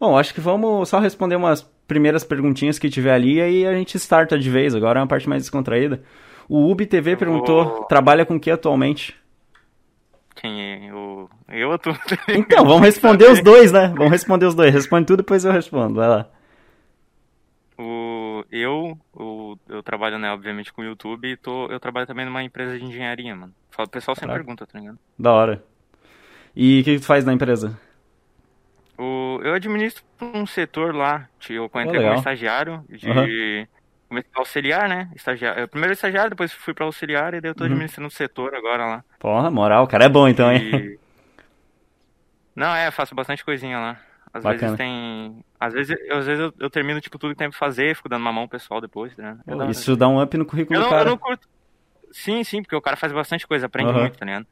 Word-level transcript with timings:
Bom, 0.00 0.16
acho 0.16 0.32
que 0.32 0.40
vamos 0.40 0.88
só 0.88 0.98
responder 0.98 1.36
umas 1.36 1.62
primeiras 1.86 2.22
perguntinhas 2.22 2.78
que 2.78 2.88
tiver 2.88 3.12
ali 3.12 3.34
e 3.36 3.40
aí 3.42 3.66
a 3.66 3.74
gente 3.74 3.96
starta 3.96 4.38
de 4.38 4.48
vez. 4.50 4.74
Agora 4.74 5.00
é 5.00 5.02
uma 5.02 5.08
parte 5.08 5.28
mais 5.28 5.42
descontraída. 5.42 6.02
O 6.48 6.70
UbTV 6.70 7.16
perguntou, 7.16 7.64
vou- 7.64 7.84
trabalha 7.84 8.24
com 8.24 8.36
o 8.36 8.40
que 8.40 8.50
atualmente? 8.50 9.16
Quem 10.36 10.62
é? 10.88 10.94
O... 10.94 11.28
Eu 11.48 11.70
ou 11.70 11.78
tu? 11.80 11.90
Então, 12.28 12.64
vamos 12.64 12.82
responder 12.82 13.28
os 13.28 13.42
dois, 13.42 13.72
né? 13.72 13.88
Vamos 13.88 14.12
responder 14.12 14.46
os 14.46 14.54
dois. 14.54 14.72
Responde 14.72 15.06
tudo, 15.06 15.18
depois 15.18 15.44
eu 15.44 15.50
respondo. 15.52 15.94
Vai 15.94 16.08
lá. 16.08 16.28
O... 17.76 18.44
Eu, 18.50 18.96
o... 19.14 19.56
eu 19.68 19.82
trabalho, 19.82 20.18
né, 20.18 20.30
obviamente, 20.30 20.72
com 20.72 20.82
o 20.82 20.84
YouTube 20.84 21.28
e 21.28 21.36
tô... 21.36 21.66
eu 21.66 21.80
trabalho 21.80 22.06
também 22.06 22.24
numa 22.24 22.42
empresa 22.42 22.78
de 22.78 22.84
engenharia, 22.84 23.34
mano. 23.34 23.52
O 23.76 23.88
pessoal 23.88 24.14
sempre 24.14 24.28
Caraca. 24.28 24.44
pergunta, 24.44 24.66
tá 24.66 24.78
ligado? 24.78 24.98
Da 25.18 25.32
hora. 25.32 25.62
E 26.54 26.80
o 26.80 26.84
que, 26.84 26.94
que 26.94 27.00
tu 27.00 27.06
faz 27.06 27.24
na 27.24 27.32
empresa? 27.32 27.78
O... 28.98 29.40
Eu 29.42 29.54
administro 29.54 30.02
um 30.20 30.46
setor 30.46 30.94
lá, 30.94 31.28
eu 31.48 31.64
entrei 31.66 31.86
legal. 31.86 32.02
como 32.02 32.14
estagiário 32.18 32.84
de... 32.88 33.68
Comecei 34.08 34.30
a 34.34 34.38
auxiliar, 34.40 34.88
né? 34.88 35.10
Estagiário. 35.14 35.60
eu 35.60 35.68
Primeiro 35.68 35.92
estagiário, 35.92 36.30
depois 36.30 36.52
fui 36.52 36.72
pra 36.74 36.86
auxiliar 36.86 37.34
e 37.34 37.40
daí 37.40 37.50
eu 37.50 37.54
tô 37.54 37.64
Uhum. 37.64 37.70
administrando 37.70 38.08
o 38.08 38.10
setor 38.10 38.54
agora 38.54 38.86
lá. 38.86 39.04
Porra, 39.18 39.50
moral, 39.50 39.84
o 39.84 39.88
cara 39.88 40.04
é 40.04 40.08
bom 40.08 40.26
então, 40.28 40.50
hein? 40.50 40.62
E- 40.64 40.98
Não, 42.56 42.74
é, 42.74 42.90
faço 42.90 43.14
bastante 43.14 43.44
coisinha 43.44 43.78
lá. 43.78 44.00
Às 44.32 44.42
Bacana. 44.44 44.60
vezes 44.62 44.76
tem. 44.76 45.44
Às 45.60 45.72
vezes, 45.74 45.96
eu, 46.08 46.18
às 46.18 46.26
vezes 46.26 46.40
eu, 46.40 46.52
eu 46.58 46.70
termino 46.70 47.00
tipo 47.00 47.18
tudo 47.18 47.30
que 47.32 47.38
tem 47.38 47.48
pra 47.50 47.58
fazer, 47.58 47.94
fico 47.96 48.08
dando 48.08 48.22
uma 48.22 48.32
mão 48.32 48.48
pro 48.48 48.58
pessoal 48.58 48.80
depois, 48.80 49.16
né? 49.16 49.38
Pô, 49.46 49.62
isso 49.64 49.96
dá 49.96 50.08
um 50.08 50.20
up 50.22 50.36
no 50.36 50.44
currículo 50.46 50.78
eu 50.78 50.82
não, 50.82 50.90
eu 50.90 50.98
cara. 50.98 51.10
não 51.10 51.18
curto. 51.18 51.46
Sim, 52.12 52.42
sim, 52.44 52.62
porque 52.62 52.76
o 52.76 52.80
cara 52.82 52.96
faz 52.96 53.12
bastante 53.12 53.46
coisa, 53.46 53.66
aprende 53.66 53.90
Aham. 53.90 54.02
muito, 54.02 54.18
tá 54.18 54.24
ligado? 54.24 54.46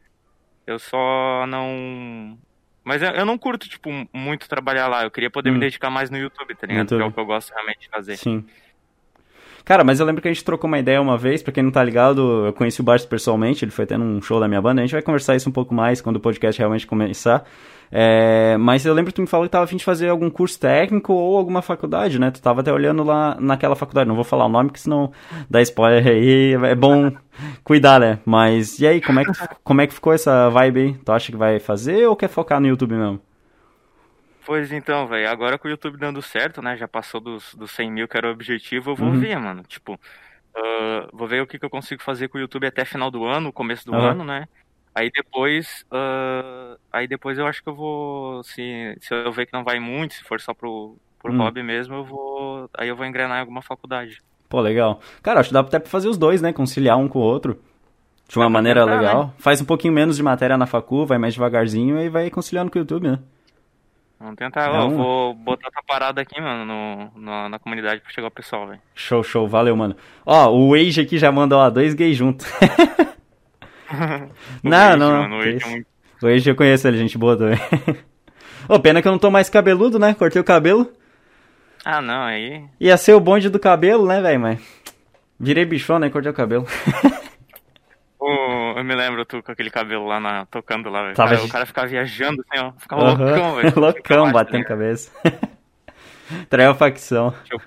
Eu 0.67 0.79
só 0.79 1.47
não. 1.47 2.39
Mas 2.87 3.03
eu, 3.03 3.11
eu 3.11 3.27
não 3.27 3.37
curto, 3.37 3.69
tipo, 3.69 3.91
muito 4.13 4.49
trabalhar 4.49 4.87
lá. 4.87 5.03
Eu 5.03 5.11
queria 5.11 5.29
poder 5.29 5.51
Hum. 5.51 5.55
me 5.55 5.59
dedicar 5.61 5.91
mais 5.91 6.09
no 6.09 6.17
YouTube, 6.17 6.55
tá 6.55 6.69
ligado? 6.69 6.87
Que 6.87 6.95
é 7.03 7.05
o 7.05 7.11
que 7.11 7.19
eu 7.19 7.27
gosto 7.27 7.51
realmente 7.53 7.81
de 7.81 7.89
fazer. 7.89 8.17
Sim. 8.17 8.47
Cara, 9.67 9.83
mas 9.83 9.99
eu 9.99 10.07
lembro 10.07 10.23
que 10.23 10.29
a 10.29 10.33
gente 10.33 10.45
trocou 10.45 10.69
uma 10.69 10.79
ideia 10.79 11.03
uma 11.03 11.19
vez, 11.19 11.43
pra 11.43 11.53
quem 11.53 11.61
não 11.61 11.73
tá 11.73 11.83
ligado, 11.83 12.47
eu 12.47 12.53
conheci 12.53 12.81
o 12.81 12.85
Bartos 12.85 13.05
pessoalmente, 13.05 13.65
ele 13.65 13.73
foi 13.73 13.83
até 13.83 13.97
num 13.97 14.23
show 14.23 14.39
da 14.39 14.47
minha 14.47 14.63
banda, 14.63 14.81
a 14.81 14.85
gente 14.85 14.93
vai 14.93 15.03
conversar 15.03 15.35
isso 15.35 15.49
um 15.49 15.53
pouco 15.53 15.75
mais 15.75 16.01
quando 16.01 16.17
o 16.17 16.21
podcast 16.21 16.57
realmente 16.57 16.87
começar. 16.87 17.45
É, 17.91 18.57
mas 18.59 18.87
eu 18.87 18.95
lembro 18.95 19.11
que 19.11 19.17
tu 19.17 19.23
me 19.23 19.27
falou 19.27 19.45
que 19.45 19.51
tava 19.51 19.65
a 19.65 19.67
fim 19.67 19.77
de 19.77 19.83
fazer 19.85 20.09
algum 20.09 20.31
curso 20.31 20.57
técnico 20.61 21.13
ou 21.13 21.37
alguma 21.37 21.63
faculdade, 21.63 22.17
né? 22.17 22.31
Tu 22.31 22.41
tava 22.41 22.61
até 22.61 22.73
olhando 22.73 23.03
lá 23.03 23.37
naquela 23.41 23.75
faculdade, 23.75 24.07
não 24.07 24.15
vou 24.15 24.23
falar 24.23 24.47
o 24.47 24.49
nome, 24.49 24.69
porque 24.69 24.81
senão 24.81 25.11
dá 25.51 25.61
spoiler 25.63 26.07
aí, 26.07 26.53
é 26.53 26.75
bom 26.77 27.11
cuidar, 27.65 27.99
né? 27.99 28.21
Mas 28.25 28.79
e 28.79 28.87
aí, 28.87 29.01
como 29.01 29.19
é 29.19 29.25
que, 29.25 29.33
como 29.65 29.81
é 29.81 29.87
que 29.89 29.95
ficou 29.95 30.13
essa 30.13 30.49
vibe 30.49 30.81
aí? 30.81 30.95
Tu 30.95 31.11
acha 31.11 31.33
que 31.33 31.37
vai 31.37 31.59
fazer 31.59 32.07
ou 32.07 32.15
quer 32.15 32.29
focar 32.29 32.61
no 32.61 32.69
YouTube 32.69 32.95
mesmo? 32.95 33.21
Pois 34.47 34.71
então, 34.71 35.09
velho, 35.09 35.29
agora 35.29 35.59
com 35.59 35.67
o 35.67 35.71
YouTube 35.71 35.99
dando 35.99 36.23
certo, 36.23 36.63
né? 36.63 36.77
Já 36.77 36.87
passou 36.87 37.21
dos, 37.21 37.53
dos 37.55 37.73
100 37.73 37.91
mil 37.91 38.07
que 38.07 38.17
era 38.17 38.29
o 38.29 38.33
objetivo, 38.33 38.93
eu 38.93 38.97
vou 38.97 39.09
Uhum. 39.09 39.19
ver, 39.19 39.37
mano. 39.39 39.63
Tipo, 39.65 39.99
ah, 40.57 41.09
vou 41.13 41.27
ver 41.29 41.43
o 41.43 41.47
que, 41.47 41.59
que 41.59 41.65
eu 41.65 41.71
consigo 41.71 42.03
fazer 42.03 42.29
com 42.29 42.39
o 42.39 42.41
YouTube 42.41 42.67
até 42.67 42.85
final 42.85 43.11
do 43.11 43.25
ano, 43.25 43.53
começo 43.53 43.85
do 43.85 43.95
Aham. 43.95 44.11
ano, 44.13 44.25
né? 44.25 44.47
Aí 44.95 45.11
depois, 45.15 45.85
ah, 45.93 46.77
aí 46.93 47.09
depois 47.09 47.39
eu 47.39 47.47
acho 47.47 47.63
que 47.63 47.69
eu 47.69 47.75
vou, 47.75 48.43
se, 48.45 48.97
se 49.01 49.15
eu 49.15 49.33
ver 49.33 49.47
que 49.47 49.53
não 49.53 49.65
vai 49.65 49.81
muito, 49.81 50.15
se 50.15 50.23
for 50.25 50.41
só 50.41 50.55
pro, 50.55 50.97
pro 51.19 51.33
Hum. 51.33 51.39
hobby 51.39 51.63
mesmo, 51.63 51.97
eu 51.97 52.05
vou, 52.05 52.71
aí 52.79 52.89
eu 52.89 52.97
vou 52.97 53.05
engrenar 53.05 53.39
em 53.39 53.41
alguma 53.41 53.63
faculdade. 53.63 54.19
Pô, 54.49 54.61
legal. 54.61 55.01
Cara, 55.23 55.41
acho 55.41 55.49
que 55.51 55.55
dá 55.55 55.61
até 55.61 55.79
pra 55.81 55.91
fazer 55.91 56.09
os 56.09 56.17
dois, 56.17 56.41
né? 56.41 56.53
Conciliar 56.53 56.97
um 56.97 57.09
com 57.09 57.19
o 57.19 57.23
outro. 57.23 57.61
De 58.29 58.39
uma 58.39 58.47
Dá 58.47 58.51
maneira 58.51 58.85
tentar, 58.85 58.97
legal. 58.97 59.35
Faz 59.39 59.61
um 59.61 59.65
pouquinho 59.65 59.93
menos 59.93 60.17
de 60.17 60.23
matéria 60.23 60.57
na 60.57 60.67
facu, 60.67 61.05
vai 61.07 61.19
mais 61.19 61.35
devagarzinho 61.35 62.01
e 62.01 62.09
vai 62.09 62.31
conciliando 62.31 62.71
com 62.71 62.79
o 62.79 62.83
YouTube, 62.83 63.09
né? 63.09 63.19
Vamos 64.19 64.37
tentar, 64.37 64.71
ó, 64.71 64.89
vou 64.89 65.35
botar 65.35 65.69
essa 65.69 65.83
parada 65.87 66.23
aqui, 66.23 66.41
mano, 66.41 66.65
no, 66.65 67.21
na, 67.21 67.49
na 67.51 67.59
comunidade 67.59 68.01
pra 68.01 68.11
chegar 68.11 68.29
o 68.29 68.31
pessoal, 68.31 68.67
velho. 68.67 68.81
Show, 68.95 69.23
show. 69.23 69.47
Valeu, 69.47 69.77
mano. 69.77 69.95
Ó, 70.25 70.51
o 70.51 70.75
Age 70.75 71.03
aqui 71.03 71.19
já 71.19 71.31
mandou, 71.31 71.59
ó, 71.59 71.69
dois 71.69 71.93
gays 71.93 72.17
juntos. 72.17 72.47
Não, 74.65 74.97
não. 74.97 75.23
mano, 75.23 75.37
o 75.37 75.41
Age 75.43 75.65
é 75.65 75.69
muito- 75.69 75.87
O 76.23 76.29
eu 76.29 76.57
conheço 76.57 76.89
ele, 76.89 76.99
gente 76.99 77.17
boa 77.17 77.37
também. 77.37 77.59
Ô, 78.69 78.81
pena 78.81 79.01
que 79.01 79.07
eu 79.07 79.13
não 79.13 79.19
tô 79.19 79.31
mais 79.31 79.49
cabeludo, 79.49 79.97
né? 79.99 80.13
Cortei 80.15 80.41
o 80.41 80.45
cabelo. 80.45 80.91
Ah, 81.85 82.01
não, 82.01 82.23
aí 82.25 82.65
Ia 82.81 82.97
ser 82.97 83.13
o 83.13 83.21
bonde 83.21 83.49
do 83.49 83.61
cabelo, 83.61 84.07
né, 84.07 84.21
velho? 84.21 84.41
Mas 84.41 84.59
virei 85.39 85.65
bichona 85.65 86.07
e 86.07 86.11
cortei 86.11 86.33
o 86.33 86.35
cabelo. 86.35 86.67
Eu 88.77 88.85
me 88.85 88.95
lembro 88.95 89.25
tu 89.25 89.43
com 89.43 89.53
aquele 89.53 89.71
cabelo 89.71 90.07
lá 90.07 90.19
na, 90.21 90.47
tocando 90.47 90.89
lá, 90.91 91.03
velho. 91.03 91.15
Tava 91.15 91.31
Cara, 91.35 91.45
o 91.45 91.49
cara 91.49 91.67
ficava 91.67 91.87
viajando 91.87 92.43
assim, 92.49 92.63
ó. 92.65 92.73
Ficava 92.79 93.03
Aham. 93.03 93.25
loucão, 93.25 93.55
velho. 93.57 93.73
loucão, 93.81 94.33
batendo 94.33 94.59
né? 94.59 94.65
cabeça. 94.65 95.11
Traiu 96.51 96.71
a 96.71 96.75
facção. 96.75 97.33
eu- 97.51 97.61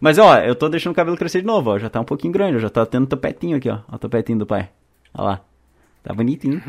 Mas, 0.00 0.18
ó, 0.18 0.38
eu 0.38 0.54
tô 0.54 0.68
deixando 0.68 0.92
o 0.92 0.96
cabelo 0.96 1.16
crescer 1.16 1.40
de 1.40 1.46
novo, 1.46 1.70
ó. 1.70 1.78
Já 1.78 1.88
tá 1.88 2.00
um 2.00 2.04
pouquinho 2.04 2.32
grande, 2.32 2.56
ó. 2.56 2.60
Já 2.60 2.68
tá 2.70 2.84
tendo 2.86 3.06
topetinho 3.06 3.56
aqui, 3.56 3.68
ó. 3.70 3.78
Ó 3.90 3.96
o 3.96 3.98
topetinho 3.98 4.38
do 4.38 4.46
pai. 4.46 4.68
Ó 5.14 5.22
lá. 5.24 5.40
Tá 6.02 6.12
bonitinho. 6.14 6.62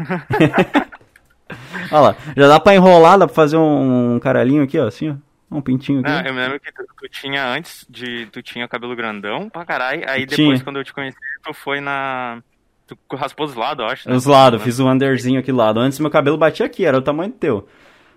ó 1.91 1.99
lá. 2.01 2.15
Já 2.35 2.47
dá 2.47 2.59
pra 2.59 2.75
enrolar, 2.75 3.17
dá 3.17 3.25
pra 3.27 3.35
fazer 3.35 3.57
um, 3.57 4.19
caralhinho 4.19 4.63
aqui, 4.63 4.79
ó. 4.79 4.87
Assim, 4.87 5.09
ó. 5.11 5.15
Um 5.49 5.61
pintinho 5.61 6.01
aqui. 6.01 6.09
Não, 6.09 6.21
eu 6.21 6.33
me 6.33 6.39
lembro 6.41 6.59
que 6.59 6.71
tu, 6.73 6.83
tu 6.99 7.07
tinha 7.09 7.45
antes 7.47 7.85
de. 7.89 8.25
Tu 8.27 8.41
tinha 8.41 8.67
cabelo 8.67 8.95
grandão 8.95 9.49
pra 9.49 9.63
caralho. 9.65 10.03
Aí 10.09 10.25
Tinha. 10.25 10.37
depois, 10.45 10.61
quando 10.61 10.77
eu 10.79 10.83
te 10.83 10.93
conheci, 10.93 11.17
tu 11.43 11.53
foi 11.53 11.79
na. 11.79 12.41
Tu 12.87 12.97
raspou 13.15 13.45
os 13.45 13.53
lados, 13.55 13.83
eu 13.85 13.91
acho. 13.91 14.09
né? 14.09 14.15
Os 14.15 14.25
lados, 14.25 14.61
fiz 14.63 14.79
um 14.79 14.89
underzinho 14.89 15.39
aqui 15.39 15.51
do 15.51 15.57
lado. 15.57 15.79
Antes 15.79 15.99
meu 15.99 16.09
cabelo 16.09 16.37
batia 16.37 16.65
aqui, 16.65 16.85
era 16.85 16.97
o 16.97 17.01
tamanho 17.01 17.31
do 17.31 17.37
teu. 17.37 17.67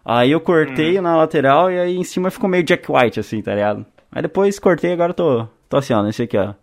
Aí 0.04 0.30
eu 0.30 0.40
cortei 0.40 0.98
Hum. 0.98 1.02
na 1.02 1.16
lateral 1.16 1.70
e 1.70 1.78
aí 1.78 1.96
em 1.96 2.04
cima 2.04 2.30
ficou 2.30 2.48
meio 2.48 2.62
Jack 2.62 2.90
White, 2.90 3.18
assim, 3.20 3.42
tá 3.42 3.54
ligado? 3.54 3.84
Aí 4.12 4.22
depois 4.22 4.58
cortei 4.58 4.90
e 4.90 4.92
agora 4.94 5.12
tô, 5.12 5.46
tô 5.68 5.76
assim, 5.76 5.92
ó, 5.92 6.02
nesse 6.02 6.22
aqui, 6.22 6.36
ó. 6.38 6.54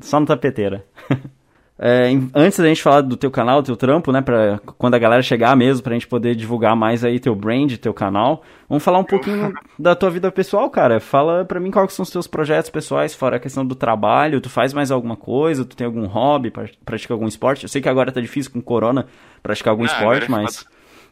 Só 0.00 0.18
no 0.20 0.26
tapeteira. 0.26 0.84
É, 1.84 2.10
antes 2.32 2.60
da 2.60 2.68
gente 2.68 2.80
falar 2.80 3.00
do 3.00 3.16
teu 3.16 3.28
canal, 3.28 3.60
do 3.60 3.66
teu 3.66 3.76
trampo, 3.76 4.12
né, 4.12 4.20
pra 4.22 4.60
quando 4.78 4.94
a 4.94 4.98
galera 5.00 5.20
chegar 5.20 5.56
mesmo, 5.56 5.82
pra 5.82 5.94
gente 5.94 6.06
poder 6.06 6.36
divulgar 6.36 6.76
mais 6.76 7.04
aí 7.04 7.18
teu 7.18 7.34
brand, 7.34 7.76
teu 7.76 7.92
canal, 7.92 8.44
vamos 8.68 8.84
falar 8.84 9.00
um 9.00 9.04
pouquinho 9.04 9.52
da 9.76 9.96
tua 9.96 10.08
vida 10.08 10.30
pessoal, 10.30 10.70
cara. 10.70 11.00
Fala 11.00 11.44
pra 11.44 11.58
mim 11.58 11.72
quais 11.72 11.92
são 11.92 12.04
os 12.04 12.10
teus 12.10 12.28
projetos 12.28 12.70
pessoais, 12.70 13.16
fora 13.16 13.34
a 13.36 13.40
questão 13.40 13.66
do 13.66 13.74
trabalho, 13.74 14.40
tu 14.40 14.48
faz 14.48 14.72
mais 14.72 14.92
alguma 14.92 15.16
coisa, 15.16 15.64
tu 15.64 15.74
tem 15.74 15.84
algum 15.84 16.06
hobby, 16.06 16.52
pra- 16.52 16.68
pratica 16.84 17.12
algum 17.14 17.26
esporte? 17.26 17.64
Eu 17.64 17.68
sei 17.68 17.82
que 17.82 17.88
agora 17.88 18.12
tá 18.12 18.20
difícil 18.20 18.52
com 18.52 18.62
corona 18.62 19.08
praticar 19.42 19.72
algum 19.72 19.82
Ah, 19.82 19.86
esporte, 19.86 20.26
é 20.26 20.28
mas 20.28 20.64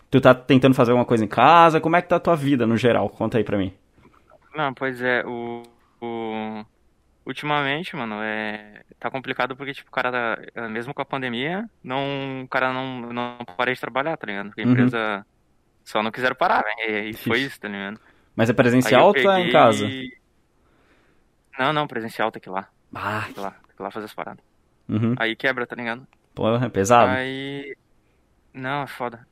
tu 0.08 0.20
tá 0.20 0.32
tentando 0.32 0.74
fazer 0.76 0.92
alguma 0.92 1.04
coisa 1.04 1.24
em 1.24 1.28
casa, 1.28 1.80
como 1.80 1.96
é 1.96 2.02
que 2.02 2.08
tá 2.08 2.14
a 2.14 2.20
tua 2.20 2.36
vida 2.36 2.64
no 2.64 2.76
geral? 2.76 3.08
Conta 3.08 3.38
aí 3.38 3.42
pra 3.44 3.58
mim. 3.58 3.72
Não, 4.54 4.72
pois 4.72 5.02
é, 5.02 5.24
o. 5.26 5.62
o... 6.00 6.64
Ultimamente, 7.26 7.94
mano, 7.96 8.16
é. 8.22 8.82
Tá 9.00 9.10
complicado 9.10 9.56
porque, 9.56 9.72
tipo, 9.72 9.88
o 9.88 9.92
cara, 9.92 10.12
tá- 10.52 10.68
mesmo 10.68 10.92
com 10.92 11.00
a 11.02 11.06
pandemia, 11.06 11.64
não, 11.82 12.42
o 12.44 12.48
cara 12.48 12.72
não, 12.72 13.00
não 13.12 13.38
parei 13.56 13.74
de 13.74 13.80
trabalhar, 13.80 14.16
tá 14.16 14.26
ligado? 14.26 14.48
Porque 14.48 14.60
a 14.60 14.64
Uhum. 14.64 14.72
empresa 14.72 15.26
só 15.84 16.02
não 16.02 16.10
quiseram 16.12 16.36
parar, 16.36 16.62
velho. 16.62 17.08
E 17.08 17.14
foi 17.14 17.40
isso, 17.40 17.58
tá 17.58 17.68
ligado? 17.68 17.98
Mas 18.36 18.50
é 18.50 18.52
presencial 18.52 19.06
ou 19.08 19.14
tá 19.14 19.40
em 19.40 19.50
casa? 19.50 19.88
Não, 21.58 21.72
não, 21.72 21.86
presencial 21.86 22.30
tem 22.30 22.40
que 22.40 22.48
ir 22.48 22.52
lá. 22.52 22.68
Ah, 22.94 23.22
Tem 23.24 23.34
que 23.34 23.40
ir 23.40 23.42
lá, 23.42 23.50
tem 23.50 23.76
que 23.76 23.82
ir 23.82 23.84
lá 23.84 23.90
fazer 23.90 24.04
as 24.06 24.14
paradas. 24.14 24.44
uhum. 24.88 25.14
Aí 25.18 25.34
quebra, 25.34 25.66
tá 25.66 25.74
ligado? 25.76 26.06
Pô, 26.34 26.54
é 26.54 26.68
pesado. 26.68 27.10
Aí. 27.10 27.74
Não, 28.52 28.82
é 28.82 28.86
foda. 28.86 29.26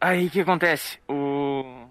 Aí 0.00 0.26
o 0.26 0.30
que 0.30 0.40
acontece? 0.40 0.98
O. 1.08 1.88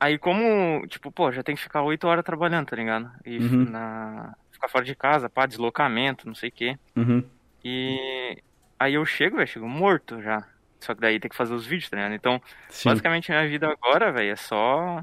Aí 0.00 0.18
como, 0.18 0.86
tipo, 0.86 1.10
pô, 1.12 1.30
já 1.32 1.42
tem 1.42 1.54
que 1.54 1.62
ficar 1.62 1.82
oito 1.82 2.06
horas 2.06 2.24
trabalhando, 2.24 2.66
tá 2.66 2.76
ligado? 2.76 3.10
E 3.24 3.38
Uhum. 3.38 3.70
na. 3.70 4.34
Ficar 4.64 4.68
fora 4.68 4.84
de 4.84 4.94
casa, 4.94 5.28
pá, 5.28 5.44
deslocamento, 5.46 6.26
não 6.26 6.34
sei 6.34 6.48
o 6.48 6.52
quê. 6.52 6.78
Uhum. 6.96 7.22
E 7.64 8.38
aí 8.78 8.94
eu 8.94 9.04
chego, 9.04 9.36
velho, 9.36 9.48
chego 9.48 9.68
morto 9.68 10.20
já. 10.22 10.44
Só 10.80 10.94
que 10.94 11.00
daí 11.00 11.18
tem 11.20 11.28
que 11.30 11.36
fazer 11.36 11.54
os 11.54 11.66
vídeos, 11.66 11.88
tá 11.90 11.96
ligado? 11.96 12.14
Então, 12.14 12.40
Sim. 12.68 12.88
basicamente 12.90 13.30
minha 13.30 13.46
vida 13.48 13.68
agora, 13.70 14.10
velho, 14.12 14.32
é 14.32 14.36
só. 14.36 15.02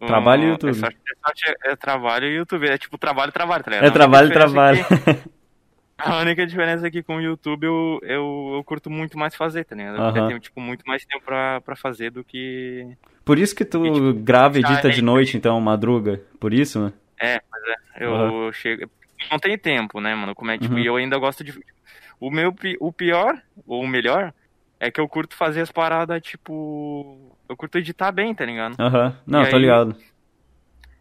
um, 0.00 0.06
Trabalho 0.06 0.44
e 0.44 0.48
YouTube. 0.50 0.70
É, 0.70 0.74
só, 0.74 0.86
é, 0.86 0.90
só- 0.90 1.70
é 1.70 1.76
trabalho 1.76 2.26
e 2.26 2.36
YouTube. 2.36 2.68
É 2.68 2.78
tipo 2.78 2.96
trabalho 2.98 3.30
e 3.30 3.32
trabalho, 3.32 3.64
tá 3.64 3.70
ligado? 3.70 3.86
É 3.86 3.90
trabalho, 3.90 4.28
diferença 4.28 4.52
trabalho. 4.52 4.80
aqui- 4.80 5.30
a 5.98 6.16
única 6.18 6.46
diferença 6.46 6.86
aqui 6.86 7.02
com 7.02 7.16
o 7.16 7.20
YouTube 7.20 7.64
eu, 7.64 8.00
eu, 8.02 8.52
eu 8.56 8.64
curto 8.64 8.88
muito 8.90 9.18
mais 9.18 9.34
fazer, 9.34 9.64
tá 9.64 9.74
ligado? 9.74 10.16
Eu 10.16 10.26
tenho, 10.28 10.40
tipo, 10.40 10.60
muito 10.60 10.84
mais 10.86 11.04
tempo 11.04 11.24
pra, 11.24 11.60
pra 11.62 11.74
fazer 11.76 12.10
do 12.10 12.22
que. 12.24 12.86
Por 13.24 13.38
isso 13.38 13.54
que 13.54 13.64
tu 13.64 13.82
tipo, 13.82 14.12
grava 14.14 14.56
e 14.56 14.60
edita 14.60 14.88
é 14.88 14.90
de 14.92 15.02
noite, 15.02 15.36
então, 15.36 15.60
madruga. 15.60 16.20
Por 16.40 16.52
isso, 16.54 16.80
né? 16.84 16.92
É, 17.20 17.40
é. 17.70 18.04
Eu 18.04 18.14
Aham. 18.14 18.52
chego. 18.52 18.90
Não 19.30 19.38
tem 19.38 19.58
tempo, 19.58 20.00
né, 20.00 20.14
mano? 20.14 20.34
Como 20.34 20.50
é, 20.50 20.58
tipo, 20.58 20.74
Uhum. 20.74 20.80
e 20.80 20.86
eu 20.86 20.96
ainda 20.96 21.18
gosto 21.18 21.42
de. 21.44 21.52
O 22.20 22.30
meu 22.30 22.54
o 22.80 22.92
pior, 22.92 23.40
ou 23.66 23.82
o 23.82 23.88
melhor, 23.88 24.32
é 24.80 24.90
que 24.90 25.00
eu 25.00 25.08
curto 25.08 25.36
fazer 25.36 25.60
as 25.60 25.70
paradas, 25.72 26.20
tipo. 26.22 27.36
Eu 27.48 27.56
curto 27.56 27.78
editar 27.78 28.12
bem, 28.12 28.34
tá 28.34 28.44
ligado? 28.44 28.76
Aham. 28.78 29.16
Não, 29.26 29.42
E 29.42 29.50
tô 29.50 29.56
aí- 29.56 29.62
ligado. 29.62 29.96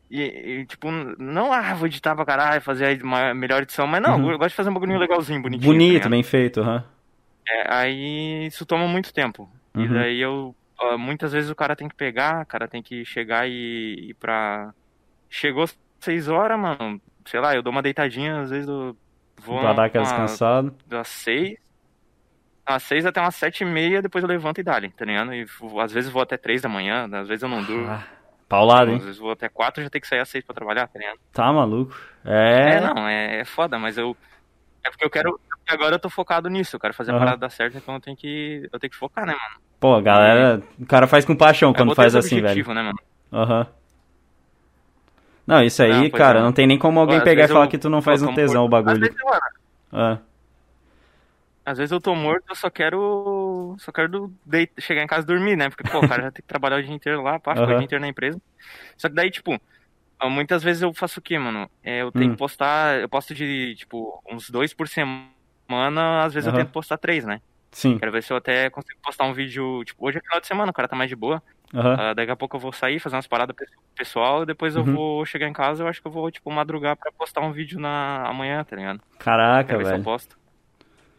E, 0.09 0.21
e, 0.21 0.65
tipo, 0.65 0.89
não, 0.89 1.51
ah, 1.51 1.73
vou 1.73 1.85
editar 1.87 2.15
pra 2.15 2.23
caralho, 2.25 2.61
fazer 2.61 2.97
a 3.03 3.33
melhor 3.33 3.63
edição, 3.63 3.85
mas 3.85 4.01
não, 4.01 4.17
Uhum. 4.21 4.31
eu 4.31 4.37
gosto 4.37 4.51
de 4.51 4.55
fazer 4.55 4.69
um 4.69 4.73
bagulho 4.73 4.97
legalzinho, 4.97 5.41
bonitinho. 5.41 5.67
tá 5.69 5.73
Bonito, 5.73 5.93
ligado? 5.95 6.09
bem 6.11 6.23
feito, 6.23 6.61
aham. 6.61 6.83
É, 7.45 7.73
aí 7.73 8.45
isso 8.47 8.65
toma 8.65 8.87
muito 8.87 9.13
tempo. 9.13 9.49
E 9.75 9.79
Uhum. 9.79 9.93
daí 9.93 10.19
eu 10.21 10.55
ó, 10.79 10.97
muitas 10.97 11.33
vezes 11.33 11.49
o 11.49 11.55
cara 11.55 11.75
tem 11.75 11.89
que 11.89 11.95
pegar, 11.95 12.43
o 12.43 12.45
cara 12.45 12.67
tem 12.69 12.81
que 12.81 13.03
chegar 13.03 13.49
e 13.49 14.09
ir 14.11 14.13
pra. 14.15 14.73
Chegou 15.29 15.65
seis 15.99 16.27
horas, 16.27 16.59
mano. 16.59 17.01
Sei 17.25 17.39
lá, 17.39 17.55
eu 17.55 17.61
dou 17.61 17.71
uma 17.71 17.81
deitadinha, 17.81 18.41
às 18.41 18.49
vezes 18.49 18.67
eu 18.67 18.95
vou. 19.41 19.59
Uma- 19.59 19.89
descansada. 19.89 20.73
das 20.85 21.07
seis. 21.07 21.55
Às 22.65 22.83
seis 22.83 23.05
até 23.05 23.21
umas 23.21 23.35
sete 23.35 23.61
e 23.61 23.65
meia, 23.65 24.01
depois 24.01 24.21
eu 24.23 24.29
levanto 24.29 24.59
e 24.59 24.63
dali, 24.63 24.89
tá 24.91 25.05
ligado? 25.05 25.33
E 25.33 25.45
às 25.81 25.91
vezes 25.91 26.11
vou 26.11 26.21
até 26.21 26.35
três 26.35 26.61
da 26.61 26.67
manhã, 26.67 27.07
às 27.13 27.27
vezes 27.27 27.43
eu 27.43 27.47
não 27.47 27.63
durmo. 27.63 27.89
Ah, 27.89 28.03
paulado, 28.49 28.91
às 28.91 28.97
hein? 28.97 28.99
vezes 29.05 29.17
vou 29.17 29.31
até 29.31 29.47
quatro, 29.47 29.81
já 29.81 29.89
tenho 29.89 30.01
que 30.01 30.07
sair 30.07 30.19
às 30.19 30.27
seis 30.27 30.43
pra 30.43 30.53
trabalhar, 30.53 30.85
tá 30.87 30.99
ligado? 30.99 31.17
Tá 31.31 31.51
maluco. 31.53 31.95
É. 32.25 32.73
É, 32.75 32.81
não, 32.81 33.07
é, 33.07 33.39
é 33.39 33.45
foda, 33.45 33.79
mas 33.79 33.97
eu. 33.97 34.17
É 34.83 34.89
porque 34.89 35.05
eu 35.05 35.09
quero. 35.09 35.39
porque 35.49 35.73
Agora 35.73 35.95
eu 35.95 35.99
tô 35.99 36.09
focado 36.09 36.49
nisso, 36.49 36.75
eu 36.75 36.79
quero 36.79 36.93
fazer 36.93 37.11
a 37.11 37.13
Aham. 37.15 37.19
parada 37.19 37.37
dar 37.37 37.49
certo, 37.49 37.77
então 37.77 37.95
eu 37.95 38.01
tenho 38.01 38.17
que. 38.17 38.67
Eu 38.71 38.79
tenho 38.79 38.91
que 38.91 38.97
focar, 38.97 39.25
né, 39.25 39.31
mano? 39.31 39.61
Pô, 39.79 39.95
a 39.95 40.01
galera. 40.01 40.61
O 40.77 40.85
cara 40.85 41.07
faz 41.07 41.23
com 41.23 41.35
paixão 41.37 41.69
Eu 41.69 41.75
quando 41.75 41.95
faz 41.95 42.15
assim, 42.17 42.35
velho. 42.35 42.47
objetivo, 42.47 42.73
né, 42.73 42.81
mano? 42.81 42.97
Aham. 43.31 43.67
Não, 45.47 45.63
isso 45.63 45.81
aí, 45.81 45.89
Não, 46.03 46.09
cara, 46.11 46.39
é. 46.39 46.41
não 46.43 46.51
tem 46.51 46.67
nem 46.67 46.77
como 46.77 46.99
alguém 46.99 47.17
Às 47.19 47.23
pegar 47.23 47.45
e 47.45 47.47
falar 47.47 47.65
eu- 47.65 47.69
que 47.69 47.77
tu 47.77 47.89
não 47.89 48.01
faz 48.01 48.21
um 48.21 48.33
tesão 48.33 48.65
o 48.65 48.69
por- 48.69 48.75
Às 48.75 48.83
bagulho. 48.83 48.99
vezes, 49.05 49.17
mano, 49.23 49.41
Ah, 49.93 50.19
às 51.65 51.77
vezes 51.77 51.91
eu 51.91 51.99
tô 52.01 52.13
morto, 52.13 52.43
eu 52.49 52.55
só 52.55 52.69
quero. 52.69 53.75
Só 53.79 53.91
quero 53.91 54.31
deit- 54.45 54.71
chegar 54.79 55.01
em 55.03 55.07
casa 55.07 55.23
e 55.23 55.27
dormir, 55.27 55.55
né? 55.55 55.69
Porque, 55.69 55.89
pô, 55.89 55.99
o 55.99 56.07
cara 56.07 56.23
já 56.23 56.31
tem 56.31 56.41
que 56.41 56.47
trabalhar 56.47 56.77
o 56.77 56.83
dia 56.83 56.93
inteiro 56.93 57.21
lá, 57.21 57.39
pá, 57.39 57.55
ficar 57.55 57.67
o 57.73 57.75
dia 57.77 57.85
inteiro 57.85 58.01
na 58.01 58.07
empresa. 58.09 58.41
Só 58.97 59.07
que 59.09 59.15
daí, 59.15 59.31
tipo, 59.31 59.57
muitas 60.25 60.61
vezes 60.63 60.81
eu 60.81 60.93
faço 60.93 61.19
o 61.19 61.23
quê, 61.23 61.37
mano? 61.39 61.69
É, 61.83 62.01
eu 62.01 62.11
tenho 62.11 62.27
Hum. 62.27 62.31
que 62.31 62.37
postar. 62.37 62.99
Eu 62.99 63.07
posto 63.09 63.33
de, 63.33 63.75
tipo, 63.75 64.21
uns 64.29 64.49
dois 64.49 64.73
por 64.73 64.87
semana, 64.89 66.23
às 66.25 66.33
vezes 66.33 66.47
Aham. 66.47 66.57
eu 66.57 66.63
tento 66.65 66.73
postar 66.73 66.97
três, 66.97 67.25
né? 67.25 67.39
sim. 67.71 67.97
Quero 67.99 68.11
ver 68.11 68.23
se 68.23 68.33
eu 68.33 68.37
até 68.37 68.69
consigo 68.71 68.99
postar 69.03 69.25
um 69.25 69.33
vídeo. 69.33 69.83
Tipo, 69.85 70.07
hoje 70.07 70.17
é 70.17 70.21
final 70.21 70.39
de 70.41 70.47
semana, 70.47 70.71
o 70.71 70.73
cara 70.73 70.87
tá 70.87 70.95
mais 70.95 71.09
de 71.09 71.15
boa. 71.15 71.43
Aham. 71.73 71.95
Ah, 71.99 72.13
daqui 72.13 72.31
a 72.31 72.35
pouco 72.35 72.55
eu 72.55 72.61
vou 72.61 72.71
sair, 72.71 72.99
fazer 72.99 73.15
umas 73.15 73.27
paradas 73.27 73.55
pe- 73.55 73.65
pessoal, 73.95 74.43
e 74.43 74.45
depois 74.45 74.75
eu 74.75 74.85
Uhum. 74.85 74.93
vou 74.95 75.25
chegar 75.25 75.47
em 75.47 75.53
casa, 75.53 75.83
eu 75.83 75.87
acho 75.87 76.01
que 76.01 76.07
eu 76.07 76.11
vou, 76.11 76.29
tipo, 76.31 76.49
madrugar 76.51 76.95
pra 76.97 77.11
postar 77.17 77.41
um 77.41 77.51
vídeo 77.51 77.79
na 77.79 78.25
amanhã, 78.27 78.63
tá 78.63 78.75
ligado? 78.75 79.01
Caraca, 79.19 79.65
Quero 79.67 79.79
ver 79.79 79.85
se 79.85 79.89
eu 79.91 79.93
velho. 79.95 80.03
posto. 80.05 80.35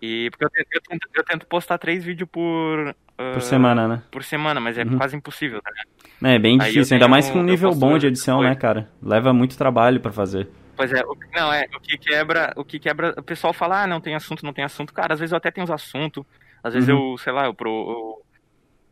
E 0.01 0.31
porque 0.31 0.45
eu 0.45 0.51
tento, 0.51 0.69
eu 0.73 0.81
tento, 0.81 1.09
eu 1.17 1.25
tento 1.25 1.47
postar 1.47 1.79
três 1.79 2.05
vídeos 2.05 2.29
por, 2.31 2.95
ah, 3.19 3.33
Por 3.33 3.43
semana, 3.43 3.89
né? 3.89 4.03
por 4.11 4.23
semana, 4.23 4.61
mas 4.61 4.79
é 4.79 4.85
Uhum. 4.85 4.97
quase 4.97 5.17
impossível, 5.17 5.61
tá 5.61 5.71
ligado? 5.71 6.35
É 6.35 6.39
bem 6.39 6.57
difícil, 6.59 6.95
ainda 6.95 7.09
mais 7.09 7.29
com 7.31 7.41
um 7.41 7.43
nível 7.43 7.75
bom 7.75 7.99
de 7.99 8.07
edição, 8.07 8.43
né, 8.43 8.55
cara? 8.55 8.89
Leva 9.03 9.33
muito 9.33 9.57
trabalho 9.59 10.01
pra 10.01 10.13
fazer. 10.13 10.49
Pois 10.77 10.93
é, 10.93 11.01
o, 11.03 11.17
não, 11.35 11.53
é, 11.53 11.65
o 11.75 11.81
que 11.81 11.99
quebra, 11.99 12.53
o 12.57 12.65
que 12.65 12.79
quebra, 12.79 13.13
o 13.19 13.23
pessoal 13.23 13.53
fala, 13.53 13.83
ah, 13.83 13.87
não 13.87 14.01
tem 14.01 14.15
assunto, 14.15 14.45
não 14.45 14.53
tem 14.53 14.65
assunto. 14.65 14.93
Cara, 14.95 15.15
às 15.15 15.19
vezes 15.21 15.33
eu 15.33 15.39
até 15.39 15.51
tenho 15.51 15.65
os 15.65 15.71
assuntos, 15.73 16.23
às 16.63 16.73
vezes 16.75 16.89
Uhum. 16.89 17.13
eu, 17.13 17.19
sei 17.19 17.33
lá, 17.33 17.47
eu, 17.47 17.55
pro, 17.55 17.69
eu, 17.69 18.15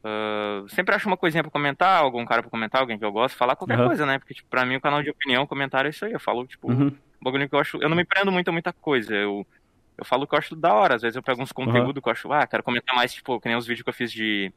ah, 0.07 0.65
sempre 0.69 0.95
acho 0.95 1.09
uma 1.09 1.17
coisinha 1.17 1.43
pra 1.43 1.51
comentar, 1.51 2.01
algum 2.03 2.25
cara 2.25 2.43
pra 2.43 2.51
comentar, 2.51 2.81
alguém 2.81 2.99
que 2.99 3.05
eu 3.05 3.11
gosto, 3.13 3.37
falar 3.37 3.57
qualquer 3.57 3.79
Aham. 3.79 3.87
coisa, 3.89 4.07
né? 4.07 4.19
Porque, 4.19 4.35
tipo, 4.35 4.49
pra 4.49 4.65
mim 4.65 4.77
o 4.77 4.81
canal 4.81 5.03
de 5.03 5.11
opinião, 5.11 5.47
comentário 5.47 5.89
é 5.89 5.91
isso 5.91 6.05
aí, 6.05 6.13
eu 6.13 6.21
falo, 6.21 6.47
tipo, 6.47 6.71
Uhum. 6.71 6.87
um 6.89 7.25
bagulho 7.25 7.49
que 7.49 7.55
eu 7.55 7.59
acho, 7.59 7.79
eu 7.83 7.89
não 7.89 7.97
me 7.97 8.05
prendo 8.05 8.31
muito 8.31 8.49
a 8.49 8.53
muita 8.53 8.73
coisa, 8.73 9.15
eu, 9.15 9.47
eu 9.99 10.05
falo 10.05 10.27
que 10.27 10.35
eu 10.35 10.39
acho 10.39 10.55
da 10.55 10.73
hora, 10.75 10.95
às 10.95 11.03
vezes 11.03 11.17
eu 11.17 11.23
pego 11.23 11.43
uns 11.43 11.53
conteúdos 11.53 12.03
que 12.03 12.09
eu 12.09 12.13
acho, 12.13 12.33
ah, 12.33 12.47
quero 12.47 12.63
comentar 12.63 12.95
mais, 12.95 13.13
tipo, 13.13 13.41
que 13.41 13.49
nem 13.49 13.57
os 13.57 13.67
vídeos 13.67 13.83
que 13.83 13.91
eu 13.91 13.95
fiz 13.95 14.13
de, 14.13 14.53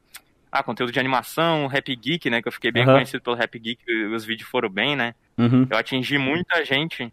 ah, 0.52 0.62
conteúdo 0.62 0.92
de 0.92 1.00
animação, 1.00 1.66
Rap 1.66 1.94
Geek, 1.96 2.30
né, 2.30 2.40
que 2.42 2.48
eu 2.48 2.52
fiquei 2.52 2.70
bem 2.70 2.84
conhecido 2.84 3.22
pelo 3.22 3.36
Rap 3.36 3.58
Geek, 3.58 3.82
os 4.14 4.24
vídeos 4.24 4.48
foram 4.48 4.68
bem, 4.68 4.94
né? 4.96 5.14
Uhum. 5.38 5.66
Eu 5.70 5.76
atingi 5.78 6.18
muita 6.18 6.64
gente 6.64 7.12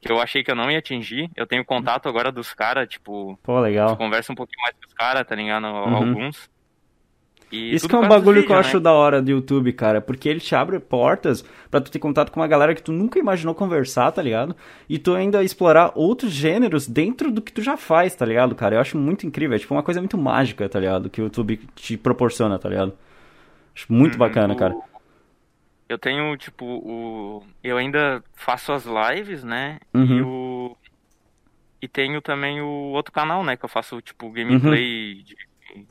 que 0.00 0.10
eu 0.12 0.20
achei 0.20 0.42
que 0.44 0.50
eu 0.50 0.54
não 0.54 0.70
ia 0.70 0.78
atingir. 0.78 1.28
Eu 1.34 1.46
tenho 1.46 1.64
contato 1.64 2.08
agora 2.08 2.30
dos 2.30 2.54
caras, 2.54 2.88
tipo, 2.88 3.36
Pô, 3.42 3.58
legal. 3.60 3.96
conversa 3.96 4.32
um 4.32 4.36
pouquinho 4.36 4.62
mais 4.62 4.74
com 4.76 4.86
os 4.86 4.94
caras, 4.94 5.26
tá 5.26 5.34
ligado? 5.34 5.64
Uhum. 5.64 5.96
Alguns. 5.96 6.48
E 7.52 7.74
Isso 7.74 7.88
que 7.88 7.94
é 7.94 7.98
um 7.98 8.08
bagulho 8.08 8.42
que 8.42 8.50
eu 8.52 8.56
vídeos, 8.56 8.66
acho 8.66 8.76
né? 8.78 8.82
da 8.82 8.92
hora 8.92 9.22
do 9.22 9.30
YouTube, 9.30 9.72
cara, 9.72 10.00
porque 10.00 10.28
ele 10.28 10.40
te 10.40 10.54
abre 10.54 10.80
portas 10.80 11.42
pra 11.70 11.80
tu 11.80 11.90
ter 11.90 11.98
contato 12.00 12.30
com 12.32 12.40
uma 12.40 12.46
galera 12.48 12.74
que 12.74 12.82
tu 12.82 12.90
nunca 12.92 13.18
imaginou 13.20 13.54
conversar, 13.54 14.10
tá 14.10 14.20
ligado? 14.20 14.56
E 14.88 14.98
tu 14.98 15.14
ainda 15.14 15.44
explorar 15.44 15.92
outros 15.94 16.32
gêneros 16.32 16.88
dentro 16.88 17.30
do 17.30 17.40
que 17.40 17.52
tu 17.52 17.62
já 17.62 17.76
faz, 17.76 18.14
tá 18.16 18.26
ligado, 18.26 18.54
cara? 18.56 18.74
Eu 18.74 18.80
acho 18.80 18.98
muito 18.98 19.26
incrível, 19.26 19.54
é 19.54 19.58
tipo 19.60 19.72
uma 19.72 19.82
coisa 19.82 20.00
muito 20.00 20.18
mágica, 20.18 20.68
tá 20.68 20.80
ligado? 20.80 21.08
Que 21.08 21.20
o 21.20 21.24
YouTube 21.24 21.60
te 21.76 21.96
proporciona, 21.96 22.58
tá 22.58 22.68
ligado? 22.68 22.92
Acho 23.74 23.86
muito 23.92 24.14
Uhum, 24.14 24.18
bacana, 24.18 24.52
o- 24.54 24.56
cara. 24.56 24.74
Eu 25.88 25.98
tenho, 25.98 26.36
tipo, 26.36 26.64
o. 26.64 27.44
Eu 27.62 27.76
ainda 27.76 28.20
faço 28.34 28.72
as 28.72 28.84
lives, 28.86 29.44
né? 29.44 29.78
E 29.94 29.98
Uhum. 29.98 30.26
o. 30.26 30.76
E 31.80 31.86
tenho 31.86 32.20
também 32.20 32.60
o 32.60 32.66
outro 32.92 33.12
canal, 33.12 33.44
né? 33.44 33.56
Que 33.56 33.64
eu 33.64 33.68
faço, 33.68 34.00
tipo, 34.00 34.28
gameplay. 34.32 35.22
de- 35.22 35.36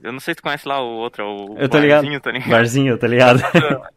Eu 0.02 0.12
não 0.12 0.20
sei 0.20 0.34
se 0.34 0.38
tu 0.38 0.44
conhece 0.44 0.68
lá 0.68 0.82
o 0.82 0.88
outro, 0.88 1.26
o 1.26 1.50
Uhum. 1.52 1.58
Eu 1.60 1.70
tô 1.70 1.78
ligado. 1.80 2.02
Barzinho, 2.04 2.20
tá 2.22 2.32
ligado? 2.32 2.50
Barzinho, 2.50 2.98
tá 2.98 3.08
ligado? 3.08 3.40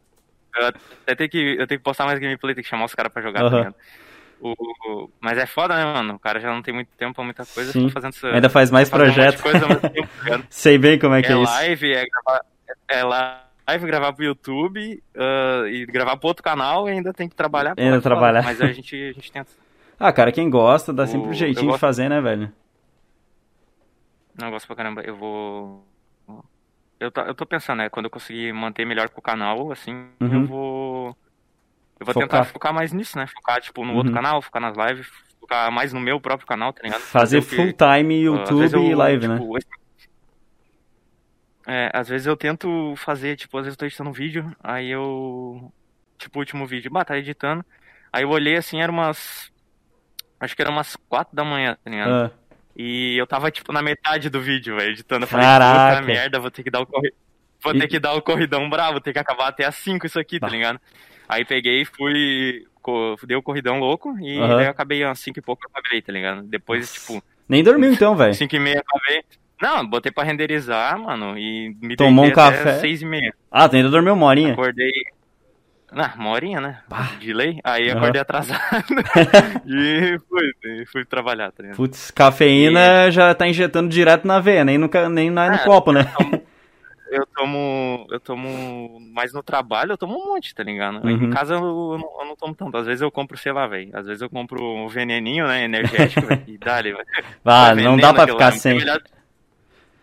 Eu 0.55 0.65
até 1.03 1.15
tenho 1.15 1.29
que, 1.29 1.55
eu 1.59 1.67
tenho 1.67 1.79
que 1.79 1.83
postar 1.83 2.05
mais 2.05 2.19
gameplay, 2.19 2.53
tenho 2.55 2.63
que 2.63 2.69
chamar 2.69 2.85
os 2.85 2.93
caras 2.95 3.13
pra 3.13 3.21
jogar, 3.21 3.41
Aham. 3.43 3.49
tá 3.49 3.57
ligado? 3.57 3.75
O, 4.41 4.51
o- 4.51 5.09
mas 5.21 5.37
é 5.37 5.45
foda, 5.45 5.75
né, 5.77 5.85
mano? 5.85 6.15
O 6.15 6.19
cara 6.19 6.39
já 6.39 6.49
não 6.53 6.61
tem 6.61 6.73
muito 6.73 6.89
tempo 6.97 7.13
pra 7.13 7.23
muita 7.23 7.45
coisa, 7.45 7.71
Sim. 7.71 7.87
fazendo 7.89 8.09
essa, 8.09 8.27
Ainda 8.29 8.49
faz 8.49 8.69
mais 8.71 8.89
fazendo 8.89 9.05
um 9.05 9.23
monte 9.23 9.35
de 9.35 9.37
projeto. 9.37 9.41
coisa 9.43 9.65
ao 9.65 9.69
mesmo 9.69 9.89
tempo, 9.89 10.07
tá 10.17 10.23
ligado? 10.23 10.45
Sei 10.49 10.77
bem 10.77 10.97
como 10.99 11.13
é 11.15 11.21
que 11.21 11.31
é, 11.31 11.35
É 11.35 11.41
isso. 11.41 11.51
live, 11.53 11.93
é 11.93 12.03
gravar, 12.05 12.41
é 12.89 13.03
live, 13.03 13.85
gravar 13.85 14.13
pro 14.13 14.25
YouTube 14.25 15.03
ah, 15.15 15.63
e 15.69 15.85
gravar 15.85 16.17
pro 16.17 16.27
outro 16.27 16.43
canal 16.43 16.89
e 16.89 16.91
ainda 16.93 17.13
tem 17.13 17.29
que 17.29 17.35
trabalhar. 17.35 17.75
Ainda 17.77 17.97
é 17.97 18.01
trabalhar. 18.01 18.43
Mas 18.43 18.59
a 18.59 18.67
gente, 18.73 18.95
a 18.95 19.13
gente 19.13 19.31
tenta. 19.31 19.49
Ah, 20.01 20.11
cara, 20.13 20.31
quem 20.31 20.49
gosta 20.49 20.91
dá 20.93 21.05
sempre 21.05 21.27
um 21.27 21.31
O- 21.31 21.33
jeitinho 21.33 21.69
eu 21.69 21.73
de 21.73 21.79
fazer, 21.79 22.09
né, 22.09 22.19
velho? 22.21 22.51
Não, 24.39 24.49
gosto 24.51 24.67
pra 24.67 24.75
caramba. 24.75 25.01
Eu 25.01 25.15
vou. 25.15 25.85
Eu 26.99 27.11
tô, 27.11 27.21
eu 27.21 27.33
tô 27.33 27.45
pensando, 27.45 27.79
né? 27.79 27.89
Quando 27.89 28.05
eu 28.05 28.09
conseguir 28.11 28.51
manter 28.53 28.85
melhor 28.85 29.09
com 29.09 29.19
o 29.19 29.23
canal, 29.23 29.71
assim, 29.71 29.93
Uhum. 30.21 30.33
eu 30.33 30.45
vou. 30.45 31.17
Eu 31.99 32.05
vou 32.05 32.13
Focar. 32.13 32.29
tentar 32.29 32.43
focar 32.45 32.73
mais 32.73 32.93
nisso, 32.93 33.17
né? 33.17 33.27
Focar, 33.27 33.61
tipo, 33.61 33.83
no 33.85 33.93
outro 33.95 34.09
Uhum. 34.09 34.15
canal, 34.15 34.41
focar 34.41 34.61
nas 34.61 34.75
lives, 34.77 35.07
focar 35.39 35.71
mais 35.71 35.91
no 35.93 35.99
meu 35.99 36.19
próprio 36.19 36.47
canal, 36.47 36.71
tá 36.71 36.81
ligado? 36.83 37.01
Fazer 37.01 37.39
o 37.39 37.41
que- 37.41 37.55
full 37.55 37.73
time 37.73 38.21
YouTube 38.21 38.73
eu, 38.73 38.83
e 38.83 38.95
live, 38.95 39.27
né? 39.27 39.37
tipo, 39.39 39.57
esse- 39.57 39.67
É, 41.67 41.91
às 41.93 42.07
vezes 42.07 42.25
eu 42.25 42.35
tento 42.35 42.95
fazer, 42.95 43.35
tipo, 43.35 43.57
às 43.57 43.65
vezes 43.65 43.75
eu 43.75 43.79
tô 43.79 43.85
editando 43.85 44.09
um 44.09 44.13
vídeo, 44.13 44.55
aí 44.63 44.89
eu. 44.89 45.71
Tipo, 46.17 46.39
o 46.39 46.41
último 46.41 46.65
vídeo, 46.65 46.89
bah, 46.91 47.05
tá 47.05 47.17
editando. 47.17 47.63
Aí 48.11 48.23
eu 48.23 48.29
olhei 48.29 48.55
assim, 48.57 48.81
era 48.81 48.91
umas. 48.91 49.51
Acho 50.39 50.55
que 50.55 50.61
era 50.61 50.71
umas 50.71 50.95
quatro 51.07 51.35
da 51.35 51.43
manhã, 51.43 51.77
tá 51.83 51.89
ligado? 51.89 52.11
Ah, 52.11 52.31
E 52.75 53.17
eu 53.17 53.27
tava, 53.27 53.51
tipo, 53.51 53.73
na 53.73 53.81
metade 53.81 54.29
do 54.29 54.39
vídeo, 54.41 54.75
velho, 54.77 54.91
editando. 54.91 55.23
Eu 55.23 55.27
falei, 55.27 55.45
Caraca. 55.45 55.95
puta 55.97 56.05
merda, 56.07 56.39
vou 56.39 56.49
ter 56.51 56.63
que 56.63 56.71
dar 56.71 56.79
o 56.81 56.85
corri... 56.85 57.11
Vou 57.61 57.75
E- 57.75 57.79
ter 57.79 57.87
que 57.89 57.99
dar 57.99 58.13
o 58.13 58.21
corridão 58.21 58.69
bravo, 58.69 58.93
vou 58.93 59.01
ter 59.01 59.11
que 59.11 59.19
acabar 59.19 59.47
até 59.49 59.65
às 59.65 59.75
5 59.75 60.05
isso 60.05 60.17
aqui, 60.19 60.39
tá 60.39 60.47
Bah. 60.47 60.53
ligado? 60.53 60.79
Aí 61.27 61.43
peguei 61.43 61.81
e 61.81 61.85
fui. 61.85 62.65
Dei 63.27 63.35
o 63.35 63.43
corridão 63.43 63.79
louco 63.79 64.17
e 64.19 64.39
Aham. 64.39 64.55
daí 64.55 64.65
eu 64.65 64.71
acabei 64.71 65.03
às 65.03 65.19
5 65.19 65.37
e 65.37 65.41
pouco 65.41 65.61
eu 65.65 65.69
acabei, 65.75 66.01
tá 66.01 66.11
ligado? 66.13 66.41
Depois, 66.43 66.91
tipo, 66.93 67.21
nem 67.47 67.61
dormiu 67.63 67.91
então, 67.91 68.15
velho. 68.15 68.33
5 68.33 68.55
e 68.55 68.59
meia 68.59 68.79
acabei. 68.79 69.21
Não, 69.61 69.85
botei 69.85 70.09
pra 70.11 70.23
renderizar, 70.23 70.97
mano, 70.97 71.37
e 71.37 71.75
me 71.81 71.95
Tomou 71.97 72.25
um 72.25 72.31
café? 72.31 72.79
6 72.79 73.01
e 73.01 73.05
meia. 73.05 73.33
Ah, 73.51 73.67
tu 73.67 73.75
ainda 73.75 73.89
dormiu 73.89 74.13
uma 74.13 74.25
horinha. 74.25 74.53
Acordei. 74.53 74.89
Ah, 75.95 76.13
uma 76.15 76.29
horinha, 76.29 76.61
né? 76.61 76.79
Bah. 76.87 77.11
De 77.19 77.33
lei. 77.33 77.59
Aí 77.63 77.89
Aham. 77.89 77.97
acordei 77.97 78.21
atrasado. 78.21 78.59
e 79.65 80.19
fui, 80.29 80.51
e 80.63 80.85
fui 80.85 81.05
trabalhar, 81.05 81.51
tá 81.51 81.63
ligado? 81.63 81.77
Putz, 81.77 82.11
cafeína 82.11 83.09
já 83.11 83.33
tá 83.33 83.47
injetando 83.47 83.89
direto 83.89 84.27
na 84.27 84.39
veia, 84.39 84.63
nem 84.63 84.77
no, 84.77 84.89
nem 85.11 85.29
na- 85.29 85.49
no 85.49 85.55
Ah, 85.55 85.59
copo, 85.59 85.91
né? 85.91 86.01
Eu 87.11 87.25
tomo. 87.35 88.05
Eu 88.11 88.19
tomo. 88.19 88.99
Mas 89.13 89.33
no 89.33 89.41
trabalho 89.41 89.93
eu 89.93 89.97
tomo 89.97 90.15
um 90.15 90.27
monte, 90.33 90.53
tá 90.53 90.61
ligado? 90.61 91.03
Uhum. 91.03 91.09
Em 91.09 91.29
casa 91.31 91.55
eu, 91.55 91.59
eu 91.59 91.97
não, 91.97 92.21
eu 92.21 92.25
não 92.27 92.35
tomo 92.35 92.53
tanto. 92.53 92.77
Às 92.77 92.85
vezes 92.85 93.01
eu 93.01 93.09
compro, 93.09 93.35
sei 93.35 93.51
lá, 93.51 93.65
velho. 93.65 93.89
Às 93.97 94.05
vezes 94.05 94.21
eu 94.21 94.29
compro 94.29 94.63
um 94.63 94.87
veneninho, 94.87 95.47
né? 95.47 95.63
Energético. 95.63 96.27
E 96.47 96.55
dá-lhe, 96.59 96.91
velho. 96.91 97.05
Ah, 97.43 97.71
É 97.71 97.75
não 97.75 97.97
dá 97.97 98.13
pra 98.13 98.27
ficar 98.27 98.45
lá. 98.45 98.51
sem. 98.51 98.73
É 98.73 98.75
melhor, 98.75 99.01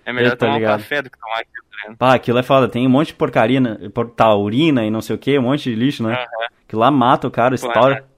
é 0.07 0.13
melhor 0.13 0.31
Eu 0.33 0.37
tomar 0.39 0.53
um 0.53 0.57
ligado. 0.57 0.79
café 0.81 1.03
do 1.03 1.11
que 1.11 1.19
tomar 1.19 1.35
aquilo, 1.41 1.65
tá 1.71 1.77
ligado? 1.83 1.97
Pá, 1.99 2.15
aquilo 2.15 2.39
é 2.39 2.43
foda. 2.43 2.69
Tem 2.69 2.87
um 2.87 2.91
monte 2.91 3.09
de 3.09 3.15
porcaria, 3.15 3.61
né? 3.61 3.77
taurina 4.17 4.85
e 4.85 4.91
não 4.91 5.03
sei 5.03 5.15
o 5.17 5.19
que, 5.19 5.39
um 5.39 5.43
monte 5.43 5.65
de 5.65 5.75
lixo, 5.75 6.03
né? 6.03 6.15
Aham. 6.15 6.27
Que 6.67 6.75
lá 6.77 6.91
mata 6.91 7.29
o 7.29 7.31
cara, 7.31 7.55
estoura. 7.55 7.97
é. 8.13 8.17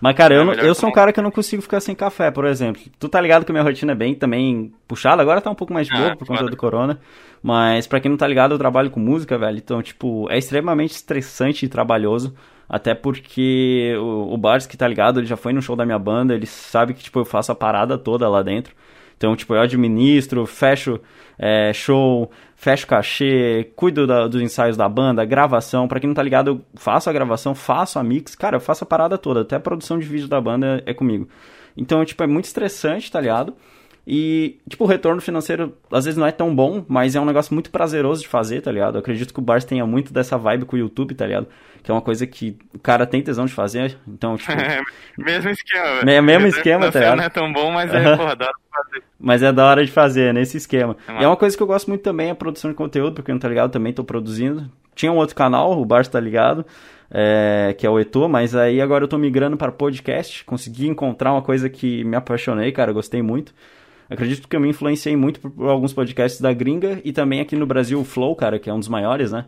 Mas, 0.00 0.14
cara, 0.16 0.34
eu, 0.34 0.42
É 0.42 0.44
melhor 0.44 0.64
eu 0.64 0.74
sou 0.74 0.88
um 0.88 0.92
cara 0.92 1.12
que 1.12 1.18
eu 1.18 1.24
não 1.24 1.30
consigo 1.30 1.60
ficar 1.60 1.80
sem 1.80 1.94
café, 1.94 2.30
por 2.30 2.44
exemplo. 2.44 2.80
Tu 2.98 3.08
tá 3.08 3.20
ligado 3.20 3.44
que 3.44 3.50
minha 3.52 3.64
rotina 3.64 3.92
é 3.92 3.94
bem 3.96 4.14
também 4.14 4.72
puxada, 4.86 5.20
agora 5.20 5.40
tá 5.40 5.50
um 5.50 5.54
pouco 5.56 5.72
mais 5.72 5.88
de 5.88 5.92
boa 5.92 6.12
Ah, 6.12 6.16
por 6.16 6.26
conta 6.26 6.44
do 6.44 6.56
corona. 6.56 7.00
Mas 7.42 7.86
pra 7.86 7.98
quem 8.00 8.08
não 8.10 8.16
tá 8.18 8.26
ligado, 8.26 8.52
eu 8.54 8.58
trabalho 8.58 8.90
com 8.90 9.00
música, 9.00 9.36
velho. 9.36 9.58
Então, 9.58 9.82
tipo, 9.82 10.28
é 10.30 10.38
extremamente 10.38 10.92
estressante 10.92 11.66
e 11.66 11.68
trabalhoso. 11.68 12.34
Até 12.68 12.94
porque 12.94 13.94
o, 13.98 14.34
o 14.34 14.36
Bars 14.36 14.66
que 14.66 14.76
tá 14.76 14.86
ligado, 14.86 15.18
ele 15.18 15.26
já 15.26 15.36
foi 15.36 15.52
no 15.52 15.62
show 15.62 15.74
da 15.74 15.86
minha 15.86 15.98
banda, 15.98 16.34
ele 16.34 16.46
sabe 16.46 16.94
que, 16.94 17.02
tipo, 17.02 17.18
eu 17.18 17.24
faço 17.24 17.50
a 17.50 17.54
parada 17.54 17.96
toda 17.98 18.28
lá 18.28 18.42
dentro. 18.42 18.74
Então, 19.18 19.34
tipo, 19.36 19.52
eu 19.54 19.60
administro, 19.60 20.46
fecho 20.46 20.98
é, 21.36 21.72
show, 21.72 22.30
fecho 22.56 22.86
cachê, 22.86 23.70
cuido 23.76 24.06
da- 24.06 24.26
dos 24.28 24.40
ensaios 24.40 24.76
da 24.76 24.88
banda, 24.88 25.24
gravação. 25.24 25.86
Pra 25.88 25.98
quem 26.00 26.06
não 26.08 26.14
tá 26.14 26.22
ligado, 26.22 26.48
eu 26.50 26.60
faço 26.76 27.10
a 27.10 27.12
gravação, 27.12 27.54
faço 27.54 27.98
a 27.98 28.02
mix. 28.02 28.34
Cara, 28.36 28.56
eu 28.56 28.60
faço 28.60 28.84
a 28.84 28.86
parada 28.86 29.18
toda. 29.18 29.40
Até 29.42 29.56
a 29.56 29.60
produção 29.60 29.98
de 29.98 30.06
vídeo 30.06 30.28
da 30.28 30.40
banda 30.40 30.82
é 30.86 30.94
comigo. 30.94 31.28
Então, 31.76 32.04
tipo, 32.04 32.22
é 32.22 32.26
muito 32.26 32.44
estressante, 32.46 33.10
tá 33.10 33.20
ligado? 33.20 33.54
E, 34.10 34.58
tipo, 34.66 34.84
o 34.84 34.86
retorno 34.86 35.20
financeiro 35.20 35.76
às 35.92 36.06
vezes 36.06 36.16
não 36.16 36.26
é 36.26 36.32
tão 36.32 36.54
bom, 36.56 36.82
mas 36.88 37.14
é 37.14 37.20
um 37.20 37.26
negócio 37.26 37.52
muito 37.52 37.70
prazeroso 37.70 38.22
de 38.22 38.28
fazer, 38.28 38.62
tá 38.62 38.72
ligado? 38.72 38.94
Eu 38.94 39.00
acredito 39.00 39.34
que 39.34 39.38
o 39.38 39.42
Bars 39.42 39.66
tenha 39.66 39.84
muito 39.84 40.14
dessa 40.14 40.38
vibe 40.38 40.64
com 40.64 40.76
o 40.76 40.78
YouTube, 40.78 41.14
tá 41.14 41.26
ligado? 41.26 41.46
Que 41.82 41.90
é 41.90 41.94
uma 41.94 42.00
coisa 42.00 42.26
que 42.26 42.56
o 42.74 42.78
cara 42.78 43.06
tem 43.06 43.20
tesão 43.20 43.44
de 43.44 43.52
fazer, 43.52 43.98
então, 44.08 44.38
tipo... 44.38 44.50
mesmo 45.18 45.50
esquema. 45.50 46.10
É 46.10 46.20
mesmo 46.22 46.46
esquema, 46.46 46.90
tá 46.90 47.00
ligado? 47.00 47.18
Não 47.18 47.24
é 47.24 47.28
tão 47.28 47.52
bom, 47.52 47.70
mas 47.70 47.92
é, 47.92 48.16
porra, 48.16 48.34
da 48.34 48.46
hora 48.46 48.54
de 48.54 48.70
fazer. 48.70 49.04
Mas 49.20 49.42
é 49.42 49.52
da 49.52 49.66
hora 49.66 49.84
de 49.84 49.92
fazer, 49.92 50.32
nesse 50.32 50.56
esquema. 50.56 50.96
É 51.06 51.20
e 51.20 51.24
é 51.24 51.26
uma 51.26 51.36
coisa 51.36 51.54
que 51.54 51.62
eu 51.62 51.66
gosto 51.66 51.88
muito 51.88 52.00
também, 52.00 52.30
a 52.30 52.34
produção 52.34 52.70
de 52.70 52.76
conteúdo, 52.78 53.12
porque 53.12 53.30
não 53.30 53.38
tá 53.38 53.48
ligado, 53.48 53.70
também 53.70 53.92
tô 53.92 54.04
produzindo. 54.04 54.70
Tinha 54.94 55.12
um 55.12 55.16
outro 55.16 55.36
canal, 55.36 55.78
o 55.78 55.84
Bars 55.84 56.08
tá 56.08 56.18
ligado, 56.18 56.64
é, 57.10 57.74
que 57.76 57.86
é 57.86 57.90
o 57.90 58.00
Eto, 58.00 58.26
mas 58.26 58.54
aí 58.54 58.80
agora 58.80 59.04
eu 59.04 59.08
tô 59.08 59.18
migrando 59.18 59.58
para 59.58 59.70
podcast, 59.70 60.46
consegui 60.46 60.88
encontrar 60.88 61.30
uma 61.30 61.42
coisa 61.42 61.68
que 61.68 62.02
me 62.04 62.16
apaixonei, 62.16 62.72
cara, 62.72 62.90
gostei 62.90 63.20
muito. 63.20 63.52
Acredito 64.10 64.48
que 64.48 64.56
eu 64.56 64.60
me 64.60 64.68
influenciei 64.68 65.16
muito 65.16 65.40
por 65.40 65.68
alguns 65.68 65.92
podcasts 65.92 66.40
da 66.40 66.52
gringa 66.52 67.00
e 67.04 67.12
também 67.12 67.40
aqui 67.40 67.54
no 67.54 67.66
Brasil 67.66 68.00
o 68.00 68.04
Flow, 68.04 68.34
cara, 68.34 68.58
que 68.58 68.70
é 68.70 68.72
um 68.72 68.78
dos 68.78 68.88
maiores, 68.88 69.32
né? 69.32 69.44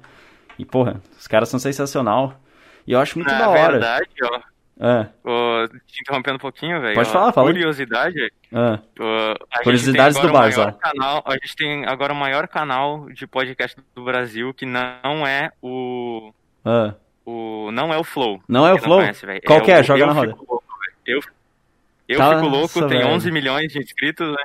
E, 0.59 0.65
porra, 0.65 1.01
os 1.19 1.27
caras 1.27 1.49
são 1.49 1.59
sensacional. 1.59 2.39
E 2.87 2.93
eu 2.93 3.01
acho 3.01 3.19
muito 3.19 3.31
Na 3.31 3.39
da 3.39 3.49
hora. 3.49 3.73
verdade, 3.73 4.11
ó. 4.23 4.41
É. 4.83 5.07
Ô, 5.23 5.69
te 5.87 6.01
interrompendo 6.01 6.37
um 6.37 6.41
pouquinho, 6.41 6.81
velho. 6.81 6.95
Pode 6.95 7.11
falar, 7.11 7.33
fala. 7.33 7.49
Curiosidade. 7.49 8.19
É. 8.51 8.79
ó, 8.99 9.35
a 9.53 9.63
Curiosidades 9.63 10.19
do 10.19 10.33
Barça. 10.33 10.73
Canal, 10.73 11.23
a 11.27 11.33
gente 11.33 11.55
tem 11.55 11.87
agora 11.87 12.15
o 12.15 12.17
maior 12.17 12.49
canal 12.49 13.09
de 13.11 13.27
podcast 13.27 13.77
do 13.95 14.05
Brasil 14.05 14.55
que 14.55 14.65
não 14.65 15.27
é 15.27 15.51
o. 15.63 16.33
Ah. 16.65 16.95
o 17.27 17.71
não 17.73 17.93
é 17.93 17.99
o 17.99 18.05
Flow. 18.05 18.43
Não 18.49 18.67
é 18.67 18.73
o 18.73 18.79
Flow? 18.79 19.01
Qual 19.47 19.61
é? 19.67 19.81
o 19.81 19.83
Joga 19.83 20.01
Eu 20.01 20.07
na 20.07 20.13
roda. 20.13 20.33
Fico 20.33 20.47
Louco, 20.49 20.67
eu 21.07 21.21
eu 22.13 22.19
Nossa, 22.19 22.37
fico 22.37 22.49
louco, 22.49 22.79
tem 22.89 22.99
velho. 22.99 23.09
11 23.09 23.31
milhões 23.31 23.73
de 23.73 23.79
inscritos, 23.79 24.29
né? 24.29 24.45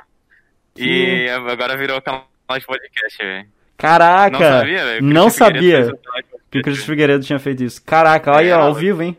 Que- 0.74 1.24
E 1.26 1.30
agora 1.30 1.76
virou 1.76 2.00
canal 2.02 2.24
de 2.58 2.64
podcast, 2.66 3.18
velho. 3.18 3.48
Caraca! 3.76 4.30
Não 4.30 4.40
sabia, 4.58 4.84
velho? 4.84 5.02
Não 5.04 5.30
sabia 5.30 5.82
que 5.82 5.88
o 5.92 5.96
podcast. 5.98 6.62
Cris 6.62 6.84
Figueiredo 6.84 7.24
tinha 7.24 7.38
feito 7.38 7.62
isso. 7.64 7.82
Caraca, 7.84 8.32
olha, 8.32 8.48
É, 8.48 8.52
ao 8.52 8.70
ó. 8.70 8.72
vivo, 8.72 9.02
hein? 9.02 9.16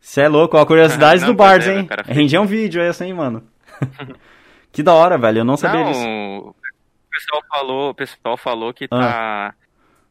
Você 0.00 0.22
é 0.22 0.28
louco, 0.28 0.56
ó, 0.56 0.66
curiosidades 0.66 1.22
do 1.24 1.32
Bars, 1.34 1.66
é, 1.66 1.78
hein? 1.78 1.88
Rendia 2.06 2.40
um 2.40 2.46
vídeo 2.46 2.82
essa, 2.82 3.04
hein, 3.04 3.14
mano? 3.14 3.46
que 4.72 4.82
da 4.82 4.92
hora, 4.94 5.16
velho, 5.16 5.38
eu 5.38 5.44
não 5.44 5.56
sabia 5.56 5.80
Não, 5.80 5.90
disso. 5.92 6.04
o 6.06 6.54
pessoal 7.10 7.42
falou, 7.48 7.90
o 7.90 7.94
pessoal 7.94 8.36
falou 8.36 8.70
Ah. 8.70 8.74
que 8.74 8.88
tá. 8.88 9.54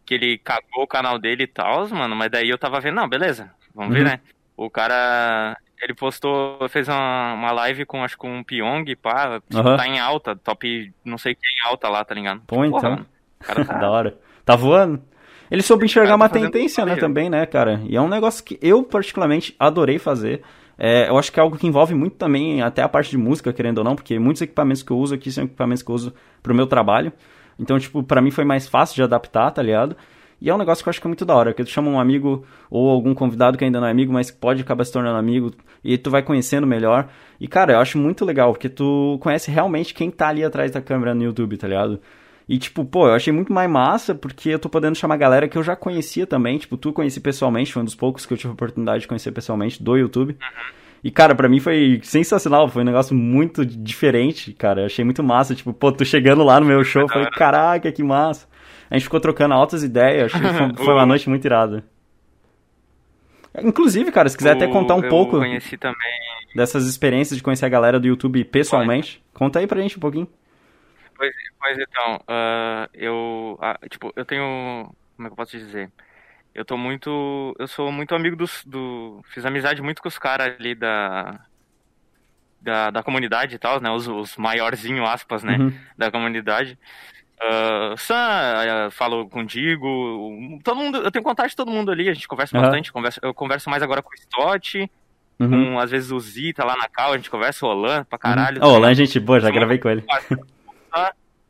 Que 0.06 0.15
ele 0.15 0.38
cagou 0.39 0.84
o 0.84 0.88
canal 0.88 1.20
dele 1.20 1.44
e 1.44 1.48
tal, 1.48 1.88
mano, 1.89 2.15
mas 2.15 2.32
daí 2.32 2.50
eu 2.50 2.58
tava 2.58 2.80
vendo, 2.80 2.96
não, 2.96 3.08
beleza, 3.08 3.51
vamos 3.75 3.94
ver, 3.94 4.00
Uhum. 4.01 4.06
né? 4.08 4.20
O 4.58 4.70
cara. 4.70 5.56
Ele 5.81 5.95
postou, 5.95 6.57
fez 6.69 6.88
uma, 6.88 7.33
uma 7.33 7.51
live 7.51 7.85
com, 7.85 8.03
acho 8.03 8.15
que 8.15 8.21
com 8.21 8.31
um 8.38 8.43
Pyong, 8.43 8.85
pá, 9.01 9.41
tá 9.50 9.88
em 9.88 10.00
alta, 10.00 10.35
top, 10.35 10.93
não 11.03 11.17
sei 11.17 11.33
quem 11.33 11.50
em 11.50 11.69
alta 11.69 11.89
lá, 11.89 12.05
tá 12.05 12.13
ligado? 12.13 12.41
Pô, 12.45 12.63
então. 12.63 12.91
mano, 12.91 13.05
o 13.39 13.43
cara 13.43 13.65
tá. 13.65 13.73
Da 13.81 13.89
hora. 13.89 14.17
Tá 14.45 14.55
voando? 14.55 15.01
Ele 15.50 15.61
soube 15.61 15.85
enxergar 15.85 16.09
tá 16.09 16.15
uma 16.15 16.29
tendência, 16.29 16.85
né, 16.85 16.93
ó. 16.93 16.97
também, 16.97 17.29
né, 17.29 17.45
cara? 17.45 17.81
E 17.85 17.95
é 17.95 18.01
um 18.01 18.07
negócio 18.07 18.43
que 18.43 18.59
eu, 18.61 18.83
particularmente, 18.83 19.55
adorei 19.59 19.97
fazer. 19.97 20.41
É, 20.77 21.09
eu 21.09 21.17
acho 21.17 21.31
que 21.31 21.39
é 21.39 21.43
algo 21.43 21.57
que 21.57 21.67
envolve 21.67 21.93
muito 21.93 22.15
também 22.15 22.61
até 22.61 22.81
a 22.81 22.89
parte 22.89 23.11
de 23.11 23.17
música, 23.17 23.51
querendo 23.51 23.79
ou 23.79 23.83
não, 23.83 23.95
porque 23.95 24.17
muitos 24.17 24.41
equipamentos 24.41 24.81
que 24.81 24.91
eu 24.91 24.97
uso 24.97 25.13
aqui 25.13 25.31
são 25.31 25.43
equipamentos 25.43 25.83
que 25.83 25.91
eu 25.91 25.95
uso 25.95 26.13
pro 26.41 26.55
meu 26.55 26.67
trabalho. 26.67 27.11
Então, 27.59 27.77
tipo, 27.77 28.01
pra 28.01 28.21
mim 28.21 28.31
foi 28.31 28.45
mais 28.45 28.67
fácil 28.67 28.95
de 28.95 29.03
adaptar, 29.03 29.51
tá 29.51 29.61
ligado? 29.61 29.95
E 30.41 30.50
é 30.50 30.55
um 30.55 30.57
negócio 30.57 30.83
que 30.83 30.89
eu 30.89 30.91
acho 30.91 31.00
que 31.00 31.05
é 31.05 31.10
muito 31.10 31.24
da 31.24 31.36
hora, 31.36 31.53
que 31.53 31.63
tu 31.63 31.69
chama 31.69 31.89
um 31.89 32.00
amigo 32.00 32.43
ou 32.69 32.89
algum 32.89 33.13
convidado 33.13 33.60
que 33.60 33.63
ainda 33.63 33.79
não 33.79 33.88
é 33.88 33.91
amigo, 33.91 34.12
mas 34.12 34.31
que 34.31 34.38
pode 34.38 34.62
acabar 34.62 34.83
se 34.83 34.91
tornando 34.91 35.17
amigo, 35.17 35.51
e 35.83 35.98
tu 36.00 36.10
vai 36.10 36.24
conhecendo 36.24 36.65
melhor. 36.65 37.10
E, 37.39 37.48
cara, 37.48 37.74
eu 37.74 37.79
acho 37.79 37.98
muito 38.00 38.25
legal, 38.25 38.51
porque 38.51 38.67
tu 38.67 39.19
conhece 39.21 39.51
realmente 39.51 39.93
quem 39.93 40.10
tá 40.10 40.29
ali 40.29 40.43
atrás 40.43 40.71
da 40.71 40.81
câmera 40.81 41.13
no 41.13 41.24
YouTube, 41.24 41.57
tá 41.57 41.67
ligado? 41.67 42.01
E, 42.50 42.57
tipo, 42.57 42.83
pô, 42.83 43.07
eu 43.07 43.13
achei 43.13 43.31
muito 43.31 43.53
mais 43.53 43.69
massa, 43.69 44.15
porque 44.15 44.50
eu 44.50 44.60
tô 44.60 44.67
podendo 44.67 44.98
chamar 44.98 45.15
galera 45.15 45.48
que 45.48 45.57
eu 45.57 45.63
já 45.63 45.75
conhecia 45.75 46.27
também. 46.27 46.57
Tipo, 46.57 46.75
tu 46.75 46.91
conheci 46.91 47.19
pessoalmente, 47.19 47.71
foi 47.71 47.81
um 47.81 47.86
dos 47.86 47.95
poucos 47.95 48.25
que 48.25 48.33
eu 48.33 48.38
tive 48.38 48.50
a 48.50 48.53
oportunidade 48.53 49.01
de 49.01 49.07
conhecer 49.07 49.31
pessoalmente 49.31 49.81
do 49.81 49.95
YouTube. 49.95 50.36
E, 51.03 51.10
cara, 51.10 51.33
pra 51.33 51.48
mim 51.48 51.60
foi 51.60 52.00
sensacional, 52.03 52.67
foi 52.67 52.81
um 52.81 52.86
negócio 52.86 53.15
muito 53.15 53.65
diferente, 53.65 54.53
cara. 54.53 54.81
Eu 54.81 54.86
achei 54.88 55.05
muito 55.05 55.24
massa, 55.24 55.55
tipo, 55.55 55.71
pô, 55.71 55.91
tu 55.91 56.03
chegando 56.03 56.43
lá 56.43 56.60
no 56.60 56.65
meu 56.65 56.83
show, 56.83 57.03
eu 57.03 57.07
falei, 57.07 57.29
caraca, 57.29 57.91
que 57.91 58.03
massa. 58.03 58.50
A 58.91 58.95
gente 58.95 59.05
ficou 59.05 59.19
trocando 59.19 59.53
altas 59.55 59.81
ideias, 59.83 60.31
achei 60.33 60.48
que 60.48 60.53
foi, 60.55 60.75
foi 60.86 60.93
uma 60.93 61.05
noite 61.05 61.27
muito 61.29 61.45
irada. 61.45 61.83
Inclusive, 63.63 64.12
cara, 64.12 64.29
se 64.29 64.38
quiser 64.38 64.51
até 64.51 64.65
O- 64.65 64.69
contar 64.71 64.95
um 64.95 65.01
pouco 65.10 65.38
conheci 65.39 65.77
também. 65.77 65.98
dessas 66.55 66.86
experiências 66.88 67.38
de 67.38 67.43
conhecer 67.43 67.65
a 67.65 67.69
galera 67.69 68.00
do 68.00 68.07
YouTube 68.07 68.43
pessoalmente, 68.45 69.24
conta 69.33 69.60
aí 69.60 69.67
pra 69.67 69.81
gente 69.81 69.98
um 69.98 70.00
pouquinho. 70.00 70.27
Pois, 71.17 71.33
pois 71.60 71.77
então, 71.77 72.19
ah, 72.27 72.89
eu, 72.93 73.57
ah, 73.62 73.77
tipo, 73.89 74.12
eu 74.15 74.24
tenho, 74.25 74.89
como 75.15 75.27
é 75.27 75.29
que 75.29 75.33
eu 75.33 75.36
posso 75.38 75.57
dizer? 75.57 75.91
Eu 76.55 76.65
tô 76.65 76.77
muito, 76.77 77.55
eu 77.60 77.67
sou 77.67 77.91
muito 77.91 78.13
amigo 78.15 78.36
dos, 78.36 78.63
do, 78.65 79.21
fiz 79.33 79.45
amizade 79.45 79.81
muito 79.81 80.01
com 80.01 80.07
os 80.07 80.17
caras 80.17 80.55
ali 80.60 80.74
da, 80.75 81.39
da, 82.62 82.89
da 82.91 83.03
comunidade 83.03 83.55
e 83.55 83.60
tal, 83.60 83.81
né, 83.81 83.89
os, 83.91 84.07
os 84.07 84.36
maiorzinho 84.38 85.05
aspas, 85.05 85.43
né, 85.43 85.57
Uhum. 85.57 85.74
da 85.98 86.10
comunidade. 86.12 86.77
Ah, 87.43 87.95
Sam 87.98 88.15
ah, 88.15 88.89
falou 88.91 89.27
contigo, 89.27 90.60
todo 90.63 90.77
mundo, 90.77 90.98
eu 91.00 91.12
tenho 91.12 91.24
contato 91.24 91.50
de 91.50 91.55
todo 91.55 91.71
mundo 91.71 91.91
ali, 91.91 92.07
a 92.07 92.13
gente 92.13 92.27
conversa 92.27 92.55
Aham. 92.55 92.67
bastante, 92.67 92.91
conversa, 92.93 93.19
eu 93.24 93.33
converso 93.33 93.69
mais 93.69 93.81
agora 93.81 94.01
com 94.03 94.10
o 94.10 94.13
Stott, 94.15 94.89
Uhum. 95.39 95.50
com, 95.74 95.79
às 95.79 95.89
vezes 95.89 96.12
o 96.12 96.19
Zita 96.19 96.63
lá 96.63 96.75
na 96.77 96.88
cal, 96.88 97.13
a 97.13 97.17
gente 97.17 97.31
conversa 97.31 97.65
o 97.65 97.69
Olan 97.69 98.03
pra 98.03 98.19
caralho. 98.19 98.63
Ô, 98.63 98.77
lá, 98.77 98.93
gente 98.93 99.19
boa, 99.19 99.39
já 99.39 99.48
Sou 99.48 99.55
gravei 99.55 99.79
com 99.79 99.89
ele. 99.89 100.05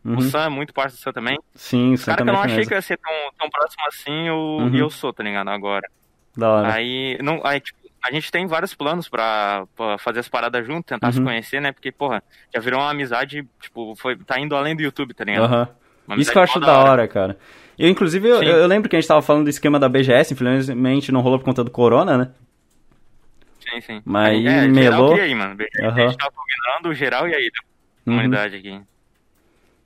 O 0.03 0.09
Uhum. 0.13 0.21
Sam 0.21 0.45
é 0.45 0.49
muito 0.49 0.73
parte 0.73 0.93
do 0.93 0.97
Sam 0.99 1.11
também. 1.11 1.37
Sim, 1.53 1.93
Os 1.93 1.99
você 2.01 2.05
caras 2.07 2.23
que 2.23 2.29
eu 2.29 2.33
também 2.33 2.33
não 2.33 2.53
achei 2.53 2.65
que 2.65 2.73
ia 2.73 2.81
ser 2.81 2.97
tão, 2.97 3.13
tão 3.37 3.49
próximo 3.49 3.85
assim, 3.87 4.27
eu, 4.27 4.35
Uhum. 4.35 4.75
e 4.75 4.79
eu 4.79 4.89
sou, 4.89 5.13
tá 5.13 5.23
ligado? 5.23 5.49
Agora. 5.49 5.87
Da 6.35 6.49
hora. 6.49 6.73
Aí, 6.73 7.17
não, 7.21 7.41
aí 7.45 7.59
tipo, 7.59 7.77
a 8.03 8.11
gente 8.11 8.31
tem 8.31 8.47
vários 8.47 8.73
planos 8.73 9.07
pra, 9.09 9.65
pra 9.75 9.97
fazer 9.97 10.21
as 10.21 10.29
paradas 10.29 10.65
junto, 10.65 10.85
tentar 10.85 11.11
se 11.11 11.19
Uhum. 11.19 11.25
conhecer, 11.25 11.59
né? 11.61 11.71
Porque, 11.71 11.91
porra, 11.91 12.23
já 12.53 12.59
virou 12.61 12.79
uma 12.79 12.89
amizade, 12.91 13.45
tipo, 13.61 13.93
foi, 13.97 14.17
tá 14.23 14.39
indo 14.39 14.55
além 14.55 14.75
do 14.75 14.81
YouTube, 14.81 15.13
tá 15.13 15.23
ligado? 15.25 15.43
Aham. 15.45 15.69
Isso 16.17 16.31
que 16.31 16.37
eu 16.37 16.41
acho 16.43 16.59
mó 16.59 16.65
da 16.65 16.77
hora, 16.79 17.07
cara. 17.07 17.37
Eu, 17.79 17.87
inclusive, 17.89 18.27
eu, 18.27 18.43
eu 18.43 18.67
lembro 18.67 18.89
que 18.89 18.95
a 18.95 18.99
gente 18.99 19.07
tava 19.07 19.21
falando 19.21 19.45
do 19.45 19.49
esquema 19.49 19.79
da 19.79 19.87
BGS, 19.89 20.33
infelizmente 20.33 21.11
não 21.11 21.21
rolou 21.21 21.39
por 21.39 21.45
conta 21.45 21.63
do 21.63 21.71
corona, 21.71 22.17
né? 22.17 22.29
Sim, 23.59 23.81
sim. 23.81 24.01
Mas 24.05 24.33
Aí, 24.37 24.47
é, 24.47 24.67
melou. 24.67 24.83
geral 24.83 25.09
queria 25.09 25.27
ir, 25.27 25.35
mano. 25.35 25.55
A 25.79 25.85
Aham. 25.87 26.07
gente 26.09 26.17
tava 26.17 26.31
combinando 26.31 26.89
o 26.89 26.93
geral 26.93 27.27
e 27.27 27.33
aí, 27.35 27.49
da 27.51 27.59
Uhum. 28.11 28.17
comunidade 28.17 28.55
aqui. 28.57 28.81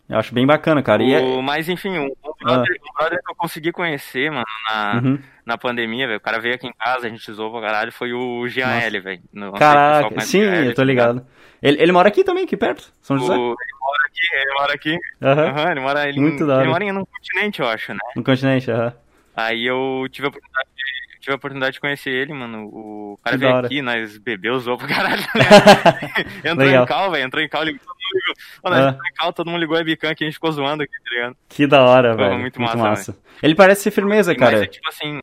Eu 0.08 0.20
acho 0.20 0.34
bem 0.34 0.46
bacana, 0.46 0.82
cara. 0.84 1.04
E 1.04 1.14
é- 1.14 1.20
O- 1.20 1.42
Mas, 1.42 1.68
enfim, 1.68 1.98
um, 1.98 2.06
um 2.06 2.34
brother, 2.44 2.78
um 2.82 2.94
brother 2.98 3.20
que 3.24 3.32
eu 3.32 3.36
consegui 3.36 3.72
conhecer, 3.72 4.30
mano, 4.32 4.46
na, 4.70 5.02
Uhum. 5.04 5.20
na 5.46 5.58
pandemia, 5.58 6.06
velho. 6.08 6.18
O 6.20 6.22
cara 6.22 6.40
veio 6.40 6.54
aqui 6.56 6.68
em 6.68 6.74
casa, 6.74 7.08
a 7.08 7.10
gente 7.10 7.32
zoou 7.32 7.52
pra 7.52 7.62
caralho, 7.62 7.92
foi 7.92 8.14
o 8.14 8.48
Jean. 8.48 8.70
L, 8.82 9.00
velho. 9.00 9.22
O 9.36 9.52
Caraca, 9.54 10.20
sim, 10.22 10.42
o 10.42 10.44
eu 10.44 10.70
tô 10.70 10.76
tá 10.76 10.84
ligado. 10.84 11.26
Ele, 11.62 11.82
ele 11.82 11.92
mora 11.92 12.08
aqui 12.10 12.24
também, 12.24 12.44
aqui 12.44 12.56
perto, 12.58 12.92
São 13.02 13.16
O- 13.16 13.20
José. 13.20 13.34
ele 13.34 13.42
mora 13.80 14.04
aqui, 14.08 14.36
ele 14.36 14.54
mora 14.54 14.74
aqui. 14.74 14.98
Aham. 15.22 15.50
Aham, 15.50 15.72
ele 15.72 15.80
mora 15.80 16.08
ele, 16.10 16.20
Muito 16.20 16.46
da 16.46 16.54
ele 16.54 16.62
hora. 16.62 16.70
mora 16.70 16.84
em 16.84 16.92
um 16.92 17.06
continente, 17.06 17.62
eu 17.62 17.68
acho, 17.68 17.94
né? 17.94 18.00
No 18.16 18.24
continente, 18.24 18.70
aham. 18.72 18.94
Aí 19.36 19.66
eu 19.66 20.08
tive 20.12 20.28
a 20.28 20.30
oportunidade 20.30 20.70
de, 20.76 21.20
tive 21.20 21.32
a 21.32 21.36
oportunidade 21.36 21.74
de 21.74 21.80
conhecer 21.82 22.10
ele, 22.12 22.34
mano. 22.34 22.68
O 22.72 23.20
cara 23.24 23.36
Que 23.38 23.44
veio 23.46 23.56
aqui, 23.58 23.82
nós 23.82 24.18
bebeu, 24.18 24.58
zoou 24.60 24.78
pra 24.78 24.88
caralho. 24.88 25.22
né? 25.22 25.26
entrou 26.52 26.66
Legal. 26.68 26.84
em 26.84 26.88
cal, 26.88 27.12
velho, 27.12 27.24
entrou 27.26 27.44
em 27.44 27.50
cal, 27.50 27.64
ligou, 27.64 27.80
todo 27.80 27.96
mundo 27.96 28.14
ligou. 28.14 28.36
Mano, 28.64 28.76
Ah. 28.76 28.90
entrou 28.92 29.08
em 29.08 29.14
cal, 29.14 29.34
todo 29.34 29.50
mundo 29.50 29.60
ligou 29.60 29.76
a 29.76 29.80
webcam 29.80 30.10
aqui, 30.12 30.24
a 30.24 30.28
gente 30.28 30.36
ficou 30.36 30.52
zoando 30.52 30.84
aqui, 30.84 30.94
tá 31.04 31.10
ligado? 31.16 31.38
Que 31.50 31.68
da 31.68 31.84
hora, 31.84 32.16
velho. 32.16 32.38
muito 32.40 32.62
Muito, 32.62 32.78
massa, 32.78 33.12
massa. 33.12 33.18
Ele 33.44 33.56
parece 33.56 33.82
ser 33.84 33.92
firmeza, 33.92 34.32
E- 34.34 34.38
Mas 34.38 34.50
cara. 34.52 34.64
é 34.64 34.68
tipo 34.68 34.88
assim. 34.88 35.20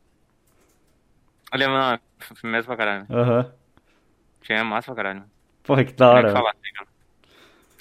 Olha, 1.55 1.69
mano, 1.69 2.01
mesmo 2.45 2.67
pra 2.67 2.77
caralho. 2.77 3.07
Aham. 3.11 3.53
Tinha 4.43 4.65
massa 4.65 4.93
pra 4.95 5.03
caralho. 5.05 5.25
Porra, 5.65 5.85
que 5.85 5.93
da 5.93 6.07
é 6.07 6.09
que 6.09 6.15
hora. 6.15 6.29
ligado? 6.29 6.89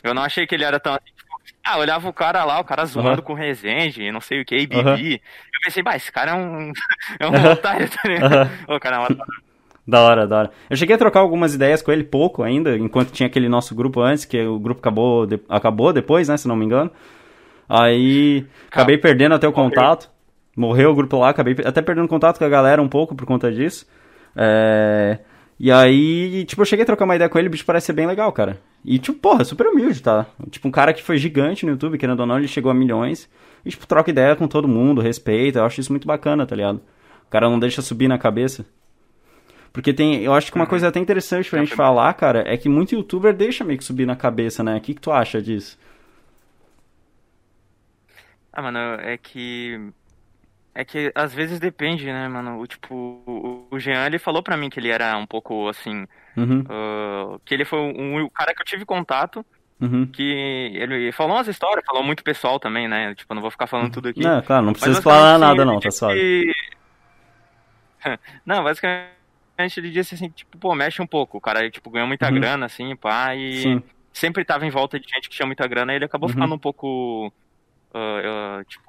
Eu 0.04 0.14
não 0.14 0.24
achei 0.24 0.48
que 0.48 0.56
ele 0.56 0.64
era 0.64 0.80
tão 0.80 0.94
assim, 0.94 1.06
tipo, 1.16 1.30
ah, 1.64 1.78
olhava 1.78 2.10
o 2.10 2.14
cara 2.14 2.44
lá, 2.44 2.60
o 2.60 2.64
cara 2.64 2.86
zoando 2.86 3.10
Aham. 3.10 3.22
com 3.22 3.34
Resende, 3.34 4.12
não 4.12 4.22
sei 4.22 4.42
o 4.42 4.46
que, 4.46 4.56
e. 4.58 4.68
Bibi. 4.68 5.14
Eu 5.16 5.60
pensei, 5.64 5.84
bah, 5.84 5.96
esse 5.96 6.12
cara 6.12 6.32
é 6.32 6.34
um, 6.34 6.72
é 7.20 7.28
um 7.28 7.36
Aham. 7.36 7.52
otário, 7.54 7.90
tá 7.90 8.08
ligado? 8.10 8.34
Aham. 8.34 8.50
Ô, 8.76 8.80
cara, 8.80 8.96
é 8.96 9.00
um 9.00 9.04
otário. 9.04 9.34
Da 9.88 10.02
hora, 10.02 10.28
da 10.28 10.38
hora. 10.40 10.52
Eu 10.70 10.78
cheguei 10.78 10.96
a 10.96 10.98
trocar 11.00 11.20
algumas 11.20 11.54
ideias 11.54 11.82
com 11.82 11.92
ele 11.92 12.04
pouco 12.04 12.44
ainda, 12.44 12.78
enquanto 12.78 13.12
tinha 13.12 13.28
aquele 13.28 13.50
nosso 13.50 13.76
grupo 13.76 14.00
antes, 14.02 14.26
que 14.26 14.40
o 14.46 14.60
grupo 14.60 14.80
acabou, 14.80 15.26
de- 15.26 15.40
acabou 15.50 15.92
depois, 15.92 16.30
né, 16.30 16.38
se 16.38 16.48
não 16.48 16.56
me 16.56 16.66
engano. 16.66 16.92
Aí 17.68 18.46
acabei 18.68 18.98
perdendo 18.98 19.36
até 19.36 19.48
o 19.48 19.52
Morreu. 19.52 19.70
contato. 19.70 20.10
Morreu 20.56 20.92
o 20.92 20.96
grupo 20.96 21.18
lá, 21.18 21.30
acabei 21.30 21.56
até 21.66 21.82
perdendo 21.82 22.08
contato 22.08 22.38
com 22.38 22.44
a 22.46 22.50
galera 22.50 22.82
um 22.82 22.90
pouco 22.90 23.16
por 23.16 23.26
conta 23.26 23.52
disso. 23.52 23.88
É, 24.36 25.20
E 25.64 25.72
aí, 25.72 26.44
tipo, 26.46 26.60
eu 26.64 26.66
cheguei 26.66 26.82
a 26.82 26.86
trocar 26.88 27.06
uma 27.06 27.16
ideia 27.16 27.30
com 27.30 27.38
ele, 27.38 27.48
o 27.48 27.52
bicho 27.52 27.64
parece 27.64 27.86
ser 27.86 27.94
bem 27.94 28.08
legal, 28.08 28.32
cara. 28.32 28.60
E, 28.84 28.98
tipo, 28.98 29.20
porra, 29.20 29.44
super 29.46 29.68
humilde, 29.68 30.02
tá? 30.02 30.26
Tipo, 30.50 30.68
um 30.68 30.72
cara 30.72 30.92
que 30.92 31.04
foi 31.04 31.20
gigante 31.20 31.68
no 31.68 31.74
YouTube, 31.74 32.00
querendo 32.00 32.22
ou 32.22 32.26
não, 32.26 32.40
ele 32.40 32.48
chegou 32.48 32.72
a 32.72 32.74
milhões. 32.74 33.30
E, 33.64 33.70
tipo, 33.70 33.86
troca 33.86 34.10
ideia 34.10 34.36
com 34.36 34.48
todo 34.48 34.68
mundo, 34.68 35.02
respeita. 35.02 35.60
Eu 35.60 35.66
acho 35.66 35.80
isso 35.80 35.92
muito 35.92 36.08
bacana, 36.08 36.48
tá 36.48 36.56
ligado? 36.56 36.82
O 37.28 37.30
cara 37.30 37.48
não 37.48 37.60
deixa 37.60 37.80
subir 37.84 38.08
na 38.08 38.18
cabeça. 38.18 38.66
Porque 39.72 39.94
tem, 39.94 40.24
eu 40.24 40.34
acho 40.34 40.52
que 40.52 40.58
uma 40.58 40.66
coisa 40.66 40.88
até 40.88 41.00
interessante 41.00 41.48
pra 41.48 41.60
gente 41.60 41.76
falar, 41.76 42.12
cara, 42.16 42.44
é 42.48 42.58
que 42.58 42.68
muito 42.68 42.96
youtuber 42.96 43.32
deixa 43.32 43.64
meio 43.64 43.78
que 43.78 43.86
subir 43.86 44.08
na 44.08 44.16
cabeça, 44.16 44.64
né? 44.64 44.78
O 44.78 44.82
que, 44.82 44.96
que 44.96 45.02
tu 45.02 45.12
acha 45.12 45.40
disso? 45.40 45.78
Ah, 48.52 48.64
mano, 48.64 48.80
é 49.00 49.16
que. 49.16 49.94
É 50.74 50.86
que 50.86 51.12
às 51.14 51.34
vezes 51.34 51.60
depende, 51.60 52.06
né, 52.06 52.28
mano? 52.30 52.60
O, 52.60 52.66
tipo, 52.66 52.96
o, 52.96 53.68
o 53.70 53.80
Jean, 53.80 54.06
ele 54.06 54.18
falou 54.18 54.42
pra 54.42 54.56
mim 54.56 54.70
que 54.70 54.80
ele 54.80 54.90
era 54.90 55.18
um 55.18 55.26
pouco 55.26 55.68
assim. 55.68 56.08
Uhum. 56.38 56.62
uh, 56.62 57.40
que 57.44 57.54
ele 57.54 57.66
foi 57.66 57.78
um, 57.80 58.22
um 58.24 58.30
cara 58.30 58.54
que 58.54 58.62
eu 58.62 58.66
tive 58.66 58.86
contato. 58.86 59.46
Uhum. 59.82 60.06
Que 60.06 60.72
ele 60.76 61.12
falou 61.12 61.36
umas 61.36 61.48
histórias, 61.48 61.84
falou 61.86 62.04
muito 62.04 62.24
pessoal 62.24 62.60
também, 62.60 62.88
né? 62.88 63.14
Tipo, 63.16 63.34
eu 63.34 63.36
não 63.36 63.42
vou 63.42 63.50
ficar 63.52 63.66
falando 63.68 63.92
tudo 63.92 64.10
aqui. 64.10 64.22
Não, 64.22 64.42
claro, 64.44 64.64
não 64.66 64.74
precisa 64.74 65.02
falar 65.02 65.40
basicamente, 65.40 65.58
nada 65.58 65.66
não, 65.66 65.80
tá 65.80 65.92
suave. 65.92 66.20
que- 66.20 66.54
Não, 68.46 68.64
basicamente 68.64 69.12
ele 69.78 69.90
disse 69.92 70.16
assim, 70.16 70.30
tipo, 70.30 70.58
pô, 70.58 70.74
mexe 70.76 71.02
um 71.02 71.08
pouco. 71.08 71.38
O 71.38 71.42
cara, 71.42 71.70
tipo, 71.70 71.90
ganhou 71.90 72.08
muita 72.08 72.28
Uhum. 72.28 72.36
grana, 72.36 72.66
assim, 72.68 72.96
pá, 72.96 73.36
e 73.36 73.62
Sim. 73.62 73.84
sempre 74.14 74.46
tava 74.46 74.66
em 74.66 74.70
volta 74.70 75.00
de 75.00 75.08
gente 75.08 75.30
que 75.30 75.36
tinha 75.36 75.46
muita 75.46 75.68
grana, 75.68 75.94
e 75.94 75.96
ele 75.98 76.06
acabou 76.06 76.30
Uhum. 76.30 76.34
ficando 76.36 76.56
um 76.56 76.60
pouco, 76.60 77.32
ah, 77.94 78.60
ah, 78.60 78.64
tipo, 78.66 78.84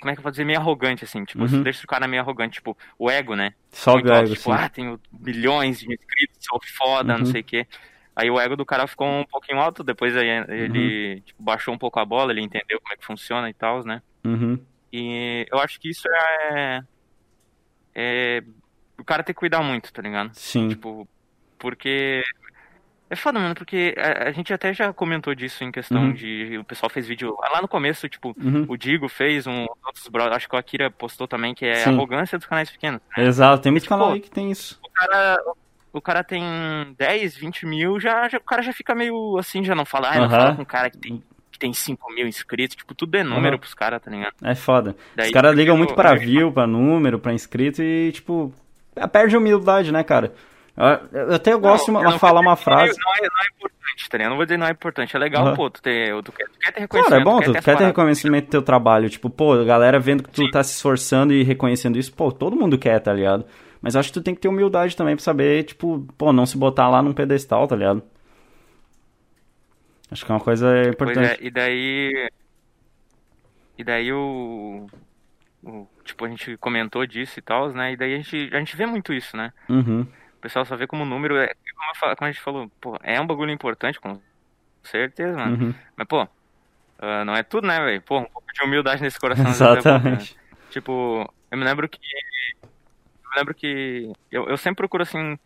como 0.00 0.10
é 0.10 0.14
que 0.14 0.18
eu 0.20 0.22
vou 0.22 0.30
dizer, 0.30 0.44
meio 0.44 0.58
arrogante, 0.58 1.04
assim, 1.04 1.24
tipo, 1.24 1.44
Uhum. 1.44 1.62
deixa 1.62 1.84
o 1.84 1.86
cara 1.88 2.08
meio 2.08 2.22
arrogante, 2.22 2.54
tipo, 2.54 2.76
o 2.98 3.10
ego, 3.10 3.36
né? 3.36 3.54
Sobe 3.70 4.08
o 4.08 4.12
alto, 4.12 4.24
ego, 4.26 4.34
tipo, 4.36 4.42
sim. 4.50 4.52
ah, 4.52 4.68
tenho 4.68 5.00
milhões 5.12 5.78
de 5.80 5.86
inscritos, 5.92 6.38
sou 6.40 6.58
foda, 6.76 7.12
Uhum. 7.12 7.18
não 7.20 7.26
sei 7.26 7.42
o 7.42 7.44
quê. 7.44 7.66
Aí 8.16 8.30
o 8.30 8.38
ego 8.40 8.56
do 8.56 8.66
cara 8.66 8.86
ficou 8.86 9.06
um 9.08 9.24
pouquinho 9.24 9.60
alto, 9.60 9.84
depois 9.84 10.16
aí 10.16 10.28
ele 10.48 11.14
Uhum. 11.16 11.20
tipo, 11.20 11.42
baixou 11.42 11.72
um 11.72 11.78
pouco 11.78 12.00
a 12.00 12.04
bola, 12.04 12.32
ele 12.32 12.40
entendeu 12.42 12.80
como 12.80 12.92
é 12.92 12.96
que 12.96 13.04
funciona 13.06 13.48
e 13.48 13.54
tal, 13.54 13.84
né? 13.84 14.02
Uhum. 14.24 14.58
E 14.92 15.46
eu 15.50 15.58
acho 15.58 15.78
que 15.80 15.88
isso 15.90 16.08
é. 16.52 16.82
É. 17.94 18.42
O 18.98 19.04
cara 19.04 19.22
tem 19.22 19.34
que 19.34 19.38
cuidar 19.38 19.62
muito, 19.62 19.92
tá 19.92 20.02
ligado? 20.02 20.30
Sim. 20.34 20.68
Tipo, 20.68 21.08
porque. 21.58 22.22
É 23.12 23.16
foda, 23.16 23.40
mano, 23.40 23.56
porque 23.56 23.92
a, 23.98 24.28
a 24.28 24.32
gente 24.32 24.52
até 24.54 24.72
já 24.72 24.92
comentou 24.92 25.34
disso 25.34 25.64
em 25.64 25.72
questão 25.72 26.02
Uhum. 26.04 26.12
de. 26.12 26.56
O 26.58 26.64
pessoal 26.64 26.88
fez 26.88 27.06
vídeo. 27.08 27.36
Lá 27.52 27.60
no 27.60 27.66
começo, 27.66 28.08
tipo, 28.08 28.34
Uhum. 28.40 28.64
o 28.68 28.76
Digo 28.76 29.08
fez, 29.08 29.48
um 29.48 29.66
outros 29.84 30.06
brothers, 30.08 30.36
acho 30.36 30.48
que 30.48 30.54
o 30.54 30.58
Akira 30.58 30.90
postou 30.92 31.26
também, 31.26 31.52
que 31.52 31.66
é 31.66 31.74
Sim. 31.74 31.90
a 31.90 31.92
arrogância 31.92 32.38
dos 32.38 32.46
canais 32.46 32.70
pequenos. 32.70 33.00
né? 33.16 33.24
Exato, 33.24 33.62
tem 33.62 33.72
muito 33.72 33.82
Tipo, 33.82 33.94
canal 33.96 34.12
aí 34.12 34.20
que 34.20 34.30
tem 34.30 34.50
isso. 34.50 34.78
O 34.84 34.88
cara. 34.90 35.38
O 35.92 36.00
cara 36.00 36.22
tem 36.22 36.40
10, 36.96 37.36
20 37.36 37.66
mil, 37.66 37.98
já, 37.98 38.28
já, 38.28 38.38
o 38.38 38.42
cara 38.44 38.62
já 38.62 38.72
fica 38.72 38.94
meio 38.94 39.36
assim, 39.38 39.64
já 39.64 39.74
não 39.74 39.84
fala, 39.84 40.10
ah, 40.10 40.14
não 40.18 40.24
Aham. 40.26 40.30
fala 40.30 40.54
com 40.54 40.62
um 40.62 40.64
cara 40.64 40.88
que 40.88 40.98
tem, 40.98 41.20
que 41.50 41.58
tem 41.58 41.72
5 41.72 42.12
mil 42.14 42.28
inscritos, 42.28 42.76
tipo, 42.76 42.94
tudo 42.94 43.16
é 43.16 43.24
número 43.24 43.54
Aham. 43.54 43.58
pros 43.58 43.74
caras, 43.74 44.00
tá 44.00 44.08
ligado? 44.08 44.34
É 44.40 44.54
foda. 44.54 44.94
Daí, 45.16 45.26
Os 45.26 45.32
caras 45.32 45.52
ligam 45.56 45.76
muito 45.76 45.92
pra 45.96 46.12
eu- 46.14 46.20
view, 46.20 46.52
pra 46.52 46.64
número, 46.64 47.18
pra 47.18 47.32
inscrito 47.32 47.82
e, 47.82 48.12
tipo, 48.12 48.54
perde 49.10 49.34
a 49.34 49.38
humildade, 49.40 49.90
né, 49.90 50.04
cara? 50.04 50.32
Eu, 50.76 51.20
eu 51.28 51.34
até 51.34 51.54
gosto 51.56 51.86
de 51.86 51.92
Não, 51.92 52.02
não 52.02 52.18
falar 52.18 52.40
uma 52.40 52.56
que 52.56 52.64
frase. 52.64 52.98
Não 53.04 53.12
é, 53.14 53.20
não 53.20 53.26
é 53.42 53.46
importante, 53.56 54.08
tá 54.08 54.16
ligado? 54.18 54.30
Não 54.30 54.36
vou 54.36 54.46
dizer 54.46 54.56
não 54.56 54.66
é 54.66 54.70
importante. 54.70 55.16
É 55.16 55.18
legal, 55.18 55.46
Aham. 55.48 55.56
pô, 55.56 55.70
tu, 55.70 55.82
ter, 55.82 56.22
tu, 56.22 56.32
quer, 56.32 56.44
tu 56.48 56.58
quer 56.58 56.72
ter 56.72 56.86
Claro, 56.88 57.04
reconhecimento. 57.06 57.20
é 57.20 57.24
bom, 57.24 57.40
tu 57.40 57.52
quer 57.52 57.58
ter 57.60 57.64
parada. 57.64 57.86
reconhecimento 57.86 58.44
do 58.46 58.50
teu 58.50 58.62
trabalho. 58.62 59.10
Tipo, 59.10 59.28
pô, 59.28 59.52
a 59.54 59.64
galera 59.64 59.98
vendo 60.00 60.22
que 60.22 60.30
tu 60.30 60.50
tá 60.50 60.62
se 60.62 60.74
esforçando 60.74 61.32
e 61.32 61.42
reconhecendo 61.42 61.98
isso, 61.98 62.12
pô, 62.12 62.30
todo 62.32 62.56
mundo 62.56 62.78
quer, 62.78 62.98
tá 63.00 63.12
ligado? 63.12 63.44
Mas 63.82 63.96
acho 63.96 64.08
que 64.10 64.14
tu 64.14 64.22
tem 64.22 64.34
que 64.34 64.40
ter 64.40 64.48
humildade 64.48 64.96
também 64.96 65.16
pra 65.16 65.22
saber, 65.24 65.64
tipo, 65.64 66.06
pô, 66.16 66.32
não 66.32 66.46
se 66.46 66.56
botar 66.56 66.88
lá 66.88 67.02
num 67.02 67.12
pedestal, 67.12 67.66
tá 67.66 67.74
ligado? 67.76 68.02
Acho 70.10 70.24
que 70.24 70.32
é 70.32 70.34
uma 70.34 70.40
coisa 70.40 70.76
é, 70.76 70.88
importante. 70.88 71.38
e 71.40 71.50
daí. 71.50 72.30
E 73.78 73.84
daí 73.84 74.12
o. 74.12 74.86
o- 75.62 75.86
tipo, 76.04 76.24
a 76.24 76.28
gente 76.28 76.56
comentou 76.58 77.06
disso 77.06 77.38
e 77.38 77.42
tal, 77.42 77.70
né? 77.72 77.92
E 77.92 77.96
daí 77.96 78.14
a 78.14 78.16
gente, 78.16 78.50
a 78.52 78.58
gente 78.58 78.76
vê 78.76 78.86
muito 78.86 79.12
isso, 79.12 79.36
né? 79.36 79.52
Uhum. 79.68 80.06
O 80.40 80.42
pessoal 80.42 80.64
só 80.64 80.74
vê 80.74 80.86
como 80.86 81.04
número. 81.04 81.36
É, 81.36 81.46
como, 81.76 81.90
eu 81.90 81.94
fa- 81.96 82.16
como 82.16 82.28
a 82.28 82.32
gente 82.32 82.42
falou, 82.42 82.70
pô, 82.80 82.96
é 83.02 83.20
um 83.20 83.26
bagulho 83.26 83.50
importante, 83.52 84.00
com 84.00 84.18
certeza, 84.82 85.36
mano. 85.36 85.66
Uhum. 85.66 85.74
Mas, 85.94 86.08
pô, 86.08 86.26
ah, 86.98 87.24
não 87.26 87.36
é 87.36 87.42
tudo, 87.42 87.66
né, 87.66 87.78
velho? 87.78 88.00
Pô, 88.02 88.18
um 88.20 88.24
pouco 88.24 88.46
de 88.52 88.62
humildade 88.64 89.02
nesse 89.02 89.20
coração. 89.20 89.44
vezes 89.44 89.60
é 89.60 89.64
bom, 89.66 89.72
né? 89.74 89.78
Exatamente. 89.80 90.36
Tipo, 90.70 91.30
eu 91.50 91.58
me 91.58 91.64
lembro 91.64 91.86
que. 91.88 91.98
Eu 92.62 93.30
me 93.30 93.36
lembro 93.36 93.54
que. 93.54 94.12
Eu, 94.32 94.48
eu 94.48 94.56
sempre 94.56 94.76
procuro 94.78 95.02
assim. 95.02 95.38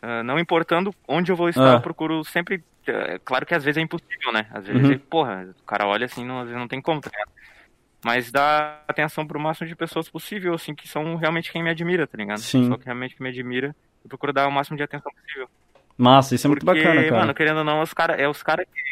ah, 0.00 0.22
não 0.22 0.38
importando 0.38 0.94
onde 1.08 1.32
eu 1.32 1.36
vou 1.36 1.48
estar, 1.48 1.72
Ah. 1.72 1.74
eu 1.74 1.80
procuro 1.80 2.22
sempre. 2.24 2.62
eh, 2.86 3.20
claro 3.24 3.44
que 3.44 3.54
às 3.54 3.62
vezes 3.64 3.78
é 3.78 3.80
impossível, 3.82 4.32
né? 4.32 4.46
Às 4.52 4.64
vezes, 4.66 4.82
Uhum. 4.82 4.92
é- 4.92 4.98
porra, 4.98 5.52
o 5.60 5.64
cara 5.64 5.86
olha 5.86 6.06
assim, 6.06 6.24
não, 6.24 6.38
às 6.38 6.44
vezes 6.46 6.58
não 6.58 6.68
tem 6.68 6.80
como, 6.80 7.00
tá 7.00 7.10
ligado? 7.10 7.30
Mas 8.04 8.30
dá 8.32 8.80
atenção 8.88 9.26
pro 9.26 9.38
máximo 9.38 9.68
de 9.68 9.76
pessoas 9.76 10.08
possível, 10.08 10.54
assim, 10.54 10.74
que 10.74 10.88
são 10.88 11.16
realmente 11.16 11.52
quem 11.52 11.62
me 11.62 11.68
admira, 11.68 12.06
tá 12.06 12.16
ligado? 12.16 12.38
Sim. 12.38 12.60
Pessoa 12.62 12.78
que 12.78 12.84
realmente 12.86 13.20
me 13.22 13.28
admira. 13.28 13.76
Eu 14.04 14.08
procuro 14.08 14.32
dar 14.32 14.48
o 14.48 14.52
máximo 14.52 14.76
de 14.76 14.82
atenção 14.82 15.12
possível. 15.12 15.48
Massa, 15.96 16.34
isso 16.34 16.46
é 16.46 16.48
muito 16.48 16.64
Porque, 16.64 16.82
bacana, 16.82 17.02
cara. 17.04 17.20
mano, 17.20 17.34
querendo 17.34 17.58
ou 17.58 17.64
não, 17.64 17.82
os 17.82 17.92
cara, 17.92 18.14
é 18.14 18.26
os 18.26 18.42
caras 18.42 18.66
que 18.72 18.89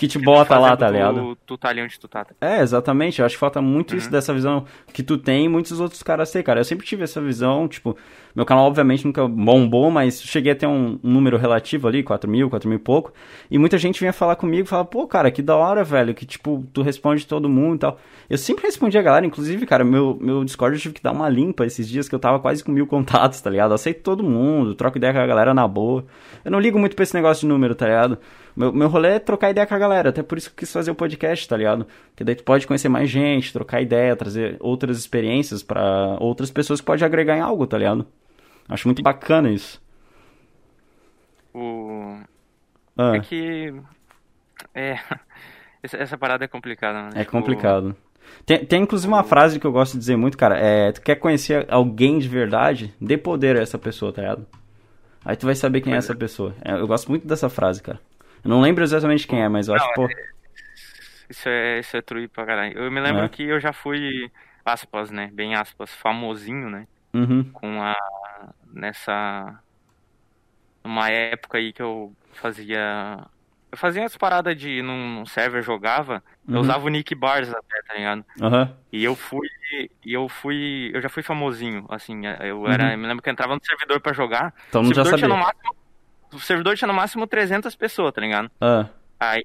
que 0.00 0.08
te 0.08 0.18
bota 0.18 0.58
lá, 0.58 0.74
tá 0.74 0.88
ligado? 0.88 1.36
Tu 1.44 1.58
tá 1.58 1.68
ali 1.68 1.82
onde 1.82 2.00
tu 2.00 2.08
tá. 2.08 2.24
tá? 2.24 2.34
É, 2.40 2.62
exatamente. 2.62 3.20
Eu 3.20 3.26
acho 3.26 3.34
que 3.34 3.38
falta 3.38 3.60
muito 3.60 3.94
isso 3.94 4.06
Uhum. 4.06 4.12
dessa 4.12 4.32
visão 4.32 4.64
que 4.94 5.02
tu 5.02 5.18
tem 5.18 5.44
e 5.44 5.48
muitos 5.48 5.78
outros 5.78 6.02
caras 6.02 6.30
têm, 6.32 6.42
cara. 6.42 6.60
Eu 6.60 6.64
sempre 6.64 6.86
tive 6.86 7.04
essa 7.04 7.20
visão, 7.20 7.68
tipo, 7.68 7.94
meu 8.34 8.46
canal 8.46 8.64
obviamente 8.64 9.04
nunca 9.04 9.28
bombou, 9.28 9.90
mas 9.90 10.22
cheguei 10.22 10.52
a 10.52 10.56
ter 10.56 10.66
um, 10.66 10.98
um 11.04 11.10
número 11.12 11.36
relativo 11.36 11.86
ali, 11.86 12.02
4 12.02 12.30
mil, 12.30 12.48
4 12.48 12.66
mil 12.66 12.78
e 12.78 12.80
pouco. 12.80 13.12
E 13.50 13.58
muita 13.58 13.76
gente 13.76 14.00
vinha 14.00 14.12
falar 14.12 14.36
comigo 14.36 14.62
e 14.62 14.66
falava, 14.66 14.88
pô, 14.88 15.06
cara, 15.06 15.30
que 15.30 15.42
da 15.42 15.54
hora, 15.54 15.84
velho, 15.84 16.14
que 16.14 16.24
tipo, 16.24 16.64
tu 16.72 16.80
responde 16.80 17.26
todo 17.26 17.46
mundo 17.46 17.76
e 17.76 17.78
tal. 17.80 17.98
Eu 18.30 18.38
sempre 18.38 18.64
respondi 18.64 18.96
a 18.96 19.02
galera, 19.02 19.26
inclusive, 19.26 19.66
cara, 19.66 19.84
meu, 19.84 20.16
meu 20.18 20.44
Discord 20.44 20.76
eu 20.76 20.80
tive 20.80 20.94
que 20.94 21.02
dar 21.02 21.12
uma 21.12 21.28
limpa 21.28 21.66
esses 21.66 21.86
dias 21.86 22.08
que 22.08 22.14
eu 22.14 22.18
tava 22.18 22.38
quase 22.40 22.64
com 22.64 22.72
mil 22.72 22.86
contatos, 22.88 23.38
tá 23.42 23.50
ligado? 23.50 23.72
Eu 23.72 23.74
aceito 23.74 24.02
todo 24.02 24.22
mundo, 24.22 24.74
troco 24.74 24.96
ideia 24.96 25.12
com 25.12 25.18
a 25.18 25.26
galera 25.26 25.52
na 25.52 25.68
boa. 25.68 26.06
Eu 26.42 26.50
não 26.50 26.58
ligo 26.58 26.78
muito 26.78 26.96
pra 26.96 27.02
esse 27.02 27.14
negócio 27.14 27.42
de 27.42 27.48
número, 27.48 27.74
tá 27.74 27.84
ligado? 27.84 28.16
Meu, 28.56 28.72
meu 28.72 28.88
rolê 28.88 29.10
é 29.14 29.18
trocar 29.18 29.50
ideia 29.50 29.66
com 29.66 29.74
a 29.74 29.78
galera, 29.78 30.10
até 30.10 30.22
por 30.22 30.38
isso 30.38 30.48
que 30.50 30.54
eu 30.54 30.58
quis 30.58 30.72
fazer 30.72 30.90
o 30.90 30.94
podcast, 30.94 31.48
tá 31.48 31.56
ligado? 31.56 31.86
Porque 32.10 32.24
daí 32.24 32.34
tu 32.34 32.44
pode 32.44 32.66
conhecer 32.66 32.88
mais 32.88 33.08
gente, 33.08 33.52
trocar 33.52 33.80
ideia, 33.80 34.16
trazer 34.16 34.56
outras 34.60 34.98
experiências 34.98 35.62
pra 35.62 36.16
outras 36.20 36.50
pessoas 36.50 36.80
que 36.80 36.86
pode 36.86 37.04
agregar 37.04 37.36
em 37.36 37.40
algo, 37.40 37.66
tá 37.66 37.78
ligado? 37.78 38.06
Acho 38.68 38.88
muito 38.88 39.02
bacana 39.02 39.50
isso. 39.50 39.80
O... 41.54 42.18
Ah, 42.96 43.16
É 43.16 43.20
que. 43.20 43.74
É. 44.74 44.98
Essa, 45.82 45.96
essa 45.96 46.18
parada 46.18 46.44
é 46.44 46.46
complicada, 46.46 47.04
né? 47.04 47.10
é 47.14 47.18
Tipo, 47.20 47.32
complicado. 47.32 47.96
Tem, 48.44 48.62
tem 48.66 48.82
inclusive 48.82 49.10
uma 49.10 49.24
frase 49.24 49.58
que 49.58 49.66
eu 49.66 49.72
gosto 49.72 49.94
de 49.94 50.00
dizer 50.00 50.14
muito, 50.14 50.36
cara. 50.36 50.58
É, 50.58 50.92
tu 50.92 51.00
quer 51.00 51.14
conhecer 51.16 51.66
alguém 51.70 52.18
de 52.18 52.28
verdade? 52.28 52.94
Dê 53.00 53.16
poder 53.16 53.56
a 53.56 53.62
essa 53.62 53.78
pessoa, 53.78 54.12
tá 54.12 54.20
ligado? 54.20 54.46
Aí 55.24 55.36
tu 55.36 55.46
vai 55.46 55.54
saber 55.54 55.80
quem 55.80 55.94
é 55.94 55.96
essa 55.96 56.14
pessoa. 56.14 56.54
É, 56.62 56.72
eu 56.72 56.86
gosto 56.86 57.08
muito 57.08 57.26
dessa 57.26 57.48
frase, 57.48 57.82
cara. 57.82 57.98
Eu 58.44 58.50
não 58.50 58.60
lembro 58.60 58.82
exatamente 58.82 59.26
quem 59.26 59.42
é, 59.42 59.48
mas 59.48 59.68
eu 59.68 59.74
acho 59.74 59.88
que, 59.88 59.94
pô. 59.94 60.08
Isso 61.28 61.48
é, 61.48 61.78
isso 61.78 61.96
é 61.96 62.02
truí 62.02 62.26
pra 62.28 62.44
caralho. 62.46 62.76
Eu 62.78 62.90
me 62.90 63.00
lembro 63.00 63.24
É. 63.24 63.28
que 63.28 63.42
eu 63.44 63.60
já 63.60 63.72
fui, 63.72 64.30
aspas, 64.64 65.10
né? 65.10 65.30
Bem 65.32 65.54
aspas, 65.54 65.94
famosinho, 65.94 66.68
né? 66.68 66.86
Uhum, 67.14 67.44
Com 67.52 67.82
a. 67.82 67.94
Nessa. 68.72 69.60
Numa 70.84 71.08
época 71.10 71.58
aí 71.58 71.72
que 71.72 71.82
eu 71.82 72.12
fazia. 72.32 73.18
Eu 73.70 73.78
fazia 73.78 74.04
as 74.04 74.16
paradas 74.16 74.56
de 74.56 74.82
num, 74.82 75.14
num 75.16 75.26
server, 75.26 75.62
jogava. 75.62 76.22
Eu 76.48 76.54
Uhum. 76.56 76.60
usava 76.62 76.86
o 76.86 76.88
Nick 76.88 77.14
Bars 77.14 77.48
até, 77.48 77.82
tá 77.86 77.94
ligado? 77.94 78.24
aham, 78.40 78.76
E 78.92 79.04
eu 79.04 79.14
fui. 79.14 79.46
E 80.04 80.12
eu 80.12 80.28
fui. 80.28 80.90
Eu 80.92 81.00
já 81.00 81.08
fui 81.08 81.22
famosinho, 81.22 81.86
assim. 81.88 82.22
Eu 82.40 82.66
era. 82.66 82.92
Eu 82.92 82.98
me 82.98 83.06
lembro 83.06 83.22
que 83.22 83.28
eu 83.28 83.32
entrava 83.32 83.54
no 83.54 83.60
servidor 83.64 84.00
pra 84.00 84.12
jogar. 84.12 84.52
Então 84.68 84.82
já 84.84 85.04
servidor 85.04 85.18
tinha 85.18 85.28
no 85.28 85.34
sabia. 85.34 85.46
máximo. 85.46 85.79
O 86.32 86.38
servidor 86.40 86.76
tinha 86.76 86.88
no 86.88 86.94
máximo 86.94 87.26
300 87.26 87.74
pessoas, 87.74 88.12
tá 88.12 88.20
ligado? 88.20 88.50
Ah, 88.60 88.86
Aí. 89.18 89.44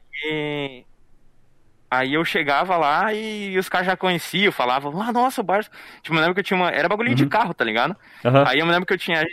Aí 1.90 2.14
eu 2.14 2.26
chegava 2.26 2.76
lá 2.78 3.14
e 3.14 3.58
os 3.58 3.70
caras 3.70 3.86
já 3.88 3.96
conheciam, 3.96 4.52
falavam, 4.52 5.00
ah, 5.02 5.14
nossa, 5.14 5.40
o 5.40 5.44
Barça. 5.44 5.70
Tipo, 6.02 6.16
eu 6.16 6.20
lembro 6.20 6.34
que 6.34 6.40
eu 6.40 6.44
tinha 6.44 6.58
uma. 6.58 6.70
Era 6.70 6.90
bagulho 6.90 7.14
de 7.16 7.24
Uhum. 7.24 7.30
carro, 7.30 7.54
tá 7.54 7.64
ligado? 7.64 7.96
aham, 8.26 8.44
Aí 8.48 8.60
eu 8.60 8.66
me 8.66 8.72
lembro 8.72 8.86
que 8.86 8.94
eu 8.94 8.98
tinha, 8.98 9.24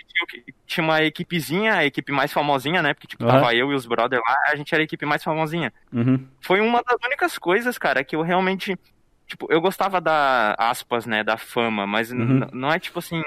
tinha- 0.66 0.84
uma 0.86 1.02
equipezinha, 1.02 1.74
a 1.74 1.84
equipe 1.84 2.12
mais 2.12 2.32
famosinha, 2.32 2.82
né? 2.82 2.94
Porque, 2.94 3.08
tipo, 3.08 3.24
Aham. 3.24 3.40
tava 3.40 3.54
eu 3.54 3.72
e 3.72 3.74
os 3.74 3.86
brothers 3.86 4.22
lá, 4.24 4.36
a 4.48 4.54
gente 4.56 4.72
era 4.72 4.82
a 4.82 4.84
equipe 4.84 5.04
mais 5.06 5.24
famosinha. 5.24 5.72
uhum, 5.92 6.28
Foi 6.44 6.60
uma 6.60 6.82
das 6.82 6.96
únicas 7.04 7.38
coisas, 7.38 7.78
cara, 7.78 8.04
que 8.04 8.14
eu 8.14 8.22
realmente. 8.22 8.76
Tipo, 9.26 9.46
eu 9.50 9.60
gostava 9.60 10.00
da. 10.00 10.54
aspas, 10.58 11.06
né? 11.06 11.24
Da 11.24 11.36
fama, 11.38 11.86
mas 11.86 12.12
Uhum. 12.12 12.46
não 12.52 12.70
é 12.70 12.78
tipo 12.78 12.98
assim. 12.98 13.20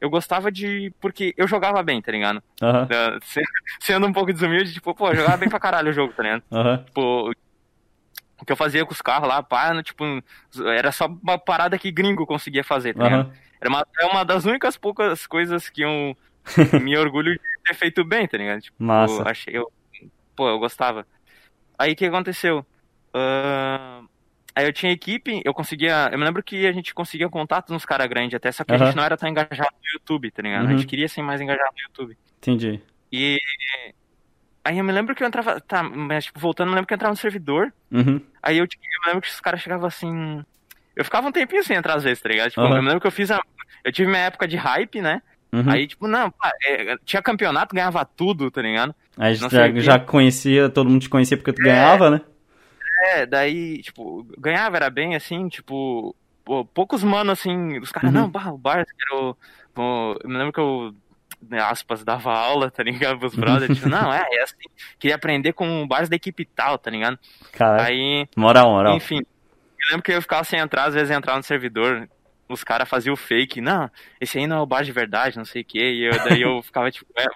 Eu 0.00 0.10
gostava 0.10 0.50
de. 0.52 0.92
Porque 1.00 1.34
eu 1.36 1.46
jogava 1.48 1.82
bem, 1.82 2.00
tá 2.02 2.12
ligado? 2.12 2.42
se- 3.24 3.40
Sendo 3.80 4.06
um 4.06 4.12
pouco 4.12 4.32
desumilde, 4.32 4.72
tipo, 4.72 4.94
pô, 4.94 5.08
eu 5.10 5.16
jogava 5.16 5.36
bem 5.36 5.48
pra 5.48 5.60
caralho 5.60 5.90
o 5.90 5.92
jogo, 5.92 6.12
tá 6.12 6.22
ligado? 6.22 6.42
aham, 6.52 6.84
Tipo, 6.84 7.30
o 8.40 8.44
que 8.44 8.52
eu 8.52 8.56
fazia 8.56 8.84
com 8.84 8.92
os 8.92 9.00
carros 9.02 9.28
lá, 9.28 9.42
pá, 9.42 9.82
tipo, 9.82 10.04
era 10.66 10.92
só 10.92 11.06
uma 11.06 11.38
parada 11.38 11.78
que 11.78 11.90
gringo 11.90 12.26
conseguia 12.26 12.62
fazer, 12.62 12.94
tá 12.94 13.04
ligado? 13.04 13.26
aham. 13.28 13.36
Era 13.60 13.70
uma, 13.70 13.86
é 14.00 14.04
uma 14.06 14.24
das 14.24 14.44
únicas 14.44 14.76
poucas 14.76 15.26
coisas 15.26 15.70
que 15.70 15.80
eu 15.82 16.16
me 16.82 16.96
orgulho 16.96 17.32
de 17.32 17.40
ter 17.64 17.74
feito 17.74 18.04
bem, 18.04 18.28
tá 18.28 18.36
ligado? 18.36 18.60
Tipo, 18.60 18.76
Massa. 18.78 19.22
eu 19.22 19.28
achei, 19.28 19.56
eu, 19.56 19.72
pô, 20.36 20.48
eu 20.48 20.58
gostava. 20.58 21.06
Aí 21.78 21.92
o 21.92 21.96
que 21.96 22.04
aconteceu? 22.06 22.66
Ahn, 23.14 24.06
Aí 24.56 24.64
eu 24.66 24.72
tinha 24.72 24.90
equipe, 24.90 25.42
eu 25.44 25.52
conseguia. 25.52 26.08
Eu 26.10 26.18
me 26.18 26.24
lembro 26.24 26.42
que 26.42 26.66
a 26.66 26.72
gente 26.72 26.94
conseguia 26.94 27.28
contato 27.28 27.70
nos 27.74 27.84
caras 27.84 28.06
grandes 28.08 28.34
até, 28.34 28.50
só 28.50 28.64
que 28.64 28.72
a 28.72 28.76
Aham. 28.76 28.86
gente 28.86 28.96
não 28.96 29.04
era 29.04 29.14
tão 29.14 29.28
engajado 29.28 29.68
no 29.70 29.92
YouTube, 30.00 30.30
tá 30.30 30.40
ligado? 30.40 30.62
A 30.66 30.70
Uhum. 30.70 30.78
gente 30.78 30.86
queria 30.86 31.06
ser 31.08 31.20
mais 31.20 31.42
engajado 31.42 31.70
no 31.76 31.82
YouTube. 31.82 32.16
Entendi. 32.38 32.80
E. 33.12 33.38
Aí 34.64 34.78
eu 34.78 34.84
me 34.84 34.92
lembro 34.92 35.14
que 35.14 35.22
eu 35.22 35.26
entrava. 35.28 35.60
Tá, 35.60 35.82
mas 35.82 36.24
tipo, 36.24 36.40
voltando, 36.40 36.68
eu 36.68 36.70
me 36.70 36.76
lembro 36.76 36.86
que 36.88 36.94
eu 36.94 36.96
entrava 36.96 37.12
no 37.12 37.18
servidor. 37.18 37.70
Uhum. 37.92 38.18
Aí 38.42 38.56
eu, 38.56 38.66
tipo, 38.66 38.82
eu 38.82 39.00
me 39.02 39.06
lembro 39.08 39.20
que 39.22 39.28
os 39.28 39.40
caras 39.40 39.60
chegavam 39.60 39.86
assim. 39.86 40.42
Eu 40.96 41.04
ficava 41.04 41.28
um 41.28 41.32
tempinho 41.32 41.62
sem 41.62 41.76
entrar 41.76 41.94
às 41.94 42.02
vezes, 42.04 42.22
tá 42.22 42.28
ligado? 42.30 42.48
Tipo, 42.48 42.62
eu 42.62 42.70
me 42.82 42.88
lembro 42.88 43.00
que 43.00 43.06
eu 43.06 43.12
fiz 43.12 43.30
a. 43.30 43.38
Eu 43.84 43.92
tive 43.92 44.08
minha 44.08 44.22
época 44.22 44.48
de 44.48 44.56
hype, 44.56 45.02
né? 45.02 45.20
Uhum. 45.52 45.70
Aí, 45.70 45.86
tipo, 45.86 46.08
não, 46.08 46.30
pá, 46.30 46.50
é, 46.66 46.96
tinha 47.04 47.20
campeonato, 47.22 47.74
ganhava 47.74 48.04
tudo, 48.04 48.50
tá 48.50 48.60
ligado? 48.62 48.94
Aí 49.18 49.34
já, 49.34 49.48
já 49.80 49.98
conhecia, 49.98 50.68
todo 50.70 50.88
mundo 50.90 51.02
te 51.02 51.08
conhecia 51.10 51.36
porque 51.36 51.52
tu 51.52 51.62
ganhava, 51.62 52.10
né? 52.10 52.20
É, 53.04 53.26
daí, 53.26 53.82
tipo, 53.82 54.24
ganhava, 54.38 54.76
era 54.76 54.90
bem 54.90 55.14
assim, 55.14 55.48
tipo, 55.48 56.16
poucos 56.72 57.02
mano 57.02 57.32
assim, 57.32 57.78
os 57.78 57.90
caras, 57.92 58.12
Uhum. 58.12 58.20
não, 58.22 58.30
bah, 58.30 58.52
o 58.52 58.58
Barça, 58.58 58.90
quero. 58.98 59.36
pô, 59.74 60.18
eu 60.22 60.28
me 60.28 60.36
lembro 60.36 60.52
que 60.52 60.60
eu, 60.60 60.94
né, 61.42 61.60
aspas, 61.60 62.04
dava 62.04 62.32
aula, 62.32 62.70
tá 62.70 62.82
ligado? 62.82 63.18
Pros 63.18 63.34
brothers, 63.34 63.74
tipo, 63.76 63.88
não, 63.88 64.12
é, 64.12 64.24
é 64.30 64.42
assim, 64.42 64.56
queria 64.98 65.16
aprender 65.16 65.52
com 65.52 65.82
o 65.82 65.86
Barça 65.86 66.08
da 66.10 66.16
equipe 66.16 66.44
tal, 66.46 66.78
tá 66.78 66.90
ligado? 66.90 67.18
Aí, 67.60 68.26
moral, 68.36 68.70
moral. 68.70 68.96
enfim, 68.96 69.18
eu 69.18 69.88
lembro 69.90 70.02
que 70.02 70.12
eu 70.12 70.22
ficava 70.22 70.44
sem 70.44 70.58
entrar, 70.58 70.84
às 70.86 70.94
vezes 70.94 71.10
entrar 71.10 71.36
no 71.36 71.42
servidor, 71.42 72.08
os 72.48 72.62
caras 72.62 72.88
faziam 72.88 73.14
o 73.14 73.16
fake, 73.16 73.60
não, 73.60 73.90
esse 74.20 74.38
aí 74.38 74.46
não 74.46 74.58
é 74.58 74.60
o 74.60 74.66
Barça 74.66 74.84
de 74.86 74.92
verdade, 74.92 75.36
não 75.36 75.44
sei 75.44 75.62
o 75.62 75.64
que, 75.64 75.78
e 75.78 76.04
eu, 76.04 76.12
daí 76.24 76.40
eu 76.42 76.62
ficava 76.62 76.90
tipo, 76.90 77.06
é, 77.18 77.26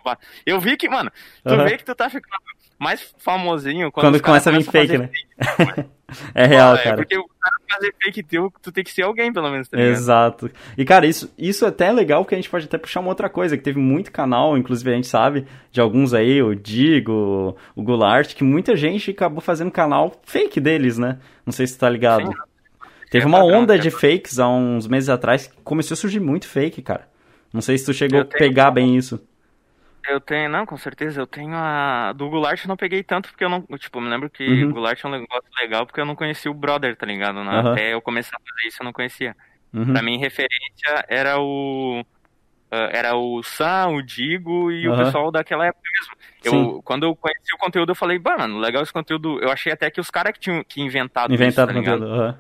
eu 0.47 0.61
vi 0.61 0.77
que, 0.77 0.89
mano, 0.89 1.11
tu 1.45 1.55
Aham. 1.55 1.65
vê 1.65 1.77
que 1.77 1.85
tu 1.85 1.95
tá 1.95 2.09
ficando 2.09 2.41
mais 2.81 3.15
famosinho 3.19 3.93
quando, 3.93 4.07
Quando 4.07 4.23
começa 4.23 4.49
a 4.51 4.53
vir 4.57 4.65
começam 4.65 4.73
fake, 4.73 4.99
né? 4.99 5.11
é 6.35 6.47
real, 6.47 6.75
é, 6.77 6.83
cara. 6.83 6.97
Porque 6.97 7.17
o 7.19 7.29
cara 7.41 7.57
fazer 7.71 7.95
fake 8.03 8.23
teu, 8.23 8.53
tu 8.63 8.73
tem 8.73 8.83
que 8.83 8.91
ser 8.91 9.03
alguém, 9.03 9.33
pelo 9.33 9.51
menos, 9.51 9.69
tá? 9.69 9.79
Exato. 9.79 10.51
E, 10.77 10.85
cara, 10.85 11.07
isso, 11.07 11.33
isso 11.39 11.67
até 11.67 11.87
é 11.89 11.93
legal 11.93 12.25
porque 12.25 12.35
a 12.35 12.39
gente 12.39 12.49
pode 12.51 12.65
até 12.65 12.79
puxar 12.79 13.01
uma 13.01 13.11
outra 13.11 13.29
coisa, 13.29 13.57
que 13.57 13.63
teve 13.63 13.79
muito 13.79 14.11
canal, 14.11 14.57
inclusive 14.57 14.91
a 14.91 14.95
gente 14.95 15.07
sabe, 15.07 15.47
de 15.71 15.81
alguns 15.81 16.15
aí, 16.15 16.43
o 16.43 16.55
Digo, 16.55 17.57
o 17.77 17.83
Goulart, 17.83 18.35
que 18.35 18.43
muita 18.43 18.75
gente 18.75 19.11
acabou 19.11 19.41
fazendo 19.41 19.71
canal 19.71 20.13
fake 20.25 20.59
deles, 20.59 20.97
né? 20.99 21.19
Não 21.45 21.53
sei 21.53 21.67
se 21.67 21.77
tu 21.77 21.81
tá 21.81 21.91
ligado. 21.91 22.27
Sim. 22.27 22.33
Teve 23.11 23.25
É 23.25 23.29
uma 23.29 23.45
onda 23.45 23.75
é 23.75 23.79
de 23.79 23.91
fakes 23.91 24.39
há 24.39 24.49
uns 24.49 24.87
meses 24.87 25.09
atrás 25.09 25.49
que 25.49 25.57
começou 25.63 25.95
a 25.95 25.99
surgir 25.99 26.21
muito 26.21 26.49
fake, 26.49 26.81
cara. 26.81 27.09
Não 27.53 27.61
sei 27.61 27.77
se 27.77 27.85
tu 27.85 27.93
chegou 27.93 28.21
Eu 28.21 28.23
a 28.23 28.27
tenho- 28.27 28.39
pegar 28.39 28.71
bem 28.71 28.97
isso. 28.97 29.21
Eu 30.09 30.21
tenho, 30.21 30.49
não, 30.49 30.65
com 30.65 30.77
certeza, 30.77 31.21
eu 31.21 31.27
tenho 31.27 31.55
a. 31.55 32.13
Do 32.15 32.29
Goulart 32.29 32.63
eu 32.63 32.69
não 32.69 32.77
peguei 32.77 33.03
tanto 33.03 33.29
porque 33.31 33.45
eu 33.45 33.49
não. 33.51 33.63
Tipo, 33.79 34.01
me 34.01 34.09
lembro 34.09 34.31
que 34.31 34.43
Uhum. 34.65 34.71
o 34.71 34.73
Goulart 34.75 35.05
é 35.05 35.09
um 35.09 35.11
negócio 35.11 35.51
legal 35.61 35.87
porque 35.87 36.01
eu 36.01 36.07
não 36.07 36.17
conhecia 36.17 36.51
o 36.51 36.55
brother, 36.55 36.97
tá 36.97 37.05
ligado? 37.07 37.45
Né? 37.45 37.51
Aham. 37.59 37.73
Até 37.73 37.93
eu 37.93 38.01
começar 38.01 38.37
a 38.37 38.41
fazer 38.41 38.69
isso 38.69 38.83
eu 38.83 38.85
não 38.85 38.93
conhecia. 38.93 39.37
Uhum. 39.73 39.93
Pra 39.93 40.03
mim, 40.03 40.19
referência 40.19 41.05
era 41.09 41.39
o. 41.39 42.05
ah, 42.71 42.89
era 42.93 43.15
o 43.15 43.43
Sam, 43.43 43.89
o 43.89 44.03
Digo 44.03 44.71
e 44.73 44.89
o 44.89 44.93
Aham. 44.93 45.05
pessoal 45.05 45.31
daquela 45.31 45.67
época 45.67 45.89
mesmo. 46.01 46.15
Eu, 46.45 46.83
quando 46.83 47.03
eu 47.05 47.15
conheci 47.15 47.55
o 47.55 47.59
conteúdo, 47.59 47.91
eu 47.91 47.95
falei, 47.97 48.19
mano, 48.19 48.59
legal 48.59 48.83
esse 48.83 48.93
conteúdo. 48.93 49.39
Eu 49.41 49.51
achei 49.51 49.73
até 49.73 49.91
que 49.91 50.01
os 50.01 50.11
caras 50.11 50.33
que 50.33 50.41
tinham 50.41 50.65
que 50.65 50.81
inventado, 50.81 51.33
Inventado 51.35 51.67
isso, 51.71 51.75
tá 51.75 51.79
ligado? 51.81 52.01
conteúdo. 52.09 52.39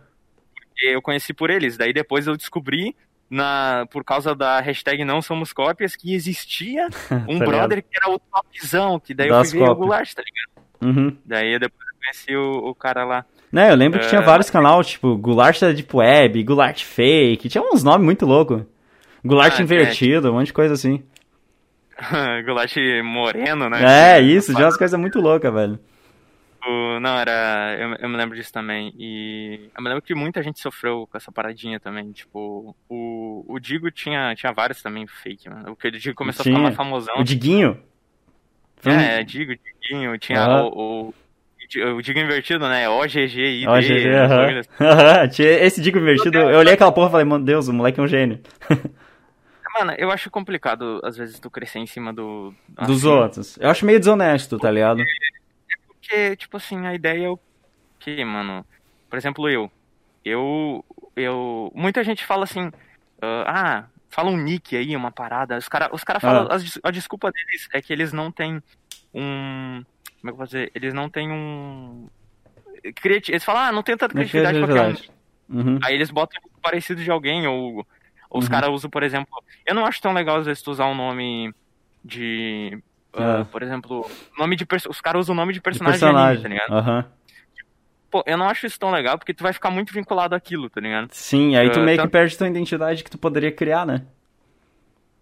eu 0.83 1.03
conheci 1.03 1.35
por 1.35 1.51
eles. 1.51 1.77
Daí 1.77 1.93
depois 1.93 2.27
eu 2.27 2.37
descobri, 2.37 2.97
na, 3.31 3.87
por 3.91 4.05
causa 4.05 4.35
da 4.35 4.61
hashtag 4.61 5.05
Não 5.05 5.23
Somos 5.23 5.53
Cópias, 5.53 5.95
que 5.97 6.15
existia 6.15 6.89
um 7.29 7.39
Tá 7.39 7.45
brother 7.47 7.83
que 7.83 7.97
era 7.97 8.13
o 8.15 8.19
topzão, 8.19 8.99
que 8.99 9.15
daí 9.15 9.29
Das 9.29 9.53
eu 9.53 9.59
fui 9.59 9.67
ver 9.67 9.73
o. 9.73 9.75
Goulart, 9.77 10.13
tá 10.13 10.23
ligado? 10.23 10.97
Uhum. 10.99 11.17
Daí 11.25 11.59
depois 11.59 11.81
eu 11.89 11.99
conheci 12.01 12.37
o, 12.37 12.71
o 12.71 12.75
cara 12.75 13.05
lá. 13.05 13.25
Né, 13.53 13.71
eu 13.71 13.75
lembro 13.75 13.99
que 14.01 14.09
tinha 14.09 14.21
É. 14.21 14.25
vários 14.25 14.49
canais, 14.49 14.87
tipo, 14.89 15.17
Goulart 15.17 15.61
da 15.61 15.73
Deep 15.73 15.95
Web, 15.97 16.43
Goulart 16.45 16.85
Fake, 16.85 17.49
tinha 17.49 17.63
uns 17.63 17.83
nomes 17.83 18.05
muito 18.05 18.25
loucos. 18.25 18.63
Goulart 19.25 19.55
Ah, 19.57 19.61
é. 19.61 19.63
invertido, 19.63 20.31
um 20.31 20.35
monte 20.35 20.47
de 20.47 20.53
coisa 20.53 20.75
assim. 20.75 21.03
Goulart 22.47 22.73
moreno, 23.05 23.69
né? 23.69 24.17
É, 24.17 24.21
isso, 24.21 24.55
tinha 24.55 24.65
umas 24.67 24.77
coisas 24.77 24.99
muito 24.99 25.21
loucas, 25.21 25.53
velho. 25.53 25.79
O- 26.67 27.01
não, 27.01 27.19
era. 27.19 27.77
Eu, 27.79 27.95
eu 27.95 28.09
me 28.09 28.17
lembro 28.17 28.37
disso 28.37 28.53
também. 28.53 28.93
E 28.99 29.71
eu 29.77 29.83
me 29.83 29.89
lembro 29.89 30.03
que 30.03 30.15
muita 30.15 30.43
gente 30.43 30.61
sofreu 30.61 31.07
com 31.11 31.17
essa 31.17 31.33
paradinha 31.33 31.81
também. 31.81 32.13
Tipo, 32.13 32.77
o, 32.89 33.45
o 33.49 33.59
Digo 33.59 33.91
tinha, 33.91 34.35
tinha 34.35 34.53
vários 34.53 34.83
também 34.83 35.07
fake, 35.07 35.49
mano. 35.49 35.73
O 35.73 35.77
que 35.77 35.89
o 35.89 35.91
Digo 35.91 36.15
começou 36.15 36.43
a 36.43 36.45
Tinha. 36.45 36.55
ficar 36.57 36.63
mais 36.63 36.77
famosão. 36.77 37.15
O 37.19 37.25
Diguinho. 37.25 37.81
Foi 38.77 38.93
É, 38.93 39.23
Digo, 39.23 39.53
Diguinho, 39.83 40.19
tinha 40.19 40.47
o, 40.49 41.09
o, 41.09 41.15
o 41.97 42.03
Digo 42.03 42.19
invertido, 42.19 42.69
né? 42.69 42.89
OGG, 42.89 43.63
ID. 43.63 43.69
Ó, 43.69 43.81
GG, 43.81 44.07
essas 44.09 44.31
aham. 44.31 44.63
Aham, 44.81 45.29
tinha 45.29 45.49
Esse 45.49 45.81
Digo 45.81 45.99
invertido, 45.99 46.39
eu 46.39 46.59
olhei 46.59 46.75
aquela 46.75 46.93
porra 46.93 47.09
e 47.09 47.11
falei, 47.13 47.27
meu 47.27 47.39
Deus, 47.39 47.69
o 47.69 47.73
moleque 47.73 48.01
é 48.01 48.03
um 48.03 48.09
gênio. 48.09 48.41
Mano, 49.79 49.93
eu 49.97 50.11
acho 50.11 50.31
complicado, 50.31 51.01
às 51.05 51.17
vezes, 51.17 51.39
tu 51.39 51.49
crescer 51.49 51.79
em 51.79 51.87
cima 51.87 52.13
do. 52.13 52.53
Dos 52.87 52.99
assim, 53.05 53.09
outros. 53.09 53.57
Eu 53.59 53.71
acho 53.71 53.87
meio 53.87 53.99
desonesto, 54.01 54.59
tá 54.59 54.71
ligado? 54.71 54.97
Porque, 54.99 55.40
tipo 56.37 56.57
assim, 56.57 56.87
a 56.87 56.95
ideia 56.95 57.27
é 57.27 57.29
o 57.31 57.39
que, 57.99 58.25
mano? 58.25 58.65
Por 59.09 59.17
exemplo, 59.19 59.49
eu. 59.49 59.71
Eu. 60.25 60.85
eu 61.17 61.73
muita 61.75 62.03
gente 62.05 62.25
fala 62.25 62.45
assim. 62.45 62.71
ah, 63.21 63.45
ah, 63.47 63.85
fala 64.09 64.31
um 64.31 64.37
nick 64.37 64.77
aí, 64.77 64.95
uma 64.97 65.11
parada. 65.11 65.57
Os 65.59 65.69
caras 65.69 65.89
os 65.93 66.05
cara 66.05 66.21
falam. 66.21 66.47
Ah. 66.51 66.55
as 66.55 66.65
des- 66.65 66.81
A, 66.83 66.91
desculpa 66.91 67.31
deles 67.31 67.69
é 67.73 67.81
que 67.83 67.93
eles 67.93 68.13
não 68.13 68.31
têm 68.31 68.63
um. 69.15 69.83
Como 70.21 70.25
é 70.25 70.27
que 70.27 70.29
eu 70.31 70.37
vou 70.37 70.47
dizer? 70.47 70.71
Eles 70.75 70.93
não 70.95 71.09
têm 71.09 71.31
um. 71.31 72.09
criati- 72.97 73.33
Eles 73.33 73.45
falam, 73.45 73.63
ah, 73.63 73.73
não 73.73 73.83
tem 73.83 73.97
tanta 73.97 74.13
criatividade 74.15 74.59
pra 74.59 74.69
criar 74.69 74.89
um. 74.89 75.59
Uhum. 75.59 75.79
Aí 75.83 75.95
eles 75.95 76.11
botam 76.11 76.41
parecido 76.63 77.03
de 77.03 77.11
alguém, 77.11 77.47
ou, 77.47 77.79
ou 78.29 78.39
os 78.39 78.45
Uhum. 78.45 78.51
caras 78.51 78.71
usam, 78.71 78.91
por 78.91 79.03
exemplo. 79.03 79.33
Eu 79.67 79.75
não 79.75 79.85
acho 79.85 80.01
tão 80.01 80.13
legal, 80.13 80.37
às 80.37 80.47
vezes, 80.47 80.63
tu 80.63 80.71
usar 80.71 80.87
um 80.87 80.95
nome 80.95 81.53
de. 82.05 82.79
Ah, 83.15 83.41
Ah. 83.41 83.45
por 83.45 83.63
exemplo, 83.63 84.09
nome 84.39 84.57
de 84.57 84.67
os 84.89 85.01
caras 85.01 85.21
usam 85.23 85.35
o 85.35 85.37
nome 85.37 85.53
de 85.53 85.59
De 85.59 85.63
personagem, 85.63 86.01
personagem. 86.01 86.41
de 86.41 86.47
anime, 86.47 86.61
tá 86.61 86.67
ligado? 86.67 86.79
Aham. 86.89 87.05
Pô, 88.11 88.25
eu 88.27 88.37
não 88.37 88.49
acho 88.49 88.67
isso 88.67 88.79
tão 88.79 88.91
legal 88.91 89.17
porque 89.19 89.33
tu 89.33 89.43
vai 89.45 89.53
ficar 89.53 89.71
muito 89.71 89.93
vinculado 89.93 90.35
àquilo, 90.35 90.69
tá 90.69 90.81
ligado? 90.81 91.09
Sim, 91.13 91.55
aí 91.57 91.71
tu 91.71 91.79
Ah, 91.79 91.83
meio 91.83 91.97
que 91.97 92.03
tanto- 92.03 92.13
perde 92.13 92.37
tua 92.37 92.49
identidade 92.49 93.05
que 93.05 93.11
tu 93.11 93.17
poderia 93.19 93.53
criar, 93.53 93.87
né? 93.87 94.05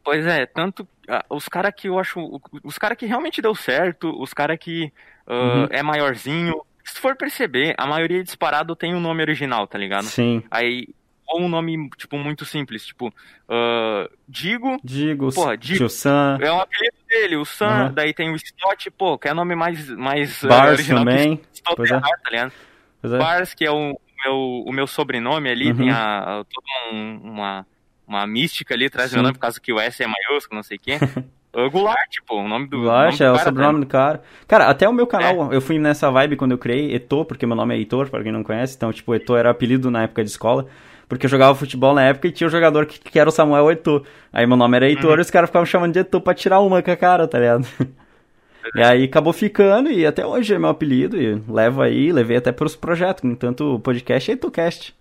Pois 0.03 0.27
é, 0.27 0.46
tanto 0.46 0.88
ah, 1.09 1.22
os 1.29 1.48
caras 1.48 1.72
que 1.77 1.88
eu 1.88 1.98
acho. 1.98 2.40
Os 2.64 2.79
caras 2.79 2.96
que 2.96 3.05
realmente 3.05 3.42
deu 3.42 3.55
certo, 3.55 4.11
os 4.20 4.33
caras 4.33 4.57
que 4.59 4.90
Uhum. 5.29 5.66
é 5.70 5.83
maiorzinho. 5.83 6.62
Se 6.83 6.94
tu 6.94 7.01
for 7.03 7.14
perceber, 7.14 7.74
a 7.77 7.87
maioria 7.87 8.22
disparado 8.24 8.74
tem 8.74 8.94
um 8.94 9.01
nome 9.01 9.20
original, 9.22 9.66
tá 9.66 9.77
ligado? 9.77 10.05
Sim. 10.05 10.42
Aí, 10.51 10.88
ou 11.29 11.43
um 11.43 11.49
nome, 11.49 11.91
tipo, 11.97 12.17
muito 12.19 12.45
simples, 12.45 12.87
tipo, 12.87 13.12
ah, 13.49 14.09
Digo, 14.29 14.79
Digo, 14.83 15.33
Porra, 15.33 15.57
Digo. 15.57 15.77
Tio 15.79 15.88
Sam, 15.88 16.38
É 16.41 16.51
um 16.53 16.61
apelido 16.61 16.97
dele, 17.09 17.37
o 17.37 17.45
Sam, 17.45 17.67
Aham. 17.67 17.93
daí 17.95 18.12
tem 18.14 18.31
o 18.31 18.37
Stott, 18.37 18.91
pô, 18.91 19.19
que 19.19 19.29
é 19.29 19.35
nome 19.35 19.55
mais, 19.55 19.88
mais 19.91 20.43
eh, 20.45 20.49
Bars 20.49 20.73
original 20.73 21.05
também. 21.05 21.41
Pois 21.77 21.91
é. 21.91 21.95
é 21.97 22.01
tá 22.01 22.31
ligado? 22.31 22.53
Pois 23.01 23.12
é. 23.12 23.19
Bars, 23.19 23.55
que 23.55 23.64
é 23.64 23.71
o 23.71 23.99
meu, 24.25 24.64
o 24.67 24.73
meu 24.73 24.87
sobrenome 24.87 25.49
ali, 25.49 25.71
Uhum. 25.71 25.77
tem 25.77 25.91
a, 25.91 26.45
toda 26.53 26.67
um- 26.97 27.21
uma, 27.25 27.67
uma 28.07 28.27
mística 28.27 28.75
ali 28.75 28.87
atrás 28.87 29.11
do 29.11 29.14
meu 29.14 29.23
nome, 29.23 29.35
por 29.35 29.41
causa 29.41 29.61
que 29.61 29.73
o 29.73 29.79
S 29.79 30.03
é 30.03 30.07
maiúsculo, 30.07 30.57
não 30.57 30.62
sei 30.62 30.77
o 30.77 30.81
quê. 30.81 30.99
O 31.53 31.71
Goulart, 31.71 32.17
pô, 32.27 32.41
o 32.41 32.49
nome 32.49 32.67
do. 32.69 32.79
Goulart 32.79 33.05
nome 33.07 33.17
do 33.19 33.25
é 33.25 33.31
o 33.33 33.38
sobrenome 33.38 33.81
do 33.81 33.87
cara. 33.87 34.23
Cara, 34.47 34.67
até 34.69 34.88
o 34.88 34.93
meu 34.93 35.05
É. 35.05 35.09
canal, 35.09 35.53
eu 35.53 35.61
fui 35.61 35.79
nessa 35.79 36.11
vibe 36.11 36.37
quando 36.37 36.53
eu 36.53 36.59
criei, 36.59 36.95
Eto, 36.95 37.25
porque 37.25 37.47
meu 37.47 37.57
nome 37.57 37.75
é 37.75 37.79
Heitor, 37.79 38.11
pra 38.11 38.23
quem 38.23 38.33
não 38.33 38.43
conhece. 38.43 38.77
Então, 38.77 38.93
tipo, 38.93 39.14
Eto 39.14 39.35
era 39.37 39.51
apelido 39.51 39.91
na 39.91 40.03
época 40.03 40.23
de 40.25 40.31
escola. 40.31 40.67
Porque 41.09 41.25
eu 41.27 41.31
jogava 41.31 41.55
futebol 41.55 41.94
na 41.94 42.03
época 42.05 42.29
e 42.29 42.33
tinha 42.33 42.47
um 42.47 42.51
jogador 42.51 42.85
que, 42.87 42.99
que 42.99 43.18
era 43.18 43.29
o 43.29 43.33
Samuel 43.33 43.71
Eto. 43.71 44.05
Aí 44.33 44.47
meu 44.47 44.57
nome 44.57 44.77
era 44.77 44.87
Heitor 44.88 45.12
Uhum. 45.12 45.18
e 45.18 45.21
os 45.21 45.31
caras 45.31 45.49
ficavam 45.49 45.64
chamando 45.66 45.92
de 45.94 46.01
Eto 46.01 46.21
pra 46.21 46.35
tirar 46.35 46.61
uma 46.61 46.83
com 46.83 46.90
a 46.90 46.97
cara, 46.97 47.27
tá 47.27 47.38
ligado? 47.38 47.66
E 48.75 48.83
aí 48.83 49.05
acabou 49.05 49.33
ficando 49.33 49.90
e 49.90 50.05
até 50.05 50.27
hoje 50.27 50.53
é 50.55 50.59
meu 50.59 50.68
apelido 50.68 51.16
e 51.16 51.42
levo 51.49 51.81
aí, 51.81 52.12
levei 52.12 52.37
até 52.37 52.53
pros 52.53 52.77
projetos, 52.77 53.23
tanto 53.38 53.77
o 53.77 53.81
podcast 53.81 54.31
e 54.31 54.35
EtoCast. 54.35 54.94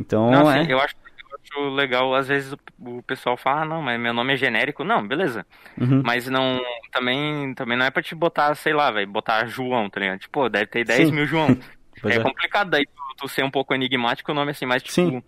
Então, 0.00 0.30
Não, 0.30 0.50
é. 0.50 0.60
assim, 0.60 0.72
eu 0.72 0.78
acho, 0.80 0.94
eu 0.96 1.38
acho 1.62 1.74
legal, 1.74 2.12
às 2.14 2.26
vezes 2.26 2.52
o, 2.52 2.58
o 2.98 3.02
pessoal 3.04 3.36
fala, 3.36 3.62
ah, 3.62 3.64
não, 3.64 3.82
mas 3.82 4.00
meu 4.00 4.12
nome 4.12 4.32
é 4.32 4.36
genérico. 4.36 4.82
Não, 4.82 5.06
beleza. 5.06 5.46
Uhum. 5.80 6.02
Mas 6.04 6.26
não, 6.28 6.60
também, 6.90 7.54
também 7.54 7.78
não 7.78 7.86
é 7.86 7.90
pra 7.90 8.02
te 8.02 8.14
botar, 8.14 8.52
sei 8.56 8.72
lá, 8.72 8.90
velho, 8.90 9.06
botar 9.06 9.46
João, 9.46 9.88
tá 9.88 10.00
ligado? 10.00 10.18
Tipo, 10.18 10.48
deve 10.48 10.66
ter 10.66 10.84
10 10.84 11.08
Sim. 11.08 11.14
mil 11.14 11.26
João. 11.26 11.56
É, 12.04 12.16
é. 12.16 12.18
complicado 12.18 12.68
daí 12.70 12.84
tu, 12.84 13.01
tu 13.22 13.28
ser 13.28 13.44
um 13.44 13.50
pouco 13.50 13.72
enigmático 13.74 14.30
o 14.30 14.34
nome 14.34 14.50
assim, 14.50 14.66
mas 14.66 14.82
tipo. 14.82 14.94
Sim. 14.94 15.22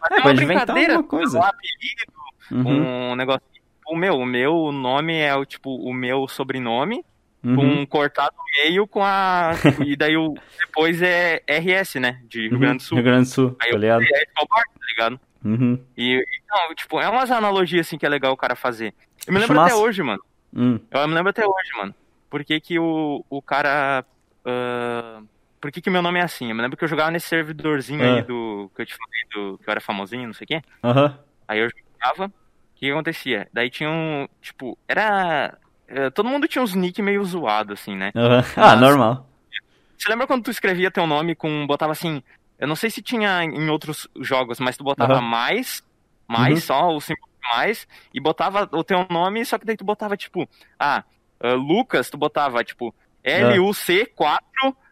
Mas 0.00 0.10
É, 0.10 0.14
é 0.14 0.16
uma 0.18 0.22
pode 0.22 0.44
brincadeira, 0.46 0.94
alguma 0.96 1.08
coisa. 1.08 1.38
Um 1.38 1.42
apelido, 1.42 2.12
Uhum. 2.52 3.10
um 3.12 3.14
negócio. 3.16 3.42
O 3.86 3.96
meu, 3.96 4.14
o 4.18 4.26
meu 4.26 4.72
nome 4.72 5.16
é 5.16 5.34
o 5.34 5.44
tipo 5.44 5.74
o 5.74 5.92
meu 5.92 6.26
sobrenome, 6.28 7.04
Uhum. 7.42 7.56
com 7.56 7.62
um 7.64 7.86
cortado 7.86 8.34
no 8.36 8.62
meio 8.64 8.86
com 8.86 9.02
a. 9.04 9.52
e 9.84 9.96
daí 9.96 10.16
o 10.16 10.34
depois 10.60 11.00
é 11.02 11.42
RS, 11.48 11.96
né? 11.98 12.20
De 12.28 12.48
Rio 12.48 12.58
Grande 12.58 12.78
do 12.78 12.82
Sul. 12.82 12.96
Rio 12.96 13.04
Grande 13.04 13.28
do 13.28 13.32
Sul, 13.32 13.56
Aí 13.62 13.70
tá 13.72 13.78
ligado? 13.78 14.02
é 14.02 14.22
Escobar, 14.24 14.64
tá 14.64 14.86
ligado? 14.90 15.20
Uhum. 15.44 15.82
E, 15.96 16.22
então, 16.44 16.74
tipo, 16.74 17.00
é 17.00 17.08
umas 17.08 17.30
analogias 17.30 17.86
assim 17.86 17.96
que 17.96 18.04
é 18.04 18.08
legal 18.08 18.32
o 18.32 18.36
cara 18.36 18.54
fazer. 18.54 18.92
Eu 19.26 19.32
me 19.32 19.38
lembro 19.40 19.58
até 19.60 19.74
hoje, 19.74 20.02
mano. 20.02 20.22
Hum. 20.54 20.78
Eu 20.90 21.08
me 21.08 21.14
lembro 21.14 21.30
até 21.30 21.46
hoje, 21.46 21.70
mano. 21.78 21.94
Por 22.28 22.44
que 22.44 22.60
que 22.60 22.78
o, 22.78 23.24
o 23.30 23.40
cara. 23.42 24.04
ah, 24.44 25.22
por 25.60 25.70
que, 25.70 25.80
que 25.80 25.90
meu 25.90 26.02
nome 26.02 26.18
é 26.18 26.22
assim? 26.22 26.48
Eu 26.48 26.54
me 26.56 26.62
lembro 26.62 26.76
que 26.76 26.84
eu 26.84 26.88
jogava 26.88 27.10
nesse 27.10 27.28
servidorzinho 27.28 28.02
Ah. 28.02 28.14
aí 28.16 28.22
do. 28.22 28.70
Que 28.74 28.82
eu 28.82 28.86
te 28.86 28.94
falei 28.96 29.20
do. 29.32 29.58
Que 29.58 29.68
eu 29.68 29.72
era 29.72 29.80
famosinho, 29.80 30.26
não 30.26 30.32
sei 30.34 30.44
o 30.44 30.48
quê. 30.48 30.62
Aham. 30.82 31.18
Aí 31.46 31.58
eu 31.60 31.68
jogava. 31.68 32.26
O 32.26 32.30
que, 32.74 32.86
que 32.86 32.90
acontecia? 32.90 33.48
Daí 33.52 33.68
tinha 33.70 33.90
um. 33.90 34.26
Tipo, 34.40 34.76
era. 34.88 35.56
eh, 35.88 36.10
Todo 36.10 36.28
mundo 36.28 36.48
tinha 36.48 36.62
uns 36.62 36.74
nick 36.74 37.00
meio 37.02 37.22
zoado, 37.24 37.72
assim, 37.74 37.94
né? 37.96 38.10
Ah, 38.14 38.42
Mas- 38.56 38.80
normal. 38.80 39.26
Você 39.98 40.08
lembra 40.08 40.26
quando 40.26 40.44
tu 40.44 40.50
escrevia 40.50 40.90
teu 40.90 41.06
nome 41.06 41.34
com. 41.34 41.66
Botava 41.66 41.92
assim. 41.92 42.22
Eu 42.58 42.66
não 42.68 42.76
sei 42.76 42.88
se 42.90 43.02
tinha 43.02 43.42
em 43.44 43.68
outros 43.70 44.08
jogos, 44.20 44.60
mas 44.60 44.76
tu 44.76 44.84
botava 44.84 45.14
Aham. 45.14 45.20
mais, 45.22 45.82
mais 46.28 46.54
Uhum. 46.54 46.60
só, 46.60 46.88
o 46.96 47.00
símbolo 47.00 47.26
de 47.42 47.48
mais, 47.56 47.88
e 48.12 48.20
botava 48.20 48.68
o 48.72 48.84
teu 48.84 49.06
nome, 49.10 49.44
só 49.46 49.58
que 49.58 49.64
daí 49.64 49.76
tu 49.78 49.84
botava, 49.84 50.14
tipo, 50.16 50.46
ah, 50.78 51.02
ah, 51.42 51.52
Lucas, 51.54 52.10
tu 52.10 52.18
botava, 52.18 52.62
tipo, 52.62 52.94
L-U-C-4, 53.24 54.38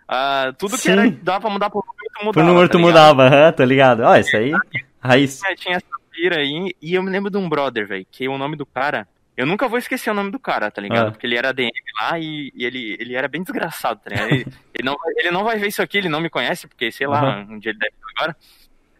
ah, 0.09 0.53
tudo 0.59 0.73
que 0.73 0.79
Sim. 0.83 0.91
era, 0.93 1.11
dava 1.23 1.41
pra 1.43 1.51
mudar 1.51 1.71
por 1.71 1.85
número, 1.85 2.09
tu 2.09 2.25
mudava. 2.25 2.33
Por 2.33 2.45
número 2.45 2.69
tá 2.69 2.73
tu 2.73 2.79
ligado? 2.79 2.89
mudava, 2.91 3.27
aham, 3.27 3.53
tá 3.53 3.65
ligado? 3.65 4.01
Ó, 4.05 4.17
isso 4.17 4.37
aí. 4.37 4.53
Raiz. 5.01 5.39
Tinha, 5.41 5.55
tinha 5.57 5.77
essa 5.77 5.87
pira 6.11 6.41
aí, 6.41 6.73
e 6.83 6.95
eu 6.95 7.03
me 7.03 7.11
lembro 7.11 7.31
de 7.31 7.37
um 7.37 7.49
brother, 7.49 7.87
velho, 7.87 8.07
que 8.11 8.27
o 8.29 8.39
nome 8.39 8.57
do 8.57 8.67
cara. 8.67 9.07
Eu 9.37 9.47
nunca 9.47 9.69
vou 9.69 9.79
esquecer 9.79 10.11
o 10.11 10.15
nome 10.15 10.33
do 10.33 10.39
cara, 10.41 10.69
tá 10.69 10.83
ligado? 10.83 11.09
Ah. 11.09 11.11
Porque 11.13 11.25
ele 11.25 11.37
era 11.37 11.53
DM 11.53 11.71
lá 12.01 12.19
e, 12.19 12.51
e 12.57 12.65
ele, 12.65 12.97
ele 12.99 13.15
era 13.15 13.29
bem 13.29 13.41
desgraçado, 13.41 14.01
tá 14.03 14.11
ligado? 14.11 14.31
Ele, 14.31 14.45
ele 14.75 14.83
não, 14.85 14.97
ele 15.17 15.31
não 15.31 15.45
vai 15.45 15.57
ver 15.59 15.69
isso 15.69 15.81
aqui, 15.81 15.97
ele 15.99 16.09
não 16.09 16.21
me 16.21 16.29
conhece, 16.29 16.67
porque 16.67 16.91
sei 16.91 17.07
lá, 17.07 17.21
Aham. 17.23 17.47
um 17.51 17.59
dia 17.61 17.71
ele 17.71 17.79
deve 17.79 17.93
ver 17.93 18.13
agora. 18.17 18.37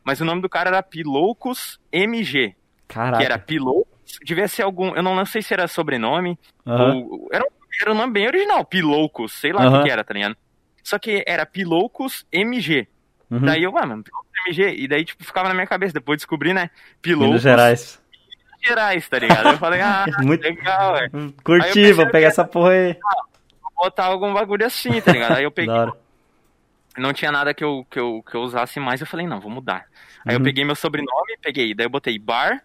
Mas 0.05 0.21
o 0.21 0.25
nome 0.25 0.41
do 0.41 0.49
cara 0.49 0.69
era 0.71 0.81
Piloucos 0.83 1.81
MG, 1.91 2.55
Caraca. 2.87 3.19
que 3.19 3.25
era 3.25 3.37
Piloucos, 3.37 4.21
devia 4.25 4.47
ser 4.47 4.63
algum, 4.63 4.95
eu 4.95 5.03
não, 5.03 5.17
não 5.17 5.27
sei 5.27 5.43
se 5.43 5.53
era 5.53 5.67
sobrenome, 5.67 6.39
Aham. 6.65 6.95
ou, 6.95 7.29
era, 7.33 7.43
um- 7.45 7.49
era 7.83 7.93
um 7.93 7.97
nome 7.97 8.13
bem 8.13 8.27
original, 8.29 8.65
Piloucos, 8.65 9.33
sei 9.33 9.53
lá 9.53 9.63
o 9.63 9.67
Aham. 9.67 9.79
que, 9.79 9.85
que 9.87 9.91
era, 9.91 10.05
tá 10.05 10.15
ligado? 10.15 10.37
Só 10.89 10.99
que 10.99 11.23
era 11.27 11.45
Piloucos 11.45 12.25
MG. 12.33 12.89
Uhum. 13.31 13.41
Daí 13.41 13.63
eu, 13.63 13.77
ah, 13.77 13.85
mano, 13.85 14.03
Piloucos 14.03 14.31
MG. 14.47 14.75
E 14.83 14.89
daí, 14.89 15.05
tipo, 15.05 15.23
ficava 15.23 15.49
na 15.49 15.55
minha 15.55 15.67
cabeça. 15.67 15.93
Depois 15.93 16.17
descobri, 16.19 16.55
né? 16.55 16.71
Piloucos 17.03 17.27
Minas 17.29 17.43
Gerais. 17.43 18.03
Gerais, 18.65 19.07
tá 19.07 19.19
ligado? 19.19 19.49
Eu 19.51 19.59
falei, 19.59 19.81
ah, 19.85 20.07
Muito- 20.23 20.43
legal, 20.43 20.95
velho. 20.95 21.35
Curti, 21.45 21.67
pensei 21.67 21.93
vou 21.93 22.11
pegar 22.11 22.29
essa 22.29 22.43
porra 22.45 22.71
aí. 22.71 22.97
Vou 23.63 23.85
botar 23.85 24.07
algum 24.07 24.33
bagulho 24.33 24.65
assim, 24.65 24.99
tá 25.03 25.13
ligado? 25.13 25.37
Aí 25.37 25.45
eu 25.45 25.51
peguei, 25.53 25.75
não 26.97 27.13
tinha 27.13 27.31
nada 27.31 27.53
que 27.53 27.63
eu, 27.63 27.87
que, 27.91 27.99
eu, 28.01 28.23
que 28.29 28.35
eu 28.35 28.41
usasse 28.41 28.81
mais, 28.81 29.01
eu 29.01 29.07
falei, 29.07 29.27
não, 29.27 29.41
vou 29.41 29.51
mudar. 29.51 29.85
Aí 30.27 30.35
eu 30.35 30.39
Uhum. 30.39 30.45
peguei 30.45 30.65
meu 30.65 30.75
sobrenome, 30.75 31.37
peguei, 31.43 31.75
daí 31.75 31.85
eu 31.87 31.91
botei 31.91 32.19
bar 32.19 32.65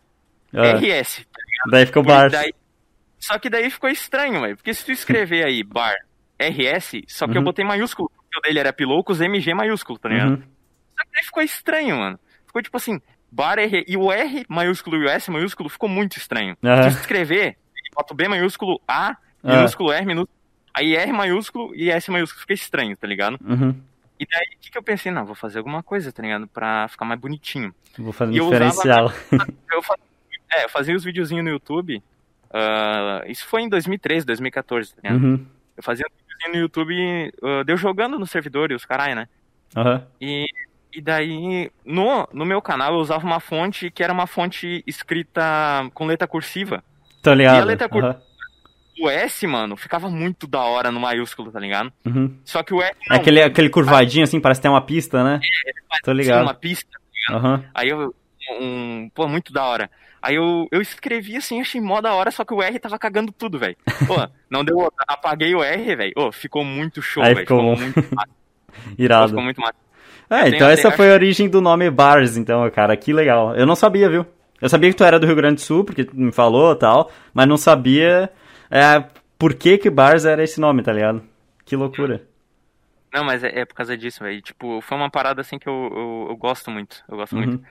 Ah, 0.54 0.72
RS. 0.78 1.26
daí 1.70 1.86
ficou 1.86 2.04
Bars. 2.04 2.32
daí- 2.32 2.54
só 3.20 3.38
que 3.38 3.50
daí 3.50 3.70
ficou 3.70 3.90
estranho, 3.90 4.40
velho. 4.42 4.56
Porque 4.56 4.74
se 4.74 4.86
tu 4.86 4.92
escrever 4.92 5.46
aí 5.46 5.62
bar 5.64 5.94
RS, 6.50 7.02
só 7.08 7.28
que 7.28 7.34
eu 7.36 7.40
Uhum. 7.40 7.46
botei 7.46 7.64
maiúsculo, 7.66 8.10
porque 8.16 8.40
o 8.40 8.42
dele 8.42 8.60
era 8.60 8.74
Piloucos 8.74 9.22
MG 9.22 9.54
maiúsculo, 9.54 9.98
tá 10.00 10.10
ligado? 10.10 10.32
Uhum. 10.32 10.38
Só 10.98 11.04
que 11.06 11.12
daí 11.14 11.24
ficou 11.24 11.44
estranho, 11.44 11.98
mano. 11.98 12.20
Ficou 12.46 12.62
tipo 12.62 12.78
assim, 12.78 13.00
bar 13.32 13.58
R. 13.60 13.84
E 13.88 13.98
o 13.98 14.12
R 14.12 14.46
maiúsculo 14.48 14.98
e 14.98 15.06
o 15.06 15.10
S 15.10 15.30
maiúsculo 15.32 15.70
ficou 15.70 15.90
muito 15.90 16.18
estranho. 16.18 16.56
Aham. 16.64 16.90
Se 16.92 17.00
escrever, 17.00 17.58
bota 17.96 18.14
o 18.14 18.16
B 18.18 18.28
maiúsculo, 18.28 18.80
A, 18.88 19.16
minúsculo, 19.44 19.92
R 19.92 20.06
minúsculo. 20.06 20.38
Aí 20.76 20.96
R 20.96 21.12
maiúsculo 21.12 21.76
e 21.76 21.90
S 21.92 22.10
maiúsculo. 22.12 22.42
Fica 22.42 22.54
estranho, 22.54 22.96
tá 22.98 23.08
ligado? 23.08 23.38
Uhum. 23.44 23.76
E 24.20 24.26
daí, 24.26 24.56
o 24.56 24.60
que, 24.60 24.72
que 24.72 24.78
eu 24.78 24.84
pensei? 24.84 25.12
Não, 25.12 25.26
vou 25.26 25.36
fazer 25.36 25.58
alguma 25.58 25.82
coisa, 25.84 26.12
tá 26.12 26.22
ligado? 26.24 26.48
Pra 26.48 26.88
ficar 26.88 27.06
mais 27.06 27.20
bonitinho. 27.20 27.74
Vou 27.98 28.14
fazer 28.14 28.32
um 28.32 28.36
eu 28.36 28.46
usava- 28.48 28.66
diferencial. 28.70 29.14
Eu, 29.72 29.82
fa- 29.82 29.98
é, 30.52 30.66
eu 30.66 30.70
fazia 30.70 30.96
os 30.96 31.04
videozinhos 31.04 31.44
no 31.44 31.50
YouTube. 31.50 32.02
ah, 32.54 33.24
isso 33.28 33.46
foi 33.48 33.64
em 33.64 33.70
2013, 33.70 34.26
2014, 34.26 34.96
tá 34.96 35.02
ligado? 35.04 35.24
Uhum. 35.24 35.46
Eu 35.76 35.82
fazia 35.84 36.06
no 36.50 36.56
YouTube, 36.58 37.32
ah, 37.44 37.64
deu 37.64 37.78
jogando 37.78 38.18
no 38.20 38.26
servidor 38.28 38.72
e 38.72 38.76
os 38.76 38.86
caralho, 38.86 39.16
né? 39.16 39.28
Aham. 39.76 40.06
E, 40.22 40.46
e 40.94 41.02
daí, 41.02 41.72
no, 41.86 42.28
no 42.34 42.46
meu 42.46 42.62
canal, 42.62 42.94
eu 42.94 43.00
usava 43.00 43.26
uma 43.26 43.40
fonte 43.40 43.90
que 43.90 44.04
era 44.04 44.14
uma 44.14 44.28
fonte 44.28 44.84
escrita 44.86 45.42
com 45.94 46.06
letra 46.06 46.28
cursiva. 46.28 46.84
Tô 47.22 47.34
ligado. 47.34 47.56
E 47.58 47.62
a 47.62 47.66
letra 47.66 47.90
cur- 47.90 48.04
Aham. 48.04 48.22
O 49.02 49.10
S, 49.10 49.48
mano, 49.48 49.76
ficava 49.76 50.08
muito 50.08 50.46
da 50.46 50.62
hora 50.62 50.92
no 50.92 51.00
maiúsculo, 51.00 51.52
tá 51.52 51.60
ligado? 51.60 51.92
Uhum. 52.06 52.38
Só 52.46 52.62
que 52.62 52.76
o 52.76 52.82
R 52.82 52.96
não, 53.10 53.18
Aquele, 53.18 53.42
aquele 53.42 53.68
curvadinho 53.70 54.24
assim, 54.24 54.40
parece 54.40 54.60
que 54.60 54.64
tem 54.64 54.72
uma 54.72 54.86
pista, 54.86 55.24
né? 55.24 55.40
Tô 56.04 56.12
tinha 56.12 56.14
ligado. 56.14 56.44
uma 56.44 56.54
pista. 56.54 56.88
Aham. 57.32 57.64
Aí 57.74 57.90
eu, 57.90 58.14
um, 58.60 59.10
pô, 59.14 59.28
muito 59.28 59.52
da 59.54 59.64
hora. 59.66 59.90
Aí 60.22 60.36
eu, 60.36 60.68
eu 60.72 60.82
escrevi 60.82 61.36
assim, 61.36 61.60
achei 61.60 61.82
mó 61.82 62.00
da 62.00 62.14
hora, 62.14 62.32
só 62.32 62.46
que 62.46 62.54
o 62.54 62.62
R 62.62 62.80
tava 62.80 62.98
cagando 62.98 63.32
tudo, 63.32 63.60
velho. 63.60 63.76
Pô, 64.08 64.16
não 64.50 64.64
deu 64.64 64.78
outra. 64.78 65.04
Apaguei 65.08 65.54
o 65.54 65.62
R, 65.64 65.96
velho. 65.96 66.14
Ô, 66.16 66.32
ficou 66.32 66.64
muito 66.64 67.02
show, 67.02 67.22
Aí 67.24 67.34
velho. 67.34 67.46
ficou 67.48 67.76
Ficou 67.76 67.78
muito 67.94 68.16
massa. 68.16 68.30
Irado. 68.98 69.28
Ficou 69.30 69.44
muito 69.44 69.62
massa. 69.62 69.76
É, 70.30 70.50
então 70.50 70.68
essa 70.68 70.92
foi 70.92 71.12
a 71.12 71.14
origem 71.14 71.50
do 71.50 71.62
nome 71.62 71.90
Bars, 71.92 72.38
então, 72.38 72.68
cara, 72.72 72.96
que 72.98 73.12
legal. 73.14 73.56
Eu 73.56 73.66
não 73.66 73.76
sabia, 73.76 74.10
viu? 74.10 74.26
Eu 74.62 74.70
sabia 74.70 74.90
que 74.90 74.96
tu 74.96 75.04
era 75.04 75.20
do 75.20 75.26
Rio 75.28 75.36
Grande 75.36 75.56
do 75.56 75.62
Sul, 75.62 75.84
porque 75.84 76.06
tu 76.06 76.16
me 76.16 76.32
falou 76.32 76.72
e 76.74 76.80
tal, 76.80 77.12
mas 77.34 77.48
não 77.48 77.58
sabia 77.58 78.32
é, 78.72 79.04
por 79.38 79.54
que 79.54 79.78
que 79.78 79.90
Bars 79.90 80.24
era 80.26 80.42
esse 80.44 80.60
nome, 80.60 80.82
tá 80.82 80.94
ligado? 80.94 81.22
Que 81.66 81.76
loucura. 81.76 82.24
Não, 83.14 83.24
mas 83.24 83.44
é, 83.44 83.60
é 83.60 83.66
por 83.66 83.76
causa 83.76 83.96
disso, 83.96 84.24
velho. 84.24 84.42
Tipo, 84.42 84.80
foi 84.82 84.98
uma 84.98 85.10
parada 85.10 85.42
assim 85.42 85.60
que 85.60 85.68
eu, 85.68 85.74
eu, 85.94 86.28
eu 86.30 86.38
gosto 86.38 86.72
muito. 86.72 87.04
Eu 87.08 87.18
gosto 87.18 87.36
Uhum. 87.36 87.42
muito. 87.46 87.64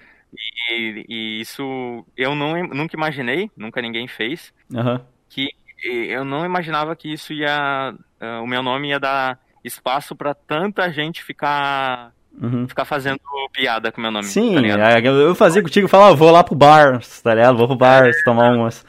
E, 0.71 1.05
e 1.09 1.41
isso 1.41 2.05
eu 2.17 2.35
não, 2.35 2.55
nunca 2.69 2.97
imaginei, 2.97 3.51
nunca 3.57 3.83
ninguém 3.83 4.09
fez, 4.09 4.53
Aham. 4.75 5.05
que 5.29 5.51
eu 5.85 6.25
não 6.25 6.45
imaginava 6.45 6.95
que 6.97 7.13
isso 7.13 7.33
ia. 7.33 7.95
ah, 8.21 8.41
o 8.41 8.47
meu 8.47 8.63
nome 8.63 8.89
ia 8.89 9.01
dar 9.01 9.39
espaço 9.65 10.15
pra 10.17 10.35
tanta 10.35 10.91
gente 10.93 11.23
ficar 11.23 12.13
Uhum. 12.41 12.67
ficar 12.67 12.87
fazendo 12.87 13.21
piada 13.53 13.93
com 13.93 13.99
o 13.99 14.03
meu 14.03 14.11
nome. 14.11 14.25
Sim, 14.25 14.55
tá 14.55 14.61
ligado? 14.63 14.81
é, 14.81 15.07
eu 15.07 15.35
fazia 15.35 15.61
contigo, 15.63 15.87
falava, 15.87 16.15
vou 16.17 16.31
lá 16.31 16.43
pro 16.43 16.55
Bars, 16.55 17.21
tá 17.21 17.35
ligado? 17.35 17.59
Vou 17.59 17.67
pro 17.67 17.77
Bars 17.77 18.17
tomar 18.25 18.55
umas. 18.57 18.87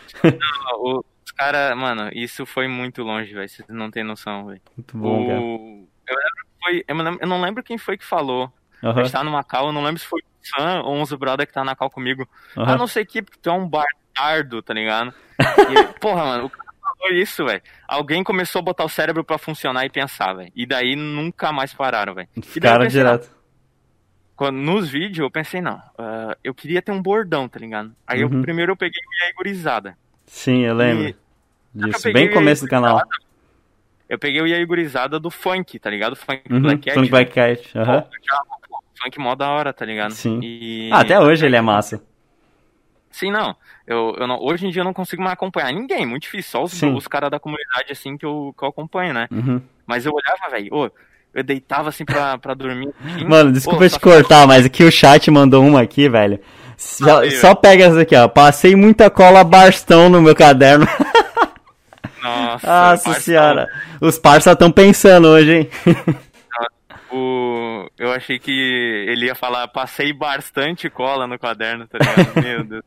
O- 0.80 1.04
Os 1.26 1.32
caras, 1.34 1.76
mano, 1.78 2.10
isso 2.14 2.46
foi 2.46 2.70
muito 2.70 3.04
longe, 3.04 3.34
velho. 3.34 3.50
Vocês 3.50 3.68
não 3.68 3.92
tem 3.92 4.02
noção, 4.02 4.46
velho. 4.46 4.62
Muito 4.78 4.98
bom, 4.98 5.28
cara. 5.28 5.42
O... 5.42 5.88
Eu, 6.08 6.16
lembro 6.16 6.46
que 6.46 6.64
foi... 6.64 7.20
eu, 7.22 7.28
não 7.28 7.42
lembro 7.42 7.64
quem 7.64 7.78
foi 7.78 7.98
que 7.98 8.06
falou. 8.06 8.50
A 8.82 8.88
Aham, 8.88 9.04
gente 9.04 9.12
tava 9.12 9.26
no 9.26 9.32
Macau, 9.32 9.68
eu 9.68 9.74
não 9.74 9.84
lembro 9.84 10.00
se 10.00 10.08
foi 10.08 10.22
Sam 10.44 10.82
ou 10.84 10.96
uns 10.96 11.12
brother 11.14 11.46
que 11.48 11.54
tá 11.54 11.64
na 11.64 11.76
cal 11.76 11.90
comigo. 11.90 12.28
Ah, 12.56 12.62
aham. 12.64 12.78
não 12.78 12.88
sei 12.88 13.06
que, 13.06 13.22
porque 13.22 13.40
tu 13.42 13.50
é 13.50 13.54
um 13.54 13.68
bardo, 13.68 14.62
tá 14.62 14.74
ligado? 14.74 15.14
E, 15.70 16.00
porra, 16.00 16.26
mano, 16.26 16.46
o 16.46 16.50
cara 16.50 16.64
falou 16.82 17.14
isso, 17.18 17.46
velho. 17.46 17.62
Alguém 17.88 18.24
começou 18.24 18.60
a 18.60 18.64
botar 18.64 18.84
o 18.86 18.90
cérebro 18.90 19.24
pra 19.24 19.38
funcionar 19.38 19.86
e 19.86 19.90
pensar, 19.90 20.34
velho. 20.34 20.52
E 20.56 20.66
daí 20.66 20.96
nunca 20.96 21.52
mais 21.52 21.74
pararam, 21.74 22.14
velho. 22.14 22.28
Eu 22.36 22.44
Ficaram 22.44 22.84
não, 22.84 22.88
direto. 22.88 23.32
quando- 24.36 24.58
nos 24.58 24.90
vídeos 24.90 25.20
eu 25.20 25.32
pensei, 25.32 25.62
não, 25.62 25.82
ah, 25.98 26.38
eu 26.44 26.54
queria 26.54 26.82
ter 26.82 26.92
um 26.92 27.02
bordão, 27.02 27.48
tá 27.50 27.60
ligado? 27.60 27.94
Aí 28.08 28.22
eu, 28.22 28.28
Uhum. 28.30 28.42
primeiro 28.42 28.72
eu 28.74 28.78
peguei 28.78 29.00
o 29.02 29.24
Yai 29.24 29.34
Gurizada. 29.34 29.98
Sim, 30.26 30.62
eu 30.66 30.76
lembro 30.76 31.10
E- 31.10 31.16
disso. 31.74 32.04
peguei 32.04 32.26
Bem 32.28 32.34
começo 32.34 32.66
do 32.66 32.70
canal. 32.70 33.02
Eu 34.08 34.20
peguei 34.20 34.42
o 34.42 34.48
Yai 34.48 34.64
Gurizada 34.66 35.20
do 35.20 35.32
funk, 35.32 35.80
tá 35.80 35.90
ligado? 35.90 36.16
Funk 36.16 36.44
Uhum, 36.52 36.62
Black 36.62 36.82
Cat. 36.84 36.96
Funk 36.96 37.10
Black 37.10 37.32
Cat. 37.34 37.78
Aham. 37.78 38.02
Pô, 38.02 38.08
funk 39.04 39.20
mó 39.20 39.36
da 39.36 39.50
hora, 39.50 39.74
tá 39.74 39.86
ligado? 39.86 40.12
Sim. 40.12 40.40
E... 40.42 40.90
Ah, 40.92 41.00
até 41.02 41.20
hoje 41.20 41.46
ele 41.46 41.56
é 41.56 41.62
massa. 41.62 42.02
Sim, 43.12 43.32
não. 43.32 43.56
Eu, 43.86 44.16
eu 44.18 44.28
não. 44.28 44.40
Hoje 44.42 44.66
em 44.66 44.72
dia 44.72 44.82
eu 44.82 44.86
não 44.86 44.94
consigo 44.94 45.22
mais 45.22 45.34
acompanhar 45.34 45.72
ninguém, 45.72 46.06
muito 46.06 46.24
difícil. 46.24 46.52
Só 46.52 46.64
os, 46.64 46.72
Sim. 46.72 46.94
os 46.96 47.08
caras 47.08 47.30
da 47.30 47.40
comunidade, 47.40 47.92
assim, 47.92 48.18
que 48.18 48.26
eu, 48.26 48.56
que 48.58 48.64
eu 48.64 48.70
acompanho, 48.70 49.14
né? 49.14 49.28
Uhum. 49.32 49.62
Mas 49.86 50.06
eu 50.06 50.14
olhava, 50.14 50.50
velho, 50.50 50.92
eu 51.34 51.44
deitava 51.44 51.90
assim 51.90 52.06
pra, 52.06 52.38
pra 52.38 52.54
dormir. 52.54 52.90
assim, 53.06 53.26
Mano, 53.26 53.52
desculpa 53.52 53.84
ô, 53.84 53.88
te 53.88 53.94
só- 53.94 54.00
cortar, 54.00 54.48
mas 54.48 54.66
aqui 54.66 54.84
o 54.84 54.92
chat 54.92 55.30
mandou 55.30 55.64
uma 55.64 55.82
aqui, 55.82 56.10
velho. 56.10 56.40
Já- 57.00 57.20
Aí, 57.20 57.32
só 57.32 57.54
pega 57.54 57.86
essa 57.86 58.02
aqui, 58.02 58.16
ó. 58.16 58.28
Passei 58.28 58.76
muita 58.76 59.10
cola 59.10 59.44
Barstão 59.44 60.10
no 60.10 60.22
meu 60.22 60.36
caderno. 60.36 60.88
Nossa, 62.22 62.66
Nossa 62.68 63.14
senhora. 63.20 63.68
Os 64.00 64.18
parça 64.18 64.54
estão 64.54 64.72
pensando 64.72 65.28
hoje, 65.28 65.52
hein? 65.54 65.70
O... 67.16 67.88
Eu 67.98 68.12
achei 68.12 68.40
que 68.40 68.52
ele 69.08 69.28
ia 69.28 69.36
falar, 69.36 69.68
passei 69.68 70.12
bastante 70.12 70.90
cola 70.90 71.28
no 71.28 71.38
caderno, 71.38 71.88
tá 71.88 71.98
ligado? 72.00 72.34
Meu 72.44 72.64
Deus. 72.64 72.84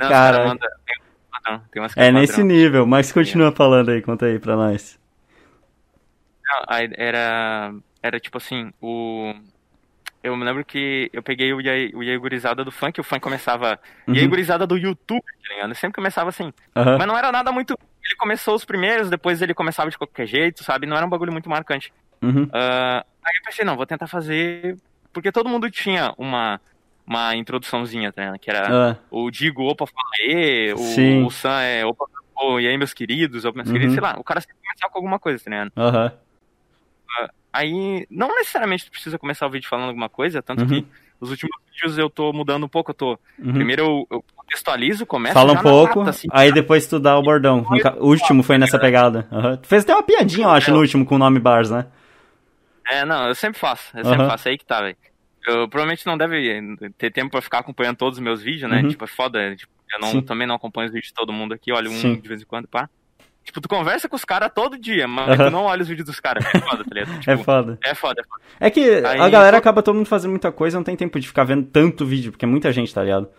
Não, 0.00 0.08
Cara. 0.08 0.46
manda- 0.46 0.68
tem, 0.86 0.96
padrão, 1.30 1.62
tem 1.72 1.82
umas 1.82 1.92
que 1.94 2.00
É 2.00 2.04
padrão. 2.04 2.20
nesse 2.20 2.42
nível, 2.44 2.86
mas 2.86 3.10
continua 3.12 3.50
falando 3.52 3.90
aí, 3.90 4.00
conta 4.00 4.26
aí 4.26 4.38
pra 4.38 4.54
nós. 4.56 4.98
Não, 6.46 6.76
era, 6.96 7.74
era 8.02 8.20
tipo 8.20 8.38
assim, 8.38 8.72
o... 8.80 9.34
Eu 10.22 10.36
me 10.36 10.44
lembro 10.44 10.64
que 10.64 11.08
eu 11.12 11.22
peguei 11.22 11.52
o 11.52 11.60
Yai, 11.60 11.90
o 11.94 12.02
Yai 12.02 12.16
Gurizada 12.18 12.64
do 12.64 12.72
funk, 12.72 13.00
o 13.00 13.04
funk 13.04 13.20
começava... 13.20 13.78
Uhum. 14.06 14.14
Do 14.66 14.76
YouTube, 14.76 15.22
tá 15.22 15.54
ligado? 15.54 15.74
Sempre 15.74 15.94
começava 15.94 16.28
assim. 16.28 16.52
Aham. 16.76 16.98
Mas 16.98 17.06
não 17.06 17.16
era 17.16 17.30
nada 17.32 17.52
muito... 17.52 17.78
Ele 18.04 18.16
começou 18.16 18.54
os 18.54 18.64
primeiros, 18.64 19.10
depois 19.10 19.40
ele 19.42 19.52
começava 19.54 19.90
de 19.90 19.98
qualquer 19.98 20.26
jeito, 20.26 20.64
sabe? 20.64 20.86
Não 20.86 20.96
era 20.96 21.04
um 21.06 21.10
bagulho 21.10 21.30
muito 21.32 21.48
marcante. 21.48 21.92
Uhum. 22.22 22.48
Ah, 22.52 23.04
aí 23.28 23.36
eu 23.36 23.42
pensei, 23.44 23.64
não, 23.64 23.76
vou 23.76 23.86
tentar 23.86 24.06
fazer... 24.06 24.76
Porque 25.12 25.32
todo 25.32 25.48
mundo 25.48 25.70
tinha 25.70 26.14
uma, 26.16 26.60
uma 27.06 27.34
introduçãozinha, 27.34 28.12
tá 28.12 28.22
ligado? 28.22 28.38
Que 28.38 28.50
era 28.50 28.90
Ah, 28.90 28.96
o 29.10 29.30
Digo, 29.30 29.62
opa, 29.64 29.86
fala 29.86 30.76
Sim. 30.76 31.22
o, 31.22 31.26
o 31.26 31.30
Sam 31.30 31.60
é, 31.62 31.84
opa, 31.84 32.04
oh, 32.36 32.60
e 32.60 32.68
aí 32.68 32.76
meus 32.76 32.92
queridos, 32.92 33.44
opa, 33.44 33.56
meus 33.56 33.68
Uhum. 33.68 33.74
queridos, 33.74 33.94
sei 33.94 34.02
lá. 34.02 34.16
O 34.18 34.24
cara 34.24 34.40
sempre 34.40 34.56
começava 34.62 34.92
com 34.92 34.98
alguma 34.98 35.18
coisa, 35.18 35.42
tá 35.42 35.50
ligado? 35.50 35.72
Aham. 35.76 36.12
Uh, 37.08 37.28
aí, 37.52 38.06
não 38.10 38.28
necessariamente 38.36 38.84
tu 38.84 38.90
precisa 38.90 39.18
começar 39.18 39.46
o 39.46 39.50
vídeo 39.50 39.68
falando 39.68 39.88
alguma 39.88 40.08
coisa, 40.08 40.42
tanto 40.42 40.62
uhum. 40.62 40.68
que 40.68 40.86
os 41.20 41.30
últimos 41.30 41.56
vídeos 41.72 41.98
eu 41.98 42.08
tô 42.10 42.32
mudando 42.32 42.64
um 42.64 42.68
pouco, 42.68 42.90
eu 42.90 42.94
tô. 42.94 43.18
Uhum. 43.38 43.54
Primeiro 43.54 43.82
eu, 43.82 44.06
eu 44.10 44.24
contextualizo, 44.36 45.06
começo. 45.06 45.34
Fala 45.34 45.54
um 45.54 45.62
pouco, 45.62 46.00
lata, 46.00 46.10
assim, 46.10 46.28
aí 46.30 46.52
depois 46.52 46.86
tu 46.86 47.00
dá 47.00 47.18
o 47.18 47.22
bordão. 47.22 47.66
O 47.98 48.08
último 48.08 48.42
foi 48.42 48.58
nessa 48.58 48.78
pegada. 48.78 49.26
Uhum. 49.32 49.56
Tu 49.56 49.66
fez 49.66 49.82
até 49.82 49.94
uma 49.94 50.02
piadinha, 50.02 50.46
eu 50.46 50.50
acho, 50.50 50.70
no 50.70 50.78
último 50.78 51.04
com 51.04 51.16
o 51.16 51.18
nome 51.18 51.40
Bars, 51.40 51.70
né? 51.70 51.86
É, 52.88 53.04
não, 53.04 53.28
eu 53.28 53.34
sempre 53.34 53.58
faço. 53.58 53.96
Eu 53.96 54.04
sempre 54.04 54.26
faço. 54.26 54.48
É 54.48 54.52
aí 54.52 54.58
que 54.58 54.64
tá, 54.64 54.80
velho. 54.80 54.96
Eu 55.46 55.68
provavelmente 55.68 56.06
não 56.06 56.18
deve 56.18 56.76
ter 56.96 57.10
tempo 57.10 57.30
pra 57.30 57.40
ficar 57.40 57.60
acompanhando 57.60 57.96
todos 57.96 58.18
os 58.18 58.24
meus 58.24 58.42
vídeos, 58.42 58.70
né? 58.70 58.82
Uhum. 58.82 58.88
Tipo, 58.88 59.04
é 59.04 59.08
foda. 59.08 59.54
Tipo, 59.56 59.72
eu 59.92 60.00
não, 60.00 60.20
também 60.22 60.46
não 60.46 60.54
acompanho 60.54 60.86
os 60.86 60.92
vídeos 60.92 61.08
de 61.08 61.14
todo 61.14 61.32
mundo 61.32 61.54
aqui, 61.54 61.72
olho 61.72 61.90
um 61.90 61.94
Sim. 61.94 62.16
de 62.16 62.28
vez 62.28 62.42
em 62.42 62.44
quando, 62.44 62.68
pá. 62.68 62.88
Tipo, 63.44 63.62
tu 63.62 63.68
conversa 63.68 64.10
com 64.10 64.16
os 64.16 64.26
caras 64.26 64.50
todo 64.54 64.78
dia, 64.78 65.08
mas 65.08 65.38
tu 65.38 65.50
não 65.50 65.64
olha 65.64 65.80
os 65.80 65.88
vídeos 65.88 66.06
dos 66.06 66.20
caras. 66.20 66.44
É 66.44 66.58
foda, 66.58 66.84
tá 66.84 66.94
ligado? 66.94 67.16
Tipo, 67.20 67.30
é 67.30 67.36
foda. 67.38 67.78
É 67.82 67.94
foda, 67.94 68.20
é 68.20 68.24
foda. 68.24 68.42
É 68.60 68.70
que 68.70 68.80
Aí, 68.80 69.18
a 69.18 69.28
galera 69.30 69.56
acaba 69.56 69.82
todo 69.82 69.94
mundo 69.94 70.06
fazendo 70.06 70.32
muita 70.32 70.52
coisa, 70.52 70.76
não 70.76 70.84
tem 70.84 70.94
tempo 70.94 71.18
de 71.18 71.26
ficar 71.26 71.44
vendo 71.44 71.64
tanto 71.64 72.04
vídeo, 72.04 72.30
porque 72.30 72.44
é 72.44 72.48
muita 72.48 72.70
gente, 72.72 72.92
tá 72.92 73.02
ligado? 73.02 73.30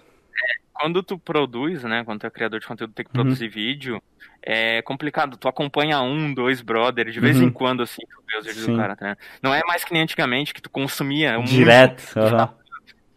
Quando 0.73 1.03
tu 1.03 1.17
produz, 1.17 1.83
né? 1.83 2.03
Quando 2.03 2.21
tu 2.21 2.27
é 2.27 2.29
criador 2.29 2.59
de 2.59 2.67
conteúdo, 2.67 2.93
tem 2.93 3.05
que 3.05 3.11
uhum. 3.11 3.23
produzir 3.23 3.45
uhum. 3.45 3.51
vídeo, 3.51 4.03
é 4.41 4.81
complicado. 4.81 5.37
Tu 5.37 5.47
acompanha 5.47 6.01
um, 6.01 6.33
dois 6.33 6.61
brothers, 6.61 7.13
de 7.13 7.19
vez 7.19 7.37
uhum. 7.37 7.47
em 7.47 7.51
quando, 7.51 7.83
assim, 7.83 8.01
tu 8.01 8.23
vê 8.27 8.37
os 8.37 8.45
vídeos 8.45 8.67
do 8.67 8.77
cara, 8.77 8.95
tá? 8.95 9.17
Não 9.41 9.53
é 9.53 9.61
mais 9.65 9.83
que 9.83 9.93
nem 9.93 10.01
antigamente 10.01 10.53
que 10.53 10.61
tu 10.61 10.69
consumia 10.69 11.37
um 11.37 11.43
Direto. 11.43 12.13
Uhum 12.15 12.59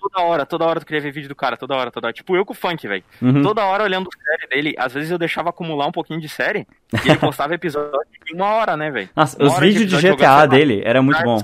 toda 0.02 0.22
hora, 0.22 0.46
toda 0.46 0.64
hora 0.64 0.80
tu 0.80 0.86
queria 0.86 1.00
ver 1.00 1.12
vídeo 1.12 1.28
do 1.28 1.34
cara, 1.34 1.56
toda 1.56 1.74
hora, 1.76 1.90
toda 1.90 2.08
hora. 2.08 2.12
Tipo 2.12 2.36
eu 2.36 2.44
com 2.44 2.52
o 2.52 2.56
funk, 2.56 2.86
velho. 2.86 3.04
Uhum. 3.20 3.42
Toda 3.42 3.64
hora 3.64 3.84
olhando 3.84 4.08
série 4.12 4.48
dele, 4.48 4.74
às 4.76 4.92
vezes 4.92 5.10
eu 5.10 5.18
deixava 5.18 5.50
acumular 5.50 5.86
um 5.86 5.92
pouquinho 5.92 6.20
de 6.20 6.28
série 6.28 6.66
e 7.04 7.08
ele 7.08 7.18
postava 7.20 7.54
episódio 7.54 8.06
de 8.24 8.34
uma 8.34 8.54
hora, 8.54 8.76
né, 8.76 8.90
velho? 8.90 9.08
Nossa, 9.14 9.42
os 9.42 9.58
vídeos 9.58 9.88
de, 9.88 9.96
de 9.96 10.10
GTA 10.10 10.46
dele 10.46 10.82
era 10.84 11.00
muito 11.00 11.22
bom. 11.22 11.38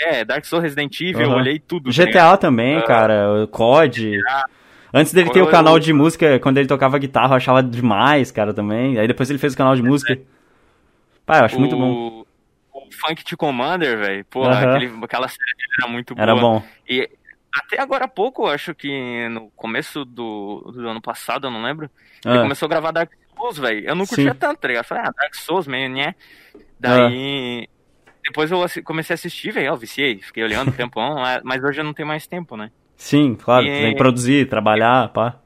É, 0.00 0.24
Dark 0.24 0.44
Souls, 0.44 0.62
Resident 0.62 1.00
Evil, 1.00 1.26
uhum. 1.26 1.32
eu 1.32 1.38
olhei 1.38 1.58
tudo. 1.58 1.90
GTA 1.90 2.36
também, 2.36 2.80
cara, 2.84 3.42
o 3.42 3.48
COD. 3.48 4.20
Antes 4.92 5.12
dele 5.12 5.30
ter 5.30 5.42
o 5.42 5.50
canal 5.50 5.78
de 5.78 5.92
música, 5.92 6.38
quando 6.38 6.58
ele 6.58 6.68
tocava 6.68 6.98
guitarra, 6.98 7.32
eu 7.32 7.36
achava 7.36 7.62
demais, 7.62 8.30
cara, 8.30 8.54
também. 8.54 8.98
Aí 8.98 9.06
depois 9.06 9.28
ele 9.28 9.38
fez 9.38 9.54
o 9.54 9.56
canal 9.56 9.76
de 9.76 9.82
música. 9.82 10.18
Pá, 11.26 11.40
eu 11.40 11.44
acho 11.44 11.56
o... 11.56 11.60
muito 11.60 11.76
bom. 11.76 12.24
O 12.72 12.88
Funk 12.92 13.22
to 13.24 13.36
Commander, 13.36 13.98
velho. 13.98 14.24
Porra, 14.24 14.78
uhum. 14.78 15.04
aquela 15.04 15.28
série 15.28 15.42
era 15.78 15.90
muito 15.90 16.14
boa. 16.14 16.22
Era 16.22 16.34
bom. 16.34 16.62
E 16.88 17.08
até 17.52 17.80
agora 17.80 18.04
há 18.04 18.08
pouco, 18.08 18.46
acho 18.46 18.74
que 18.74 19.28
no 19.28 19.50
começo 19.50 20.04
do, 20.04 20.72
do 20.74 20.88
ano 20.88 21.02
passado, 21.02 21.46
eu 21.46 21.50
não 21.50 21.62
lembro, 21.62 21.90
ah. 22.24 22.30
ele 22.30 22.42
começou 22.42 22.66
a 22.66 22.68
gravar 22.70 22.92
Dark 22.92 23.10
Souls, 23.36 23.58
velho. 23.58 23.86
Eu 23.86 23.94
não 23.94 24.06
curtia 24.06 24.32
Sim. 24.32 24.38
tanto, 24.38 24.58
tá 24.58 24.68
ligado? 24.68 24.84
Eu 24.84 24.88
falei, 24.88 25.04
ah, 25.06 25.12
Dark 25.14 25.34
Souls, 25.34 25.66
meio, 25.66 25.90
né? 25.90 26.14
Daí. 26.80 27.68
Ah. 27.68 27.77
Depois 28.28 28.50
eu 28.50 28.58
comecei 28.84 29.14
a 29.14 29.16
assistir, 29.16 29.50
velho, 29.50 29.68
eu 29.68 29.76
viciei, 29.76 30.18
fiquei 30.18 30.44
olhando 30.44 30.68
o 30.68 30.72
tempão, 30.72 31.16
mas 31.42 31.64
hoje 31.64 31.80
eu 31.80 31.84
não 31.84 31.94
tenho 31.94 32.06
mais 32.06 32.26
tempo, 32.26 32.58
né? 32.58 32.70
Sim, 32.94 33.34
claro, 33.34 33.64
e... 33.64 33.70
tem 33.70 33.92
que 33.92 33.98
produzir, 33.98 34.48
trabalhar, 34.48 35.08
pá. 35.08 35.36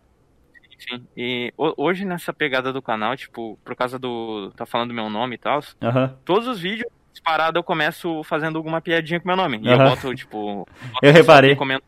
Sim, 0.76 1.06
e 1.16 1.54
hoje 1.56 2.04
nessa 2.04 2.32
pegada 2.32 2.72
do 2.72 2.82
canal, 2.82 3.16
tipo, 3.16 3.56
por 3.64 3.76
causa 3.76 4.00
do. 4.00 4.50
tá 4.56 4.66
falando 4.66 4.88
do 4.88 4.94
meu 4.94 5.08
nome 5.08 5.36
e 5.36 5.38
tal, 5.38 5.60
uhum. 5.80 6.10
todos 6.24 6.48
os 6.48 6.58
vídeos 6.58 6.90
disparado 7.12 7.56
eu 7.56 7.62
começo 7.62 8.24
fazendo 8.24 8.56
alguma 8.56 8.80
piadinha 8.80 9.20
com 9.20 9.28
meu 9.28 9.36
nome. 9.36 9.60
E 9.62 9.68
eu 9.68 9.78
boto, 9.78 10.12
tipo. 10.14 10.66
Boto 10.92 11.06
eu 11.06 11.12
reparei. 11.12 11.54
Comento... 11.54 11.84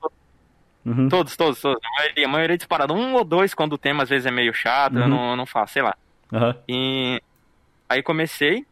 Uhum. 0.84 1.08
Todos, 1.08 1.36
todos, 1.36 1.60
todos. 1.60 1.80
A 1.82 2.00
maioria, 2.00 2.26
a 2.26 2.28
maioria 2.28 2.54
é 2.54 2.58
disparado. 2.58 2.94
Um 2.94 3.14
ou 3.14 3.24
dois, 3.24 3.52
quando 3.52 3.72
o 3.72 3.78
tema 3.78 4.04
às 4.04 4.10
vezes 4.10 4.26
é 4.26 4.30
meio 4.30 4.52
chato, 4.54 4.94
uhum. 4.94 5.00
eu 5.00 5.08
não, 5.08 5.36
não 5.36 5.46
faço, 5.46 5.72
sei 5.72 5.82
lá. 5.82 5.96
E 6.68 7.20
aí 7.88 8.02
comecei 8.02 8.64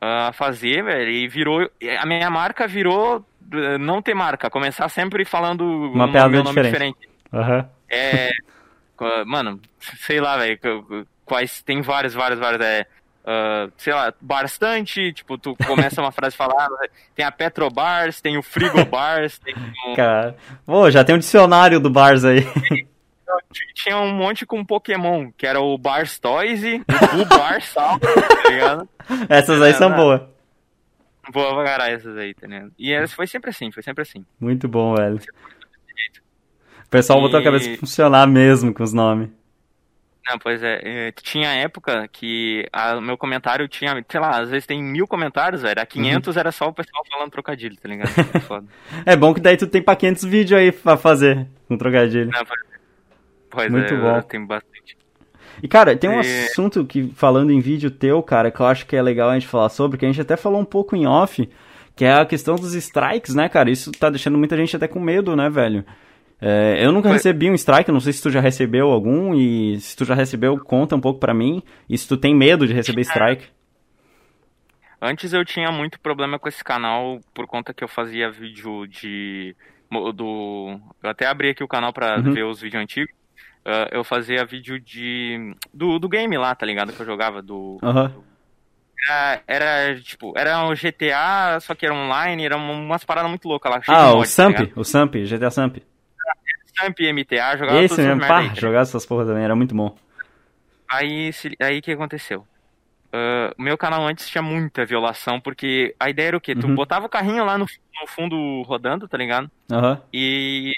a 0.00 0.32
fazer, 0.32 0.84
velho, 0.84 1.10
e 1.10 1.28
virou. 1.28 1.68
A 2.00 2.06
minha 2.06 2.30
marca 2.30 2.66
virou 2.66 3.24
eh, 3.52 3.78
não 3.78 4.02
ter 4.02 4.14
marca, 4.14 4.50
começar 4.50 4.88
sempre 4.88 5.24
falando 5.24 5.62
Uma 5.62 6.06
um, 6.06 6.28
meu 6.28 6.44
nome 6.44 6.62
diferente. 6.62 6.96
diferente. 6.98 7.08
Uhum. 7.32 7.64
É. 7.88 8.30
mano, 9.26 9.60
sei 9.78 10.20
lá, 10.20 10.36
velho. 10.36 10.58
Quais. 11.24 11.62
Tem 11.62 11.80
vários, 11.82 12.14
vários, 12.14 12.38
vários. 12.38 12.60
É, 12.60 12.86
uh, 13.28 13.72
sei 13.76 13.92
lá, 13.92 14.12
bastante, 14.20 15.12
tipo, 15.12 15.36
tu 15.36 15.54
começa 15.66 16.00
uma 16.00 16.10
frase 16.12 16.36
falada, 16.36 16.74
tem 17.14 17.24
a 17.24 17.30
Petrobars, 17.30 18.20
tem 18.20 18.38
o 18.38 18.42
Frigobars, 18.42 19.38
tem 19.44 19.54
um... 19.86 19.94
Cara, 19.94 20.36
pô, 20.64 20.90
já 20.90 21.04
tem 21.04 21.14
um 21.14 21.18
dicionário 21.18 21.78
do 21.78 21.90
Bars 21.90 22.24
aí. 22.24 22.46
Tinha 23.74 23.98
um 23.98 24.12
monte 24.12 24.46
com 24.46 24.64
Pokémon, 24.64 25.30
que 25.36 25.46
era 25.46 25.60
o 25.60 25.76
Bars 25.76 26.18
Toys 26.18 26.62
e 26.62 26.76
o 26.76 27.24
Bars 27.26 27.72
tá 27.74 27.98
ligado? 28.50 28.88
Essas 29.28 29.60
aí 29.62 29.74
são 29.74 29.92
boas. 29.94 30.22
Boa 31.32 31.54
pra 31.54 31.64
caralho 31.64 31.94
essas 31.96 32.16
aí, 32.16 32.34
tá 32.34 32.46
ligado? 32.46 32.72
E 32.78 33.06
foi 33.08 33.26
sempre 33.26 33.50
assim, 33.50 33.70
foi 33.70 33.82
sempre 33.82 34.02
assim. 34.02 34.24
Muito 34.40 34.66
bom, 34.66 34.94
velho. 34.94 35.20
O 36.86 36.88
pessoal 36.90 37.18
e... 37.18 37.22
botou 37.22 37.40
a 37.40 37.44
cabeça 37.44 37.68
pra 37.68 37.78
funcionar 37.78 38.26
mesmo 38.26 38.72
com 38.72 38.82
os 38.82 38.92
nomes. 38.92 39.30
Não, 40.28 40.38
pois 40.38 40.62
é, 40.62 40.80
é, 40.82 41.12
tinha 41.12 41.48
época 41.54 42.06
que 42.08 42.68
o 42.98 43.00
meu 43.00 43.16
comentário 43.16 43.66
tinha, 43.66 44.04
sei 44.06 44.20
lá, 44.20 44.40
às 44.40 44.50
vezes 44.50 44.66
tem 44.66 44.82
mil 44.82 45.06
comentários, 45.06 45.62
velho, 45.62 45.80
a 45.80 45.86
500 45.86 46.34
uhum. 46.34 46.40
era 46.40 46.52
só 46.52 46.68
o 46.68 46.72
pessoal 46.72 47.02
falando 47.10 47.30
trocadilho, 47.30 47.76
tá 47.76 47.88
ligado? 47.88 48.10
É, 49.06 49.12
é 49.14 49.16
bom 49.16 49.32
que 49.32 49.40
daí 49.40 49.56
tu 49.56 49.66
tem 49.66 49.82
pra 49.82 49.96
500 49.96 50.24
vídeos 50.24 50.60
aí 50.60 50.70
pra 50.70 50.98
fazer 50.98 51.46
com 51.66 51.78
trocadilho. 51.78 52.30
Não, 52.30 52.44
pois, 52.44 52.60
é. 52.74 52.77
Pois 53.50 53.70
Muito 53.70 53.94
é, 53.94 53.96
bom. 53.96 54.20
tem 54.22 54.44
bastante. 54.44 54.96
E, 55.62 55.68
cara, 55.68 55.96
tem 55.96 56.08
um 56.08 56.20
e... 56.20 56.44
assunto 56.44 56.84
que, 56.84 57.10
falando 57.14 57.50
em 57.50 57.60
vídeo 57.60 57.90
teu, 57.90 58.22
cara, 58.22 58.50
que 58.50 58.60
eu 58.60 58.66
acho 58.66 58.86
que 58.86 58.96
é 58.96 59.02
legal 59.02 59.30
a 59.30 59.34
gente 59.34 59.48
falar 59.48 59.68
sobre, 59.68 59.98
que 59.98 60.04
a 60.04 60.08
gente 60.08 60.20
até 60.20 60.36
falou 60.36 60.60
um 60.60 60.64
pouco 60.64 60.94
em 60.94 61.06
off, 61.06 61.48
que 61.96 62.04
é 62.04 62.12
a 62.12 62.26
questão 62.26 62.54
dos 62.54 62.74
strikes, 62.74 63.34
né, 63.34 63.48
cara? 63.48 63.70
Isso 63.70 63.90
tá 63.92 64.08
deixando 64.08 64.38
muita 64.38 64.56
gente 64.56 64.76
até 64.76 64.86
com 64.86 65.00
medo, 65.00 65.34
né, 65.34 65.50
velho? 65.50 65.84
É, 66.40 66.84
eu 66.84 66.92
nunca 66.92 67.10
recebi 67.10 67.50
um 67.50 67.54
strike, 67.54 67.90
não 67.90 67.98
sei 67.98 68.12
se 68.12 68.22
tu 68.22 68.30
já 68.30 68.40
recebeu 68.40 68.90
algum, 68.90 69.34
e 69.34 69.80
se 69.80 69.96
tu 69.96 70.04
já 70.04 70.14
recebeu, 70.14 70.56
conta 70.58 70.94
um 70.94 71.00
pouco 71.00 71.18
para 71.18 71.34
mim. 71.34 71.62
E 71.88 71.98
se 71.98 72.06
tu 72.06 72.16
tem 72.16 72.34
medo 72.34 72.66
de 72.66 72.72
receber 72.72 73.00
strike. 73.02 73.46
Antes 75.00 75.32
eu 75.32 75.44
tinha 75.44 75.70
muito 75.70 75.98
problema 76.00 76.38
com 76.38 76.48
esse 76.48 76.62
canal 76.62 77.20
por 77.34 77.46
conta 77.46 77.72
que 77.72 77.82
eu 77.82 77.88
fazia 77.88 78.30
vídeo 78.30 78.86
de. 78.86 79.54
do 80.14 80.80
Eu 81.02 81.10
até 81.10 81.26
abri 81.26 81.50
aqui 81.50 81.62
o 81.62 81.68
canal 81.68 81.92
pra 81.92 82.18
uhum. 82.18 82.32
ver 82.32 82.44
os 82.44 82.60
vídeos 82.60 82.82
antigos. 82.82 83.17
Uh, 83.68 83.84
eu 83.92 84.02
fazia 84.02 84.46
vídeo 84.46 84.80
de. 84.80 85.54
Do, 85.74 85.98
do 85.98 86.08
game 86.08 86.38
lá, 86.38 86.54
tá 86.54 86.64
ligado? 86.64 86.90
Que 86.90 87.00
eu 87.00 87.04
jogava, 87.04 87.42
do. 87.42 87.78
Uhum. 87.82 88.08
do... 88.08 88.24
Era, 89.06 89.42
era, 89.46 90.00
tipo, 90.00 90.32
era 90.34 90.64
um 90.64 90.74
GTA, 90.74 91.60
só 91.60 91.74
que 91.74 91.84
era 91.84 91.94
online, 91.94 92.46
era 92.46 92.56
umas 92.56 93.04
paradas 93.04 93.28
muito 93.28 93.46
loucas 93.46 93.70
lá. 93.70 93.82
Ah, 93.86 94.14
o 94.14 94.24
Samp, 94.24 94.56
tá 94.56 94.68
o 94.74 94.82
Samp, 94.82 95.14
GTA 95.16 95.50
Samp. 95.50 95.76
Samp, 96.78 96.98
MTA, 96.98 97.56
jogava 97.58 97.82
Esse 97.82 98.00
mesmo, 98.00 98.20
pá, 98.26 98.38
aí, 98.38 98.50
jogava 98.54 98.82
essas 98.82 99.04
porra 99.04 99.26
também, 99.26 99.44
era 99.44 99.54
muito 99.54 99.74
bom. 99.74 99.94
Aí, 100.90 101.30
aí 101.60 101.82
que 101.82 101.92
aconteceu? 101.92 102.46
Uh, 103.08 103.54
meu 103.62 103.76
canal 103.76 104.06
antes 104.06 104.28
tinha 104.28 104.42
muita 104.42 104.86
violação, 104.86 105.40
porque 105.40 105.94
a 106.00 106.08
ideia 106.08 106.28
era 106.28 106.36
o 106.36 106.40
quê? 106.40 106.54
Tu 106.54 106.66
uhum. 106.66 106.74
botava 106.74 107.06
o 107.06 107.08
carrinho 107.08 107.44
lá 107.44 107.58
no, 107.58 107.66
no 107.66 108.06
fundo 108.06 108.62
rodando, 108.62 109.06
tá 109.06 109.18
ligado? 109.18 109.50
Uhum. 109.70 109.98
E. 110.12 110.72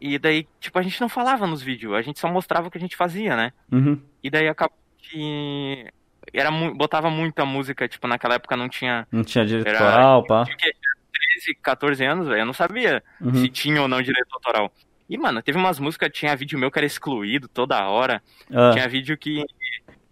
E 0.00 0.18
daí, 0.18 0.46
tipo, 0.60 0.78
a 0.78 0.82
gente 0.82 1.00
não 1.00 1.08
falava 1.08 1.46
nos 1.46 1.62
vídeos, 1.62 1.94
a 1.94 2.02
gente 2.02 2.18
só 2.18 2.28
mostrava 2.28 2.68
o 2.68 2.70
que 2.70 2.78
a 2.78 2.80
gente 2.80 2.96
fazia, 2.96 3.36
né? 3.36 3.52
Uhum. 3.70 4.00
E 4.22 4.30
daí 4.30 4.48
acabou 4.48 4.76
que. 4.98 5.86
Era, 6.32 6.50
botava 6.50 7.10
muita 7.10 7.44
música, 7.44 7.86
tipo, 7.86 8.06
naquela 8.06 8.34
época 8.34 8.56
não 8.56 8.68
tinha. 8.68 9.06
Não 9.12 9.22
tinha 9.22 9.44
direito 9.44 9.68
autoral, 9.68 10.24
pá. 10.24 10.44
13, 10.44 11.54
14 11.62 12.04
anos, 12.04 12.28
velho, 12.28 12.40
eu 12.40 12.46
não 12.46 12.52
sabia 12.52 13.02
uhum. 13.20 13.34
se 13.34 13.48
tinha 13.48 13.80
ou 13.82 13.88
não 13.88 14.02
direito 14.02 14.32
autoral. 14.32 14.72
E, 15.08 15.18
mano, 15.18 15.42
teve 15.42 15.58
umas 15.58 15.78
músicas, 15.78 16.10
tinha 16.12 16.34
vídeo 16.34 16.58
meu 16.58 16.70
que 16.70 16.78
era 16.78 16.86
excluído 16.86 17.46
toda 17.46 17.88
hora. 17.88 18.22
Ah. 18.50 18.70
Tinha 18.72 18.88
vídeo 18.88 19.16
que 19.18 19.44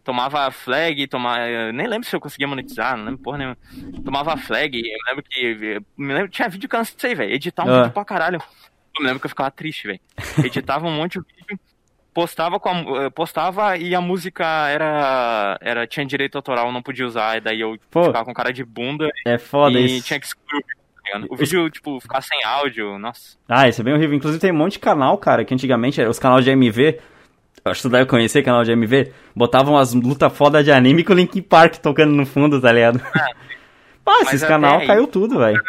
tomava 0.05 0.51
flag, 0.51 1.07
tomava. 1.07 1.73
Nem 1.73 1.87
lembro 1.87 2.09
se 2.09 2.14
eu 2.14 2.21
conseguia 2.21 2.47
monetizar, 2.47 2.97
não 2.97 3.07
lembro 3.07 3.23
porra 3.23 3.38
nenhuma. 3.38 3.59
Tomava 4.05 4.37
flag, 4.37 4.77
eu 4.79 4.99
lembro 5.09 5.23
que. 5.23 5.81
Me 5.97 6.12
lembro, 6.12 6.29
tinha 6.29 6.49
vídeo 6.49 6.68
que 6.68 6.77
eu 6.77 6.81
cansei, 6.81 7.14
velho. 7.14 7.33
Editar 7.33 7.64
um 7.64 7.73
ah. 7.73 7.79
vídeo 7.83 7.92
pra 7.92 8.05
caralho. 8.05 8.42
Eu 8.96 9.02
me 9.02 9.07
lembro 9.07 9.20
que 9.20 9.26
eu 9.26 9.31
ficava 9.31 9.50
triste, 9.50 9.87
velho. 9.87 10.00
Editava 10.44 10.87
um 10.87 10.92
monte 10.92 11.18
de 11.18 11.24
vídeo, 11.37 11.61
postava 12.12 12.61
com 12.61 12.68
a, 12.68 13.11
postava 13.11 13.76
e 13.76 13.94
a 13.94 14.00
música 14.00 14.44
era. 14.68 15.59
era 15.61 15.87
tinha 15.87 16.05
direito 16.05 16.37
autoral, 16.37 16.70
não 16.72 16.83
podia 16.83 17.07
usar, 17.07 17.38
e 17.38 17.40
daí 17.40 17.61
eu 17.61 17.78
Pô, 17.90 18.05
ficava 18.05 18.24
com 18.24 18.35
cara 18.35 18.52
de 18.52 18.64
bunda. 18.64 19.09
É 19.26 19.38
foda 19.38 19.78
e 19.78 19.96
isso. 19.96 20.07
tinha 20.07 20.20
que 20.20 20.26
excluir 20.26 20.64
o 21.28 21.37
vídeo, 21.37 21.68
tipo, 21.68 22.00
ficar 22.00 22.20
sem 22.20 22.42
áudio, 22.44 22.98
nossa. 22.98 23.36
Ah, 23.49 23.68
isso 23.68 23.80
é 23.80 23.84
bem 23.84 23.95
horrível. 23.95 24.16
Inclusive 24.16 24.40
tem 24.40 24.53
um 24.53 24.57
monte 24.57 24.74
de 24.74 24.78
canal, 24.78 25.18
cara, 25.18 25.45
que 25.45 25.53
antigamente 25.53 26.01
os 26.03 26.18
canais 26.18 26.45
de 26.45 26.51
MV, 26.51 27.01
acho 27.64 27.82
que 27.82 27.88
tu 27.88 27.93
deve 27.93 28.07
conhecer 28.07 28.43
canal 28.43 28.62
de 28.62 28.72
MV, 28.72 29.12
botavam 29.34 29.76
as 29.76 29.93
luta 29.95 30.30
foda 30.30 30.62
de 30.62 30.70
anime 30.70 31.05
com 31.05 31.12
o 31.12 31.16
Link 31.16 31.40
Park 31.43 31.76
tocando 31.76 32.12
no 32.12 32.24
fundo, 32.24 32.61
tá 32.61 32.72
ligado? 32.72 33.01
É. 33.01 33.43
Pá, 34.05 34.18
esse 34.32 34.47
canal 34.47 34.80
aí, 34.80 34.86
caiu 34.86 35.07
tudo, 35.07 35.38
velho. 35.38 35.62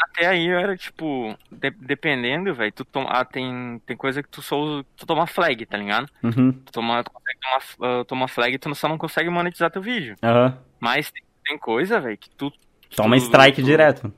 Até 0.00 0.26
aí 0.26 0.48
era, 0.48 0.76
tipo, 0.76 1.36
de, 1.50 1.70
dependendo, 1.70 2.54
velho, 2.54 2.72
tu 2.72 2.84
toma, 2.84 3.10
ah, 3.10 3.24
tem, 3.24 3.80
tem 3.86 3.96
coisa 3.96 4.22
que 4.22 4.28
tu 4.28 4.40
só 4.40 4.58
usa, 4.58 4.84
tu 4.96 5.04
toma 5.06 5.26
flag, 5.26 5.66
tá 5.66 5.76
ligado? 5.76 6.08
Uhum. 6.22 6.52
Tu 6.52 6.72
toma, 6.72 7.04
tu 7.04 7.10
consegue 7.10 7.38
tomar, 7.40 8.00
uh, 8.00 8.04
toma 8.04 8.28
flag 8.28 8.54
e 8.54 8.58
tu 8.58 8.74
só 8.74 8.88
não 8.88 8.96
consegue 8.98 9.28
monetizar 9.28 9.70
teu 9.70 9.82
vídeo. 9.82 10.16
Uhum. 10.22 10.52
Mas 10.80 11.10
tem, 11.10 11.22
tem 11.44 11.58
coisa, 11.58 12.00
velho, 12.00 12.16
que 12.16 12.30
tu 12.30 12.50
Toma 12.96 13.16
strike 13.16 13.60
tu- 13.60 13.64
direto. 13.66 14.12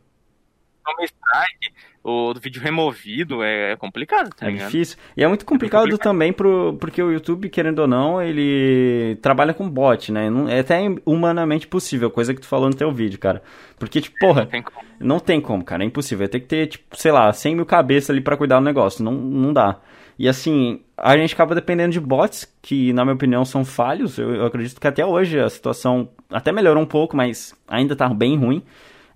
Toma 0.85 1.05
strike, 1.05 1.73
o 2.05 2.35
vídeo 2.35 2.61
removido, 2.61 3.43
é, 3.43 3.73
é 3.73 3.77
complicado, 3.77 4.31
tá 4.35 4.47
É 4.47 4.51
ligado? 4.51 4.67
difícil. 4.71 4.99
E 5.17 5.23
é 5.23 5.29
muito 5.29 5.45
complicado 5.45 5.83
complicado. 5.83 6.03
também 6.03 6.33
pro, 6.33 6.77
porque 6.81 7.01
o 7.03 7.13
YouTube, 7.13 7.49
querendo 7.49 7.79
ou 7.81 7.87
não, 7.87 8.21
ele 8.21 9.17
trabalha 9.23 9.55
com 9.55 9.69
bot, 9.71 10.11
né? 10.11 10.29
Não, 10.29 10.49
é 10.49 10.59
até 10.61 10.81
humanamente 11.07 11.67
possível, 11.69 12.11
coisa 12.11 12.35
que 12.35 12.41
tu 12.41 12.47
falou 12.49 12.69
no 12.69 12.75
teu 12.75 12.91
vídeo, 12.93 13.19
cara. 13.19 13.43
Porque, 13.79 14.01
tipo, 14.01 14.17
porra, 14.19 14.43
Não 14.43 14.49
tem 14.51 14.63
como. 14.63 14.87
não 14.99 15.21
tem 15.21 15.41
como, 15.41 15.65
cara. 15.65 15.85
É 15.85 15.87
impossível. 15.87 16.29
Tem 16.29 16.41
que 16.41 16.47
ter, 16.49 16.67
tipo, 16.67 16.97
sei 16.97 17.13
lá, 17.13 17.33
100 17.33 17.55
mil 17.57 17.67
cabeças 17.67 18.11
ali 18.11 18.21
pra 18.21 18.37
cuidar 18.37 18.59
do 18.59 18.65
negócio. 18.65 19.05
Não, 19.05 19.13
não 19.13 19.53
dá. 19.53 19.79
E 20.19 20.29
assim, 20.29 20.81
a 20.97 21.17
gente 21.17 21.35
acaba 21.35 21.55
dependendo 21.55 21.93
de 21.93 21.99
bots, 22.01 22.47
que 22.61 22.93
na 22.93 23.05
minha 23.05 23.15
opinião 23.15 23.45
são 23.45 23.65
falhos. 23.65 24.19
Eu, 24.19 24.35
eu 24.35 24.47
acredito 24.47 24.81
que 24.81 24.87
até 24.87 25.05
hoje 25.07 25.39
a 25.41 25.49
situação 25.49 26.09
até 26.31 26.53
melhorou 26.53 26.83
um 26.83 26.87
pouco, 26.87 27.17
mas 27.17 27.55
ainda 27.67 27.97
tá 27.97 28.09
bem 28.09 28.37
ruim. 28.37 28.63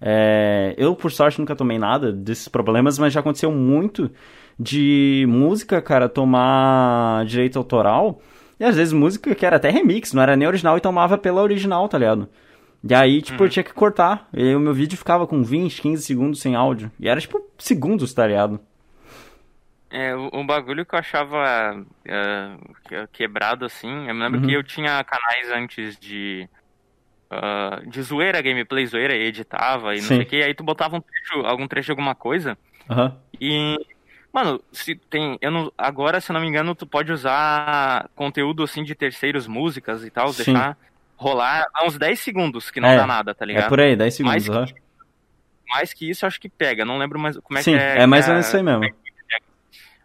É, 0.01 0.75
eu, 0.77 0.95
por 0.95 1.11
sorte, 1.11 1.39
nunca 1.39 1.57
tomei 1.57 1.79
nada 1.79 2.13
desses 2.13 2.49
problemas, 2.49 2.99
mas 2.99 3.13
já 3.13 3.21
aconteceu 3.21 3.51
muito 3.51 4.11
de 4.59 5.25
música, 5.29 5.81
cara, 5.83 6.09
tomar 6.09 7.25
direito 7.27 7.59
autoral. 7.59 8.21
E 8.59 8.65
às 8.65 8.77
vezes 8.77 8.93
música 8.93 9.35
que 9.35 9.45
era 9.45 9.57
até 9.57 9.69
remix, 9.71 10.13
não 10.13 10.23
era 10.23 10.35
nem 10.37 10.49
original 10.49 10.77
e 10.77 10.81
tomava 10.81 11.19
pela 11.19 11.43
original, 11.43 11.89
tá 11.89 11.99
ligado? 11.99 12.29
E 12.89 12.95
aí, 12.95 13.21
tipo, 13.21 13.43
eu 13.45 13.49
tinha 13.49 13.65
que 13.65 13.73
cortar. 13.75 14.29
E 14.33 14.55
o 14.55 14.61
meu 14.61 14.73
vídeo 14.73 14.97
ficava 14.97 15.27
com 15.27 15.43
20, 15.43 15.83
15 15.83 16.03
segundos 16.03 16.41
sem 16.41 16.55
áudio. 16.55 16.91
E 17.01 17.09
era, 17.09 17.21
tipo, 17.21 17.41
segundos, 17.59 18.15
tá 18.15 18.27
ligado? 18.27 18.61
É, 19.91 20.15
o, 20.15 20.29
o 20.33 20.45
bagulho 20.47 20.85
que 20.87 20.95
eu 20.95 20.99
achava 20.99 21.85
que- 22.89 23.07
quebrado 23.13 23.65
assim, 23.65 24.09
eu 24.09 24.15
me 24.15 24.23
lembro 24.23 24.41
Uhum. 24.41 24.47
que 24.47 24.53
eu 24.53 24.63
tinha 24.63 25.03
canais 25.05 25.51
antes 25.53 25.99
de. 25.99 26.49
Ah, 27.31 27.81
de 27.87 28.03
zoeira, 28.03 28.41
gameplay 28.43 28.87
zoeira, 28.87 29.15
e 29.17 29.23
editava 29.25 29.95
e 29.95 30.01
não 30.01 30.09
Sim. 30.09 30.17
sei 30.17 30.23
o 30.23 30.27
que, 30.27 30.43
aí 30.43 30.55
tu 30.55 30.65
botava 30.65 30.97
um 30.97 31.01
trecho, 31.01 31.47
algum 31.47 31.67
trecho 31.69 31.87
de 31.87 31.93
alguma 31.93 32.15
coisa, 32.15 32.57
Aham. 32.91 33.17
e. 33.41 33.77
Mano, 34.33 34.63
se 34.71 34.95
tem. 35.09 35.39
Eu 35.41 35.51
não, 35.51 35.73
agora, 35.79 36.21
se 36.21 36.31
eu 36.31 36.35
não 36.35 36.41
me 36.43 36.47
engano, 36.49 36.75
tu 36.75 36.87
pode 36.87 37.11
usar 37.11 38.09
conteúdo 38.15 38.63
assim 38.63 38.85
de 38.85 38.95
terceiros, 38.95 39.47
músicas 39.47 40.05
e 40.05 40.11
tal, 40.11 40.31
Sim. 40.33 40.53
deixar 40.53 40.77
rolar 41.17 41.65
uns 41.85 41.99
10 41.99 42.21
segundos, 42.21 42.71
que 42.71 42.79
não 42.79 42.91
É, 42.91 42.97
dá 42.97 43.07
nada, 43.07 43.35
tá 43.35 43.45
É 43.45 43.49
ligado? 43.49 43.71
por 43.71 43.81
aí, 43.81 43.97
10 43.97 44.15
segundos. 44.15 44.47
Mais 44.47 44.57
aham. 44.57 44.67
Mais 45.71 45.93
que 45.95 46.09
isso, 46.11 46.25
eu 46.25 46.29
acho 46.29 46.39
que 46.39 46.49
pega. 46.51 46.85
Não 46.85 46.99
lembro 46.99 47.19
mais 47.19 47.39
como 47.39 47.59
é 47.59 47.63
Sim, 47.63 47.73
que 47.73 47.79
é. 47.79 48.03
é 48.03 48.07
mais 48.07 48.25
que 48.25 48.31
ou 48.31 48.35
menos 48.35 48.47
isso 48.47 48.57
aí 48.57 48.63
mesmo. 48.63 48.95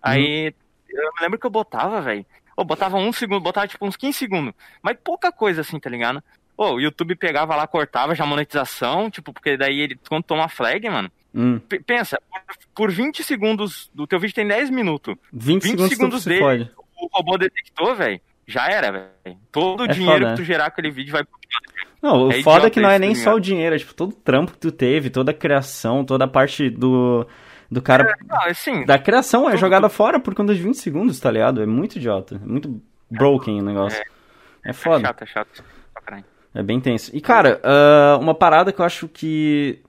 Aí 0.01 0.53
eu 0.89 1.03
me 1.03 1.21
lembro 1.21 1.39
que 1.39 1.45
eu 1.45 1.51
botava, 1.51 2.01
velho. 2.01 2.25
Ou 2.57 2.65
botava 2.65 2.97
um 2.97 3.11
segundo, 3.13 3.41
botava 3.41 3.67
tipo 3.67 3.85
uns 3.85 3.95
15 3.95 4.17
segundos. 4.17 4.53
Mas 4.81 4.97
pouca 5.03 5.31
coisa 5.31 5.61
assim, 5.61 5.79
tá 5.79 5.89
ligado? 5.89 6.23
Ô, 6.57 6.73
o 6.75 6.79
YouTube 6.79 7.15
pegava 7.15 7.55
lá, 7.55 7.65
cortava 7.65 8.13
já 8.13 8.23
a 8.23 8.27
monetização, 8.27 9.09
tipo, 9.09 9.33
porque 9.33 9.57
daí 9.57 9.79
ele, 9.79 9.99
quando 10.07 10.23
toma 10.23 10.47
flag, 10.47 10.87
mano, 10.89 11.11
Hum. 11.33 11.59
pensa, 11.85 12.19
por, 12.29 12.55
por 12.75 12.91
20 12.91 13.23
segundos, 13.23 13.89
do 13.95 14.05
teu 14.05 14.19
vídeo 14.19 14.35
tem 14.35 14.45
10 14.45 14.69
minutos, 14.69 15.15
20, 15.31 15.63
20 15.63 15.69
segundos, 15.71 15.89
segundos 15.89 16.19
tu 16.19 16.23
se 16.23 16.29
dele. 16.29 16.69
o 16.97 17.07
robô 17.13 17.37
detectou, 17.37 17.95
velho, 17.95 18.19
já 18.45 18.67
era, 18.67 18.91
velho. 18.91 19.37
Todo 19.51 19.81
o 19.81 19.85
É 19.85 19.87
dinheiro 19.87 20.19
foda, 20.19 20.29
que 20.31 20.35
tu 20.35 20.39
né? 20.41 20.45
gerar 20.45 20.65
aquele 20.65 20.91
vídeo 20.91 21.13
vai 21.13 21.23
pro 21.23 21.39
Não, 22.01 22.27
o 22.27 22.31
É 22.33 22.43
foda 22.43 22.67
é 22.67 22.69
que 22.69 22.81
não 22.81 22.89
é 22.89 22.99
nem 22.99 23.13
tá 23.13 23.21
só 23.21 23.35
o 23.35 23.39
dinheiro, 23.39 23.75
é 23.75 23.79
tipo 23.79 23.93
todo 23.93 24.11
o 24.11 24.15
trampo 24.15 24.51
que 24.51 24.57
tu 24.59 24.71
teve, 24.73 25.09
toda 25.09 25.31
a 25.31 25.33
criação, 25.33 26.03
toda 26.03 26.25
a 26.25 26.27
parte 26.27 26.69
do, 26.69 27.25
do 27.71 27.81
cara. 27.81 28.13
Não, 28.27 28.41
assim, 28.47 28.83
Da 28.85 28.99
criação 28.99 29.47
é 29.47 29.51
tudo, 29.51 29.61
jogada 29.61 29.87
fora 29.87 30.19
por 30.19 30.35
conta 30.35 30.53
de 30.53 30.61
20 30.61 30.75
segundos, 30.75 31.17
tá 31.19 31.31
ligado? 31.31 31.61
É 31.61 31.65
muito 31.65 31.95
idiota. 31.95 32.35
É 32.35 32.45
muito 32.45 32.81
broken 33.09 33.61
o 33.61 33.63
negócio. 33.63 34.01
É 34.65 34.71
é 34.71 34.73
foda. 34.73 35.07
chato, 35.07 35.21
é 35.21 35.25
chato. 35.25 35.63
É 36.53 36.61
bem 36.61 36.79
tenso. 36.79 37.15
E, 37.15 37.21
cara, 37.21 37.59
ah, 37.63 38.17
uma 38.19 38.35
parada 38.35 38.71
que 38.71 38.81
eu 38.81 38.85
acho 38.85 39.07
que 39.07 39.79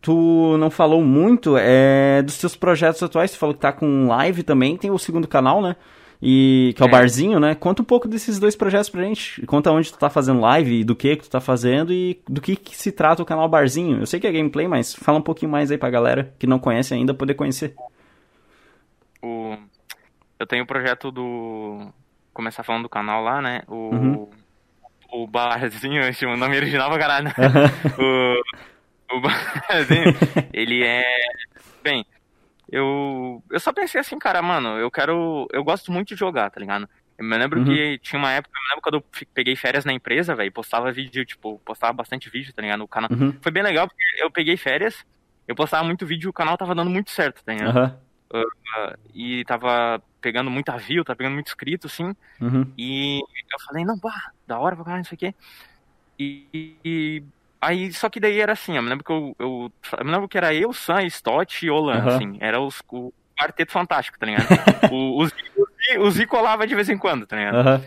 tu 0.00 0.56
não 0.58 0.70
falou 0.70 1.02
muito 1.02 1.56
é 1.56 2.22
dos 2.22 2.36
teus 2.38 2.56
projetos 2.56 3.02
atuais. 3.02 3.30
Tu 3.30 3.38
falou 3.38 3.54
que 3.54 3.60
tá 3.60 3.72
com 3.72 4.08
live 4.08 4.42
também, 4.42 4.76
tem 4.76 4.90
o 4.90 4.98
segundo 4.98 5.28
canal, 5.28 5.62
né? 5.62 5.76
E, 6.24 6.72
que 6.76 6.82
é 6.82 6.86
o 6.86 6.88
É. 6.88 6.90
Barzinho, 6.90 7.40
né? 7.40 7.54
Conta 7.54 7.82
um 7.82 7.84
pouco 7.84 8.06
desses 8.06 8.38
dois 8.38 8.54
projetos 8.54 8.88
pra 8.88 9.02
gente. 9.02 9.44
Conta 9.46 9.72
onde 9.72 9.92
tu 9.92 9.98
tá 9.98 10.08
fazendo 10.08 10.40
live, 10.40 10.80
e 10.80 10.84
do 10.84 10.94
que 10.94 11.16
que 11.16 11.24
tu 11.24 11.30
tá 11.30 11.40
fazendo 11.40 11.92
e 11.92 12.20
do 12.28 12.40
que, 12.40 12.54
que 12.54 12.76
se 12.76 12.92
trata 12.92 13.22
o 13.22 13.26
canal 13.26 13.48
Barzinho. 13.48 13.98
Eu 14.00 14.06
sei 14.06 14.20
que 14.20 14.26
é 14.26 14.32
gameplay, 14.32 14.68
mas 14.68 14.94
fala 14.94 15.18
um 15.18 15.22
pouquinho 15.22 15.50
mais 15.50 15.70
aí 15.72 15.78
pra 15.78 15.90
galera 15.90 16.32
que 16.38 16.46
não 16.46 16.60
conhece 16.60 16.94
ainda 16.94 17.12
poder 17.12 17.34
conhecer. 17.34 17.74
o 19.22 19.56
eu 20.38 20.46
tenho 20.46 20.64
o 20.64 20.66
projeto 20.66 21.12
do 21.12 21.92
começar 22.34 22.64
falando 22.64 22.82
do 22.84 22.88
canal 22.88 23.22
lá, 23.22 23.40
né? 23.40 23.62
O 23.68 23.94
Uhum. 23.94 24.28
O 25.12 25.26
barzinho, 25.26 26.00
esse 26.08 26.24
o 26.26 26.36
nome 26.36 26.56
original 26.56 26.88
pra 26.90 26.98
caralho. 26.98 27.24
né? 27.26 27.34
o 27.98 28.42
o 29.16 29.20
barzinho, 29.20 30.06
ele 30.52 30.82
é 30.84 31.04
bem, 31.82 32.04
eu 32.70 33.42
eu 33.50 33.60
só 33.60 33.72
pensei 33.72 34.00
assim, 34.00 34.18
cara, 34.18 34.40
mano, 34.40 34.78
eu 34.78 34.90
quero 34.90 35.46
eu 35.52 35.62
gosto 35.62 35.92
muito 35.92 36.08
de 36.08 36.16
jogar, 36.16 36.50
tá 36.50 36.58
ligado? 36.58 36.88
Eu 37.18 37.24
me 37.26 37.36
lembro 37.36 37.58
Uhum. 37.60 37.66
que 37.66 37.98
tinha 37.98 38.18
uma 38.18 38.32
época, 38.32 38.56
eu 38.56 38.62
me 38.62 38.68
lembro 38.70 38.82
quando 38.82 38.94
eu 38.94 39.04
peguei 39.34 39.54
férias 39.54 39.84
na 39.84 39.92
empresa, 39.92 40.34
velho, 40.34 40.50
postava 40.50 40.90
vídeo, 40.90 41.24
tipo, 41.26 41.60
postava 41.64 41.92
bastante 41.92 42.30
vídeo, 42.30 42.52
tá 42.54 42.62
ligado? 42.62 42.78
No 42.78 42.88
canal. 42.88 43.10
Uhum. 43.12 43.36
Foi 43.42 43.52
bem 43.52 43.62
legal 43.62 43.86
porque 43.86 44.02
eu 44.16 44.30
peguei 44.30 44.56
férias, 44.56 45.04
eu 45.46 45.54
postava 45.54 45.84
muito 45.84 46.06
vídeo 46.06 46.28
e 46.28 46.30
o 46.30 46.32
canal 46.32 46.56
tava 46.56 46.74
dando 46.74 46.90
muito 46.90 47.10
certo, 47.10 47.44
tá 47.44 47.52
ligado? 47.52 47.94
Aham. 48.32 48.94
e 49.12 49.44
tava 49.44 50.02
pegando 50.20 50.50
muita 50.50 50.76
view, 50.76 51.04
tava 51.04 51.16
pegando 51.16 51.34
muito 51.34 51.48
inscrito, 51.48 51.86
assim. 51.86 52.14
Uhum. 52.40 52.72
E 52.76 53.18
eu 53.20 53.60
falei, 53.66 53.84
não, 53.84 53.98
bah, 53.98 54.20
da 54.46 54.58
hora 54.58 54.74
pra 54.76 54.84
caralho, 54.84 55.02
isso 55.02 55.14
aqui. 55.14 55.34
E, 56.18 56.78
e 56.84 57.24
aí, 57.60 57.92
só 57.92 58.08
que 58.08 58.20
daí 58.20 58.40
era 58.40 58.52
assim, 58.52 58.76
eu 58.76 58.82
me 58.82 58.88
lembro 58.88 59.04
que 59.04 59.12
eu, 59.12 59.34
eu, 59.38 59.72
eu 59.98 60.04
me 60.04 60.10
lembro 60.12 60.28
que 60.28 60.38
era 60.38 60.54
eu, 60.54 60.72
Sam, 60.72 61.02
Stott 61.06 61.64
e 61.66 61.70
Olan, 61.70 61.98
Aham. 61.98 62.16
assim, 62.16 62.38
era 62.40 62.60
os, 62.60 62.80
o 62.90 63.12
quarteto 63.38 63.72
fantástico, 63.72 64.18
tá 64.18 64.26
ligado? 64.26 64.46
o, 64.92 65.22
o, 65.22 65.26
Zi- 65.26 65.32
o, 65.56 65.66
Zi- 65.66 65.98
o 65.98 66.10
Zi 66.10 66.26
colava 66.26 66.66
de 66.66 66.74
vez 66.74 66.88
em 66.88 66.98
quando, 66.98 67.26
tá 67.26 67.36
ligado? 67.36 67.56
Aham. 67.56 67.80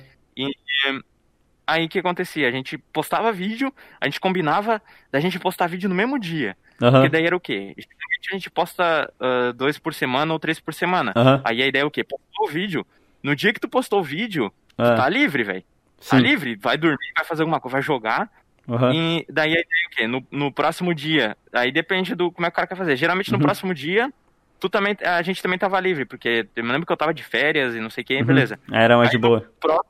Aí 1.68 1.86
o 1.86 1.90
que 1.90 2.00
acontecia? 2.00 2.48
A 2.48 2.52
gente 2.52 2.78
postava 2.78 3.32
vídeo, 3.32 3.74
a 4.00 4.06
gente 4.06 4.20
combinava 4.20 4.82
da 5.12 5.20
gente 5.20 5.40
postar 5.40 5.68
vídeo 5.68 5.90
no 5.90 5.96
mesmo 5.96 6.20
dia. 6.20 6.56
Porque 6.78 7.10
daí 7.10 7.26
era 7.26 7.36
o 7.36 7.40
quê? 7.40 7.74
Geralmente 7.78 8.30
a 8.30 8.34
gente 8.34 8.50
posta 8.50 9.12
ah, 9.20 9.52
dois 9.56 9.80
por 9.80 9.94
semana 9.94 10.32
ou 10.34 10.40
três 10.40 10.60
por 10.60 10.74
semana. 10.74 11.14
Aham. 11.16 11.42
Aí 11.44 11.64
a 11.64 11.68
ideia 11.68 11.84
é 11.84 11.86
o 11.86 11.92
quê? 11.92 12.04
Postou 12.04 12.48
o 12.48 12.50
vídeo. 12.50 12.86
No 13.24 13.36
dia 13.36 13.52
que 13.54 13.60
tu 13.60 13.68
postou 13.68 14.02
o 14.02 14.04
vídeo, 14.04 14.50
tu 14.78 14.84
Ah, 14.84 14.96
tá 14.96 15.10
livre, 15.10 15.44
velho. 15.44 15.64
Tá 16.10 16.20
livre, 16.20 16.56
vai 16.58 16.78
dormir, 16.78 17.12
vai 17.16 17.26
fazer 17.26 17.42
alguma 17.42 17.60
coisa, 17.60 17.74
vai 17.74 17.82
jogar. 17.82 18.30
Aham. 18.70 18.94
E 18.94 19.26
daí 19.30 19.50
a 19.50 19.60
ideia 19.60 19.64
é 19.64 19.88
o 19.88 19.90
quê? 19.96 20.08
No, 20.08 20.28
no 20.32 20.52
próximo 20.52 20.94
dia. 20.94 21.36
Aí 21.54 21.72
depende 21.72 22.14
do 22.14 22.32
como 22.32 22.46
é 22.46 22.50
que 22.52 22.54
o 22.54 22.56
cara 22.58 22.68
quer 22.68 22.76
fazer. 22.76 22.96
Geralmente 22.96 23.32
no 23.32 23.38
Uhum. 23.38 23.44
próximo 23.44 23.74
dia, 23.74 24.12
tu 24.60 24.70
também, 24.70 24.96
a 25.04 25.22
gente 25.24 25.42
também 25.42 25.58
tava 25.58 25.80
livre, 25.80 26.06
porque 26.06 26.48
eu 26.56 26.64
me 26.64 26.72
lembro 26.72 26.86
que 26.86 26.92
eu 26.92 26.98
tava 26.98 27.14
de 27.14 27.24
férias 27.24 27.74
e 27.74 27.80
não 27.80 27.90
sei 27.90 28.04
o 28.04 28.06
que, 28.06 28.18
Uhum. 28.18 28.26
beleza. 28.26 28.60
Era 28.72 28.98
mais 28.98 29.10
de 29.10 29.16
Aí 29.18 29.22
no 29.22 29.28
boa. 29.30 29.52
pró- 29.60 29.82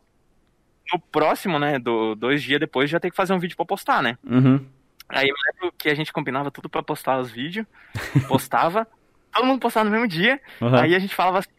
No 0.93 0.99
próximo, 0.99 1.57
né, 1.59 1.79
do, 1.79 2.15
dois 2.15 2.41
dias 2.43 2.59
depois, 2.59 2.89
já 2.89 2.99
tem 2.99 3.09
que 3.11 3.17
fazer 3.17 3.33
um 3.33 3.39
vídeo 3.39 3.55
pra 3.57 3.65
postar, 3.65 4.01
né? 4.03 4.17
Uhum. 4.23 4.63
Aí 5.09 5.27
eu 5.27 5.35
lembro 5.53 5.73
que 5.77 5.89
a 5.89 5.95
gente 5.95 6.11
combinava 6.13 6.49
tudo 6.51 6.69
pra 6.69 6.81
postar 6.83 7.19
os 7.19 7.29
vídeos, 7.31 7.65
postava, 8.27 8.87
todo 9.33 9.45
mundo 9.45 9.59
postava 9.59 9.85
no 9.85 9.91
mesmo 9.91 10.07
dia, 10.07 10.39
Aham. 10.61 10.81
Aí 10.81 10.95
a 10.95 10.99
gente 10.99 11.13
falava 11.15 11.39
assim, 11.39 11.49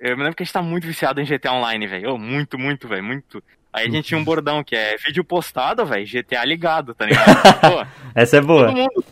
eu 0.00 0.16
me 0.16 0.22
lembro 0.22 0.36
que 0.36 0.42
a 0.42 0.46
gente 0.46 0.52
tá 0.52 0.62
muito 0.62 0.86
viciado 0.86 1.20
em 1.20 1.24
GTA 1.24 1.52
Online, 1.52 1.86
velho. 1.86 2.14
Ô, 2.14 2.18
muito, 2.18 2.58
muito, 2.58 2.86
velho, 2.88 3.02
muito. 3.04 3.42
Aí 3.72 3.86
a 3.86 3.90
gente 3.90 4.06
tinha 4.06 4.18
um 4.18 4.24
bordão 4.24 4.62
que 4.64 4.74
é 4.74 4.96
vídeo 4.96 5.22
postado, 5.24 5.84
velho, 5.84 6.06
GTA 6.06 6.44
ligado, 6.44 6.94
tá 6.94 7.04
ligado? 7.06 7.60
Pô, 7.60 7.86
Essa 8.14 8.38
é 8.38 8.40
boa. 8.40 8.66
todo 8.66 8.76
mundo, 8.76 9.04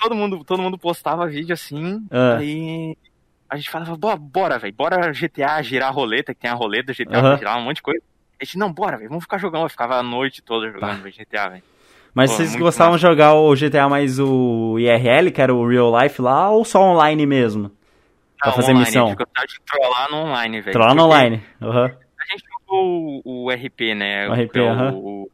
todo 0.00 0.14
mundo, 0.14 0.44
todo 0.44 0.62
mundo 0.62 0.78
postava 0.78 1.26
vídeo 1.26 1.52
assim, 1.52 2.04
Ah. 2.10 2.36
aí 2.38 2.96
a 3.48 3.56
gente 3.56 3.68
falava, 3.70 3.96
bora, 4.16 4.58
velho, 4.58 4.72
bora 4.74 5.12
GTA 5.12 5.60
girar 5.62 5.88
a 5.88 5.92
roleta, 5.92 6.32
que 6.34 6.40
tem 6.40 6.50
a 6.50 6.54
roleta 6.54 6.92
GTA 6.92 7.18
Aham. 7.18 7.28
pra 7.30 7.36
girar 7.38 7.58
um 7.58 7.62
monte 7.62 7.76
de 7.76 7.82
coisa. 7.82 8.02
A 8.40 8.44
gente, 8.44 8.58
não, 8.58 8.72
bora, 8.72 8.96
velho, 8.96 9.08
vamos 9.10 9.24
ficar 9.24 9.38
jogando. 9.38 9.64
Eu 9.64 9.68
ficava 9.68 9.96
a 9.96 10.02
noite 10.02 10.40
toda 10.40 10.70
jogando 10.70 11.02
véio, 11.02 11.14
GTA, 11.14 11.48
velho. 11.50 11.62
Mas 12.14 12.30
Pô, 12.30 12.36
vocês 12.36 12.56
gostavam 12.56 12.96
de 12.96 13.02
jogar 13.02 13.34
o 13.34 13.54
GTA 13.54 13.88
mais 13.88 14.18
o 14.18 14.78
IRL, 14.78 15.30
que 15.30 15.40
era 15.40 15.54
o 15.54 15.68
Real 15.68 15.92
Life 16.00 16.20
lá, 16.20 16.50
ou 16.50 16.64
só 16.64 16.80
online 16.80 17.24
mesmo? 17.26 17.70
Pra 18.38 18.48
Não, 18.48 18.56
fazer 18.56 18.72
online, 18.72 18.86
missão. 18.86 19.04
A 19.04 19.08
gente 19.08 19.18
gostava 19.18 19.46
de 19.46 19.60
trollar 19.60 20.10
no 20.10 20.16
online, 20.16 20.60
velho. 20.60 20.72
Trollar 20.72 20.94
no 20.94 21.04
online. 21.04 21.42
Aham. 21.60 21.84
A 21.84 22.32
gente 22.32 22.44
jogou 22.48 23.22
o, 23.24 23.44
o 23.44 23.50
RP, 23.50 23.94
né? 23.94 24.28
O 24.28 24.34
RP, 24.34 24.56
é 24.56 24.62
o, 24.62 24.70
aham. 24.70 24.92
o, 24.94 25.30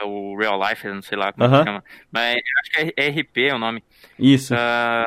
é 0.00 0.04
o 0.04 0.36
Real 0.38 0.60
Life, 0.68 0.88
não 0.88 1.02
sei 1.02 1.18
lá 1.18 1.32
como 1.32 1.48
que 1.50 1.64
chama. 1.64 1.84
Mas 2.10 2.36
acho 2.60 2.70
que 2.70 2.94
é 2.96 3.08
RP 3.08 3.48
é 3.48 3.54
o 3.54 3.58
nome. 3.58 3.82
Isso. 4.18 4.54
Ah, 4.56 5.04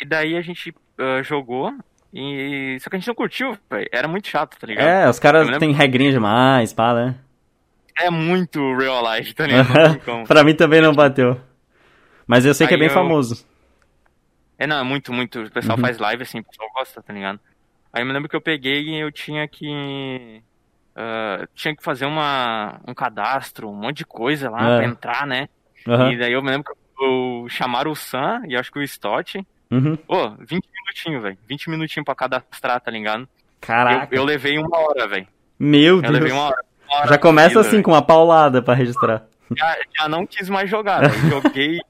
e 0.00 0.04
daí 0.04 0.36
a 0.36 0.42
gente 0.42 0.74
ah, 0.98 1.22
jogou. 1.22 1.72
E... 2.12 2.76
Só 2.80 2.90
que 2.90 2.96
a 2.96 2.98
gente 2.98 3.08
não 3.08 3.14
curtiu, 3.14 3.56
velho. 3.70 3.88
Era 3.92 4.06
muito 4.08 4.28
chato, 4.28 4.58
tá 4.58 4.66
ligado? 4.66 4.86
É, 4.86 5.08
os 5.08 5.18
caras 5.18 5.48
Eu 5.48 5.58
têm 5.58 5.72
regrinha 5.72 6.10
demais, 6.12 6.72
pá, 6.72 6.92
né? 6.94 7.14
É 7.98 8.10
muito 8.10 8.58
Real 8.76 9.02
Life, 9.14 9.34
tá 9.34 9.46
ligado? 9.46 9.98
Pra 10.26 10.44
mim 10.44 10.54
também 10.54 10.80
não 10.80 10.92
bateu. 10.94 11.40
Mas 12.26 12.44
eu 12.46 12.54
sei 12.54 12.66
que 12.66 12.74
é 12.74 12.76
Aí 12.76 12.80
bem 12.80 12.88
eu- 12.88 12.94
famoso. 12.94 13.46
É, 14.58 14.66
não, 14.66 14.78
é 14.78 14.82
muito, 14.84 15.12
muito. 15.12 15.40
O 15.42 15.50
pessoal 15.50 15.76
Uhum. 15.76 15.82
faz 15.84 15.98
live 15.98 16.22
assim, 16.22 16.38
o 16.40 16.44
pessoal 16.44 16.68
gosta, 16.74 17.02
tá 17.02 17.12
ligado? 17.12 17.40
Aí 17.92 18.02
eu 18.02 18.06
me 18.06 18.12
lembro 18.12 18.28
que 18.28 18.36
eu 18.36 18.40
peguei 18.40 18.80
e 18.82 19.00
eu 19.00 19.10
tinha 19.10 19.46
que. 19.48 20.42
ah, 20.94 21.46
tinha 21.54 21.74
que 21.74 21.82
fazer 21.82 22.06
uma, 22.06 22.80
um 22.86 22.94
cadastro, 22.94 23.68
um 23.68 23.74
monte 23.74 23.98
de 23.98 24.06
coisa 24.06 24.48
lá 24.50 24.62
É. 24.62 24.76
pra 24.78 24.86
entrar, 24.86 25.26
né? 25.26 25.48
Aham. 25.88 26.12
E 26.12 26.18
daí 26.18 26.32
eu 26.32 26.42
me 26.42 26.50
lembro 26.50 26.72
que 26.72 27.04
o, 27.04 27.48
chamaram 27.48 27.90
o 27.90 27.96
Sam 27.96 28.42
e 28.46 28.56
acho 28.56 28.70
que 28.70 28.78
o 28.78 28.82
Stott. 28.82 29.44
Uhum. 29.72 29.96
Pô, 29.96 30.30
20 30.38 30.68
minutinhos, 30.70 31.22
velho. 31.22 31.38
20 31.48 31.70
minutinhos 31.70 32.04
pra 32.04 32.14
cadastrar, 32.14 32.78
tá 32.80 32.90
ligado? 32.90 33.26
Caraca. 33.58 34.14
Eu, 34.14 34.18
eu 34.20 34.24
levei 34.24 34.58
uma 34.58 34.78
hora, 34.78 35.08
velho. 35.08 35.26
Meu 35.58 35.96
Eu 35.96 36.02
Deus. 36.02 36.12
levei 36.12 36.32
uma 36.32 36.42
hora. 36.42 36.64
uma 36.86 36.96
hora 36.98 37.08
Já 37.08 37.18
começa 37.18 37.48
seguida, 37.48 37.68
assim, 37.68 37.82
com 37.82 37.92
uma 37.92 38.02
paulada 38.02 38.60
pra 38.60 38.74
registrar. 38.74 39.24
já, 39.56 39.76
já 39.98 40.08
não 40.08 40.26
quis 40.26 40.48
mais 40.50 40.68
jogar. 40.68 41.08
velho. 41.08 41.30
Joguei. 41.42 41.80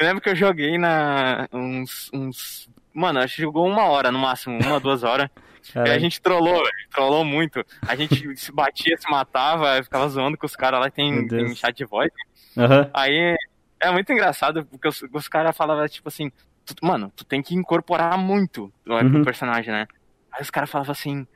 Me 0.00 0.06
lembro 0.06 0.22
que 0.22 0.30
eu 0.30 0.36
joguei 0.36 0.78
na. 0.78 1.46
uns. 1.52 2.08
uns... 2.14 2.68
Mano, 2.94 3.18
acho 3.20 3.36
que 3.36 3.42
jogou 3.42 3.66
uma 3.66 3.84
hora 3.84 4.10
no 4.10 4.18
máximo, 4.18 4.58
uma, 4.58 4.78
duas 4.80 5.02
horas. 5.04 5.28
E 5.74 5.90
a 5.90 5.98
gente 5.98 6.20
trollou, 6.22 6.54
velho. 6.54 6.88
Trollou 6.90 7.24
muito. 7.24 7.62
A 7.86 7.94
gente 7.94 8.36
se 8.38 8.50
batia, 8.50 8.96
se 8.96 9.10
matava, 9.10 9.82
ficava 9.82 10.08
zoando 10.08 10.38
com 10.38 10.46
os 10.46 10.56
caras 10.56 10.80
lá, 10.80 10.88
tem, 10.90 11.26
tem 11.28 11.54
chat 11.54 11.76
de 11.76 11.84
voz. 11.84 12.10
Aham. 12.56 12.88
Aí 12.94 13.36
é 13.80 13.90
muito 13.90 14.10
engraçado, 14.12 14.64
porque 14.64 14.88
os, 14.88 15.04
os 15.12 15.28
caras 15.28 15.54
falavam, 15.56 15.86
tipo 15.88 16.08
assim, 16.08 16.32
tu- 16.74 16.86
mano, 16.86 17.12
tu 17.16 17.24
tem 17.24 17.42
que 17.42 17.54
incorporar 17.54 18.16
muito 18.18 18.72
o 18.86 18.92
Uhum. 18.94 19.20
o 19.20 19.24
personagem, 19.24 19.72
né? 19.72 19.86
Aí 20.32 20.42
os 20.42 20.50
caras 20.50 20.70
falavam 20.70 20.92
assim, 20.92 21.26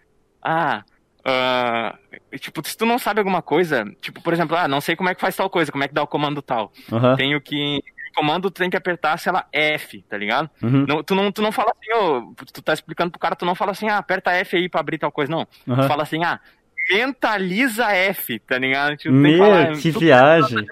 ah, 0.44 0.82
ah, 1.24 1.96
tipo, 2.40 2.66
se 2.66 2.76
tu 2.76 2.84
não 2.84 2.98
sabe 2.98 3.20
alguma 3.20 3.42
coisa, 3.42 3.84
tipo, 4.00 4.20
por 4.22 4.32
exemplo, 4.32 4.56
ah, 4.56 4.66
não 4.68 4.80
sei 4.80 4.96
como 4.96 5.08
é 5.08 5.14
que 5.14 5.20
faz 5.20 5.36
tal 5.36 5.48
coisa, 5.48 5.70
como 5.72 5.84
é 5.84 5.88
que 5.88 5.94
dá 5.94 6.02
o 6.02 6.06
comando 6.06 6.42
tal. 6.42 6.72
Aham. 6.92 7.16
Tenho 7.16 7.40
que. 7.40 7.80
Comando 8.14 8.50
tu 8.50 8.58
tem 8.58 8.68
que 8.68 8.76
apertar, 8.76 9.18
sei 9.18 9.32
lá, 9.32 9.46
F, 9.50 10.02
tá 10.02 10.18
ligado? 10.18 10.50
Uhum. 10.62 10.84
Não, 10.86 11.02
tu, 11.02 11.14
não, 11.14 11.32
tu 11.32 11.40
não 11.40 11.50
fala 11.50 11.70
assim, 11.72 11.94
ô, 11.98 12.34
tu 12.52 12.60
tá 12.60 12.74
explicando 12.74 13.10
pro 13.10 13.18
cara, 13.18 13.34
tu 13.34 13.46
não 13.46 13.54
fala 13.54 13.70
assim, 13.70 13.88
ah, 13.88 13.96
aperta 13.96 14.30
F 14.32 14.54
aí 14.54 14.68
pra 14.68 14.80
abrir 14.80 14.98
tal 14.98 15.10
coisa, 15.10 15.32
não. 15.32 15.46
Tu 15.46 15.72
Aham. 15.72 15.88
fala 15.88 16.02
assim, 16.02 16.22
ah, 16.22 16.38
mentaliza 16.90 17.86
F, 17.90 18.38
tá 18.40 18.58
ligado? 18.58 18.96
Tipo, 18.98 19.14
tem 19.22 19.32
que 19.32 19.38
falar, 19.38 19.64
Meu, 19.64 19.78
que 19.78 19.92
tu 19.92 20.00
viagem. 20.00 20.66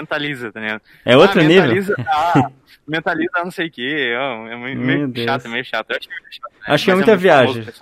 Mentaliza, 0.00 0.52
tá 0.52 0.60
ligado? 0.60 0.82
É 1.04 1.16
outro 1.16 1.40
ah, 1.40 1.44
nível. 1.44 1.62
mentaliza, 1.62 1.94
Ah, 2.08 2.50
mentaliza 2.86 3.30
não 3.44 3.50
sei 3.50 3.68
o 3.68 3.70
que, 3.70 4.12
é 4.12 4.56
meio, 4.56 4.76
Meu 4.78 4.86
meio 4.86 5.08
Deus. 5.08 5.26
chato, 5.26 5.48
meio 5.48 5.64
chato. 5.64 5.90
Eu 5.90 5.96
acho, 5.96 6.08
meio 6.08 6.20
chato, 6.32 6.52
né? 6.52 6.74
Acho 6.74 6.84
que 6.84 6.90
é 6.90 6.94
muita 6.94 7.10
muito 7.12 7.22
viagem. 7.22 7.62
famoso. 7.62 7.80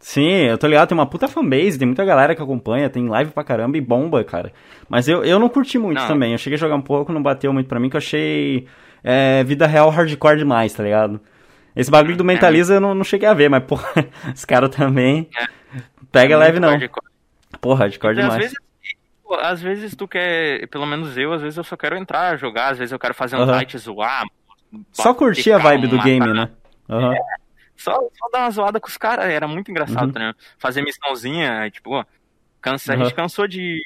Sim, 0.00 0.30
eu 0.44 0.56
tô 0.56 0.66
ligado, 0.66 0.88
tem 0.88 0.96
uma 0.96 1.06
puta 1.06 1.26
fanbase, 1.28 1.76
tem 1.78 1.86
muita 1.86 2.04
galera 2.04 2.34
que 2.34 2.40
acompanha, 2.40 2.88
tem 2.88 3.08
live 3.08 3.32
pra 3.32 3.42
caramba 3.44 3.76
e 3.76 3.80
bomba, 3.80 4.22
cara. 4.24 4.52
Mas 4.88 5.08
eu, 5.08 5.24
eu 5.24 5.38
não 5.38 5.48
curti 5.48 5.76
muito 5.76 5.98
Não. 6.00 6.06
também. 6.06 6.32
Eu 6.32 6.38
cheguei 6.38 6.56
a 6.56 6.58
jogar 6.60 6.76
um 6.76 6.80
pouco, 6.80 7.12
não 7.12 7.22
bateu 7.22 7.52
muito 7.52 7.66
pra 7.68 7.80
mim, 7.80 7.90
que 7.90 7.96
eu 7.96 7.98
achei 7.98 8.66
é, 9.02 9.42
vida 9.44 9.66
real 9.66 9.90
hardcore 9.90 10.38
demais, 10.38 10.72
tá 10.72 10.82
ligado? 10.84 11.20
Esse 11.74 11.90
bagulho 11.90 12.16
do 12.16 12.22
É. 12.22 12.26
Mentaliza 12.26 12.74
eu 12.74 12.80
não, 12.80 12.94
não 12.94 13.04
cheguei 13.04 13.28
a 13.28 13.34
ver, 13.34 13.48
mas, 13.50 13.62
porra, 13.66 13.88
os 14.34 14.44
caras 14.44 14.70
também. 14.70 15.28
Pega 16.12 16.34
É 16.34 16.36
leve 16.38 16.60
não. 16.60 16.70
hardcore. 16.70 17.06
Porra, 17.60 17.84
hardcore 17.84 18.14
E 18.16 18.20
às 18.20 18.24
demais. 18.24 18.42
vezes, 18.42 18.56
pô, 19.28 19.34
às 19.34 19.60
vezes 19.60 19.94
tu 19.94 20.08
quer, 20.08 20.66
pelo 20.68 20.86
menos 20.86 21.16
eu, 21.18 21.32
às 21.34 21.42
vezes 21.42 21.58
eu 21.58 21.64
só 21.64 21.76
quero 21.76 21.96
entrar, 21.96 22.38
jogar, 22.38 22.72
às 22.72 22.78
vezes 22.78 22.92
eu 22.92 22.98
quero 22.98 23.12
fazer 23.14 23.36
um 23.36 23.46
site 23.46 23.76
zoar. 23.76 24.24
Só 24.92 25.12
curtir 25.14 25.52
a 25.52 25.58
vibe 25.58 25.86
do 25.86 25.96
calma, 25.96 26.04
game, 26.04 26.20
matar. 26.20 26.34
né? 26.34 26.50
Aham. 26.88 27.14
Só, 27.76 27.92
só 27.92 28.28
dar 28.32 28.40
uma 28.40 28.50
zoada 28.50 28.80
com 28.80 28.88
os 28.88 28.96
caras, 28.96 29.26
era 29.26 29.46
muito 29.46 29.70
engraçado, 29.70 30.08
Uhum. 30.16 30.18
né? 30.18 30.34
Fazer 30.58 30.82
missãozinha, 30.82 31.70
tipo, 31.70 31.90
ó, 31.92 32.04
cansa, 32.60 32.92
a 32.92 32.96
Uhum. 32.96 33.04
gente 33.04 33.14
cansou 33.14 33.46
de, 33.46 33.78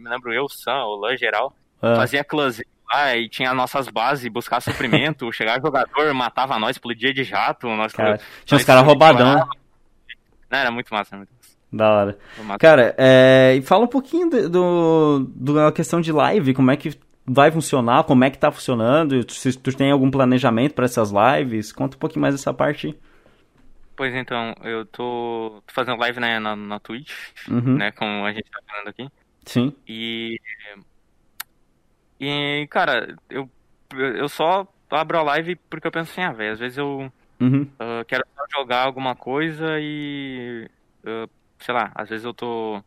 me 0.00 0.08
lembro 0.08 0.32
eu, 0.32 0.48
Sam, 0.48 0.84
o 0.84 0.96
Lan 0.96 1.16
geral, 1.16 1.52
Ah, 1.82 1.96
fazia 1.96 2.22
clãzinho 2.22 2.68
lá 2.92 3.16
e 3.16 3.28
tinha 3.28 3.50
as 3.50 3.56
nossas 3.56 3.88
bases, 3.88 4.30
buscar 4.30 4.60
suprimento, 4.60 5.30
chegava 5.32 5.60
jogador, 5.60 6.12
matava 6.14 6.58
nós, 6.58 6.76
explodia 6.76 7.12
de 7.12 7.24
jato, 7.24 7.66
nós 7.68 7.92
cara, 7.92 8.10
nós 8.12 8.22
tinha 8.44 8.56
uns 8.58 8.64
caras 8.64 8.84
roubadão. 8.84 9.48
Não, 10.50 10.58
era 10.58 10.70
muito 10.70 10.92
massa, 10.92 11.16
muito 11.16 11.30
massa. 11.32 11.39
Da 11.72 11.88
hora. 11.90 12.18
Cara, 12.58 12.94
é, 12.98 13.54
e 13.56 13.62
fala 13.62 13.84
um 13.84 13.88
pouquinho 13.88 14.28
do, 14.28 14.48
do, 14.48 15.18
do- 15.34 15.54
da 15.54 15.70
questão 15.72 16.00
de 16.00 16.10
live, 16.12 16.52
como 16.54 16.70
é 16.70 16.76
que 16.76 16.92
vai 17.24 17.50
funcionar, 17.50 18.04
como 18.04 18.24
é 18.24 18.30
que 18.30 18.38
tá 18.38 18.50
funcionando, 18.50 19.30
se 19.30 19.56
tu 19.56 19.76
tem 19.76 19.92
algum 19.92 20.10
planejamento 20.10 20.74
pra 20.74 20.86
essas 20.86 21.12
lives, 21.12 21.70
conta 21.72 21.96
um 21.96 22.00
pouquinho 22.00 22.22
mais 22.22 22.34
dessa 22.34 22.52
parte. 22.52 22.88
aí. 22.88 22.98
Pois 23.96 24.14
então, 24.14 24.54
eu 24.64 24.84
tô, 24.86 25.62
tô 25.66 25.72
fazendo 25.72 25.98
live 26.00 26.18
né, 26.18 26.40
na, 26.40 26.56
na 26.56 26.80
Twitch, 26.80 27.12
Uhum. 27.48 27.76
né, 27.76 27.92
como 27.92 28.24
a 28.24 28.32
gente 28.32 28.50
tá 28.50 28.58
falando 28.66 28.88
aqui. 28.88 29.08
Sim. 29.44 29.72
E. 29.86 30.40
E, 32.18 32.66
cara, 32.70 33.16
eu, 33.28 33.48
eu 33.94 34.28
só 34.28 34.66
abro 34.90 35.18
a 35.18 35.22
live 35.22 35.56
porque 35.68 35.86
eu 35.86 35.92
penso 35.92 36.10
assim, 36.12 36.22
ah, 36.22 36.32
velho, 36.32 36.52
às 36.52 36.58
vezes 36.58 36.78
eu 36.78 37.10
Uhum. 37.40 37.66
ah, 37.78 38.04
quero 38.06 38.22
jogar 38.52 38.84
alguma 38.84 39.14
coisa 39.14 39.78
e. 39.80 40.68
ah, 41.06 41.26
sei 41.60 41.74
lá, 41.74 41.92
às 41.94 42.08
vezes 42.08 42.24
eu 42.24 42.34
tô. 42.34 42.82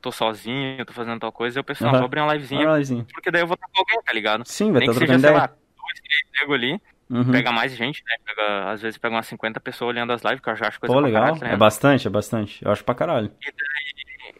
tô 0.00 0.10
sozinho, 0.12 0.78
eu 0.78 0.86
tô 0.86 0.92
fazendo 0.92 1.20
tal 1.20 1.32
coisa, 1.32 1.58
eu 1.60 1.64
penso, 1.64 1.84
Aham. 1.84 1.98
vou 1.98 2.04
abrir 2.06 2.20
uma 2.20 2.32
livezinha, 2.34 2.60
Olha 2.66 2.72
livezinho. 2.74 3.06
porque 3.12 3.30
daí 3.30 3.42
eu 3.42 3.46
vou 3.46 3.54
estar 3.54 3.66
com 3.72 3.80
alguém, 3.80 3.98
tá 4.04 4.12
ligado? 4.12 4.44
Sim, 4.46 4.72
vai 4.72 4.80
Nem 4.80 4.88
estar 4.90 5.00
que 5.00 5.06
seja, 5.06 5.18
sei 5.18 5.32
lá, 5.32 5.46
dois, 5.46 6.00
três 6.02 6.22
nego 6.40 6.54
ali, 6.54 6.80
Uhum. 7.10 7.32
pega 7.32 7.50
mais 7.52 7.74
gente, 7.74 8.02
né? 8.06 8.14
Pega, 8.24 8.70
às 8.70 8.80
vezes 8.80 8.98
pega 8.98 9.14
umas 9.16 9.26
50 9.26 9.60
pessoas 9.60 9.88
olhando 9.90 10.12
as 10.12 10.22
lives, 10.22 10.40
que 10.40 10.48
eu 10.48 10.56
já 10.56 10.68
acho 10.68 10.78
coisa 10.78 10.94
Pô, 10.94 11.00
legal. 11.00 11.24
caralho, 11.24 11.40
tá 11.40 11.46
É 11.48 11.56
bastante, 11.56 12.06
é 12.06 12.10
bastante. 12.10 12.64
Eu 12.64 12.70
acho 12.70 12.84
pra 12.84 12.94
caralho. 12.94 13.32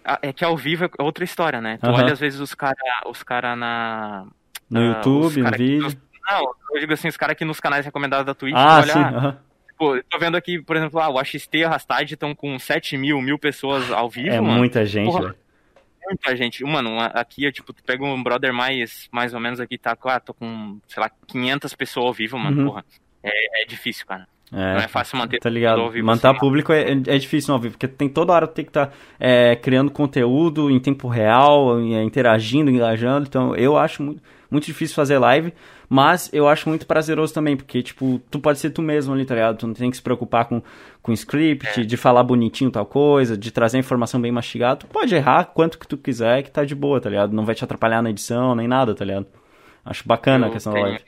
Ah, 0.04 0.18
É 0.22 0.32
que 0.32 0.44
ao 0.44 0.56
vivo 0.56 0.84
é 0.84 1.02
outra 1.02 1.24
história, 1.24 1.60
né? 1.60 1.78
Tu 1.78 1.86
olha 1.90 2.12
às 2.12 2.20
vezes 2.20 2.38
os 2.40 2.54
caras 2.54 2.76
os 3.06 3.22
cara 3.22 3.56
na. 3.56 4.24
No 4.70 4.80
ah, 4.80 4.84
YouTube, 4.86 5.42
no 5.42 5.50
vídeo. 5.56 6.00
Não, 6.30 6.42
eu 6.74 6.80
digo 6.80 6.92
assim, 6.92 7.08
os 7.08 7.16
caras 7.16 7.32
aqui 7.32 7.44
nos 7.44 7.58
canais 7.58 7.84
recomendados 7.84 8.24
da 8.24 8.34
Twitch, 8.34 8.56
Ah, 8.56 8.80
olha, 8.80 8.92
sim. 8.92 9.00
aham. 9.00 9.38
Pô, 9.80 9.98
tô 10.10 10.18
vendo 10.18 10.36
aqui, 10.36 10.60
por 10.60 10.76
exemplo, 10.76 11.00
ah, 11.00 11.08
o 11.08 11.18
AXT 11.18 11.54
e 11.54 11.64
a 11.64 11.70
Rastad 11.70 12.12
estão 12.12 12.34
com 12.34 12.58
7 12.58 12.98
mil, 12.98 13.18
mil 13.22 13.38
pessoas 13.38 13.90
ao 13.90 14.10
vivo, 14.10 14.28
É 14.28 14.38
mano. 14.38 14.58
muita 14.58 14.84
gente, 14.84 15.06
Porra. 15.06 15.22
velho. 15.22 15.34
Muita 16.06 16.36
gente. 16.36 16.62
Mano, 16.64 16.98
aqui, 17.14 17.44
eu, 17.44 17.52
tipo, 17.52 17.72
tu 17.72 17.82
pega 17.82 18.04
um 18.04 18.22
brother 18.22 18.52
mais, 18.52 19.08
mais 19.10 19.32
ou 19.32 19.40
menos 19.40 19.58
aqui, 19.58 19.78
tá, 19.78 19.96
ah, 20.04 20.20
tô 20.20 20.34
com, 20.34 20.78
sei 20.86 21.02
lá, 21.02 21.10
500 21.26 21.74
pessoas 21.74 22.06
ao 22.06 22.12
vivo, 22.12 22.38
mano, 22.38 22.58
Uhum. 22.60 22.66
porra. 22.66 22.84
É, 23.22 23.62
é 23.62 23.66
difícil, 23.66 24.04
cara. 24.06 24.26
Não 24.52 24.60
É, 24.80 24.84
é 24.84 24.88
fácil 24.88 25.16
manter 25.16 25.38
tá 25.38 25.48
ligado? 25.48 25.80
ao 25.80 25.90
vivo 25.90 26.04
Manter 26.04 26.26
assim, 26.26 26.38
público 26.40 26.72
é, 26.72 26.90
é 26.90 27.18
difícil 27.18 27.48
no 27.48 27.54
ao 27.54 27.60
vivo, 27.60 27.74
porque 27.74 27.86
tem 27.86 28.08
toda 28.08 28.32
hora 28.32 28.48
tem 28.48 28.64
que 28.64 28.70
estar 28.70 28.92
criando 29.62 29.90
conteúdo 29.92 30.68
em 30.70 30.80
tempo 30.80 31.06
real, 31.06 31.78
é, 31.78 32.02
interagindo, 32.02 32.68
engajando. 32.70 33.26
Então 33.28 33.54
eu 33.54 33.78
acho 33.78 34.02
muito, 34.02 34.20
muito 34.50 34.64
difícil 34.66 34.94
fazer 34.96 35.18
live, 35.18 35.52
mas 35.88 36.28
eu 36.32 36.48
acho 36.48 36.68
muito 36.68 36.86
prazeroso 36.86 37.32
também, 37.32 37.56
porque, 37.56 37.82
tipo, 37.82 38.20
tu 38.30 38.38
pode 38.40 38.58
ser 38.58 38.70
tu 38.70 38.82
mesmo 38.82 39.14
ali, 39.14 39.24
tá 39.24 39.34
ligado? 39.34 39.56
Tu 39.58 39.66
não 39.66 39.74
tem 39.74 39.90
que 39.90 39.96
se 39.96 40.02
preocupar 40.02 40.44
com, 40.46 40.62
com 41.02 41.12
script, 41.12 41.80
É. 41.80 41.84
de 41.84 41.96
falar 41.96 42.22
bonitinho 42.22 42.70
tal 42.70 42.84
coisa, 42.86 43.36
de 43.36 43.50
trazer 43.50 43.78
informação 43.78 44.20
bem 44.20 44.32
mastigada. 44.32 44.76
Tu 44.80 44.86
pode 44.86 45.14
errar 45.14 45.44
quanto 45.46 45.78
que 45.78 45.86
tu 45.86 45.96
quiser, 45.96 46.42
que 46.42 46.50
tá 46.50 46.64
de 46.64 46.74
boa, 46.74 47.00
tá 47.00 47.08
ligado? 47.10 47.32
Não 47.32 47.44
vai 47.44 47.54
te 47.54 47.62
atrapalhar 47.64 48.02
na 48.02 48.10
edição, 48.10 48.54
nem 48.54 48.66
nada, 48.68 48.94
tá 48.94 49.04
ligado? 49.04 49.26
Acho 49.84 50.06
bacana 50.06 50.46
a 50.46 50.48
Eu 50.48 50.52
questão 50.52 50.72
da 50.72 50.78
tenho- 50.80 50.88
live. 50.90 51.04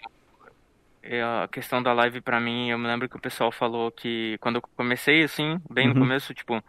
É, 1.04 1.20
A 1.22 1.48
questão 1.50 1.82
da 1.82 1.92
live 1.92 2.20
pra 2.20 2.40
mim, 2.40 2.70
eu 2.70 2.78
me 2.78 2.86
lembro 2.86 3.08
que 3.08 3.16
o 3.16 3.20
pessoal 3.20 3.50
falou 3.50 3.90
que 3.90 4.36
quando 4.40 4.56
eu 4.56 4.62
comecei 4.76 5.24
assim, 5.24 5.58
bem 5.68 5.88
Uhum. 5.88 5.94
no 5.94 6.00
começo, 6.00 6.32
tipo, 6.32 6.62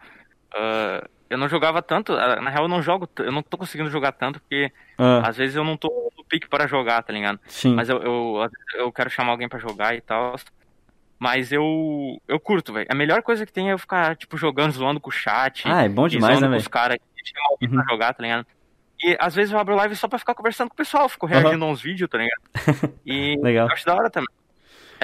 ah, 0.52 1.06
eu 1.30 1.38
não 1.38 1.48
jogava 1.48 1.82
tanto, 1.82 2.12
ah, 2.12 2.40
na 2.40 2.50
real 2.50 2.64
eu 2.64 2.68
não 2.68 2.82
jogo, 2.82 3.08
eu 3.18 3.32
não 3.32 3.42
tô 3.42 3.56
conseguindo 3.58 3.90
jogar 3.90 4.12
tanto 4.12 4.40
porque 4.40 4.72
Ah, 4.98 5.28
às 5.28 5.36
vezes 5.36 5.56
eu 5.56 5.64
não 5.64 5.76
tô 5.76 5.88
no 6.16 6.24
pique 6.24 6.48
para 6.48 6.66
jogar, 6.66 7.02
tá 7.02 7.12
ligado? 7.12 7.40
sim. 7.48 7.74
Mas 7.74 7.88
eu, 7.88 7.98
eu, 8.02 8.48
eu 8.76 8.92
quero 8.92 9.10
chamar 9.10 9.32
alguém 9.32 9.48
pra 9.48 9.58
jogar 9.58 9.94
e 9.94 10.00
tal. 10.00 10.36
Mas 11.18 11.52
eu 11.52 12.18
eu 12.28 12.38
curto, 12.40 12.72
velho. 12.72 12.86
A 12.90 12.94
melhor 12.94 13.22
coisa 13.22 13.46
que 13.46 13.52
tem 13.52 13.70
é 13.70 13.72
eu 13.72 13.78
ficar 13.78 14.16
tipo 14.16 14.36
jogando, 14.36 14.72
zoando 14.72 15.00
com 15.00 15.08
o 15.08 15.12
chat, 15.12 15.62
Ah, 15.66 15.82
é 15.84 15.88
bom 15.88 16.06
demais, 16.08 16.40
né, 16.40 16.46
com 16.48 16.54
os 16.56 16.62
velho? 16.62 16.70
caras 16.70 16.96
que 16.98 17.30
chamam 17.30 17.50
alguém 17.52 17.68
Uhum. 17.68 17.82
pra 17.84 17.92
jogar, 17.94 18.14
tá 18.14 18.22
ligado? 18.22 18.46
E 19.02 19.16
às 19.20 19.34
vezes 19.34 19.52
eu 19.52 19.58
abro 19.58 19.74
live 19.74 19.96
só 19.96 20.06
pra 20.08 20.18
ficar 20.18 20.34
conversando 20.34 20.68
com 20.68 20.74
o 20.74 20.76
pessoal, 20.76 21.08
fico 21.08 21.26
reagindo 21.26 21.64
a 21.64 21.68
uns 21.68 21.80
vídeos, 21.82 22.08
tá 22.10 22.18
ligado? 22.18 22.42
E 23.06 23.38
Legal. 23.42 23.68
eu 23.68 23.72
acho 23.74 23.84
da 23.84 23.94
hora 23.94 24.10
também. 24.10 24.28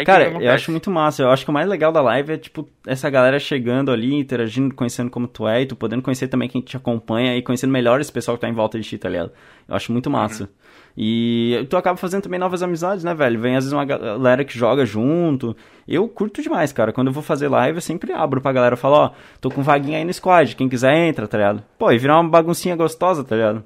Aí, 0.01 0.05
que 0.05 0.11
Cara, 0.11 0.25
eu 0.25 0.31
acontece? 0.31 0.49
acho 0.49 0.71
muito 0.71 0.91
massa. 0.91 1.23
Eu 1.23 1.31
acho 1.31 1.45
que 1.45 1.51
o 1.51 1.55
mais 1.55 1.69
legal 1.69 1.93
da 1.93 2.01
live 2.01 2.33
é, 2.33 2.39
tipo, 2.39 2.67
essa 2.87 3.11
galera 3.11 3.39
chegando 3.39 3.93
ali, 3.93 4.15
interagindo, 4.15 4.75
conhecendo 4.75 5.11
como 5.11 5.29
tu 5.29 5.47
é, 5.47 5.61
e 5.61 5.67
tu 5.67 5.77
podendo 5.77 6.01
conhecer 6.03 6.27
também 6.29 6.49
quem 6.49 6.63
te 6.63 6.75
acompanha 6.75 7.37
e 7.37 7.43
conhecendo 7.43 7.71
melhor 7.71 8.01
esse 8.01 8.11
pessoal 8.11 8.37
que 8.37 8.41
tá 8.41 8.49
em 8.49 8.55
volta 8.55 8.81
de 8.81 8.89
ti, 8.89 8.97
tá 8.97 9.11
ligado? 9.11 9.31
Eu 9.69 9.77
acho 9.77 9.93
muito 9.93 10.09
massa. 10.09 10.49
E 10.97 11.67
tu 11.69 11.77
acaba 11.77 11.99
fazendo 11.99 12.23
também 12.23 12.41
novas 12.41 12.63
amizades, 12.63 13.05
né, 13.05 13.15
velho? 13.15 13.39
Vem 13.39 13.57
às 13.57 13.65
vezes 13.65 13.73
uma 13.73 13.85
galera 13.85 14.43
que 14.43 14.59
joga 14.59 14.87
junto. 14.87 15.55
Eu 15.87 16.09
curto 16.09 16.43
demais, 16.43 16.73
cara. 16.73 16.93
Quando 16.93 17.09
eu 17.09 17.13
vou 17.13 17.23
fazer 17.23 17.49
live, 17.49 17.77
eu 17.77 17.83
sempre 17.83 18.13
abro 18.13 18.41
pra 18.41 18.53
galera. 18.53 18.77
Falo, 18.77 18.97
ó, 18.97 19.11
tô 19.39 19.51
com 19.51 19.63
vaguinha 19.63 19.99
aí 19.99 20.05
no 20.05 20.13
squad, 20.13 20.57
quem 20.57 20.69
quiser 20.69 20.95
entra, 20.95 21.29
tá 21.29 21.37
ligado? 21.37 21.63
Pô, 21.79 21.93
e 21.93 21.99
virar 21.99 22.19
uma 22.19 22.29
baguncinha 22.29 22.75
gostosa, 22.75 23.23
tá 23.23 23.37
ligado? 23.37 23.65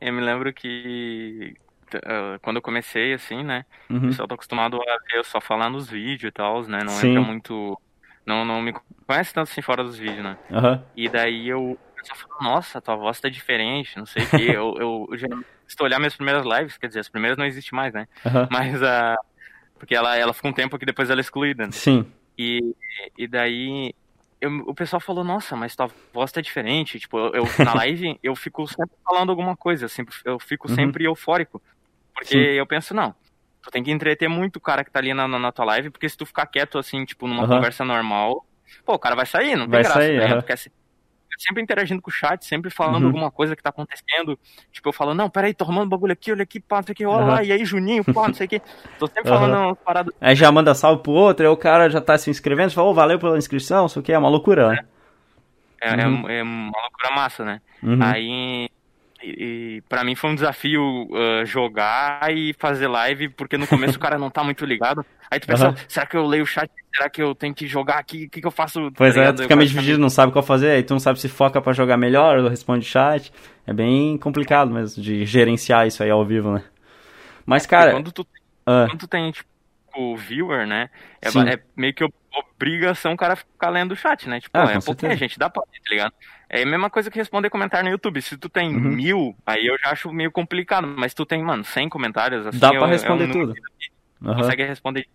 Eu 0.00 0.12
me 0.12 0.20
lembro 0.20 0.52
que 0.52 1.54
quando 2.42 2.56
eu 2.56 2.62
comecei, 2.62 3.12
assim, 3.14 3.42
né? 3.42 3.64
O 3.90 3.94
Uhum. 3.94 4.00
pessoal 4.08 4.28
tá 4.28 4.34
acostumado 4.34 4.76
a 4.76 4.84
ver 4.84 5.18
eu 5.18 5.24
só 5.24 5.40
falar 5.40 5.68
nos 5.70 5.88
vídeos 5.88 6.28
e 6.30 6.32
tal, 6.32 6.62
né? 6.66 6.82
Não 6.84 6.92
Sim. 6.92 7.08
entra 7.08 7.22
muito. 7.22 7.78
Não, 8.26 8.44
não 8.44 8.62
me 8.62 8.72
conhece 9.06 9.32
tanto 9.34 9.50
assim 9.50 9.60
fora 9.62 9.82
dos 9.84 9.96
vídeos, 9.98 10.24
né? 10.24 10.36
Aham. 10.50 10.84
E 10.96 11.08
daí 11.08 11.48
eu 11.48 11.60
o 11.72 11.78
pessoal 12.06 12.18
falou, 12.38 12.54
nossa, 12.54 12.80
tua 12.82 12.96
voz 12.96 13.18
tá 13.20 13.28
diferente, 13.30 13.96
não 13.96 14.04
sei 14.06 14.24
o 14.24 14.28
quê. 14.28 14.42
eu, 14.42 14.74
eu, 14.78 15.06
eu 15.10 15.16
já 15.18 15.26
se 15.66 15.74
tu 15.76 15.84
olhar 15.84 15.98
minhas 15.98 16.14
primeiras 16.14 16.44
lives, 16.44 16.76
quer 16.76 16.86
dizer, 16.88 17.00
as 17.00 17.08
primeiras 17.08 17.38
não 17.38 17.46
existe 17.46 17.74
mais, 17.74 17.92
né? 17.94 18.06
Aham. 18.26 18.46
Mas 18.50 18.82
a. 18.82 19.16
porque 19.78 19.94
ela, 19.94 20.16
ela 20.16 20.32
ficou 20.34 20.50
um 20.50 20.54
tempo 20.54 20.78
que 20.78 20.86
depois 20.86 21.10
ela 21.10 21.20
é 21.20 21.22
excluída. 21.22 21.64
né? 21.66 21.72
Sim. 21.72 22.04
E, 22.38 22.60
e 23.16 23.26
daí 23.28 23.94
eu- 24.40 24.50
o 24.66 24.74
pessoal 24.74 25.00
falou, 25.00 25.24
nossa, 25.24 25.56
mas 25.56 25.74
tua 25.74 25.90
voz 26.12 26.30
tá 26.32 26.40
diferente. 26.40 26.98
Tipo, 27.00 27.18
eu, 27.18 27.32
eu- 27.34 27.64
na 27.64 27.74
live 27.74 28.18
eu 28.22 28.34
fico 28.36 28.66
sempre 28.66 28.96
falando 29.04 29.30
alguma 29.30 29.56
coisa, 29.56 29.84
eu, 29.86 29.88
sempre, 29.88 30.14
eu 30.24 30.38
fico 30.38 30.68
Uhum. 30.68 30.74
sempre 30.74 31.04
eufórico. 31.04 31.62
Porque 32.14 32.28
Sim. 32.34 32.38
eu 32.38 32.66
penso, 32.66 32.94
não, 32.94 33.14
tu 33.62 33.70
tem 33.70 33.82
que 33.82 33.90
entreter 33.90 34.28
muito 34.28 34.56
o 34.56 34.60
cara 34.60 34.84
que 34.84 34.90
tá 34.90 34.98
ali 35.00 35.12
na, 35.14 35.26
na, 35.26 35.52
tua 35.52 35.64
live, 35.66 35.90
porque 35.90 36.08
se 36.08 36.16
tu 36.16 36.24
ficar 36.26 36.46
quieto 36.46 36.78
assim, 36.78 37.04
tipo, 37.04 37.26
numa 37.26 37.44
Aham. 37.44 37.56
conversa 37.56 37.84
normal, 37.84 38.46
pô, 38.84 38.94
o 38.94 38.98
cara 38.98 39.14
vai 39.16 39.26
sair, 39.26 39.56
não 39.56 39.64
tem 39.64 39.70
Vai 39.70 39.82
graça, 39.82 40.00
sair, 40.00 40.18
né? 40.18 40.36
Tu 40.36 40.44
quer 40.46 40.58
se- 40.58 40.72
sempre 41.38 41.62
interagindo 41.62 42.00
com 42.00 42.10
o 42.10 42.14
chat, 42.14 42.44
sempre 42.44 42.70
falando 42.70 43.02
Uhum. 43.02 43.08
alguma 43.08 43.30
coisa 43.30 43.56
que 43.56 43.62
tá 43.62 43.70
acontecendo. 43.70 44.38
Tipo, 44.70 44.90
eu 44.90 44.92
falo, 44.92 45.14
não, 45.14 45.28
peraí, 45.28 45.52
tô 45.52 45.64
arrumando 45.64 45.88
bagulho 45.88 46.12
aqui, 46.12 46.30
olha 46.30 46.44
aqui, 46.44 46.60
pá, 46.60 46.76
não 46.76 46.82
sei 46.84 46.92
o 46.92 46.96
que, 46.96 47.06
olha 47.06 47.26
lá, 47.26 47.42
e 47.42 47.50
aí, 47.50 47.64
Juninho, 47.64 48.04
pá, 48.04 48.28
não 48.28 48.34
sei 48.34 48.46
o 48.46 48.48
que. 48.48 48.60
Tô 48.98 49.06
sempre 49.08 49.28
falando 49.28 49.56
umas 49.56 49.78
paradas. 49.82 50.14
Aí 50.20 50.36
já 50.36 50.52
manda 50.52 50.74
salve 50.74 51.02
pro 51.02 51.10
outro, 51.12 51.44
aí 51.44 51.50
o 51.52 51.56
cara 51.56 51.90
já 51.90 52.00
tá 52.00 52.16
se 52.16 52.30
inscrevendo, 52.30 52.70
fala, 52.72 52.88
ô, 52.88 52.94
valeu 52.94 53.18
pela 53.18 53.36
inscrição, 53.36 53.82
não 53.82 53.88
sei 53.88 54.00
o 54.00 54.04
que, 54.04 54.12
é 54.12 54.18
uma 54.18 54.28
loucura, 54.28 54.68
né? 54.70 54.78
É, 55.82 55.88
é- 55.88 56.06
Uhum. 56.06 56.28
é 56.28 56.42
uma 56.42 56.80
loucura 56.82 57.10
massa, 57.10 57.44
né? 57.44 57.60
Uhum. 57.82 58.02
Aí, 58.02 58.68
e, 59.24 59.76
e 59.76 59.80
pra 59.88 60.04
mim 60.04 60.14
foi 60.14 60.30
um 60.30 60.34
desafio 60.34 60.82
uh, 60.82 61.46
jogar 61.46 62.32
e 62.32 62.54
fazer 62.58 62.86
live, 62.88 63.30
porque 63.30 63.56
no 63.56 63.66
começo 63.66 63.96
o 63.96 64.00
cara 64.00 64.18
não 64.18 64.30
tá 64.30 64.44
muito 64.44 64.64
ligado. 64.64 65.04
Aí 65.30 65.40
tu 65.40 65.46
pensa, 65.46 65.68
Aham. 65.68 65.76
será 65.88 66.06
que 66.06 66.16
eu 66.16 66.26
leio 66.26 66.44
o 66.44 66.46
chat? 66.46 66.70
Será 66.94 67.08
que 67.08 67.22
eu 67.22 67.34
tenho 67.34 67.54
que 67.54 67.66
jogar 67.66 67.98
aqui? 67.98 68.26
O 68.26 68.30
que, 68.30 68.40
que 68.40 68.46
eu 68.46 68.50
faço? 68.50 68.90
Tá 68.90 68.96
Pois 68.98 69.16
é, 69.16 69.32
tu 69.32 69.42
fica 69.42 69.56
meio 69.56 69.68
dividido, 69.68 69.98
não 69.98 70.10
sabe 70.10 70.32
qual 70.32 70.44
fazer, 70.44 70.70
aí 70.70 70.82
tu 70.82 70.92
não 70.92 71.00
sabe 71.00 71.18
se 71.18 71.28
foca 71.28 71.60
pra 71.60 71.72
jogar 71.72 71.96
melhor 71.96 72.38
ou 72.38 72.48
responde 72.48 72.84
chat. 72.84 73.32
É 73.66 73.72
bem 73.72 74.18
complicado 74.18 74.70
mesmo 74.70 75.02
de 75.02 75.24
gerenciar 75.24 75.86
isso 75.86 76.02
aí 76.02 76.10
ao 76.10 76.24
vivo, 76.24 76.52
né? 76.52 76.62
Mas, 77.46 77.66
cara. 77.66 77.92
Quando 77.92 78.12
tu, 78.12 78.26
ah, 78.66 78.86
quando 78.88 79.00
tu 79.00 79.08
tem, 79.08 79.30
tipo, 79.30 79.48
o 79.96 80.16
viewer, 80.16 80.66
né? 80.66 80.90
É, 81.22 81.28
é 81.54 81.58
meio 81.76 81.94
que 81.94 82.04
obrigação 82.56 83.12
o 83.12 83.16
cara 83.16 83.36
ficar 83.36 83.70
lendo 83.70 83.92
o 83.92 83.96
chat, 83.96 84.28
né? 84.28 84.40
Tipo, 84.40 84.56
Ah, 84.58 84.72
é 84.72 84.80
certeza. 84.80 85.16
gente, 85.16 85.38
dá 85.38 85.48
pra 85.48 85.62
ver, 85.62 85.78
tá 85.80 85.90
ligado? 85.90 86.12
É 86.48 86.62
a 86.62 86.66
mesma 86.66 86.90
coisa 86.90 87.10
que 87.10 87.18
responder 87.18 87.50
comentário 87.50 87.84
no 87.86 87.90
YouTube. 87.92 88.20
Se 88.22 88.36
tu 88.36 88.48
tem 88.48 88.74
Uhum. 88.74 88.80
mil, 88.80 89.36
aí 89.46 89.66
eu 89.66 89.76
já 89.78 89.90
acho 89.90 90.12
meio 90.12 90.30
complicado. 90.32 90.86
Mas 90.86 91.14
tu 91.14 91.24
tem, 91.24 91.42
mano, 91.42 91.64
100 91.64 91.88
comentários, 91.88 92.46
assim, 92.46 92.58
dá 92.58 92.68
é- 92.68 92.70
pra 92.72 92.80
é 92.80 92.84
um 92.84 92.90
responder 92.90 93.26
número 93.28 93.46
tudo. 93.54 93.60
Aham, 94.24 94.34
consegue 94.36 94.64
responder. 94.64 95.06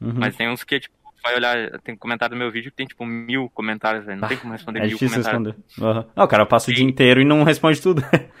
uhum. 0.00 0.12
Mas 0.16 0.36
tem 0.36 0.48
uns 0.48 0.62
que, 0.64 0.80
tipo, 0.80 0.94
vai 1.22 1.34
olhar, 1.34 1.78
tem 1.80 1.96
comentário 1.96 2.34
no 2.34 2.38
meu 2.38 2.50
vídeo 2.52 2.70
que 2.70 2.76
tem, 2.76 2.86
tipo, 2.86 3.04
mil 3.04 3.50
comentários, 3.50 4.04
velho. 4.04 4.20
Não 4.20 4.28
tem 4.28 4.36
como 4.36 4.52
responder 4.52 4.78
É 4.80 4.82
mil 4.82 4.90
difícil 4.90 5.22
comentários. 5.22 5.54
responder. 5.56 5.90
Aham. 5.90 6.06
Ah, 6.14 6.24
o 6.24 6.28
cara 6.28 6.46
passa 6.46 6.70
o 6.70 6.74
dia 6.74 6.84
inteiro 6.84 7.20
e 7.20 7.24
não 7.24 7.42
responde 7.44 7.80
tudo. 7.80 8.02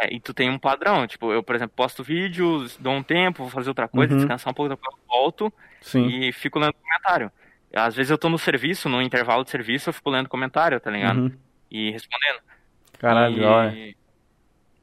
É, 0.00 0.14
e 0.14 0.18
tu 0.20 0.32
tem 0.32 0.48
um 0.48 0.58
padrão, 0.58 1.06
tipo, 1.06 1.32
eu, 1.32 1.42
por 1.42 1.54
exemplo, 1.54 1.74
posto 1.76 2.02
vídeos, 2.02 2.76
dou 2.78 2.94
um 2.94 3.02
tempo, 3.02 3.42
vou 3.42 3.50
fazer 3.50 3.68
outra 3.68 3.86
coisa, 3.86 4.12
Uhum. 4.14 4.18
descansar 4.20 4.50
um 4.50 4.54
pouco, 4.54 4.70
depois 4.70 4.94
eu 4.96 5.02
volto 5.06 5.52
Sim. 5.82 6.06
e 6.06 6.32
fico 6.32 6.58
lendo 6.58 6.72
comentário. 6.74 7.30
Às 7.74 7.94
vezes 7.94 8.10
eu 8.10 8.18
tô 8.18 8.28
no 8.28 8.38
serviço, 8.38 8.88
no 8.88 9.02
intervalo 9.02 9.44
de 9.44 9.50
serviço, 9.50 9.90
eu 9.90 9.94
fico 9.94 10.10
lendo 10.10 10.28
comentário, 10.28 10.78
tá 10.80 10.90
ligado? 10.90 11.18
Uhum. 11.20 11.32
E 11.70 11.90
respondendo. 11.90 12.40
Caralho, 12.98 13.38
e... 13.38 13.44
hora. 13.44 13.74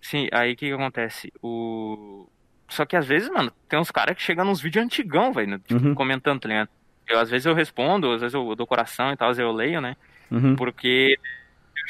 Sim, 0.01 0.27
aí 0.31 0.53
o 0.53 0.55
que 0.55 0.67
que 0.67 0.73
acontece? 0.73 1.31
O... 1.41 2.27
Só 2.67 2.85
que 2.85 2.95
às 2.95 3.05
vezes, 3.05 3.29
mano, 3.29 3.51
tem 3.67 3.79
uns 3.79 3.91
caras 3.91 4.15
que 4.15 4.21
chegam 4.21 4.45
nos 4.45 4.61
vídeos 4.61 4.85
antigão, 4.85 5.33
velho, 5.33 5.59
tipo, 5.59 5.83
Uhum. 5.87 5.95
comentando, 5.95 6.39
tá 6.39 6.47
ligado? 6.47 6.69
Eu, 7.07 7.19
às 7.19 7.29
vezes 7.29 7.45
eu 7.47 7.55
respondo, 7.55 8.11
às 8.11 8.21
vezes 8.21 8.33
eu 8.35 8.55
dou 8.55 8.67
coração 8.67 9.11
e 9.11 9.17
tal, 9.17 9.29
às 9.29 9.37
vezes 9.37 9.49
eu 9.49 9.55
leio, 9.55 9.81
né? 9.81 9.95
Uhum. 10.29 10.55
Porque 10.55 11.17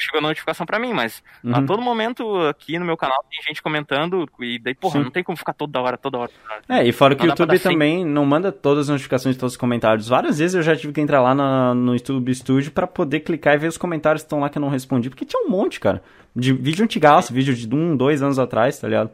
chegou 0.02 0.18
a 0.18 0.22
notificação 0.22 0.64
pra 0.66 0.78
mim, 0.78 0.92
mas 0.92 1.22
a 1.44 1.58
Uhum. 1.60 1.66
todo 1.66 1.82
momento 1.82 2.36
aqui 2.48 2.78
no 2.78 2.84
meu 2.84 2.96
canal 2.96 3.24
tem 3.30 3.40
gente 3.46 3.62
comentando 3.62 4.28
e 4.40 4.58
daí, 4.58 4.74
porra, 4.74 4.98
Sim. 4.98 5.04
não 5.04 5.10
tem 5.10 5.22
como 5.22 5.36
ficar 5.36 5.52
toda 5.52 5.80
hora, 5.80 5.96
toda 5.96 6.18
hora. 6.18 6.30
É, 6.68 6.84
e 6.86 6.92
fora 6.92 7.14
que 7.14 7.24
o 7.24 7.26
YouTube 7.28 7.58
também 7.58 8.04
não 8.04 8.24
manda 8.24 8.50
todas 8.50 8.86
as 8.86 8.88
notificações 8.90 9.34
de 9.34 9.40
todos 9.40 9.52
os 9.54 9.56
comentários. 9.58 10.08
Várias 10.08 10.38
vezes 10.38 10.54
eu 10.54 10.62
já 10.62 10.74
tive 10.74 10.92
que 10.92 11.00
entrar 11.00 11.20
lá 11.20 11.34
na- 11.34 11.74
no 11.74 11.92
YouTube 11.94 12.34
Studio 12.34 12.72
pra 12.72 12.86
poder 12.86 13.20
clicar 13.20 13.54
e 13.54 13.58
ver 13.58 13.68
os 13.68 13.76
comentários 13.76 14.22
que 14.22 14.26
estão 14.26 14.40
lá 14.40 14.48
que 14.48 14.58
eu 14.58 14.62
não 14.62 14.68
respondi. 14.68 15.08
Porque 15.10 15.24
tinha 15.24 15.44
um 15.44 15.48
monte, 15.48 15.78
cara. 15.80 16.02
De 16.34 16.52
vídeo 16.52 16.84
antigaço, 16.84 17.32
vídeo 17.34 17.54
de 17.54 17.74
um, 17.74 17.96
dois 17.96 18.22
anos 18.22 18.38
atrás, 18.38 18.78
tá 18.78 18.86
ligado? 18.88 19.10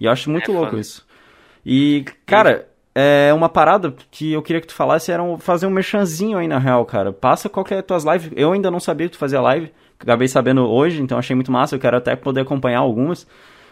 E 0.00 0.04
eu 0.04 0.12
acho 0.12 0.30
muito 0.30 0.50
É, 0.50 0.54
louco 0.54 0.70
foda. 0.70 0.80
isso. 0.80 1.06
E, 1.64 2.04
cara, 2.26 2.68
é 2.94 3.32
uma 3.34 3.48
parada 3.48 3.94
que 4.10 4.32
eu 4.32 4.42
queria 4.42 4.60
que 4.60 4.66
tu 4.66 4.74
falasse 4.74 5.10
era 5.12 5.22
fazer 5.38 5.66
um 5.66 5.70
merchanzinho 5.70 6.38
aí 6.38 6.48
na 6.48 6.58
real, 6.58 6.84
cara. 6.84 7.12
Passa 7.12 7.48
qualquer 7.48 7.82
tuas 7.82 8.04
lives. 8.04 8.30
Eu 8.36 8.52
ainda 8.52 8.70
não 8.70 8.80
sabia 8.80 9.06
que 9.06 9.12
tu 9.12 9.18
fazia 9.18 9.40
live. 9.40 9.72
Acabei 9.98 10.28
sabendo 10.28 10.68
hoje, 10.68 11.00
então 11.02 11.18
achei 11.18 11.34
muito 11.34 11.50
massa. 11.50 11.74
Eu 11.74 11.80
quero 11.80 11.96
até 11.96 12.14
poder 12.16 12.40
acompanhar 12.42 12.78
algumas. 12.80 13.26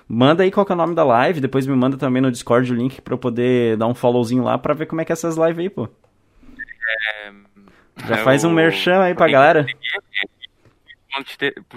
Manda 0.08 0.42
aí 0.42 0.50
qual 0.50 0.66
que 0.66 0.72
é 0.72 0.74
o 0.74 0.78
nome 0.78 0.94
da 0.94 1.02
live, 1.04 1.40
depois 1.40 1.66
me 1.66 1.74
manda 1.74 1.96
também 1.96 2.20
no 2.20 2.30
Discord 2.30 2.70
o 2.72 2.76
link 2.76 3.00
pra 3.00 3.14
eu 3.14 3.18
poder 3.18 3.76
dar 3.76 3.86
um 3.86 3.94
followzinho 3.94 4.42
lá 4.44 4.58
pra 4.58 4.74
ver 4.74 4.86
como 4.86 5.00
é 5.00 5.04
que 5.04 5.12
é 5.12 5.14
essas 5.14 5.36
lives 5.36 5.58
aí, 5.58 5.70
pô. 5.70 5.88
Já 8.06 8.16
É 8.16 8.18
faz 8.18 8.44
um 8.44 8.50
o- 8.50 8.52
merchan 8.52 9.00
aí 9.02 9.14
pra 9.14 9.28
galera. 9.28 9.64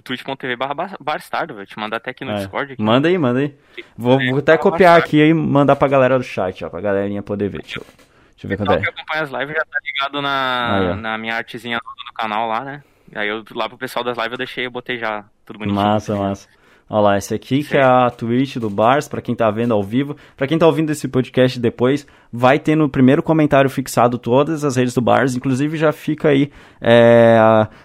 twitch.tv 0.04 0.56
barra 0.56 0.74
Barstardo, 1.00 1.54
vou 1.54 1.66
te 1.66 1.78
mandar 1.80 1.98
até 1.98 2.12
aqui 2.12 2.26
no 2.26 2.32
É. 2.32 2.36
Discord. 2.36 2.74
aqui. 2.74 2.82
Manda 2.82 3.08
aí, 3.08 3.18
manda 3.18 3.40
aí. 3.40 3.56
Vou, 3.98 4.18
vou 4.30 4.40
até 4.40 4.58
copiar 4.58 4.98
aqui 4.98 5.22
e 5.22 5.34
mandar 5.34 5.76
pra 5.76 5.88
galera 5.88 6.18
do 6.18 6.24
chat, 6.24 6.66
ó, 6.66 6.70
pra 6.70 6.82
galerinha 6.82 7.22
poder 7.22 7.48
ver. 7.50 7.62
Deixa 7.62 7.80
eu, 7.80 7.86
deixa 7.86 8.46
eu 8.46 8.50
ver 8.50 8.56
O 8.56 8.58
quanto 8.58 8.68
pessoal 8.70 8.82
que 8.82 8.88
é. 8.88 8.90
acompanha 8.90 9.24
as 9.24 9.30
lives 9.30 9.56
já 9.56 9.64
tá 9.64 9.80
ligado 9.86 10.22
na, 10.22 10.90
ó. 10.92 10.96
na 10.96 11.18
minha 11.18 11.36
artezinha 11.36 11.78
do 11.78 12.14
canal 12.14 12.48
lá, 12.48 12.64
né? 12.66 12.84
Aí 13.16 13.28
eu 13.28 13.44
lá 13.56 13.68
pro 13.68 13.78
pessoal 13.78 14.04
das 14.04 14.18
lives 14.18 14.32
eu 14.34 14.38
deixei, 14.38 14.66
eu 14.66 14.72
botei 14.72 14.98
já 14.98 15.26
tudo 15.46 15.60
bonitinho. 15.60 15.82
Massa, 15.82 16.16
massa. 16.16 16.48
Olha 16.90 17.02
lá, 17.02 17.18
esse 17.18 17.34
aqui 17.36 17.66
que 17.66 17.76
é 17.76 17.84
a 17.84 18.10
Twitch 18.10 18.56
do 18.58 18.70
Bars, 18.70 19.10
pra 19.10 19.22
quem 19.22 19.36
tá 19.36 19.52
vendo 19.52 19.74
ao 19.74 19.84
vivo. 19.84 20.16
Pra 20.38 20.48
quem 20.48 20.58
tá 20.58 20.66
ouvindo 20.66 20.90
esse 20.90 21.06
podcast 21.10 21.60
depois, 21.60 22.08
vai 22.32 22.58
ter 22.58 22.78
no 22.78 22.88
primeiro 22.88 23.22
comentário 23.22 23.70
fixado 23.70 24.18
todas 24.18 24.64
as 24.64 24.78
redes 24.78 24.94
do 24.94 25.02
Bars. 25.02 25.36
Inclusive 25.36 25.76
já 25.76 25.92
fica 25.92 26.30
aí 26.30 26.50
é, 26.80 27.38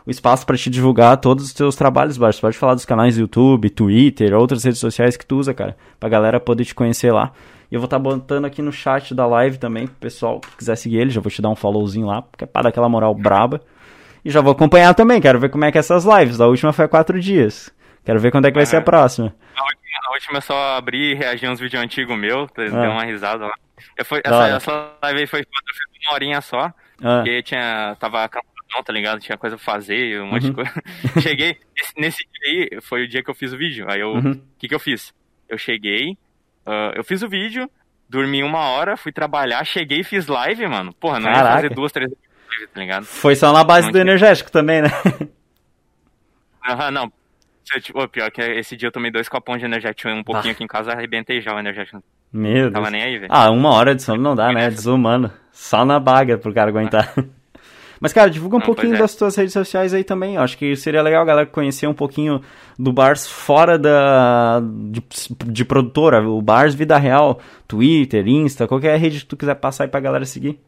o 0.06 0.10
espaço 0.10 0.46
pra 0.46 0.56
te 0.56 0.70
divulgar 0.70 1.16
todos 1.16 1.46
os 1.46 1.52
teus 1.52 1.74
trabalhos, 1.74 2.16
Bars. 2.16 2.38
Pode 2.38 2.56
falar 2.56 2.74
dos 2.74 2.84
canais 2.84 3.16
do 3.16 3.22
YouTube, 3.22 3.70
Twitter, 3.70 4.34
outras 4.34 4.62
redes 4.62 4.78
sociais 4.78 5.16
que 5.16 5.26
tu 5.26 5.36
usa, 5.38 5.52
cara. 5.52 5.76
Pra 5.98 6.08
galera 6.08 6.38
poder 6.38 6.64
te 6.64 6.74
conhecer 6.74 7.12
lá. 7.12 7.32
E 7.72 7.74
eu 7.74 7.80
vou 7.80 7.86
estar 7.86 7.98
botando 7.98 8.44
aqui 8.44 8.62
no 8.62 8.70
chat 8.70 9.14
da 9.16 9.26
live 9.26 9.58
também, 9.58 9.86
pro 9.86 9.96
pessoal 9.96 10.38
que 10.38 10.58
quiser 10.58 10.76
seguir 10.76 10.98
ele. 10.98 11.10
Já 11.10 11.20
vou 11.20 11.30
te 11.30 11.42
dar 11.42 11.48
um 11.48 11.56
followzinho 11.56 12.06
lá, 12.06 12.22
porque 12.22 12.44
é 12.44 12.46
pra 12.46 12.62
dar 12.62 12.68
aquela 12.68 12.88
moral 12.88 13.14
braba. 13.16 13.62
E 14.24 14.30
já 14.30 14.40
vou 14.40 14.52
acompanhar 14.52 14.94
também, 14.94 15.20
quero 15.20 15.38
ver 15.40 15.48
como 15.50 15.64
é 15.64 15.72
que 15.72 15.78
é 15.78 15.80
essas 15.80 16.04
lives. 16.04 16.40
A 16.40 16.46
última 16.46 16.72
foi 16.72 16.84
há 16.84 16.88
quatro 16.88 17.20
dias. 17.20 17.70
Quero 18.04 18.20
ver 18.20 18.30
quando 18.30 18.46
é 18.46 18.50
que 18.50 18.56
vai 18.56 18.66
ser 18.66 18.76
a 18.76 18.78
Aham. 18.78 18.84
próxima. 18.84 19.34
A 19.56 19.62
última, 19.64 19.80
a 20.08 20.12
última 20.12 20.38
eu 20.38 20.42
só 20.42 20.76
abri 20.76 21.12
e 21.12 21.14
reagi 21.14 21.46
a 21.46 21.50
uns 21.50 21.60
vídeos 21.60 21.82
antigos 21.82 22.16
meus, 22.18 22.48
deu 22.56 22.74
Ah. 22.74 22.90
uma 22.90 23.04
risada 23.04 23.46
lá. 23.46 23.54
Eu 23.96 24.04
fui, 24.04 24.20
essa, 24.24 24.48
essa 24.48 24.90
live 25.02 25.20
aí 25.20 25.26
foi 25.26 25.44
uma 26.06 26.14
horinha 26.14 26.40
só, 26.40 26.72
Ah, 27.02 27.16
porque 27.18 27.42
tinha, 27.42 27.96
tava 27.98 28.28
cansadão, 28.28 28.82
tá 28.84 28.92
ligado? 28.92 29.20
Tinha 29.20 29.36
coisa 29.36 29.56
pra 29.56 29.64
fazer, 29.64 30.20
um 30.20 30.26
monte 30.26 30.44
Uhum. 30.44 30.50
de 30.50 30.54
coisa. 30.54 30.72
Cheguei, 31.20 31.56
esse- 31.76 31.92
nesse 31.96 32.18
dia 32.18 32.68
aí, 32.72 32.80
foi 32.80 33.04
o 33.04 33.08
dia 33.08 33.22
que 33.24 33.30
eu 33.30 33.34
fiz 33.34 33.52
o 33.52 33.56
vídeo. 33.58 33.86
Aí 33.88 34.00
eu, 34.00 34.08
o 34.10 34.14
Uhum. 34.16 34.40
que 34.58 34.68
que 34.68 34.74
eu 34.74 34.78
fiz? 34.80 35.12
Eu 35.48 35.58
cheguei, 35.58 36.16
ah, 36.64 36.92
eu 36.94 37.02
fiz 37.04 37.22
o 37.22 37.28
vídeo, 37.28 37.68
dormi 38.08 38.42
uma 38.44 38.60
hora, 38.70 38.96
fui 38.96 39.10
trabalhar, 39.12 39.64
cheguei 39.64 40.00
e 40.00 40.04
fiz 40.04 40.26
live, 40.28 40.66
mano. 40.68 40.92
Porra, 40.94 41.18
não 41.18 41.28
ia 41.28 41.34
Caraca. 41.34 41.54
fazer 41.56 41.70
duas, 41.74 41.90
três 41.92 42.10
tá 42.72 42.80
ligado? 42.80 43.04
foi 43.04 43.34
só 43.36 43.52
na 43.52 43.64
base 43.64 43.90
do 43.90 43.98
energético 43.98 44.50
também, 44.50 44.82
né? 44.82 44.88
Aham, 46.68 46.90
não. 46.90 47.12
Tipo, 47.80 48.06
pior 48.08 48.30
que 48.30 48.40
esse 48.40 48.76
dia 48.76 48.88
eu 48.88 48.92
tomei 48.92 49.10
dois 49.10 49.28
copões 49.28 49.60
de 49.60 49.66
energético 49.66 50.08
um 50.10 50.22
pouquinho 50.22 50.52
aqui 50.52 50.64
em 50.64 50.66
casa, 50.66 50.92
arrebentei 50.92 51.40
já 51.40 51.54
o 51.54 51.58
energético. 51.58 52.02
Meu 52.32 52.64
Não 52.66 52.72
tava 52.72 52.90
Deus. 52.90 52.92
nem 52.92 53.02
aí, 53.02 53.18
velho. 53.18 53.32
Ah, 53.32 53.50
uma 53.50 53.70
hora 53.70 53.94
de 53.94 54.02
sono 54.02 54.22
não 54.22 54.34
dá, 54.34 54.52
né? 54.52 54.64
É 54.66 54.70
desumano. 54.70 55.30
Só 55.52 55.84
na 55.84 56.00
baga 56.00 56.38
pro 56.38 56.52
cara 56.52 56.70
aguentar. 56.70 57.12
Mas, 58.00 58.12
cara, 58.12 58.28
divulga 58.28 58.56
um 58.56 58.58
Não, 58.58 58.66
pouquinho 58.66 58.96
é. 58.96 58.98
das 58.98 59.14
tuas 59.14 59.36
redes 59.36 59.52
sociais 59.52 59.94
aí 59.94 60.02
também. 60.02 60.34
Eu 60.34 60.42
acho 60.42 60.58
que 60.58 60.74
seria 60.74 61.02
legal 61.02 61.22
a 61.22 61.24
galera 61.24 61.46
conhecer 61.46 61.86
um 61.86 61.94
pouquinho 61.94 62.40
do 62.76 62.92
Bars 62.92 63.28
fora 63.28 63.78
da 63.78 64.60
de, 64.60 65.00
de 65.46 65.64
produtora. 65.64 66.20
O 66.28 66.42
Bars 66.42 66.74
Vida 66.74 66.98
Real, 66.98 67.38
Twitter, 67.68 68.26
Insta, 68.26 68.66
qualquer 68.66 68.98
rede 68.98 69.20
que 69.20 69.26
tu 69.26 69.36
quiser 69.36 69.54
passar 69.54 69.84
aí 69.84 69.88
pra 69.88 70.00
galera 70.00 70.24
seguir. 70.24 70.58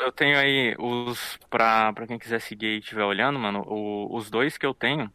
Eu 0.00 0.12
tenho 0.12 0.38
aí 0.38 0.74
os. 0.78 1.38
Pra, 1.50 1.92
pra 1.92 2.06
quem 2.06 2.18
quiser 2.18 2.40
seguir 2.40 2.66
e 2.76 2.78
estiver 2.78 3.04
olhando, 3.04 3.38
mano, 3.38 3.62
o- 3.66 4.14
os 4.16 4.30
dois 4.30 4.56
que 4.58 4.66
eu 4.66 4.74
tenho. 4.74 5.10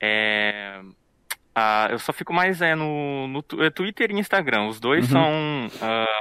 É. 0.00 0.80
ah, 1.54 1.88
eu 1.90 1.98
só 1.98 2.12
fico 2.12 2.32
mais 2.32 2.60
é, 2.62 2.74
no, 2.74 3.26
no 3.28 3.44
é, 3.64 3.70
Twitter 3.70 4.10
e 4.10 4.18
Instagram. 4.18 4.66
Os 4.68 4.78
dois 4.80 5.10
Uhum. 5.12 5.68
são. 5.70 5.88
ah, 5.88 6.20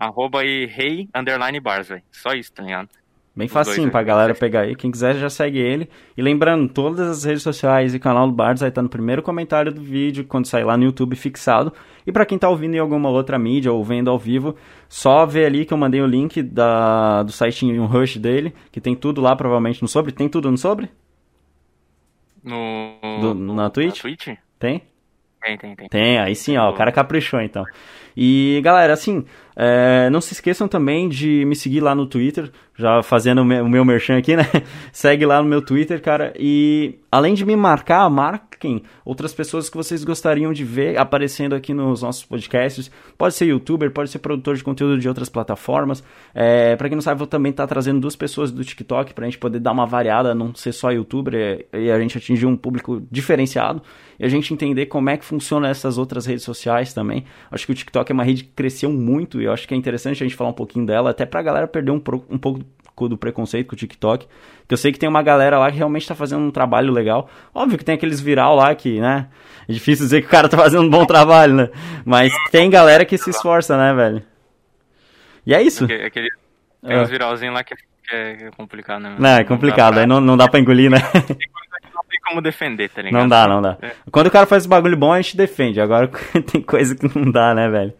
arroba 0.00 0.44
e 0.44 0.66
rei 0.66 1.08
underline 1.14 1.58
bars, 1.60 1.88
velho. 1.88 2.02
Só 2.12 2.30
isso, 2.32 2.52
tá 2.52 2.62
ligado? 2.62 2.88
Bem 3.38 3.46
facinho 3.46 3.88
pra 3.92 4.02
galera 4.02 4.34
pegar 4.34 4.62
aí. 4.62 4.74
Quem 4.74 4.90
quiser 4.90 5.14
já 5.14 5.30
segue 5.30 5.58
ele. 5.58 5.88
E 6.16 6.20
lembrando, 6.20 6.68
todas 6.68 7.08
as 7.08 7.22
redes 7.22 7.44
sociais 7.44 7.94
e 7.94 7.98
canal 8.00 8.26
do 8.26 8.32
Bards 8.32 8.60
vai 8.60 8.68
estar 8.68 8.82
no 8.82 8.88
primeiro 8.88 9.22
comentário 9.22 9.72
do 9.72 9.80
vídeo, 9.80 10.24
quando 10.24 10.46
sair 10.46 10.64
lá 10.64 10.76
no 10.76 10.82
YouTube 10.82 11.14
fixado. 11.14 11.72
E 12.04 12.10
pra 12.10 12.26
quem 12.26 12.36
tá 12.36 12.48
ouvindo 12.48 12.74
em 12.74 12.80
alguma 12.80 13.08
outra 13.08 13.38
mídia 13.38 13.72
ou 13.72 13.84
vendo 13.84 14.10
ao 14.10 14.18
vivo, 14.18 14.56
só 14.88 15.24
ver 15.24 15.44
ali 15.46 15.64
que 15.64 15.72
eu 15.72 15.78
mandei 15.78 16.00
o 16.00 16.06
link 16.06 16.42
da, 16.42 17.22
do 17.22 17.30
site 17.30 17.64
um 17.64 17.86
Rush 17.86 18.16
dele, 18.16 18.52
que 18.72 18.80
tem 18.80 18.96
tudo 18.96 19.20
lá 19.20 19.36
provavelmente 19.36 19.82
no 19.82 19.86
sobre. 19.86 20.10
Tem 20.10 20.28
tudo 20.28 20.50
no 20.50 20.58
sobre? 20.58 20.90
No. 22.42 22.96
Do- 23.20 23.34
na 23.34 23.70
Twitch? 23.70 23.96
Na 23.98 24.02
Twitch? 24.02 24.28
Tem? 24.58 24.82
Tem, 25.40 25.56
tem, 25.56 25.76
tem. 25.76 25.88
Tem, 25.88 26.18
aí 26.18 26.34
sim, 26.34 26.56
ó, 26.56 26.70
o 26.70 26.74
cara 26.74 26.90
caprichou 26.90 27.40
então. 27.40 27.64
E 28.20 28.60
galera, 28.64 28.92
assim, 28.92 29.24
É, 29.60 30.08
não 30.10 30.20
se 30.20 30.34
esqueçam 30.34 30.68
também 30.68 31.08
de 31.08 31.44
me 31.44 31.56
seguir 31.56 31.80
lá 31.80 31.92
no 31.92 32.06
Twitter, 32.06 32.48
já 32.76 33.02
fazendo 33.02 33.42
o 33.42 33.68
meu 33.68 33.84
merchan 33.84 34.16
aqui, 34.16 34.36
né? 34.36 34.44
Segue 34.92 35.26
lá 35.26 35.42
no 35.42 35.48
meu 35.48 35.60
Twitter, 35.60 36.00
cara. 36.00 36.32
E 36.38 37.00
além 37.10 37.34
de 37.34 37.44
me 37.44 37.56
marcar, 37.56 38.08
marquem 38.08 38.84
outras 39.04 39.34
pessoas 39.34 39.68
que 39.68 39.76
vocês 39.76 40.04
gostariam 40.04 40.52
de 40.52 40.62
ver 40.62 40.96
aparecendo 40.96 41.56
aqui 41.56 41.74
nos 41.74 42.02
nossos 42.02 42.24
podcasts. 42.24 42.88
Pode 43.16 43.34
ser 43.34 43.46
youtuber, 43.46 43.90
pode 43.90 44.10
ser 44.10 44.20
produtor 44.20 44.54
de 44.54 44.62
conteúdo 44.62 44.96
de 44.96 45.08
outras 45.08 45.28
plataformas. 45.28 46.04
É, 46.32 46.76
para 46.76 46.88
quem 46.88 46.94
não 46.94 47.02
sabe, 47.02 47.18
vou 47.18 47.26
também 47.26 47.50
estar 47.50 47.64
tá 47.64 47.68
trazendo 47.68 47.98
duas 47.98 48.14
pessoas 48.14 48.52
do 48.52 48.62
TikTok 48.62 49.12
pra 49.12 49.24
gente 49.24 49.38
poder 49.38 49.58
dar 49.58 49.72
uma 49.72 49.86
variada, 49.86 50.36
não 50.36 50.54
ser 50.54 50.70
só 50.70 50.92
youtuber 50.92 51.66
e 51.72 51.90
a 51.90 51.98
gente 51.98 52.16
atingir 52.16 52.46
um 52.46 52.56
público 52.56 53.02
diferenciado 53.10 53.82
e 54.20 54.24
a 54.24 54.28
gente 54.28 54.54
entender 54.54 54.86
como 54.86 55.10
é 55.10 55.16
que 55.16 55.24
funciona 55.24 55.68
essas 55.68 55.98
outras 55.98 56.26
redes 56.26 56.44
sociais 56.44 56.92
também. 56.92 57.24
Acho 57.50 57.66
que 57.66 57.72
o 57.72 57.74
TikTok 57.74 58.07
é 58.12 58.14
uma 58.14 58.24
rede 58.24 58.44
que 58.44 58.50
cresceu 58.50 58.90
muito 58.90 59.40
e 59.40 59.44
eu 59.44 59.52
acho 59.52 59.66
que 59.66 59.74
é 59.74 59.76
interessante 59.76 60.22
a 60.22 60.26
gente 60.26 60.36
falar 60.36 60.50
um 60.50 60.54
pouquinho 60.54 60.86
dela, 60.86 61.10
até 61.10 61.26
pra 61.26 61.42
galera 61.42 61.66
perder 61.66 61.90
um, 61.90 62.02
um 62.30 62.38
pouco 62.38 62.60
do 63.08 63.16
preconceito 63.16 63.68
com 63.68 63.74
o 63.74 63.78
TikTok. 63.78 64.26
Que 64.66 64.74
eu 64.74 64.78
sei 64.78 64.90
que 64.92 64.98
tem 64.98 65.08
uma 65.08 65.22
galera 65.22 65.58
lá 65.58 65.70
que 65.70 65.76
realmente 65.76 66.08
tá 66.08 66.14
fazendo 66.14 66.42
um 66.42 66.50
trabalho 66.50 66.92
legal. 66.92 67.30
Óbvio 67.54 67.78
que 67.78 67.84
tem 67.84 67.94
aqueles 67.94 68.20
viral 68.20 68.56
lá 68.56 68.74
que, 68.74 69.00
né? 69.00 69.28
É 69.68 69.72
difícil 69.72 70.06
dizer 70.06 70.22
que 70.22 70.26
o 70.26 70.30
cara 70.30 70.48
tá 70.48 70.56
fazendo 70.56 70.82
um 70.82 70.90
bom 70.90 71.04
trabalho, 71.06 71.54
né? 71.54 71.70
Mas 72.04 72.32
tem 72.50 72.68
galera 72.68 73.04
que 73.04 73.16
se 73.16 73.30
esforça, 73.30 73.76
né, 73.76 73.94
velho? 73.94 74.22
E 75.46 75.54
é 75.54 75.62
isso. 75.62 75.84
Aquele, 75.84 76.04
aquele 76.04 76.30
tem 76.84 77.00
uns 77.00 77.10
viralzinhos 77.10 77.54
lá 77.54 77.64
que 77.64 77.74
é, 77.74 78.34
que 78.34 78.44
é 78.44 78.50
complicado, 78.50 79.02
né? 79.02 79.16
Não, 79.18 79.30
é 79.30 79.44
complicado, 79.44 79.94
não 79.94 80.00
aí 80.00 80.06
não, 80.06 80.20
não 80.20 80.36
dá 80.36 80.48
pra 80.48 80.60
engolir, 80.60 80.90
né? 80.90 80.98
como 82.28 82.42
defender, 82.42 82.90
tá 82.90 83.02
ligado? 83.02 83.20
Não 83.20 83.28
dá, 83.28 83.48
não 83.48 83.62
dá. 83.62 83.76
É. 83.80 83.94
Quando 84.10 84.26
o 84.26 84.30
cara 84.30 84.46
faz 84.46 84.66
bagulho 84.66 84.96
bom, 84.96 85.12
a 85.12 85.20
gente 85.20 85.36
defende. 85.36 85.80
Agora 85.80 86.08
tem 86.50 86.62
coisa 86.62 86.94
que 86.94 87.18
não 87.18 87.30
dá, 87.30 87.54
né, 87.54 87.68
velho? 87.68 87.94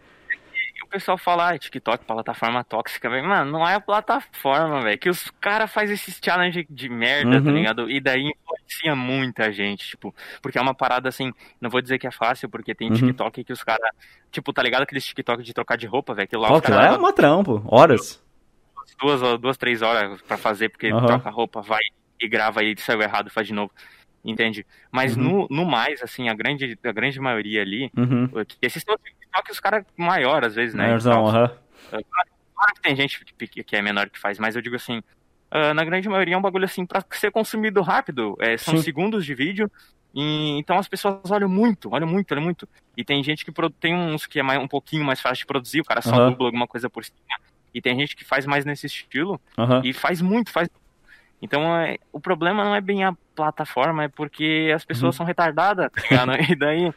E 0.75 0.83
o 0.83 0.87
pessoal 0.87 1.17
fala, 1.17 1.49
ah, 1.49 1.57
TikTok, 1.57 2.05
plataforma 2.05 2.63
tóxica, 2.63 3.09
velho. 3.09 3.27
Mano, 3.27 3.51
não 3.51 3.67
é 3.67 3.75
a 3.75 3.79
plataforma, 3.79 4.81
velho. 4.81 4.97
Que 4.97 5.09
os 5.09 5.29
caras 5.41 5.71
fazem 5.71 5.95
esses 5.95 6.19
challenge 6.23 6.65
de 6.69 6.89
merda, 6.89 7.31
tá 7.31 7.37
uhum. 7.37 7.43
tá 7.43 7.51
ligado? 7.51 7.91
E 7.91 7.99
daí 7.99 8.31
influencia 8.31 8.95
muita 8.95 9.51
gente, 9.51 9.87
tipo. 9.87 10.13
Porque 10.41 10.57
é 10.57 10.61
uma 10.61 10.73
parada 10.73 11.09
assim, 11.09 11.33
não 11.59 11.69
vou 11.69 11.81
dizer 11.81 11.97
que 11.97 12.07
é 12.07 12.11
fácil, 12.11 12.47
porque 12.49 12.75
tem 12.75 12.89
uhum. 12.89 12.95
TikTok 12.95 13.43
que 13.43 13.53
os 13.53 13.63
caras. 13.63 13.89
Tipo, 14.31 14.53
tá 14.53 14.61
ligado 14.61 14.83
aqueles 14.83 15.05
TikTok 15.05 15.43
de 15.43 15.53
trocar 15.53 15.77
de 15.77 15.87
roupa, 15.87 16.13
velho? 16.13 16.27
Que 16.27 16.37
lá 16.37 16.47
Pô, 16.49 16.61
é 16.73 16.97
uma 16.97 17.13
trampo, 17.13 17.63
horas. 17.65 18.21
Duas, 19.01 19.39
duas, 19.39 19.57
três 19.57 19.81
horas 19.81 20.21
pra 20.23 20.35
fazer, 20.35 20.69
porque 20.69 20.91
uhum. 20.91 21.05
troca 21.05 21.29
roupa, 21.29 21.61
vai 21.61 21.79
e 22.19 22.27
grava 22.27 22.61
e 22.63 22.75
saiu 22.77 23.01
errado, 23.01 23.29
faz 23.29 23.47
de 23.47 23.53
novo 23.53 23.71
entende? 24.23 24.65
Mas 24.91 25.15
uhum. 25.15 25.23
no, 25.23 25.47
no 25.49 25.65
mais, 25.65 26.01
assim, 26.01 26.29
a 26.29 26.33
grande, 26.33 26.77
a 26.83 26.91
grande 26.91 27.19
maioria 27.19 27.61
ali, 27.61 27.91
uhum. 27.95 28.29
esses 28.61 28.83
são 28.83 28.95
que 29.43 29.51
os 29.51 29.59
caras 29.59 29.85
maior 29.95 30.43
às 30.43 30.55
vezes, 30.55 30.75
né? 30.75 30.85
Maiorzão, 30.87 31.27
aham. 31.27 31.51
Uhum. 31.93 32.01
Claro 32.59 32.73
que 32.75 32.81
tem 32.81 32.95
gente 32.95 33.23
que, 33.23 33.63
que 33.63 33.75
é 33.75 33.81
menor 33.81 34.09
que 34.09 34.19
faz, 34.19 34.37
mas 34.37 34.55
eu 34.55 34.61
digo 34.61 34.75
assim, 34.75 34.97
uh, 34.97 35.73
na 35.73 35.83
grande 35.85 36.09
maioria 36.09 36.35
é 36.35 36.37
um 36.37 36.41
bagulho 36.41 36.65
assim 36.65 36.85
pra 36.85 37.03
ser 37.11 37.31
consumido 37.31 37.81
rápido. 37.81 38.35
É, 38.39 38.57
são 38.57 38.75
Sim. 38.77 38.83
segundos 38.83 39.25
de 39.25 39.33
vídeo. 39.33 39.71
E, 40.13 40.57
então 40.57 40.77
as 40.77 40.87
pessoas 40.87 41.29
olham 41.29 41.47
muito, 41.47 41.89
olham 41.93 42.07
muito, 42.07 42.31
olham 42.31 42.43
muito. 42.43 42.67
E 42.97 43.03
tem 43.03 43.23
gente 43.23 43.45
que 43.45 43.51
tem 43.79 43.95
uns 43.95 44.25
que 44.25 44.39
é 44.39 44.43
mais, 44.43 44.59
um 44.59 44.67
pouquinho 44.67 45.05
mais 45.05 45.21
fácil 45.21 45.43
de 45.43 45.45
produzir, 45.45 45.81
o 45.81 45.85
cara 45.85 46.01
só 46.01 46.15
uhum. 46.15 46.31
dubla 46.31 46.47
alguma 46.47 46.67
coisa 46.67 46.89
por 46.89 47.05
cima. 47.05 47.17
E 47.73 47.81
tem 47.81 47.97
gente 47.97 48.15
que 48.15 48.25
faz 48.25 48.45
mais 48.45 48.65
nesse 48.65 48.87
estilo 48.87 49.39
uhum. 49.57 49.81
e 49.83 49.93
faz 49.93 50.21
muito, 50.21 50.51
faz 50.51 50.67
então, 51.41 51.75
é, 51.77 51.97
o 52.11 52.19
problema 52.19 52.63
não 52.63 52.75
é 52.75 52.81
bem 52.81 53.03
a 53.03 53.13
plataforma, 53.35 54.03
é 54.03 54.07
porque 54.07 54.71
as 54.75 54.83
pessoas 54.83 55.15
uhum. 55.15 55.17
são 55.17 55.25
retardadas, 55.25 55.89
tá 55.91 56.01
ligado? 56.01 56.31
e 56.51 56.55
daí 56.55 56.93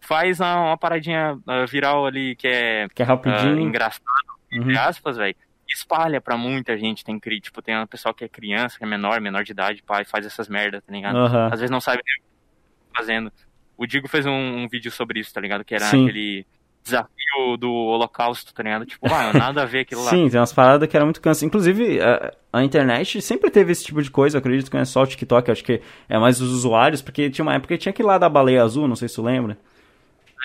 faz 0.00 0.40
uma, 0.40 0.68
uma 0.68 0.78
paradinha 0.78 1.34
uh, 1.34 1.66
viral 1.66 2.06
ali 2.06 2.36
que 2.36 2.46
é, 2.46 2.88
que 2.94 3.02
é 3.02 3.04
rapidinho. 3.04 3.56
Uh, 3.56 3.60
engraçado, 3.60 4.04
entre 4.50 4.74
uhum. 4.74 4.80
aspas, 4.80 5.16
velho. 5.16 5.34
Espalha 5.68 6.20
pra 6.20 6.36
muita 6.36 6.76
gente, 6.76 7.02
tem 7.02 7.18
tipo, 7.18 7.62
tem 7.62 7.74
uma 7.74 7.86
pessoa 7.86 8.12
que 8.12 8.24
é 8.24 8.28
criança, 8.28 8.76
que 8.76 8.84
é 8.84 8.86
menor, 8.86 9.20
menor 9.20 9.42
de 9.42 9.52
idade, 9.52 9.82
pai, 9.82 10.04
faz 10.04 10.26
essas 10.26 10.48
merdas, 10.48 10.82
tá 10.84 10.92
ligado? 10.92 11.16
Uhum. 11.16 11.46
Às 11.46 11.60
vezes 11.60 11.70
não 11.70 11.80
sabe 11.80 12.00
o 12.00 12.04
que 12.04 12.20
tá 12.20 13.00
fazendo. 13.00 13.32
O 13.76 13.86
Digo 13.86 14.06
fez 14.06 14.26
um, 14.26 14.30
um, 14.30 14.68
vídeo 14.68 14.90
sobre 14.90 15.18
isso, 15.20 15.32
tá 15.32 15.40
ligado? 15.40 15.64
Que 15.64 15.74
era 15.74 15.86
Sim. 15.86 16.04
aquele 16.04 16.46
desafio 16.82 17.56
do 17.58 17.70
holocausto, 17.70 18.52
tá 18.52 18.62
ligado? 18.62 18.84
Tipo, 18.84 19.06
ah, 19.12 19.32
nada 19.32 19.62
a 19.62 19.64
ver 19.64 19.80
aquilo 19.80 20.02
lá. 20.04 20.10
Sim, 20.10 20.28
tem 20.28 20.38
umas 20.38 20.52
paradas 20.52 20.88
que 20.88 20.96
era 20.96 21.04
muito 21.04 21.20
cansa. 21.20 21.46
Inclusive, 21.46 22.00
a, 22.00 22.32
a, 22.52 22.64
internet 22.64 23.20
sempre 23.22 23.50
teve 23.50 23.72
esse 23.72 23.84
tipo 23.84 24.02
de 24.02 24.10
coisa, 24.10 24.36
eu 24.36 24.40
acredito 24.40 24.70
que 24.70 24.76
não 24.76 24.82
é 24.82 24.84
só 24.84 25.02
o 25.02 25.06
TikTok, 25.06 25.50
acho 25.50 25.64
que 25.64 25.80
é 26.08 26.18
mais 26.18 26.40
os 26.40 26.50
usuários, 26.50 27.00
porque 27.00 27.30
tinha 27.30 27.44
uma 27.44 27.54
época 27.54 27.74
que 27.74 27.78
tinha 27.78 27.90
aquele 27.90 28.08
lá 28.08 28.18
da 28.18 28.28
baleia 28.28 28.62
azul, 28.62 28.88
não 28.88 28.96
sei 28.96 29.08
se 29.08 29.14
tu 29.14 29.22
lembra. 29.22 29.56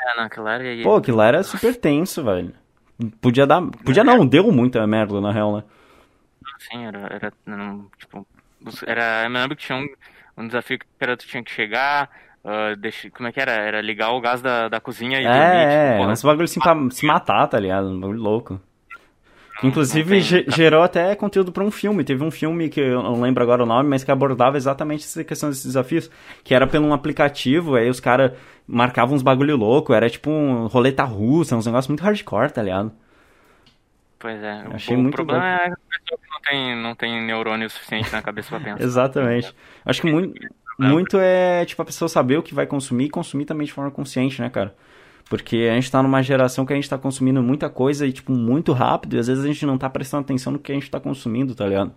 É, 0.10 0.18
naquela 0.18 0.54
era... 0.54 0.84
Pô, 0.84 0.96
aquilo 0.96 1.18
lá 1.18 1.26
era 1.26 1.44
super 1.44 1.76
tenso, 1.76 2.24
velho. 2.24 2.54
Podia 3.20 3.46
dar... 3.46 3.62
Podia 3.62 4.04
não, 4.04 4.26
deu 4.26 4.52
muita 4.52 4.86
merda, 4.86 5.20
na 5.20 5.32
real, 5.32 5.58
né? 5.58 5.64
Sim, 6.60 6.86
era... 6.86 7.00
era 7.12 7.34
não, 7.46 7.88
tipo... 7.98 8.26
Era, 8.86 9.24
eu 9.24 9.30
me 9.30 9.38
lembro 9.40 9.56
que 9.56 9.66
tinha 9.66 9.78
um, 9.78 9.88
um 10.38 10.48
desafio 10.48 10.80
que 10.80 10.86
era, 11.00 11.16
tu 11.16 11.26
tinha 11.26 11.44
que 11.44 11.52
chegar 11.52 12.10
Uh, 12.48 12.78
deixa, 12.78 13.10
como 13.12 13.28
é 13.28 13.32
que 13.34 13.42
era? 13.42 13.52
Era 13.52 13.82
ligar 13.82 14.12
o 14.12 14.22
gás 14.22 14.42
da, 14.42 14.70
da 14.70 14.80
cozinha 14.80 15.20
e 15.20 15.26
é, 15.26 15.28
dormir. 15.28 15.98
Tipo, 15.98 16.10
é, 16.10 16.14
esse 16.14 16.26
bagulho 16.26 16.46
assim 16.46 16.62
pra 16.62 16.76
se 16.92 17.06
matar, 17.06 17.46
tá 17.48 17.60
ligado? 17.60 17.90
Um 17.90 18.00
bagulho 18.00 18.22
louco. 18.22 18.62
Não, 19.62 19.70
Inclusive, 19.70 20.22
tem, 20.22 20.46
gerou 20.56 20.82
até 20.82 21.14
conteúdo 21.16 21.52
para 21.52 21.64
um 21.64 21.72
filme. 21.72 22.06
Teve 22.06 22.24
um 22.24 22.32
filme 22.32 22.70
que 22.70 22.80
eu 22.80 23.04
não 23.04 23.20
lembro 23.20 23.44
agora 23.44 23.64
o 23.64 23.66
nome, 23.66 23.90
mas 23.90 24.02
que 24.04 24.12
abordava 24.12 24.56
exatamente 24.56 25.04
essa 25.04 25.26
questão 25.26 25.50
desses 25.50 25.66
desafios. 25.66 26.10
Que 26.42 26.54
era 26.54 26.66
pelo 26.66 26.88
um 26.88 26.94
aplicativo, 26.94 27.76
aí 27.76 27.90
os 27.90 28.00
caras 28.00 28.32
marcavam 28.66 29.14
uns 29.16 29.24
bagulho 29.24 29.58
louco. 29.58 29.94
Era 29.94 30.10
tipo 30.10 30.30
um 30.30 30.68
roleta 30.68 31.04
russa, 31.04 31.56
uns 31.58 31.66
negócios 31.66 31.90
muito 31.90 32.02
hardcore, 32.04 32.52
tá 32.54 32.64
ligado? 32.64 32.94
Pois 34.20 34.42
é. 34.42 34.64
Eu 34.66 34.72
achei 34.74 34.96
o 34.96 35.00
muito 35.00 35.16
problema 35.16 35.44
louco. 35.44 35.64
é 35.64 35.66
que 35.68 35.74
a 35.74 36.18
pessoa 36.18 36.20
não 36.32 36.42
tem, 36.42 36.76
não 36.82 36.96
tem 36.96 37.26
neurônio 37.26 37.70
suficiente 37.70 38.12
na 38.12 38.22
cabeça 38.22 38.50
pra 38.50 38.60
pensar. 38.74 38.84
exatamente. 38.84 39.54
Acho 39.86 40.02
que 40.02 40.08
muito 40.12 40.40
muito 40.78 41.18
é, 41.20 41.66
tipo, 41.66 41.82
a 41.82 41.86
pessoa 41.86 42.08
saber 42.08 42.38
o 42.38 42.44
que 42.44 42.54
vai 42.54 42.68
consumir 42.68 43.06
e 43.06 43.10
consumir 43.10 43.46
também 43.46 43.66
de 43.66 43.74
forma 43.74 43.90
consciente, 43.90 44.42
né, 44.42 44.50
cara? 44.50 44.76
Porque 45.30 45.68
a 45.70 45.76
gente 45.76 45.92
tá 45.92 46.02
numa 46.02 46.22
geração 46.22 46.66
que 46.66 46.72
a 46.72 46.76
gente 46.76 46.90
tá 46.90 46.98
consumindo 46.98 47.42
muita 47.42 47.70
coisa 47.70 48.06
e, 48.06 48.14
tipo, 48.14 48.32
muito 48.32 48.72
rápido, 48.74 49.16
e 49.16 49.20
às 49.20 49.28
vezes 49.28 49.44
a 49.44 49.48
gente 49.48 49.66
não 49.66 49.78
tá 49.78 49.90
prestando 49.90 50.22
atenção 50.24 50.54
no 50.54 50.60
que 50.60 50.72
a 50.72 50.76
gente 50.76 50.90
tá 50.90 51.00
consumindo, 51.00 51.56
tá 51.56 51.66
ligado? 51.68 51.94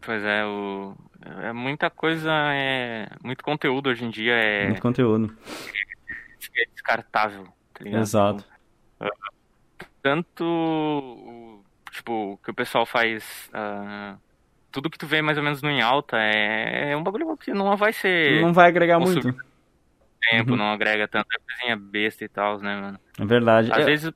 Pois 0.00 0.22
é, 0.24 0.44
o... 0.44 0.96
é 1.42 1.52
muita 1.52 1.88
coisa, 1.90 2.32
é 2.32 3.08
muito 3.22 3.44
conteúdo 3.44 3.88
hoje 3.88 4.04
em 4.04 4.10
dia 4.10 4.32
é... 4.32 4.66
Muito 4.68 4.82
conteúdo. 4.82 5.32
É 6.56 6.66
descartável, 6.72 7.44
tá 7.72 7.84
ligado? 7.84 8.00
Exato. 8.02 8.44
Tanto, 10.02 11.60
tipo, 11.92 12.40
que 12.42 12.50
o 12.50 12.54
pessoal 12.54 12.84
faz... 12.84 13.50
Uh 13.54 14.31
tudo 14.72 14.90
que 14.90 14.98
tu 14.98 15.06
vê 15.06 15.22
mais 15.22 15.38
ou 15.38 15.44
menos 15.44 15.62
no 15.62 15.70
em 15.70 15.82
alta 15.82 16.16
é, 16.18 16.92
é 16.92 16.96
um 16.96 17.02
bagulho 17.02 17.36
que 17.36 17.52
não 17.52 17.76
vai 17.76 17.92
ser. 17.92 18.40
Não 18.40 18.52
vai 18.52 18.68
agregar 18.68 18.98
muito. 18.98 19.34
Tempo, 20.30 20.52
uhum. 20.52 20.56
não 20.56 20.72
agrega 20.72 21.06
tanta 21.08 21.28
coisinha 21.46 21.76
besta 21.76 22.24
e 22.24 22.28
tal, 22.28 22.58
né, 22.60 22.80
mano? 22.80 22.98
É 23.20 23.24
verdade. 23.24 23.72
Às 23.72 23.80
é... 23.80 23.84
vezes 23.84 24.12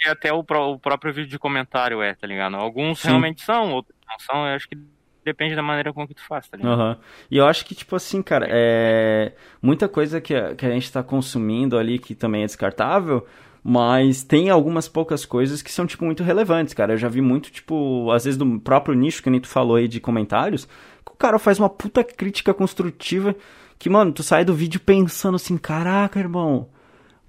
e 0.00 0.08
até 0.08 0.32
o, 0.32 0.38
o, 0.38 0.78
próprio 0.78 1.12
vídeo 1.12 1.30
de 1.30 1.38
comentário 1.38 2.00
é, 2.00 2.14
tá 2.14 2.26
ligado? 2.26 2.56
Alguns 2.56 3.00
Sim. 3.00 3.08
realmente 3.08 3.42
são, 3.42 3.72
outros 3.72 3.94
não 4.08 4.18
são, 4.18 4.46
eu 4.46 4.54
acho 4.54 4.68
que 4.68 4.78
depende 5.24 5.56
da 5.56 5.62
maneira 5.62 5.92
com 5.92 6.06
que 6.06 6.14
tu 6.14 6.24
faz, 6.24 6.48
tá 6.48 6.56
ligado? 6.56 6.78
Uhum. 6.78 6.96
E 7.30 7.36
eu 7.36 7.46
acho 7.46 7.64
que, 7.64 7.74
tipo 7.74 7.96
assim, 7.96 8.22
cara, 8.22 8.46
é... 8.48 9.32
muita 9.60 9.88
coisa 9.88 10.20
que 10.20 10.34
a, 10.34 10.54
que 10.54 10.64
a 10.64 10.70
gente 10.70 10.90
tá 10.90 11.02
consumindo 11.02 11.76
ali 11.76 11.98
que 11.98 12.14
também 12.14 12.42
é 12.42 12.46
descartável, 12.46 13.26
mas 13.68 14.22
tem 14.22 14.48
algumas 14.48 14.86
poucas 14.86 15.26
coisas 15.26 15.60
que 15.60 15.72
são, 15.72 15.88
tipo, 15.88 16.04
muito 16.04 16.22
relevantes, 16.22 16.72
cara. 16.72 16.92
Eu 16.92 16.96
já 16.96 17.08
vi 17.08 17.20
muito, 17.20 17.50
tipo, 17.50 18.08
às 18.12 18.24
vezes 18.24 18.38
do 18.38 18.60
próprio 18.60 18.94
nicho 18.94 19.20
que 19.20 19.28
nem 19.28 19.40
tu 19.40 19.48
falou 19.48 19.74
aí 19.74 19.88
de 19.88 19.98
comentários, 19.98 20.66
que 21.04 21.12
o 21.12 21.16
cara 21.16 21.36
faz 21.36 21.58
uma 21.58 21.68
puta 21.68 22.04
crítica 22.04 22.54
construtiva 22.54 23.34
que, 23.76 23.90
mano, 23.90 24.12
tu 24.12 24.22
sai 24.22 24.44
do 24.44 24.54
vídeo 24.54 24.78
pensando 24.78 25.34
assim, 25.34 25.58
caraca, 25.58 26.20
irmão, 26.20 26.68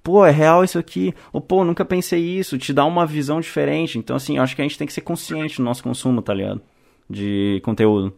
pô, 0.00 0.24
é 0.24 0.30
real 0.30 0.62
isso 0.62 0.78
aqui, 0.78 1.12
ou 1.32 1.40
pô, 1.40 1.64
nunca 1.64 1.84
pensei 1.84 2.20
isso, 2.20 2.56
te 2.56 2.72
dá 2.72 2.84
uma 2.84 3.04
visão 3.04 3.40
diferente. 3.40 3.98
Então, 3.98 4.14
assim, 4.14 4.36
eu 4.36 4.42
acho 4.44 4.54
que 4.54 4.62
a 4.62 4.64
gente 4.64 4.78
tem 4.78 4.86
que 4.86 4.92
ser 4.92 5.00
consciente 5.00 5.58
no 5.58 5.64
nosso 5.64 5.82
consumo, 5.82 6.22
tá 6.22 6.32
ligado? 6.32 6.62
De 7.10 7.60
conteúdo. 7.64 8.14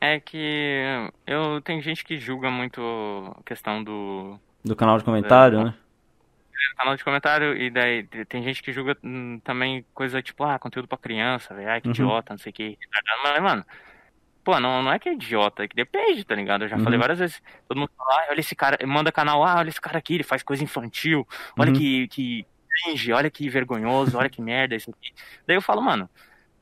É 0.00 0.18
que 0.18 0.82
eu 1.24 1.60
tem 1.60 1.80
gente 1.80 2.04
que 2.04 2.18
julga 2.18 2.50
muito 2.50 2.80
a 3.38 3.42
questão 3.44 3.84
do 3.84 4.40
do 4.64 4.74
canal 4.74 4.98
de 4.98 5.04
comentário, 5.04 5.62
né? 5.62 5.74
Canal 6.76 6.96
de 6.96 7.04
comentário 7.04 7.56
e 7.56 7.70
daí 7.70 8.04
tem 8.28 8.42
gente 8.42 8.62
que 8.62 8.72
julga 8.72 8.96
hum, 9.02 9.40
também 9.44 9.84
coisa 9.94 10.22
tipo, 10.22 10.44
ah, 10.44 10.58
conteúdo 10.58 10.88
pra 10.88 10.98
criança, 10.98 11.54
velho, 11.54 11.70
ai, 11.70 11.80
que 11.80 11.88
uhum. 11.88 11.92
idiota, 11.92 12.32
não 12.32 12.38
sei 12.38 12.50
o 12.50 12.52
que. 12.54 12.78
Mas, 13.22 13.42
mano, 13.42 13.64
pô, 14.42 14.58
não, 14.60 14.82
não 14.82 14.92
é 14.92 14.98
que 14.98 15.08
é 15.08 15.14
idiota, 15.14 15.64
é 15.64 15.68
que 15.68 15.76
depende, 15.76 16.24
tá 16.24 16.34
ligado? 16.34 16.62
Eu 16.62 16.68
já 16.68 16.76
uhum. 16.76 16.84
falei 16.84 16.98
várias 16.98 17.18
vezes, 17.18 17.42
todo 17.68 17.78
mundo 17.78 17.90
fala, 17.96 18.20
ah, 18.20 18.26
olha 18.30 18.40
esse 18.40 18.54
cara, 18.54 18.86
manda 18.86 19.10
canal, 19.10 19.44
ah, 19.44 19.56
olha 19.58 19.68
esse 19.68 19.80
cara 19.80 19.98
aqui, 19.98 20.14
ele 20.14 20.24
faz 20.24 20.42
coisa 20.42 20.62
infantil, 20.62 21.26
olha 21.58 21.70
uhum. 21.72 21.78
que, 21.78 22.08
que 22.08 22.46
cringe, 22.68 23.12
olha 23.12 23.30
que 23.30 23.48
vergonhoso, 23.48 24.18
olha 24.18 24.28
que 24.28 24.42
merda 24.42 24.74
isso 24.74 24.90
aqui. 24.90 25.12
Daí 25.46 25.56
eu 25.56 25.62
falo, 25.62 25.80
mano, 25.80 26.08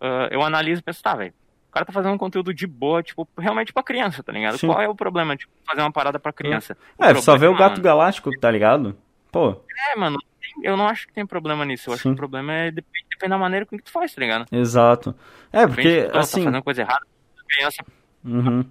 uh, 0.00 0.28
eu 0.30 0.42
analiso 0.42 0.80
e 0.80 0.84
penso, 0.84 1.02
tá, 1.02 1.14
velho, 1.14 1.34
o 1.68 1.72
cara 1.72 1.86
tá 1.86 1.92
fazendo 1.92 2.12
um 2.12 2.18
conteúdo 2.18 2.52
de 2.52 2.66
boa, 2.66 3.02
tipo, 3.02 3.26
realmente 3.38 3.72
pra 3.72 3.82
criança, 3.82 4.22
tá 4.22 4.30
ligado? 4.30 4.58
Sim. 4.58 4.66
Qual 4.66 4.80
é 4.80 4.88
o 4.88 4.94
problema, 4.94 5.34
tipo, 5.34 5.50
fazer 5.66 5.80
uma 5.80 5.90
parada 5.90 6.18
pra 6.20 6.32
criança? 6.32 6.76
É, 6.98 7.14
só 7.14 7.36
ver 7.36 7.48
o 7.48 7.56
Gato 7.56 7.72
mano, 7.72 7.82
Galáctico, 7.82 8.30
tá 8.38 8.50
ligado? 8.50 8.94
Pô. 9.32 9.56
É, 9.92 9.98
mano, 9.98 10.18
eu 10.62 10.76
não 10.76 10.86
acho 10.86 11.06
que 11.08 11.12
tem 11.12 11.26
problema 11.26 11.64
nisso. 11.64 11.88
Eu 11.90 11.94
acho 11.94 12.02
que 12.04 12.08
o 12.10 12.14
problema 12.16 12.52
é 12.52 12.70
depende, 12.70 13.06
depende 13.10 13.30
da 13.30 13.38
maneira 13.38 13.66
com 13.66 13.76
que 13.76 13.82
tu 13.82 13.90
faz, 13.90 14.14
tá 14.14 14.20
ligado? 14.20 14.46
Exato. 14.52 15.14
É, 15.52 15.66
porque, 15.66 15.82
Depende, 15.82 16.12
tu 16.12 16.18
assim... 16.18 16.40
Tá 16.44 16.50
fazendo 16.50 16.62
coisa 16.62 16.82
errada, 16.82 17.06
criança... 17.48 17.84
Uhum. 18.24 18.64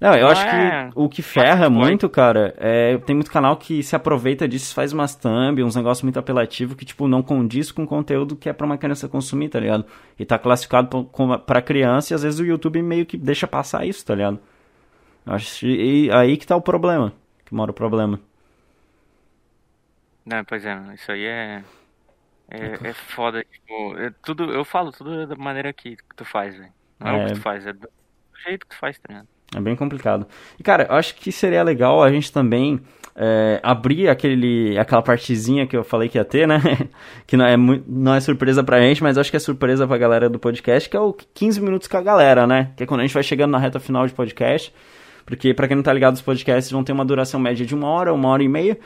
Não, 0.00 0.14
eu 0.14 0.22
Não 0.24 0.28
acho 0.30 0.46
é- 0.46 0.90
que 0.90 0.92
o 0.94 1.08
que 1.08 1.22
ferra 1.22 1.70
muito, 1.70 2.08
cara, 2.08 2.54
é 2.58 2.98
tem 2.98 3.14
muito 3.14 3.30
canal 3.30 3.56
que 3.56 3.82
se 3.82 3.94
aproveita 3.96 4.46
disso, 4.46 4.74
faz 4.74 4.92
umas 4.92 5.14
thumb, 5.14 5.62
uns 5.62 5.76
negócios 5.76 6.02
muito 6.02 6.18
apelativos 6.18 6.74
que, 6.76 6.84
tipo, 6.84 7.06
não 7.08 7.22
condiz 7.22 7.70
com 7.72 7.84
o 7.84 7.86
conteúdo 7.86 8.36
que 8.36 8.48
é 8.48 8.52
pra 8.52 8.66
uma 8.66 8.76
criança 8.76 9.08
consumir, 9.08 9.48
tá 9.48 9.60
ligado? 9.60 9.84
E 10.18 10.24
tá 10.24 10.38
classificado 10.38 11.04
pra- 11.46 11.62
criança 11.62 12.12
e 12.12 12.14
às 12.14 12.22
vezes 12.22 12.38
o 12.40 12.44
YouTube 12.44 12.82
meio 12.82 13.06
que 13.06 13.16
deixa 13.16 13.46
passar 13.46 13.86
isso, 13.86 14.04
tá 14.04 14.14
ligado? 14.14 14.38
Acho 15.24 15.60
que 15.60 15.66
e 16.06 16.10
aí 16.10 16.36
que 16.36 16.46
tá 16.46 16.56
o 16.56 16.60
problema, 16.60 17.12
que 17.44 17.54
mora 17.54 17.70
o 17.70 17.74
problema. 17.74 18.20
Não, 20.24 20.44
pois 20.44 20.64
é, 20.64 20.76
isso 20.94 21.10
aí 21.12 21.24
é... 21.24 21.62
É, 22.50 22.88
é 22.88 22.92
foda, 22.92 23.42
tipo, 23.50 23.96
é 23.96 24.12
tudo, 24.22 24.52
eu 24.52 24.64
falo 24.66 24.92
tudo 24.92 25.26
da 25.26 25.34
maneira 25.34 25.72
que, 25.72 25.96
tu 26.14 26.24
faz, 26.26 26.54
velho. 26.54 26.70
Não 27.00 27.08
é, 27.08 27.22
É. 27.22 27.24
o 27.24 27.28
que 27.28 27.34
tu 27.34 27.40
faz, 27.40 27.66
é 27.66 27.72
do 27.72 27.88
jeito 28.46 28.66
que 28.66 28.74
tu 28.76 28.78
faz, 28.78 28.98
tá 28.98 29.06
ligado? 29.08 29.28
É 29.56 29.60
bem 29.60 29.74
complicado. 29.74 30.26
E, 30.58 30.62
cara, 30.62 30.86
eu 30.90 30.94
acho 30.94 31.14
que 31.14 31.32
seria 31.32 31.62
legal 31.62 32.02
a 32.02 32.10
gente 32.10 32.30
também 32.30 32.80
é, 33.16 33.60
abrir 33.62 34.08
aquele, 34.08 34.76
aquela 34.78 35.00
partezinha 35.00 35.66
que 35.66 35.76
eu 35.76 35.82
falei 35.84 36.08
que 36.08 36.18
ia 36.18 36.24
ter, 36.24 36.46
né? 36.46 36.58
que 37.26 37.36
não 37.36 37.46
é, 37.46 37.56
não 37.56 38.14
é 38.14 38.20
surpresa 38.20 38.62
pra 38.62 38.80
gente, 38.80 39.02
mas 39.02 39.16
acho 39.16 39.30
que 39.30 39.36
é 39.36 39.40
surpresa 39.40 39.86
pra 39.86 39.96
galera 39.96 40.28
do 40.28 40.38
podcast, 40.38 40.88
que 40.88 40.96
é 40.96 41.00
o 41.00 41.12
15 41.12 41.60
minutos 41.62 41.88
com 41.88 41.96
a 41.96 42.02
galera, 42.02 42.46
né? 42.46 42.72
Que 42.76 42.82
é 42.82 42.86
quando 42.86 43.00
a 43.00 43.04
gente 43.04 43.14
vai 43.14 43.22
chegando 43.22 43.52
na 43.52 43.58
reta 43.58 43.80
final 43.80 44.06
de 44.06 44.12
podcast. 44.12 44.72
Porque, 45.24 45.54
pra 45.54 45.66
quem 45.66 45.76
não 45.76 45.82
tá 45.82 45.92
ligado, 45.92 46.14
os 46.14 46.22
podcasts 46.22 46.70
vão 46.70 46.84
ter 46.84 46.92
uma 46.92 47.04
duração 47.04 47.40
média 47.40 47.64
de 47.64 47.74
uma 47.74 47.88
hora, 47.88 48.12
uma 48.12 48.28
hora 48.28 48.42
e 48.42 48.48
meia. 48.48 48.78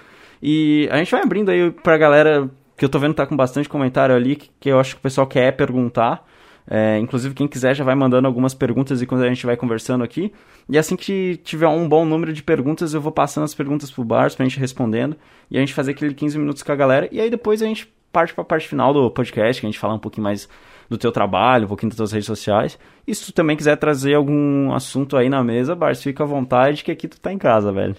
E 0.42 0.88
a 0.90 0.98
gente 0.98 1.10
vai 1.10 1.22
abrindo 1.22 1.50
aí 1.50 1.70
pra 1.70 1.96
galera, 1.96 2.50
que 2.76 2.84
eu 2.84 2.88
tô 2.88 2.98
vendo 2.98 3.14
tá 3.14 3.26
com 3.26 3.36
bastante 3.36 3.68
comentário 3.68 4.14
ali, 4.14 4.36
que, 4.36 4.50
que 4.60 4.68
eu 4.68 4.78
acho 4.78 4.94
que 4.94 5.00
o 5.00 5.02
pessoal 5.02 5.26
quer 5.26 5.52
perguntar. 5.52 6.26
É, 6.70 6.98
inclusive, 6.98 7.34
quem 7.34 7.48
quiser 7.48 7.74
já 7.74 7.82
vai 7.82 7.94
mandando 7.94 8.26
algumas 8.28 8.52
perguntas 8.52 9.00
e 9.00 9.06
quando 9.06 9.24
a 9.24 9.28
gente 9.28 9.46
vai 9.46 9.56
conversando 9.56 10.04
aqui. 10.04 10.32
E 10.68 10.76
assim 10.76 10.96
que 10.96 11.40
tiver 11.42 11.66
um 11.66 11.88
bom 11.88 12.04
número 12.04 12.32
de 12.32 12.42
perguntas, 12.42 12.92
eu 12.92 13.00
vou 13.00 13.10
passando 13.10 13.44
as 13.44 13.54
perguntas 13.54 13.90
pro 13.90 14.04
Bars 14.04 14.34
pra 14.34 14.44
gente 14.44 14.60
respondendo. 14.60 15.16
E 15.50 15.56
a 15.56 15.60
gente 15.60 15.72
fazer 15.72 15.92
aquele 15.92 16.12
15 16.12 16.38
minutos 16.38 16.62
com 16.62 16.70
a 16.70 16.76
galera. 16.76 17.08
E 17.10 17.20
aí 17.20 17.30
depois 17.30 17.62
a 17.62 17.66
gente 17.66 17.90
parte 18.12 18.34
pra 18.34 18.44
parte 18.44 18.68
final 18.68 18.92
do 18.92 19.10
podcast, 19.10 19.60
que 19.60 19.66
a 19.66 19.70
gente 19.70 19.78
fala 19.78 19.94
um 19.94 19.98
pouquinho 19.98 20.24
mais 20.24 20.48
do 20.88 20.96
teu 20.96 21.12
trabalho, 21.12 21.64
um 21.64 21.68
pouquinho 21.68 21.90
das 21.90 21.96
tuas 21.96 22.12
redes 22.12 22.26
sociais. 22.26 22.78
E 23.06 23.14
se 23.14 23.26
tu 23.26 23.32
também 23.32 23.56
quiser 23.56 23.76
trazer 23.76 24.14
algum 24.14 24.72
assunto 24.72 25.16
aí 25.16 25.28
na 25.28 25.42
mesa, 25.42 25.74
Bars, 25.74 26.02
fica 26.02 26.22
à 26.22 26.26
vontade, 26.26 26.84
que 26.84 26.90
aqui 26.90 27.08
tu 27.08 27.20
tá 27.20 27.32
em 27.32 27.38
casa, 27.38 27.72
velho. 27.72 27.96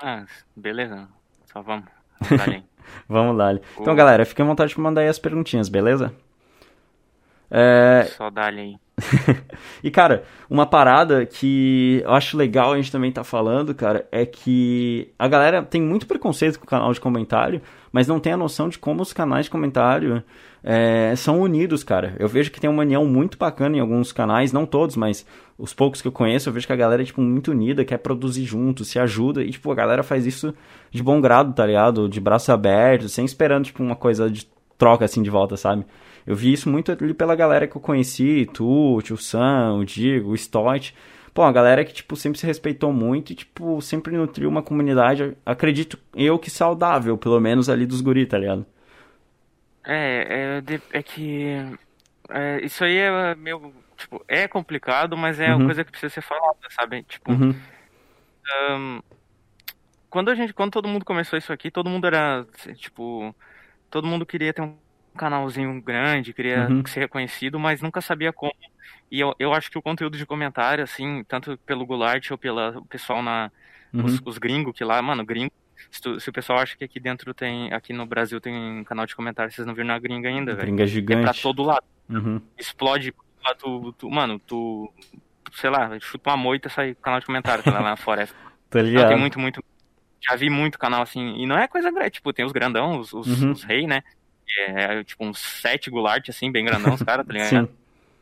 Ah, 0.00 0.24
beleza, 0.54 1.08
só 1.52 1.62
vamos. 1.62 1.86
Vamos 3.08 3.36
dar 3.36 3.48
ali. 3.48 3.58
Lá. 3.58 3.80
Então, 3.80 3.94
galera, 3.94 4.24
fica 4.24 4.42
à 4.42 4.46
vontade 4.46 4.74
pra 4.74 4.82
mandar 4.82 5.02
aí 5.02 5.08
as 5.08 5.18
perguntinhas, 5.18 5.68
beleza? 5.68 6.12
É, 7.50 8.06
Só 8.16 8.30
dá 8.30 8.46
ali 8.46 8.60
aí. 8.60 8.76
E, 9.82 9.90
cara, 9.90 10.24
uma 10.50 10.66
parada 10.66 11.24
que 11.24 12.02
eu 12.04 12.12
acho 12.12 12.36
legal 12.36 12.72
a 12.72 12.76
gente 12.76 12.90
também 12.90 13.12
tá 13.12 13.22
falando, 13.22 13.74
cara, 13.74 14.06
é 14.10 14.26
que 14.26 15.12
a 15.18 15.28
galera 15.28 15.62
tem 15.62 15.80
muito 15.80 16.06
preconceito 16.06 16.58
com 16.58 16.64
o 16.64 16.68
canal 16.68 16.92
de 16.92 17.00
comentário, 17.00 17.62
mas 17.92 18.06
não 18.06 18.18
tem 18.18 18.32
a 18.32 18.36
noção 18.36 18.68
de 18.68 18.78
como 18.78 19.02
os 19.02 19.12
canais 19.12 19.46
de 19.46 19.50
comentário 19.50 20.22
é, 20.62 21.14
são 21.16 21.40
unidos, 21.40 21.84
cara. 21.84 22.14
Eu 22.18 22.28
vejo 22.28 22.50
que 22.50 22.60
tem 22.60 22.68
uma 22.68 22.82
união 22.82 23.04
muito 23.04 23.38
bacana 23.38 23.76
em 23.76 23.80
alguns 23.80 24.12
canais, 24.12 24.52
não 24.52 24.66
todos, 24.66 24.96
mas 24.96 25.24
os 25.56 25.72
poucos 25.72 26.02
que 26.02 26.08
eu 26.08 26.12
conheço, 26.12 26.48
eu 26.48 26.52
vejo 26.52 26.66
que 26.66 26.72
a 26.72 26.76
galera 26.76 27.02
é, 27.02 27.04
tipo, 27.04 27.20
muito 27.20 27.50
unida, 27.50 27.84
quer 27.84 27.98
produzir 27.98 28.44
junto, 28.44 28.84
se 28.84 28.98
ajuda, 28.98 29.42
e, 29.42 29.50
tipo, 29.50 29.70
a 29.70 29.74
galera 29.74 30.02
faz 30.02 30.26
isso 30.26 30.54
de 30.90 31.02
bom 31.02 31.20
grado, 31.20 31.52
tá 31.52 31.66
ligado? 31.66 32.08
De 32.08 32.20
braço 32.20 32.52
aberto, 32.52 33.08
sem 33.08 33.24
esperando, 33.24 33.66
tipo, 33.66 33.82
uma 33.82 33.96
coisa 33.96 34.30
de 34.30 34.48
troca, 34.76 35.04
assim, 35.04 35.22
de 35.22 35.30
volta, 35.30 35.56
sabe? 35.56 35.84
Eu 36.26 36.36
vi 36.36 36.52
isso 36.52 36.68
muito 36.68 36.92
ali 36.92 37.14
pela 37.14 37.34
galera 37.34 37.66
que 37.66 37.76
eu 37.76 37.80
conheci, 37.80 38.48
tu, 38.52 38.96
o 38.96 39.02
Tio 39.02 39.16
Sam, 39.16 39.78
o 39.80 39.84
Digo, 39.84 40.30
o 40.30 40.34
Stott. 40.34 40.94
Pô, 41.32 41.42
a 41.42 41.52
galera 41.52 41.84
que, 41.84 41.94
tipo, 41.94 42.16
sempre 42.16 42.38
se 42.38 42.46
respeitou 42.46 42.92
muito 42.92 43.32
e, 43.32 43.34
tipo, 43.34 43.80
sempre 43.80 44.16
nutriu 44.16 44.48
uma 44.48 44.62
comunidade, 44.62 45.36
acredito 45.46 45.98
eu 46.14 46.38
que 46.38 46.50
saudável, 46.50 47.16
pelo 47.16 47.40
menos 47.40 47.68
ali 47.68 47.86
dos 47.86 48.00
guri, 48.00 48.26
tá 48.26 48.36
ligado? 48.36 48.66
É, 49.88 50.58
é, 50.92 50.98
é 50.98 51.02
que 51.02 51.54
é, 52.30 52.64
isso 52.64 52.84
aí 52.84 52.96
é 52.98 53.34
meio, 53.36 53.84
tipo, 53.96 54.24
é 54.28 54.48
complicado, 54.48 55.16
mas 55.16 55.40
é 55.40 55.54
uma 55.54 55.60
Uhum. 55.60 55.66
coisa 55.66 55.84
que 55.84 55.90
precisa 55.92 56.10
ser 56.14 56.22
falada, 56.22 56.58
sabe? 56.72 57.04
Tipo, 57.04 57.40
Uhum, 57.40 57.52
ahn, 58.46 59.02
quando 60.10 60.30
a 60.30 60.34
gente, 60.34 60.52
quando 60.54 60.72
todo 60.72 60.88
mundo 60.88 61.04
começou 61.04 61.38
isso 61.38 61.52
aqui, 61.52 61.70
todo 61.70 61.90
mundo 61.90 62.06
era, 62.06 62.46
tipo, 62.76 63.34
todo 63.90 64.06
mundo 64.08 64.26
queria 64.26 64.54
ter 64.54 64.62
um 64.62 64.80
canalzinho 65.18 65.82
grande, 65.82 66.34
queria 66.34 66.70
Uhum. 66.70 66.84
ser 66.86 67.00
reconhecido, 67.02 67.58
mas 67.60 67.82
nunca 67.82 68.00
sabia 68.02 68.32
como. 68.32 68.52
E 69.10 69.20
eu, 69.20 69.34
eu 69.40 69.54
acho 69.54 69.70
que 69.70 69.78
o 69.78 69.82
conteúdo 69.82 70.18
de 70.18 70.26
comentário, 70.26 70.84
assim, 70.84 71.24
tanto 71.26 71.58
pelo 71.60 71.86
Goulart 71.86 72.30
ou 72.32 72.38
pelo 72.38 72.86
pessoal 72.88 73.22
na, 73.22 73.52
uhum, 73.92 74.04
os, 74.04 74.20
os 74.26 74.38
gringos 74.38 74.74
que 74.76 74.84
lá, 74.84 75.02
mano, 75.02 75.24
gringo. 75.26 75.52
Se, 75.90 76.00
tu- 76.00 76.20
se 76.20 76.28
o 76.28 76.32
pessoal 76.32 76.58
acha 76.58 76.76
que 76.76 76.84
aqui 76.84 76.98
dentro 77.00 77.32
tem, 77.34 77.72
aqui 77.72 77.92
no 77.92 78.04
Brasil 78.06 78.40
tem 78.40 78.54
um 78.54 78.84
canal 78.84 79.06
de 79.06 79.14
comentário, 79.16 79.52
vocês 79.52 79.66
não 79.66 79.74
viram 79.74 79.88
na 79.88 79.98
gringa 79.98 80.28
ainda, 80.28 80.54
velho. 80.54 80.66
Gringa 80.74 80.82
É 80.82 80.86
pra 80.86 80.92
gigante. 81.32 81.42
todo 81.42 81.62
lado. 81.62 81.84
Uhum, 82.10 82.40
Explode, 82.58 83.12
lá 83.44 83.54
tu, 83.54 83.92
tu- 83.92 84.10
mano, 84.10 84.38
tu, 84.40 84.92
sei 85.52 85.70
lá, 85.70 85.98
chuta 86.00 86.30
uma 86.30 86.36
moita 86.36 86.68
e 86.68 86.70
sai 86.70 86.94
canal 86.94 87.20
de 87.20 87.26
comentário 87.26 87.62
tá 87.62 87.70
lá 87.72 87.80
na 87.82 87.96
floresta. 87.96 88.34
tá 88.70 88.78
Não, 88.80 88.84
ligado? 88.86 89.08
tem 89.08 89.18
muito, 89.18 89.38
muito. 89.38 89.62
Já 90.20 90.34
vi 90.36 90.50
muito 90.50 90.78
canal 90.78 91.02
assim, 91.02 91.36
e 91.36 91.46
não 91.46 91.56
é 91.56 91.68
coisa 91.68 91.90
grande, 91.92 92.10
tipo, 92.10 92.32
tem 92.32 92.44
os 92.44 92.52
grandão, 92.52 92.98
os, 92.98 93.12
os, 93.12 93.42
Uhum. 93.42 93.52
os 93.52 93.62
rei, 93.62 93.86
né? 93.86 94.02
É, 94.58 95.04
tipo, 95.04 95.24
uns 95.24 95.38
sete 95.38 95.90
Goulart, 95.90 96.28
assim, 96.30 96.50
bem 96.50 96.64
grandão, 96.64 96.92
os 96.94 97.02
caras, 97.02 97.26
tá 97.26 97.32
ligado? 97.32 97.48
Sim. 97.50 97.68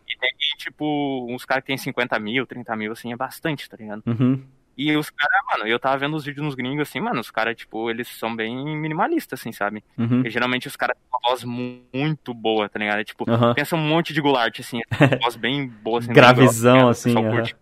E 0.09 0.19
tem, 0.19 0.31
tipo, 0.59 1.27
uns 1.31 1.45
caras 1.45 1.63
que 1.63 1.69
tem 1.69 1.77
50 1.79 2.19
mil, 2.19 2.45
30 2.47 2.75
mil, 2.77 2.93
assim, 2.93 3.13
é 3.13 3.17
bastante, 3.17 3.69
tá 3.71 3.77
ligado? 3.77 4.03
Uhum, 4.07 4.43
E 4.77 4.95
os 4.95 5.09
caras, 5.09 5.41
mano, 5.53 5.67
eu 5.67 5.79
tava 5.79 5.97
vendo 5.97 6.15
os 6.17 6.25
vídeos 6.25 6.45
nos 6.45 6.55
gringos, 6.55 6.87
assim, 6.89 7.01
mano, 7.01 7.19
os 7.21 7.31
caras, 7.31 7.57
tipo, 7.57 7.89
eles 7.91 8.09
são 8.09 8.37
bem 8.37 8.55
minimalistas, 8.77 9.41
assim, 9.41 9.51
sabe? 9.51 9.83
uhum, 9.97 10.23
E 10.27 10.29
geralmente 10.31 10.69
os 10.69 10.77
caras 10.77 10.95
têm 10.97 11.07
uma 11.11 11.31
voz 11.31 11.45
mu- 11.45 11.83
muito 11.95 12.35
boa, 12.35 12.69
tá 12.69 12.79
ligado? 12.79 13.03
Tipo, 13.03 13.25
Aham. 13.31 13.55
pensa 13.55 13.75
um 13.75 13.79
monte 13.79 14.13
de 14.13 14.21
Goulart, 14.21 14.61
assim, 14.61 14.81
uma 15.01 15.19
voz 15.23 15.35
bem 15.37 15.67
boa, 15.67 15.99
assim, 15.99 16.09
bem 16.09 16.15
Gravizão, 16.15 16.75
ligado? 16.75 16.89
assim, 16.91 17.13
aham. 17.17 17.31
curte 17.31 17.57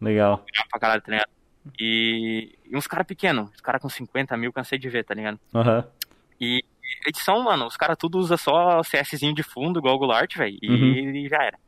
Legal. 0.00 0.44
pra 0.70 0.78
caralho, 0.80 1.02
tá 1.02 1.10
ligado? 1.10 1.28
E, 1.80 2.54
e 2.70 2.76
uns 2.76 2.86
caras 2.86 3.06
pequenos, 3.06 3.50
os 3.52 3.60
caras 3.60 3.80
com 3.82 3.88
50 3.88 4.36
mil, 4.36 4.52
cansei 4.52 4.78
de 4.78 4.88
ver, 4.88 5.02
tá 5.04 5.14
ligado? 5.14 5.40
Aham. 5.54 5.84
E 6.40 6.62
edição, 7.06 7.42
mano, 7.42 7.66
os 7.66 7.76
caras 7.76 7.96
tudo 7.98 8.18
usa 8.18 8.36
só 8.36 8.80
CSzinho 8.82 9.34
de 9.34 9.42
fundo, 9.42 9.80
igual 9.80 9.96
o 9.96 9.98
Goulart, 9.98 10.36
velho, 10.36 10.56
e, 10.62 10.70
Uhum. 10.70 11.16
e 11.16 11.28
já 11.28 11.42
era. 11.42 11.58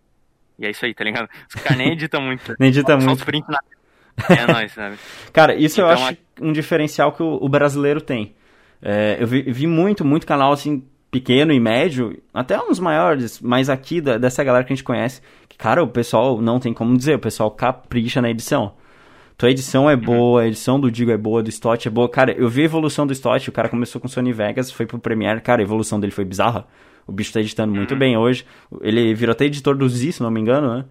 E 0.59 0.67
é 0.67 0.71
isso 0.71 0.85
aí, 0.85 0.95
tá 0.95 1.03
ligado? 1.05 1.29
Os 1.49 1.61
caras 1.63 1.77
nem 1.79 1.93
editam 1.93 2.21
muito. 2.23 2.55
Nem 2.61 2.69
edita 2.69 2.93
só 2.93 3.07
muito. 3.07 3.19
os 3.19 3.25
print 3.25 3.47
na... 3.49 3.59
É 4.29 4.53
nóis, 4.53 4.73
sabe? 4.73 4.97
Cara, 5.33 5.55
isso 5.55 5.81
eu 5.81 5.91
Então, 5.91 6.05
acho 6.07 6.17
um 6.41 6.53
diferencial 6.53 7.13
que 7.13 7.23
o, 7.23 7.39
o 7.41 7.49
brasileiro 7.49 8.01
tem. 8.01 8.35
É, 8.83 9.17
eu 9.21 9.27
vi, 9.27 9.43
vi 9.43 9.67
muito, 9.67 10.05
muito 10.05 10.27
canal 10.27 10.53
assim, 10.53 10.83
pequeno 11.11 11.53
e 11.53 11.61
médio, 11.61 12.17
até 12.33 12.59
uns 12.61 12.79
maiores, 12.79 13.41
mas 13.41 13.69
aqui 13.71 14.01
da- 14.01 14.19
dessa 14.19 14.43
galera 14.45 14.65
que 14.65 14.73
a 14.73 14.77
gente 14.77 14.85
conhece, 14.85 15.21
que, 15.49 15.57
cara, 15.57 15.83
o 15.83 15.89
pessoal 15.89 16.41
não 16.41 16.59
tem 16.61 16.73
como 16.75 16.97
dizer, 16.97 17.15
o 17.17 17.19
pessoal 17.19 17.51
capricha 17.51 18.21
na 18.21 18.31
edição. 18.31 18.73
Tua 19.39 19.51
edição 19.51 19.89
é 19.89 19.95
boa, 19.97 20.43
a 20.43 20.47
edição 20.47 20.81
do 20.81 20.91
Digo 20.91 21.11
é 21.11 21.17
boa, 21.17 21.43
do 21.43 21.51
Stott 21.51 21.87
é 21.87 21.91
boa. 21.91 22.09
Cara, 22.09 22.33
eu 22.33 22.49
vi 22.49 22.63
a 22.63 22.65
evolução 22.65 23.07
do 23.07 23.13
Stott, 23.13 23.49
o 23.49 23.53
cara 23.53 23.69
começou 23.69 24.01
com 24.01 24.09
Sony 24.09 24.33
Vegas, 24.33 24.71
foi 24.71 24.87
pro 24.87 24.99
Premiere, 24.99 25.43
cara, 25.43 25.61
a 25.61 25.65
evolução 25.65 26.01
dele 26.01 26.11
foi 26.13 26.25
bizarra. 26.25 26.67
O 27.07 27.13
bicho 27.13 27.33
tá 27.35 27.41
editando 27.41 27.73
muito 27.75 27.95
bem 27.95 28.17
hoje. 28.17 28.47
Ele 28.81 29.15
virou 29.15 29.33
até 29.33 29.45
editor 29.45 29.77
do 29.77 29.87
Z, 29.89 30.13
se 30.13 30.23
não 30.23 30.31
me 30.31 30.41
engano, 30.41 30.75
né? 30.79 30.85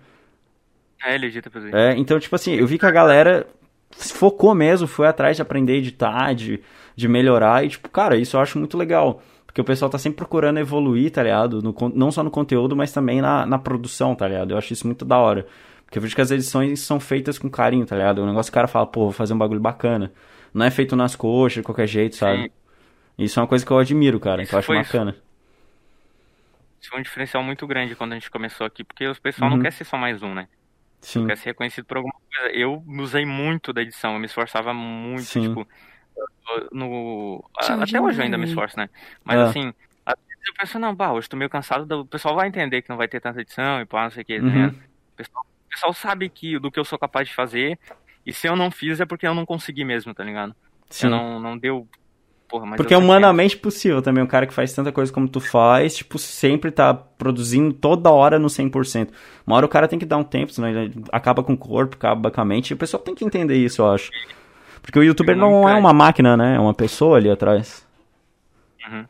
É, 1.06 1.16
ele 1.16 1.28
edita 1.28 1.50
pra. 1.50 1.62
É, 1.72 1.96
então, 1.98 2.20
tipo 2.20 2.36
assim, 2.36 2.56
eu 2.56 2.66
vi 2.66 2.78
que 2.80 2.86
a 2.86 2.92
galera 2.92 3.46
focou 3.92 4.56
mesmo, 4.56 4.88
foi 4.88 5.08
atrás 5.08 5.36
de 5.36 5.42
aprender 5.42 5.74
a 5.74 5.78
editar, 5.78 6.34
de, 6.34 6.62
de 6.96 7.08
melhorar, 7.08 7.64
e, 7.64 7.70
tipo, 7.70 7.88
cara, 7.90 8.18
isso 8.18 8.36
eu 8.36 8.42
acho 8.42 8.58
muito 8.58 8.78
legal. 8.78 9.22
Porque 9.46 9.62
o 9.62 9.64
pessoal 9.64 9.90
tá 9.90 9.98
sempre 9.98 10.18
procurando 10.18 10.60
evoluir, 10.60 11.12
tá 11.12 11.24
ligado? 11.24 11.62
No 11.62 11.74
não 11.94 12.12
só 12.12 12.22
no 12.24 12.30
conteúdo, 12.32 12.76
mas 12.76 12.92
também 12.92 13.22
na, 13.22 13.46
na 13.46 13.58
produção, 13.58 14.14
tá 14.14 14.28
ligado? 14.28 14.52
Eu 14.52 14.58
acho 14.58 14.74
isso 14.74 14.86
muito 14.86 15.06
da 15.06 15.18
hora. 15.18 15.48
Porque 15.86 15.98
eu 15.98 16.02
vejo 16.02 16.14
que 16.16 16.22
as 16.22 16.32
edições 16.32 16.82
são 16.82 17.00
feitas 17.00 17.38
com 17.38 17.50
carinho, 17.50 17.86
tá 17.86 17.96
ligado? 17.96 18.22
O 18.22 18.26
negócio 18.26 18.52
que 18.52 18.56
o 18.56 18.60
cara 18.60 18.68
fala, 18.68 18.86
pô, 18.88 19.04
vou 19.04 19.12
fazer 19.14 19.34
um 19.34 19.38
bagulho 19.38 19.62
bacana. 19.62 20.12
Não 20.54 20.66
é 20.66 20.72
feito 20.72 20.96
nas 20.96 21.16
coxas, 21.16 21.60
de 21.60 21.64
qualquer 21.64 21.88
jeito, 21.88 22.16
sabe? 22.18 22.44
Sim. 22.44 22.50
Isso 23.18 23.40
é 23.40 23.44
uma 23.44 23.48
coisa 23.48 23.66
que 23.66 23.72
eu 23.72 23.78
admiro, 23.78 24.20
cara, 24.20 24.46
que 24.46 24.54
eu 24.54 24.60
acho 24.60 24.66
Foi 24.66 24.80
isso. 24.82 24.92
bacana. 24.92 25.16
Isso 26.82 26.90
foi 26.90 27.00
um 27.00 27.04
diferencial 27.04 27.44
muito 27.44 27.66
grande 27.66 27.96
quando 27.96 28.12
a 28.12 28.16
gente 28.16 28.30
começou 28.30 28.66
aqui, 28.68 28.84
porque 28.84 29.08
o 29.08 29.22
pessoal 29.22 29.50
Uhum. 29.50 29.58
não 29.58 29.64
quer 29.64 29.72
ser 29.72 29.86
só 29.86 29.98
mais 29.98 30.22
um, 30.22 30.34
né? 30.34 30.48
Sim. 31.06 31.28
Quer 31.28 31.38
ser 31.38 31.46
reconhecido 31.50 31.86
por 31.86 31.98
alguma 31.98 32.14
coisa. 32.14 32.52
Eu 32.56 32.84
usei 32.88 33.26
muito 33.26 33.72
da 33.72 33.82
edição, 33.84 34.14
eu 34.14 34.20
me 34.20 34.26
esforçava 34.26 34.74
muito, 34.74 35.22
Sim. 35.22 35.50
tipo, 35.50 35.68
no... 36.72 37.44
Tchau, 37.62 37.82
Até 37.82 38.02
hoje 38.02 38.20
eu 38.20 38.24
ainda 38.26 38.38
me 38.40 38.46
esforço, 38.46 38.76
né? 38.78 38.90
Mas 39.24 39.40
Ah. 39.40 39.50
assim, 39.50 39.74
às 40.06 40.16
vezes 40.28 40.48
eu 40.48 40.54
penso, 40.58 40.80
não, 40.80 40.96
bah, 40.96 41.14
hoje 41.14 41.30
tô 41.30 41.38
meio 41.38 41.50
cansado, 41.50 41.86
do- 41.86 42.02
o 42.02 42.06
pessoal 42.06 42.36
vai 42.36 42.48
entender 42.48 42.82
que 42.82 42.90
não 42.90 42.98
vai 42.98 43.08
ter 43.08 43.20
tanta 43.20 43.40
edição 43.42 43.80
e 43.82 43.86
pá, 43.86 44.04
não 44.04 44.10
sei 44.10 44.24
o 44.24 44.26
que, 44.26 44.40
Uhum. 44.40 44.50
né? 44.50 44.68
O 45.14 45.16
pessoal, 45.16 45.46
o 45.46 45.70
pessoal 45.70 45.94
sabe 45.94 46.28
que, 46.30 46.58
do 46.60 46.72
que 46.72 46.80
eu 46.80 46.86
sou 46.86 46.98
capaz 46.98 47.28
de 47.28 47.36
fazer, 47.36 47.80
e 48.26 48.34
se 48.34 48.48
eu 48.48 48.56
não 48.56 48.72
fiz 48.72 49.00
é 49.00 49.06
porque 49.06 49.28
eu 49.28 49.36
não 49.36 49.46
consegui 49.46 49.84
mesmo, 49.86 50.12
tá 50.14 50.24
ligado? 50.24 50.56
Sim. 50.90 51.06
Eu 51.08 51.12
não, 51.12 51.40
não 51.40 51.58
deu 51.58 51.88
porra, 52.56 52.66
mas 52.66 52.78
Porque 52.78 52.94
é 52.94 52.98
humanamente 52.98 53.58
possível 53.58 54.02
também, 54.02 54.24
um 54.24 54.28
cara 54.28 54.46
que 54.48 54.54
faz 54.54 54.74
tanta 54.74 54.92
coisa 54.92 55.12
como 55.12 55.28
tu 55.28 55.40
faz, 55.40 55.96
tipo, 55.98 56.18
sempre 56.18 56.72
tá 56.72 56.94
produzindo 56.94 57.74
toda 57.74 58.12
hora 58.12 58.40
no 58.40 58.48
100%. 58.50 59.10
Uma 59.46 59.58
hora 59.58 59.66
o 59.66 59.70
cara 59.70 59.88
tem 59.88 60.00
que 60.00 60.06
dar 60.06 60.18
um 60.18 60.24
tempo, 60.24 60.52
senão 60.52 60.68
ele 60.70 60.94
acaba 61.12 61.44
com 61.44 61.54
o 61.54 61.58
corpo, 61.58 61.96
acaba 61.96 62.32
com 62.32 62.42
a 62.42 62.46
mente, 62.46 62.72
e 62.72 62.74
o 62.74 62.78
pessoal 62.78 63.02
tem 63.04 63.14
que 63.16 63.26
entender 63.26 63.56
isso, 63.56 63.82
eu 63.82 63.92
acho. 63.92 64.10
Porque 64.82 65.00
o 65.00 65.04
youtuber 65.04 65.36
não 65.36 65.52
Muita 65.64 65.72
é 65.72 65.76
uma 65.76 65.94
máquina, 65.94 66.38
né? 66.38 66.56
É 66.56 66.60
uma 66.60 66.74
pessoa 66.74 67.18
ali 67.18 67.30
atrás. 67.30 67.86
Uhum. 68.88 69.06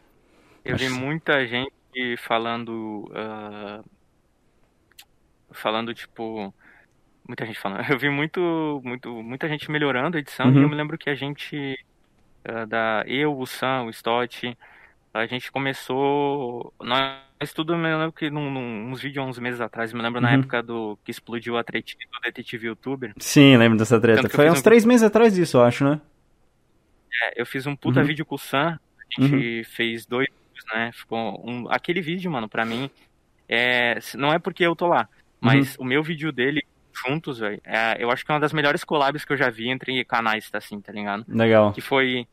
Eu 0.63 0.77
vi 0.77 0.85
Acho- 0.85 0.95
muita 0.99 1.45
gente 1.45 1.71
falando. 2.17 3.11
ah, 3.13 3.81
falando, 5.51 5.93
tipo. 5.93 6.53
Muita 7.27 7.45
gente 7.45 7.59
falando. 7.59 7.79
Eu 7.91 7.97
vi 7.97 8.09
muito, 8.09 8.81
muito, 8.83 9.09
muita 9.23 9.47
gente 9.49 9.69
melhorando 9.71 10.15
a 10.15 10.19
edição. 10.19 10.47
E 10.47 10.55
Uhum. 10.55 10.61
eu 10.63 10.69
me 10.69 10.75
lembro 10.75 10.97
que 10.97 11.09
a 11.09 11.15
gente. 11.15 11.75
Ah, 12.45 12.65
da, 12.65 13.03
eu, 13.07 13.37
o 13.37 13.45
Sam, 13.45 13.83
o 13.83 13.89
Stott. 13.89 14.57
A 15.13 15.25
gente 15.25 15.51
começou. 15.51 16.73
Nós 16.81 17.53
tudo, 17.53 17.73
eu 17.73 17.77
me 17.77 17.83
lembro 17.95 18.11
que 18.11 18.29
num, 18.29 18.49
num- 18.51 18.91
uns 18.91 19.01
vídeos 19.01 19.25
há 19.25 19.29
uns 19.29 19.39
meses 19.39 19.61
atrás, 19.61 19.93
me 19.93 20.01
lembro 20.01 20.19
na 20.21 20.29
Uhum. 20.33 20.39
época 20.39 20.61
do 20.63 20.97
que 21.03 21.11
explodiu 21.11 21.57
a 21.57 21.63
treta 21.63 21.91
do 22.11 22.19
detetive 22.21 22.67
youtuber. 22.67 23.13
Sim, 23.19 23.55
lembro 23.57 23.77
dessa 23.77 23.99
treta. 23.99 24.27
Foi 24.29 24.49
uns 24.49 24.59
um- 24.59 24.63
três 24.63 24.83
meses 24.85 25.03
atrás 25.03 25.33
disso, 25.33 25.57
eu 25.57 25.63
acho, 25.63 25.83
né? 25.85 26.01
É, 27.23 27.41
eu 27.41 27.45
fiz 27.45 27.65
um 27.65 27.75
puta 27.75 28.01
Uhum. 28.01 28.05
vídeo 28.05 28.25
com 28.25 28.35
o 28.35 28.39
Sam. 28.39 28.77
A 28.99 29.21
gente 29.21 29.63
fez 29.65 30.05
dois 30.05 30.27
vídeos, 30.27 30.65
né? 30.73 30.91
Ficou 30.93 31.41
um, 31.49 31.69
aquele 31.69 32.01
vídeo, 32.01 32.29
mano, 32.29 32.49
pra 32.49 32.65
mim, 32.65 32.89
é, 33.47 33.97
não 34.15 34.33
é 34.33 34.39
porque 34.39 34.65
eu 34.65 34.75
tô 34.75 34.87
lá, 34.87 35.07
mas 35.39 35.77
o 35.77 35.83
meu 35.85 36.01
vídeo 36.03 36.31
dele 36.31 36.61
juntos, 37.05 37.39
velho, 37.39 37.61
é, 37.63 37.97
eu 37.99 38.09
acho 38.09 38.25
que 38.25 38.31
é 38.31 38.33
uma 38.33 38.39
das 38.39 38.53
melhores 38.53 38.83
collabs 38.83 39.23
que 39.23 39.31
eu 39.33 39.37
já 39.37 39.49
vi 39.49 39.69
entre 39.69 40.03
canais, 40.05 40.49
tá 40.49 40.57
assim, 40.57 40.79
tá 40.81 40.91
ligado? 40.91 41.23
Legal. 41.27 41.71
Que 41.73 41.81
foi, 41.81 42.25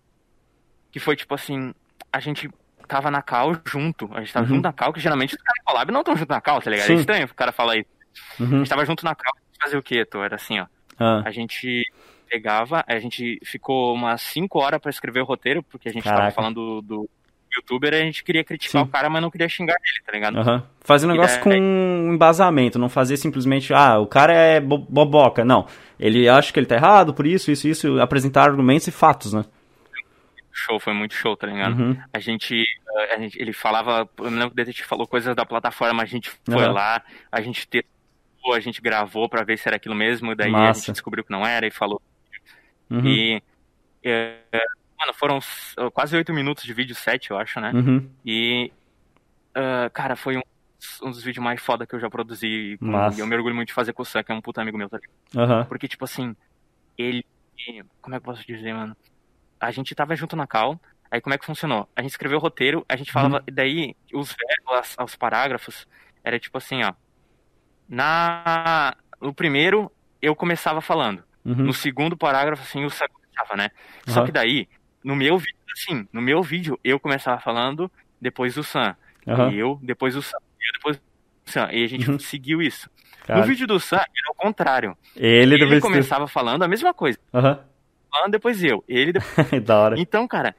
que 0.92 1.00
foi 1.00 1.16
tipo 1.16 1.34
assim, 1.34 1.74
a 2.12 2.20
gente 2.20 2.48
tava 2.86 3.10
na 3.10 3.22
cal 3.22 3.56
junto, 3.64 4.08
a 4.12 4.20
gente 4.20 4.32
tava 4.32 4.44
Uhum. 4.46 4.54
junto 4.56 4.62
na 4.64 4.72
cal, 4.72 4.92
que 4.92 5.00
geralmente 5.00 5.34
os 5.34 5.42
caras 5.42 5.60
em 5.60 5.64
collab 5.64 5.90
não 5.90 6.00
estão 6.00 6.16
junto 6.16 6.28
na 6.30 6.40
cal, 6.40 6.60
tá 6.62 6.70
ligado? 6.70 6.86
Sim. 6.86 6.92
É 6.94 6.96
estranho 6.96 7.24
o 7.24 7.34
cara 7.34 7.50
falar 7.50 7.76
isso. 7.78 7.88
A 8.38 8.42
Uhum. 8.42 8.58
gente 8.58 8.68
tava 8.68 8.84
junto 8.84 9.04
na 9.04 9.14
cal, 9.14 9.32
fazer 9.60 9.76
o 9.78 9.82
quê, 9.82 10.04
Tô? 10.04 10.22
Era 10.22 10.36
assim, 10.36 10.60
ó. 10.60 10.66
Ah, 11.00 11.22
A 11.24 11.30
gente 11.30 11.82
pegava, 12.30 12.84
a 12.86 12.98
gente 12.98 13.38
ficou 13.44 13.94
umas 13.94 14.20
5 14.22 14.58
horas 14.60 14.80
pra 14.80 14.90
escrever 14.90 15.20
o 15.20 15.24
roteiro, 15.24 15.62
porque 15.62 15.88
a 15.88 15.92
gente 15.92 16.04
tava 16.04 16.16
Caraca. 16.16 16.34
falando 16.34 16.80
do, 16.80 16.82
do 16.82 17.10
youtuber 17.54 17.92
e 17.92 17.96
a 17.96 18.04
gente 18.04 18.24
queria 18.24 18.42
criticar 18.44 18.82
Sim. 18.82 18.88
o 18.88 18.90
cara, 18.90 19.10
mas 19.10 19.20
não 19.20 19.30
queria 19.30 19.48
xingar 19.48 19.74
ele, 19.74 20.04
tá 20.04 20.12
ligado? 20.12 20.38
aham. 20.38 20.62
Fazer 20.80 21.06
um 21.06 21.10
negócio 21.10 21.36
daí- 21.36 21.44
com 21.44 21.50
um 21.50 22.12
embasamento, 22.14 22.78
não 22.78 22.88
fazer 22.88 23.16
simplesmente, 23.18 23.72
ah, 23.74 23.98
o 23.98 24.06
cara 24.06 24.32
é 24.32 24.60
bo- 24.60 24.78
boboca. 24.78 25.44
Não. 25.44 25.66
Ele 26.00 26.28
acha 26.28 26.52
que 26.52 26.58
ele 26.58 26.66
tá 26.66 26.74
errado 26.76 27.12
por 27.14 27.26
isso, 27.26 27.50
isso, 27.50 27.68
isso, 27.68 28.00
apresentar 28.00 28.44
argumentos 28.44 28.86
e 28.86 28.90
fatos, 28.90 29.32
né? 29.34 29.44
Show, 30.52 30.78
foi 30.78 30.92
muito 30.92 31.14
show, 31.14 31.36
tá 31.36 31.46
ligado? 31.46 31.80
Uhum. 31.80 31.96
A 32.12 32.18
gente, 32.18 32.64
a 33.10 33.18
gente, 33.18 33.40
ele 33.40 33.52
falava, 33.52 34.08
eu 34.18 34.30
me 34.30 34.36
lembro 34.36 34.50
que 34.50 34.54
o 34.54 34.56
detetive 34.56 34.86
falou 34.86 35.06
coisas 35.06 35.34
da 35.34 35.46
plataforma, 35.46 36.02
a 36.02 36.06
gente 36.06 36.30
foi 36.44 36.64
Aham. 36.64 36.72
lá, 36.72 37.02
a 37.30 37.40
gente 37.40 37.66
testou, 37.66 38.54
a 38.54 38.60
gente 38.60 38.80
gravou 38.80 39.28
pra 39.28 39.44
ver 39.44 39.58
se 39.58 39.66
era 39.66 39.76
aquilo 39.76 39.94
mesmo, 39.94 40.34
daí 40.34 40.48
a 40.48 40.52
Massa. 40.52 40.80
gente 40.80 40.92
descobriu 40.92 41.24
que 41.24 41.30
não 41.30 41.46
era 41.46 41.66
e 41.66 41.70
falou. 41.70 42.02
Uhum. 42.90 43.06
E, 43.06 43.42
é, 44.04 44.36
mano, 44.98 45.14
foram 45.14 45.40
quase 45.92 46.14
oito 46.16 46.32
minutos 46.34 46.64
de 46.64 46.74
vídeo, 46.74 46.94
sete, 46.94 47.30
eu 47.30 47.38
acho, 47.38 47.58
né? 47.58 47.72
Uhum. 47.72 48.10
E, 48.24 48.70
ah, 49.54 49.90
cara, 49.92 50.16
foi 50.16 50.36
um, 50.36 50.42
um 51.02 51.10
dos 51.10 51.22
vídeos 51.22 51.44
mais 51.44 51.60
foda 51.60 51.86
que 51.86 51.94
eu 51.94 52.00
já 52.00 52.10
produzi. 52.10 52.76
Massa. 52.80 53.18
E 53.18 53.20
eu 53.20 53.26
me 53.26 53.34
orgulho 53.34 53.54
muito 53.54 53.68
de 53.68 53.74
fazer 53.74 53.92
com 53.92 54.02
o 54.02 54.04
Sam, 54.04 54.22
que 54.22 54.32
é 54.32 54.34
um 54.34 54.40
puta 54.40 54.60
amigo 54.60 54.76
meu, 54.78 54.88
tá 54.88 54.98
ligado? 54.98 55.66
Porque, 55.66 55.88
tipo 55.88 56.04
assim, 56.04 56.36
ele. 56.96 57.24
Como 58.00 58.14
é 58.14 58.18
que 58.18 58.28
eu 58.28 58.32
posso 58.32 58.46
dizer, 58.46 58.74
mano? 58.74 58.96
A 59.62 59.70
gente 59.70 59.94
tava 59.94 60.16
junto 60.16 60.34
na 60.34 60.46
cal. 60.46 60.80
Aí 61.10 61.20
como 61.20 61.34
é 61.34 61.38
que 61.38 61.44
funcionou? 61.46 61.88
A 61.94 62.02
gente 62.02 62.10
escreveu 62.12 62.38
o 62.38 62.40
roteiro, 62.40 62.84
a 62.88 62.96
gente 62.96 63.12
falava. 63.12 63.44
Daí, 63.52 63.94
os 64.12 64.34
verbos, 64.34 64.96
os 65.04 65.14
parágrafos, 65.16 65.86
era 66.24 66.38
tipo 66.38 66.58
assim, 66.58 66.82
ó. 66.82 66.92
Na. 67.88 68.94
No 69.20 69.32
primeiro, 69.32 69.90
eu 70.20 70.34
começava 70.34 70.80
falando. 70.80 71.22
Uhum. 71.44 71.54
No 71.54 71.72
segundo 71.72 72.16
parágrafo, 72.16 72.62
assim, 72.62 72.84
o 72.84 72.90
Sam 72.90 73.06
começava, 73.08 73.56
né? 73.56 73.70
Só 74.06 74.20
Aham. 74.20 74.26
que 74.26 74.32
daí, 74.32 74.68
no 75.04 75.14
meu 75.14 75.38
vídeo, 75.38 75.56
assim, 75.72 76.08
no 76.12 76.20
meu 76.20 76.42
vídeo, 76.42 76.78
eu 76.82 76.98
começava 76.98 77.40
falando, 77.40 77.90
depois 78.20 78.56
o 78.56 78.64
Sam. 78.64 78.96
E 79.26 79.56
eu, 79.56 79.78
depois 79.82 80.16
o 80.16 80.22
Sam. 80.22 80.38
E 80.60 80.68
eu, 80.68 80.72
depois 80.74 80.96
o 80.96 81.50
Sam. 81.50 81.68
E 81.72 81.84
a 81.84 81.86
gente 81.86 82.10
Uhum. 82.10 82.18
seguiu 82.18 82.60
isso. 82.62 82.90
Cara, 83.24 83.40
No 83.40 83.46
vídeo 83.46 83.66
do 83.66 83.78
Sam, 83.78 83.96
era 83.98 84.30
o 84.30 84.34
contrário. 84.34 84.96
ele 85.14 85.54
Ele 85.54 85.80
começava 85.80 86.26
falando 86.26 86.62
a 86.64 86.68
mesma 86.68 86.92
coisa. 86.92 87.18
Aham. 87.32 87.60
Falando 88.12 88.30
depois 88.32 88.62
eu. 88.62 88.84
Ele 88.86 89.12
depois... 89.14 89.34
da 89.64 89.78
hora. 89.78 89.94
Então, 89.98 90.28
cara, 90.28 90.54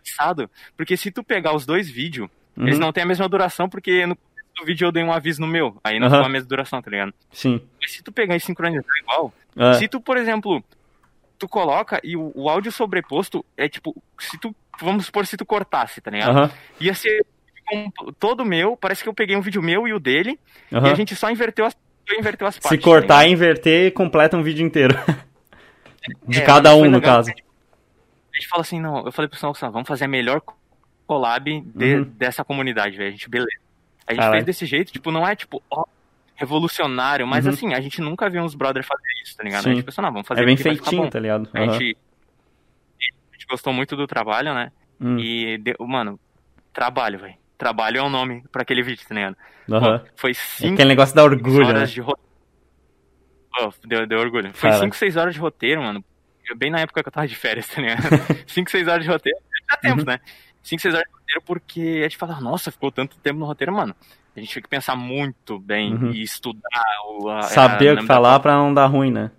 engraçado. 0.00 0.50
Porque 0.76 0.96
se 0.96 1.10
tu 1.10 1.22
pegar 1.24 1.54
os 1.54 1.64
dois 1.66 1.88
vídeos, 1.90 2.28
Uhum. 2.56 2.66
eles 2.66 2.78
não 2.80 2.92
têm 2.92 3.04
a 3.04 3.06
mesma 3.06 3.28
duração, 3.28 3.68
porque 3.68 4.04
no 4.04 4.16
começo 4.16 4.48
do 4.58 4.64
vídeo 4.66 4.86
eu 4.86 4.90
dei 4.90 5.04
um 5.04 5.12
aviso 5.12 5.40
no 5.40 5.46
meu. 5.46 5.78
Aí 5.84 6.00
não 6.00 6.10
ficou 6.10 6.24
a 6.26 6.28
mesma 6.28 6.48
duração, 6.48 6.82
tá 6.82 6.90
ligado? 6.90 7.14
Sim. 7.30 7.60
Mas 7.80 7.92
se 7.92 8.02
tu 8.02 8.10
pegar 8.10 8.34
e 8.34 8.40
sincronizar 8.40 8.84
igual, 9.00 9.32
Ah, 9.56 9.74
se 9.74 9.86
tu, 9.86 10.00
por 10.00 10.16
exemplo, 10.16 10.60
tu 11.38 11.48
coloca 11.48 12.00
e 12.02 12.16
o, 12.16 12.32
o 12.34 12.48
áudio 12.48 12.72
sobreposto 12.72 13.44
é 13.56 13.68
tipo, 13.68 13.94
se 14.18 14.36
tu, 14.40 14.52
vamos 14.80 15.06
supor, 15.06 15.24
se 15.24 15.36
tu 15.36 15.46
cortasse, 15.46 16.00
tá 16.00 16.10
ligado? 16.10 16.30
Aham. 16.36 16.50
Ia 16.80 16.94
ser 16.94 17.24
todo 18.18 18.44
meu, 18.44 18.76
parece 18.76 19.04
que 19.04 19.08
eu 19.08 19.14
peguei 19.14 19.36
um 19.36 19.40
vídeo 19.40 19.62
meu 19.62 19.86
e 19.86 19.92
o 19.92 20.00
dele, 20.00 20.36
e 20.72 20.74
Aham. 20.74 20.90
a 20.90 20.94
gente 20.96 21.14
só 21.14 21.30
inverteu 21.30 21.64
as, 21.64 21.76
inverteu 22.18 22.48
as 22.48 22.58
partes. 22.58 22.70
Se 22.70 22.76
tá 22.78 22.82
cortar 22.82 23.24
e 23.28 23.30
inverter, 23.30 23.92
completa 23.92 24.36
um 24.36 24.42
vídeo 24.42 24.66
inteiro. 24.66 24.96
De 26.26 26.38
É, 26.40 26.44
cada 26.44 26.74
um, 26.74 26.90
no 26.90 27.00
caso. 27.00 27.30
A 27.30 28.36
gente 28.40 28.48
fala 28.48 28.62
assim, 28.62 28.80
não, 28.80 29.04
eu 29.04 29.12
falei 29.12 29.28
pro 29.28 29.38
Sam, 29.38 29.52
Sam, 29.54 29.70
vamos 29.70 29.88
fazer 29.88 30.04
a 30.04 30.08
melhor 30.08 30.40
collab 31.06 31.60
de- 31.74 31.94
Uhum. 31.96 32.04
dessa 32.04 32.44
comunidade, 32.44 32.96
velho. 32.96 33.08
A 33.08 33.10
gente, 33.12 33.28
beleza. 33.28 33.50
A 34.06 34.12
gente 34.12 34.20
Caralho. 34.20 34.34
fez 34.36 34.44
desse 34.46 34.66
jeito, 34.66 34.92
tipo, 34.92 35.10
não 35.10 35.26
é 35.26 35.34
tipo, 35.34 35.62
ó, 35.70 35.84
revolucionário, 36.36 37.26
mas 37.26 37.44
Uhum. 37.46 37.52
assim, 37.52 37.74
a 37.74 37.80
gente 37.80 38.00
nunca 38.00 38.30
viu 38.30 38.42
uns 38.42 38.54
brothers 38.54 38.86
fazer 38.86 39.02
isso, 39.24 39.36
tá 39.36 39.42
ligado? 39.42 39.64
Sim. 39.64 39.70
A 39.70 39.74
gente 39.74 39.84
pensou, 39.84 40.02
não, 40.02 40.12
vamos 40.12 40.26
fazer 40.28 40.42
É 40.42 40.44
bem 40.46 40.56
feitinho, 40.56 41.10
tá 41.10 41.18
ligado? 41.18 41.48
A 41.52 41.58
Aham. 41.62 41.72
gente, 41.72 41.96
a 43.00 43.34
gente 43.34 43.46
gostou 43.50 43.72
muito 43.72 43.96
do 43.96 44.06
trabalho, 44.06 44.54
né? 44.54 44.70
Hum. 45.00 45.18
E, 45.18 45.58
deu- 45.58 45.76
mano, 45.80 46.18
trabalho, 46.72 47.18
velho. 47.18 47.34
Trabalho 47.56 47.98
é 47.98 48.02
o 48.02 48.08
nome 48.08 48.44
pra 48.52 48.62
aquele 48.62 48.82
vídeo, 48.82 49.04
tá 49.08 49.14
ligado? 49.14 49.36
Aham. 49.70 49.98
Pô, 49.98 50.04
Foi 50.16 50.30
É 50.30 50.34
cinco 50.34 50.74
Aquele 50.74 50.88
negócio 50.90 51.14
da 51.14 51.24
orgulho, 51.24 51.66
né? 51.66 51.74
horas 51.74 51.90
de 51.90 52.00
roteiro. 52.00 52.27
Deu, 53.86 54.06
deu 54.06 54.18
orgulho. 54.18 54.50
Foi 54.54 54.70
Cara. 54.70 54.82
5, 54.82 54.96
6 54.96 55.16
horas 55.16 55.34
de 55.34 55.40
roteiro, 55.40 55.82
mano. 55.82 56.04
Bem 56.56 56.70
na 56.70 56.80
época 56.80 57.02
que 57.02 57.08
eu 57.08 57.12
tava 57.12 57.26
de 57.28 57.34
férias, 57.36 57.66
tá 57.68 57.80
ligado? 57.80 58.00
5, 58.46 58.70
6 58.70 58.88
horas 58.88 59.04
de 59.04 59.10
roteiro. 59.10 59.38
Dá 59.70 59.76
tempo, 59.76 59.98
Uhum. 60.00 60.06
né? 60.06 60.18
5, 60.62 60.80
6 60.82 60.94
horas 60.94 61.06
de 61.06 61.14
roteiro 61.18 61.42
porque 61.44 61.98
a 62.00 62.02
gente 62.04 62.16
fala, 62.16 62.40
nossa, 62.40 62.70
ficou 62.72 62.90
tanto 62.90 63.18
tempo 63.18 63.38
no 63.38 63.44
roteiro, 63.46 63.72
mano. 63.72 63.94
A 64.36 64.40
gente 64.40 64.50
tinha 64.52 64.62
que 64.62 64.68
pensar 64.68 64.94
muito 64.96 65.58
bem 65.58 65.92
Uhum. 65.94 66.10
e 66.12 66.22
estudar. 66.22 66.82
O, 67.08 67.28
a, 67.28 67.42
Saber 67.42 67.90
a- 67.90 67.94
o 67.94 67.96
que 67.98 68.06
falar 68.06 68.38
pra 68.40 68.52
não 68.54 68.72
dar 68.72 68.86
ruim, 68.86 69.10
né? 69.10 69.30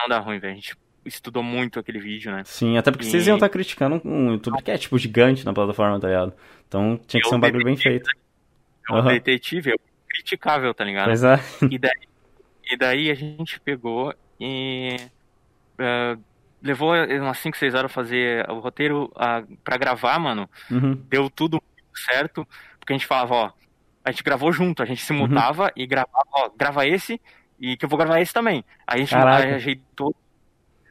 Não 0.00 0.08
dá 0.08 0.18
ruim, 0.18 0.38
velho. 0.38 0.52
A 0.52 0.56
gente 0.56 0.76
estudou 1.04 1.42
muito 1.42 1.78
aquele 1.78 2.00
vídeo, 2.00 2.32
né? 2.32 2.42
Sim, 2.44 2.76
até 2.76 2.90
porque 2.90 3.04
vocês 3.04 3.24
E- 3.26 3.30
iam 3.30 3.36
estar 3.36 3.48
criticando 3.48 4.00
um 4.04 4.32
youtuber 4.32 4.62
que 4.62 4.70
é, 4.70 4.78
tipo, 4.78 4.98
gigante 4.98 5.44
na 5.44 5.52
plataforma, 5.52 6.00
tá 6.00 6.08
ligado? 6.08 6.32
Então 6.66 6.98
tinha 7.06 7.20
que 7.20 7.26
Eu 7.26 7.30
ser 7.30 7.36
um 7.36 7.40
bagulho 7.40 7.64
bem 7.64 7.76
feito. 7.76 8.08
É 8.88 8.92
um 8.92 8.96
Aham. 8.96 9.12
detetive, 9.12 9.70
é 9.72 9.76
criticável, 10.08 10.72
tá 10.74 10.82
ligado? 10.84 11.06
Pois 11.06 11.22
é. 11.22 11.38
E 11.70 11.78
daí, 11.78 11.92
e 12.66 12.76
daí 12.76 13.10
a 13.10 13.14
gente 13.14 13.60
pegou 13.60 14.14
e 14.40 14.96
eh, 15.78 16.16
levou 16.62 16.92
umas 16.94 17.38
5, 17.38 17.56
6 17.56 17.74
horas 17.74 17.92
fazer 17.92 18.48
o 18.50 18.58
roteiro 18.58 19.12
ah, 19.16 19.42
pra 19.62 19.76
gravar, 19.76 20.18
mano. 20.18 20.48
Uhum. 20.70 20.94
Deu 21.08 21.30
tudo 21.30 21.62
certo, 21.94 22.46
porque 22.78 22.92
a 22.92 22.96
gente 22.96 23.06
falava, 23.06 23.34
ó, 23.34 23.52
a 24.04 24.10
gente 24.10 24.22
gravou 24.22 24.52
junto, 24.52 24.82
a 24.82 24.86
gente 24.86 25.02
se 25.02 25.12
mutava 25.12 25.72
e 25.76 25.86
gravava, 25.86 26.28
ó, 26.32 26.50
grava 26.56 26.86
esse 26.86 27.20
e 27.58 27.76
que 27.76 27.84
eu 27.84 27.88
vou 27.88 27.98
gravar 27.98 28.20
esse 28.20 28.32
também. 28.32 28.64
Aí 28.86 28.96
a 28.96 28.98
gente 28.98 29.10
Caraca. 29.10 29.56
ajeitou, 29.56 30.14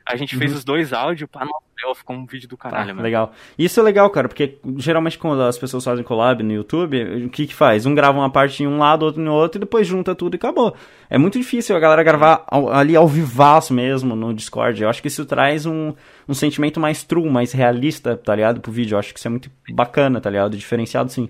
a 0.07 0.15
gente 0.15 0.35
fez 0.37 0.51
Uhum. 0.51 0.57
os 0.57 0.63
dois 0.63 0.93
áudios, 0.93 1.29
pá, 1.29 1.43
nossa, 1.45 1.99
ficou 1.99 2.15
um 2.15 2.25
vídeo 2.25 2.47
do 2.47 2.55
caralho, 2.55 2.91
Ah, 2.91 2.93
mano. 2.93 3.01
legal. 3.01 3.33
Isso 3.57 3.79
é 3.79 3.83
legal, 3.83 4.09
cara, 4.09 4.27
porque 4.27 4.57
geralmente 4.77 5.17
quando 5.17 5.41
as 5.41 5.57
pessoas 5.57 5.83
fazem 5.83 6.03
collab 6.03 6.41
no 6.43 6.53
YouTube, 6.53 7.25
o 7.25 7.29
que 7.29 7.47
que 7.47 7.53
faz? 7.53 7.85
Um 7.85 7.93
grava 7.95 8.17
uma 8.17 8.29
parte 8.29 8.63
em 8.63 8.67
um 8.67 8.77
lado, 8.77 9.03
outro 9.03 9.21
no 9.21 9.33
outro, 9.33 9.57
e 9.57 9.61
depois 9.61 9.85
junta 9.87 10.13
tudo 10.15 10.35
e 10.35 10.37
acabou. 10.37 10.75
É 11.09 11.17
muito 11.17 11.37
difícil 11.39 11.75
a 11.75 11.79
galera 11.79 12.03
gravar 12.03 12.43
ao- 12.47 12.71
ali 12.71 12.95
ao 12.95 13.07
vivaço 13.07 13.73
mesmo, 13.73 14.15
no 14.15 14.33
Discord. 14.33 14.81
Eu 14.81 14.89
acho 14.89 15.01
que 15.01 15.07
isso 15.07 15.25
traz 15.25 15.65
um, 15.65 15.93
um 16.27 16.33
sentimento 16.33 16.79
mais 16.79 17.03
true, 17.03 17.29
mais 17.29 17.51
realista, 17.51 18.15
tá 18.15 18.35
ligado, 18.35 18.61
pro 18.61 18.71
vídeo. 18.71 18.95
Eu 18.95 18.99
acho 18.99 19.11
que 19.13 19.19
isso 19.19 19.27
é 19.27 19.31
muito 19.31 19.49
bacana, 19.71 20.21
tá 20.21 20.29
ligado? 20.29 20.55
Diferenciado, 20.57 21.11
sim. 21.11 21.29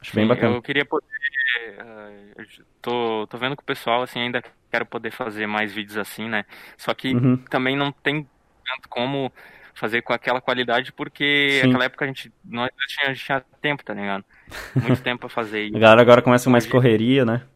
Acho 0.00 0.14
bem 0.14 0.24
Sim, 0.24 0.28
bacana. 0.28 0.54
Eu 0.56 0.62
queria 0.62 0.84
poder. 0.86 1.06
eu 2.38 2.44
tô, 2.80 3.26
tô 3.26 3.36
vendo 3.38 3.56
que 3.56 3.62
o 3.62 3.66
pessoal, 3.66 4.02
assim, 4.02 4.18
ainda 4.20 4.42
quero 4.70 4.86
poder 4.86 5.10
fazer 5.12 5.46
mais 5.46 5.72
vídeos 5.72 5.96
assim, 5.98 6.28
né? 6.28 6.44
Só 6.78 6.94
que 6.94 7.14
Uhum. 7.14 7.36
também 7.48 7.76
não 7.76 7.92
tem 7.92 8.28
tanto 8.64 8.88
como 8.88 9.32
fazer 9.74 10.02
com 10.02 10.12
aquela 10.12 10.40
qualidade, 10.40 10.92
porque 10.92 11.60
Sim. 11.62 11.68
naquela 11.68 11.84
época 11.84 12.04
a 12.04 12.08
gente, 12.08 12.32
nós 12.44 12.70
tinha, 12.88 13.10
a 13.12 13.14
tinha 13.14 13.40
tempo, 13.60 13.84
tá 13.84 13.94
ligado? 13.94 14.24
Muito 14.80 15.02
tempo 15.02 15.20
pra 15.20 15.28
fazer. 15.28 15.66
A 15.74 15.78
E, 15.78 15.80
galera 15.80 16.00
agora 16.02 16.22
começa 16.22 16.44
com 16.44 16.50
mais 16.50 16.66
correria, 16.66 17.24
né? 17.24 17.46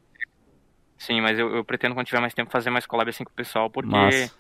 sim, 0.99 1.21
mas 1.21 1.39
eu, 1.39 1.55
eu 1.57 1.65
pretendo, 1.65 1.95
quando 1.95 2.07
tiver 2.07 2.21
mais 2.21 2.35
tempo, 2.35 2.51
fazer 2.51 2.71
mais 2.71 2.87
collab 2.87 3.09
assim 3.11 3.25
com 3.25 3.31
o 3.31 3.35
pessoal, 3.35 3.71
porque 3.71 4.31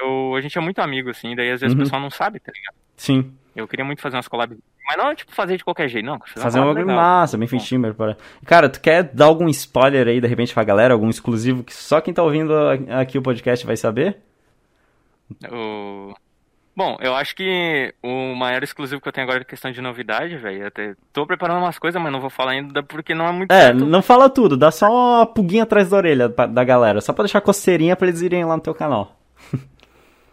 eu, 0.00 0.34
a 0.36 0.40
gente 0.40 0.58
é 0.58 0.60
muito 0.60 0.80
amigo, 0.80 1.10
assim, 1.10 1.34
daí 1.36 1.50
às 1.50 1.60
vezes 1.60 1.74
Uhum. 1.74 1.78
o 1.78 1.78
pessoal 1.78 2.00
não 2.00 2.10
sabe, 2.10 2.40
tá 2.40 2.52
ligado? 2.54 2.76
Sim. 2.96 3.36
Eu 3.54 3.68
queria 3.68 3.84
muito 3.84 4.02
fazer 4.02 4.16
umas 4.16 4.28
collabs. 4.28 4.58
Mas 4.86 4.96
não, 4.96 5.14
tipo, 5.14 5.34
fazer 5.34 5.56
de 5.56 5.64
qualquer 5.64 5.88
jeito, 5.88 6.04
não. 6.06 6.18
Fazer 6.36 6.60
um 6.60 6.66
bagulho 6.66 6.86
massa, 6.86 7.36
bem 7.36 7.48
feitinho. 7.48 7.92
Para... 7.94 8.16
Cara, 8.44 8.68
tu 8.68 8.80
quer 8.80 9.02
dar 9.02 9.24
algum 9.26 9.48
spoiler 9.48 10.06
aí, 10.06 10.20
de 10.20 10.26
repente, 10.28 10.54
pra 10.54 10.62
galera? 10.64 10.94
Algum 10.94 11.10
exclusivo 11.10 11.64
que 11.64 11.74
só 11.74 12.00
quem 12.00 12.14
tá 12.14 12.22
ouvindo 12.22 12.52
aqui 13.00 13.18
o 13.18 13.22
podcast 13.22 13.66
vai 13.66 13.76
saber? 13.76 14.18
O... 15.50 16.14
Bom, 16.76 16.96
eu 17.00 17.14
acho 17.14 17.34
que 17.34 17.94
o 18.02 18.34
maior 18.34 18.62
exclusivo 18.62 19.00
que 19.00 19.08
eu 19.08 19.12
tenho 19.12 19.26
agora 19.26 19.40
é 19.40 19.44
questão 19.44 19.70
de 19.72 19.80
novidade, 19.80 20.36
velho. 20.36 20.66
Até 20.66 20.94
tô 21.12 21.26
preparando 21.26 21.58
umas 21.60 21.78
coisas, 21.78 22.00
mas 22.00 22.12
não 22.12 22.20
vou 22.20 22.28
falar 22.30 22.52
ainda 22.52 22.82
porque 22.82 23.14
não 23.14 23.26
é 23.26 23.32
muito 23.32 23.50
É, 23.50 23.62
certo. 23.62 23.86
não 23.86 24.02
fala 24.02 24.28
tudo, 24.28 24.56
dá 24.58 24.70
só 24.70 24.86
uma 24.92 25.26
pulguinha 25.26 25.62
atrás 25.62 25.88
da 25.88 25.96
orelha 25.96 26.28
da 26.28 26.64
galera, 26.64 27.00
só 27.00 27.14
pra 27.14 27.24
deixar 27.24 27.40
coceirinha 27.40 27.96
pra 27.96 28.06
eles 28.06 28.20
irem 28.20 28.44
lá 28.44 28.54
no 28.56 28.62
teu 28.62 28.74
canal. 28.74 29.16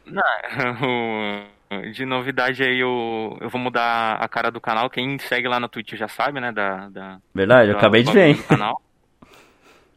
Não, 0.05 0.21
de 1.91 2.05
novidade 2.05 2.63
aí 2.63 2.79
eu, 2.79 3.37
eu 3.41 3.49
vou 3.49 3.59
mudar 3.59 4.15
a 4.15 4.27
cara 4.27 4.51
do 4.51 4.61
canal. 4.61 4.89
Quem 4.89 5.17
segue 5.19 5.47
lá 5.47 5.59
no 5.59 5.69
Twitch 5.69 5.93
já 5.93 6.07
sabe, 6.07 6.39
né? 6.39 6.51
Da, 6.51 6.89
da 6.89 7.19
Verdade, 7.33 7.71
eu 7.71 7.77
acabei 7.77 8.03
de 8.03 8.11
ver. 8.11 8.41
Canal. 8.43 8.81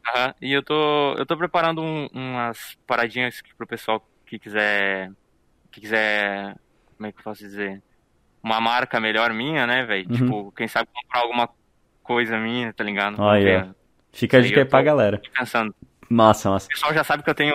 Uhum, 0.07 0.33
e 0.41 0.53
eu 0.53 0.63
tô, 0.63 1.15
eu 1.19 1.27
tô 1.27 1.37
preparando 1.37 1.83
um, 1.83 2.07
umas 2.13 2.79
paradinhas 2.87 3.43
pro 3.59 3.67
pessoal 3.67 4.01
que 4.25 4.39
quiser 4.39 5.11
que 5.77 5.81
quiser, 5.81 6.57
como 6.97 7.07
é 7.07 7.13
que 7.13 7.19
eu 7.19 7.25
posso 7.25 7.41
dizer, 7.43 7.83
uma 8.43 8.61
marca 8.61 8.99
melhor 8.99 9.33
minha, 9.35 9.67
né, 9.67 9.85
velho? 9.85 10.09
Uhum. 10.09 10.17
Tipo, 10.17 10.53
quem 10.53 10.67
sabe 10.67 10.89
comprar 10.93 11.21
alguma 11.21 11.49
coisa 12.03 12.39
minha, 12.39 12.73
tá 12.73 12.83
ligado? 12.83 13.21
Olha, 13.21 13.75
fica 14.13 14.39
a 14.39 14.41
dica 14.41 14.61
aí 14.61 14.65
pra 14.65 14.81
galera. 14.81 15.21
Pensando. 15.39 15.75
Massa, 16.09 16.51
massa. 16.51 16.67
O 16.67 16.69
pessoal 16.71 16.95
já 16.95 17.05
sabe 17.05 17.23
que 17.23 17.29
eu 17.29 17.35
tenho, 17.35 17.55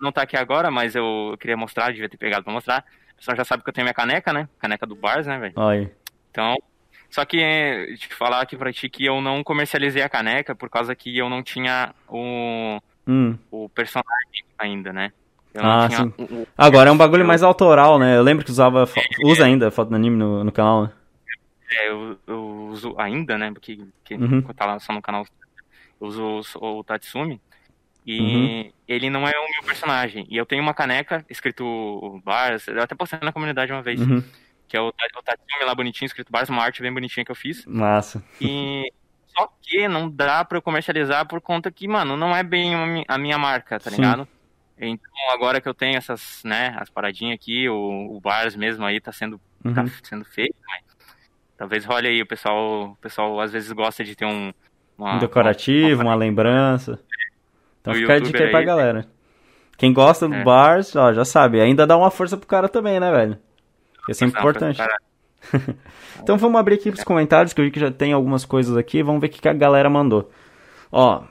não 0.00 0.12
tá 0.12 0.22
aqui 0.22 0.36
agora, 0.36 0.70
mas 0.70 0.94
eu 0.94 1.36
queria 1.40 1.56
mostrar, 1.56 1.92
devia 1.92 2.08
ter 2.08 2.18
pegado 2.18 2.44
pra 2.44 2.52
mostrar. 2.52 2.84
O 3.16 3.18
pessoal 3.18 3.36
já 3.36 3.44
sabe 3.44 3.62
que 3.62 3.68
eu 3.70 3.72
tenho 3.72 3.84
minha 3.84 3.94
caneca, 3.94 4.32
né? 4.32 4.48
Caneca 4.58 4.86
do 4.86 4.94
Bars, 4.94 5.26
né, 5.26 5.38
velho? 5.38 5.54
Olha. 5.56 5.90
Então, 6.30 6.54
só 7.10 7.24
que 7.24 7.96
te 7.98 8.14
falar 8.14 8.42
aqui 8.42 8.56
pra 8.56 8.72
ti 8.72 8.90
que 8.90 9.04
eu 9.04 9.20
não 9.22 9.42
comercializei 9.42 10.02
a 10.02 10.08
caneca 10.08 10.54
por 10.54 10.68
causa 10.68 10.94
que 10.94 11.16
eu 11.16 11.30
não 11.30 11.42
tinha 11.42 11.94
o, 12.08 12.78
hum. 13.06 13.38
o 13.50 13.68
personagem 13.70 14.44
ainda, 14.58 14.92
né? 14.92 15.12
ah, 15.56 15.88
sim. 15.90 16.12
O, 16.18 16.46
Agora 16.58 16.90
é 16.90 16.92
um 16.92 16.96
bagulho 16.96 17.22
eu... 17.22 17.26
mais 17.26 17.42
autoral, 17.42 17.98
né? 17.98 18.16
Eu 18.18 18.22
lembro 18.22 18.44
que 18.44 18.50
usava, 18.50 18.84
é, 18.94 19.26
usa 19.26 19.46
ainda 19.46 19.70
foto 19.70 19.88
do 19.88 19.96
anime 19.96 20.16
no, 20.16 20.44
no 20.44 20.52
canal, 20.52 20.84
né? 20.84 20.92
É, 21.72 21.88
eu, 21.88 22.18
eu 22.26 22.68
uso 22.70 22.94
ainda, 22.98 23.38
né? 23.38 23.50
Porque, 23.50 23.78
porque 24.02 24.14
uhum. 24.14 24.42
tá 24.42 24.66
lá 24.66 24.78
só 24.78 24.92
no 24.92 25.00
canal, 25.00 25.24
eu 26.00 26.06
uso 26.06 26.42
o, 26.60 26.78
o 26.78 26.84
Tatsumi. 26.84 27.40
E 28.06 28.20
uhum. 28.20 28.72
ele 28.86 29.10
não 29.10 29.26
é 29.26 29.32
o 29.32 29.50
meu 29.50 29.62
personagem. 29.64 30.26
E 30.30 30.36
eu 30.36 30.46
tenho 30.46 30.62
uma 30.62 30.72
caneca 30.72 31.24
escrito 31.28 32.20
Bars, 32.24 32.68
eu 32.68 32.80
até 32.80 32.94
postei 32.94 33.18
na 33.20 33.32
comunidade 33.32 33.72
uma 33.72 33.82
vez. 33.82 34.00
Uhum. 34.00 34.22
Que 34.68 34.76
é 34.76 34.80
o, 34.80 34.88
o 34.88 35.22
Tatsumi 35.22 35.64
lá 35.64 35.74
bonitinho, 35.74 36.06
escrito 36.06 36.30
Bars, 36.30 36.48
uma 36.48 36.62
arte 36.62 36.82
bem 36.82 36.92
bonitinha 36.92 37.24
que 37.24 37.30
eu 37.30 37.36
fiz. 37.36 37.66
Massa. 37.66 38.22
E 38.40 38.92
só 39.36 39.52
que 39.60 39.86
não 39.86 40.08
dá 40.08 40.44
pra 40.44 40.58
eu 40.58 40.62
comercializar 40.62 41.26
por 41.26 41.40
conta 41.40 41.70
que, 41.70 41.86
mano, 41.86 42.16
não 42.16 42.34
é 42.34 42.42
bem 42.42 43.04
a 43.06 43.18
minha 43.18 43.36
marca, 43.36 43.78
tá 43.78 43.90
ligado? 43.90 44.24
Sim. 44.24 44.36
Então, 44.78 45.12
agora 45.32 45.60
que 45.60 45.68
eu 45.68 45.74
tenho 45.74 45.96
essas, 45.96 46.42
né, 46.44 46.76
as 46.78 46.90
paradinhas 46.90 47.34
aqui, 47.34 47.68
o, 47.68 48.16
o 48.16 48.20
Bars 48.20 48.54
mesmo 48.54 48.84
aí 48.84 49.00
tá 49.00 49.10
sendo, 49.10 49.40
tá 49.62 49.68
uhum. 49.68 49.74
tá 49.74 49.86
sendo 50.02 50.24
feito, 50.24 50.54
mas 50.66 50.82
talvez 51.56 51.84
role 51.84 52.06
aí, 52.06 52.20
o 52.20 52.26
pessoal, 52.26 52.90
o 52.90 52.96
pessoal 52.96 53.40
às 53.40 53.52
vezes 53.52 53.72
gosta 53.72 54.04
de 54.04 54.14
ter 54.14 54.26
um... 54.26 54.52
Uma, 54.98 55.16
um 55.16 55.18
decorativo, 55.18 56.02
uma, 56.02 56.10
uma, 56.10 56.14
lembrança. 56.14 56.98
Então 57.86 57.94
fica 57.94 58.14
a 58.14 58.18
dica 58.18 58.44
aí 58.44 58.50
pra 58.50 58.62
galera. 58.62 59.06
Quem 59.78 59.92
gosta 59.92 60.26
do 60.26 60.34
é. 60.34 60.42
Bars, 60.42 60.96
ó, 60.96 61.12
já 61.12 61.24
sabe, 61.24 61.60
ainda 61.60 61.86
dá 61.86 61.96
uma 61.96 62.10
força 62.10 62.36
pro 62.36 62.46
cara 62.46 62.68
também, 62.68 62.98
né, 62.98 63.10
velho? 63.10 63.38
Que 64.04 64.12
é 64.12 64.14
sempre 64.14 64.38
importante. 64.40 64.82
então 66.20 66.36
vamos 66.36 66.58
abrir 66.58 66.74
aqui 66.74 66.90
pros 66.90 67.04
comentários, 67.04 67.52
que 67.52 67.60
eu 67.60 67.64
vi 67.64 67.70
que 67.70 67.78
já 67.78 67.90
tem 67.90 68.12
algumas 68.12 68.44
coisas 68.44 68.76
aqui, 68.76 69.02
vamos 69.02 69.20
ver 69.20 69.28
o 69.28 69.30
que 69.30 69.48
a 69.48 69.52
galera 69.52 69.88
mandou. 69.88 70.30
Ó, 70.90 71.22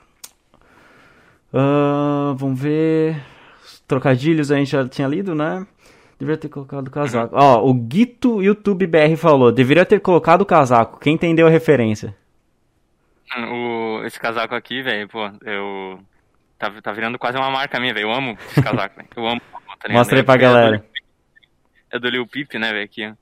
uh, 1.52 2.34
vamos 2.34 2.58
ver... 2.58 3.20
Trocadilhos 3.86 4.50
a 4.50 4.56
gente 4.56 4.72
já 4.72 4.88
tinha 4.88 5.06
lido, 5.06 5.34
né? 5.34 5.64
Deveria 6.18 6.40
ter 6.40 6.48
colocado 6.48 6.88
o 6.88 6.90
casaco. 6.90 7.34
Ó, 7.36 7.68
o 7.68 7.74
Guito 7.74 8.42
YouTube 8.42 8.86
BR 8.86 9.16
falou: 9.16 9.52
deveria 9.52 9.84
ter 9.84 10.00
colocado 10.00 10.40
o 10.40 10.46
casaco. 10.46 10.98
Quem 10.98 11.14
entendeu 11.14 11.46
a 11.46 11.50
referência? 11.50 12.16
O, 13.36 14.02
esse 14.04 14.18
casaco 14.18 14.54
aqui, 14.54 14.82
velho, 14.82 15.08
pô, 15.08 15.30
eu. 15.44 16.00
Tá, 16.58 16.70
tá 16.82 16.92
virando 16.92 17.18
quase 17.18 17.36
uma 17.36 17.50
marca 17.50 17.78
minha, 17.78 17.92
velho. 17.92 18.08
Eu 18.08 18.12
amo 18.12 18.38
esse 18.48 18.62
casaco, 18.62 18.96
velho. 18.96 19.08
Eu 19.14 19.26
amo. 19.26 19.40
Tá 19.80 19.88
Mostra 19.90 20.18
aí 20.18 20.22
pra 20.22 20.36
galera. 20.36 20.84
É 21.90 21.98
do 21.98 22.08
Lil 22.08 22.26
Peep, 22.26 22.54
né, 22.54 22.72
velho, 22.72 22.84
aqui, 22.84 23.06
ó. 23.06 23.14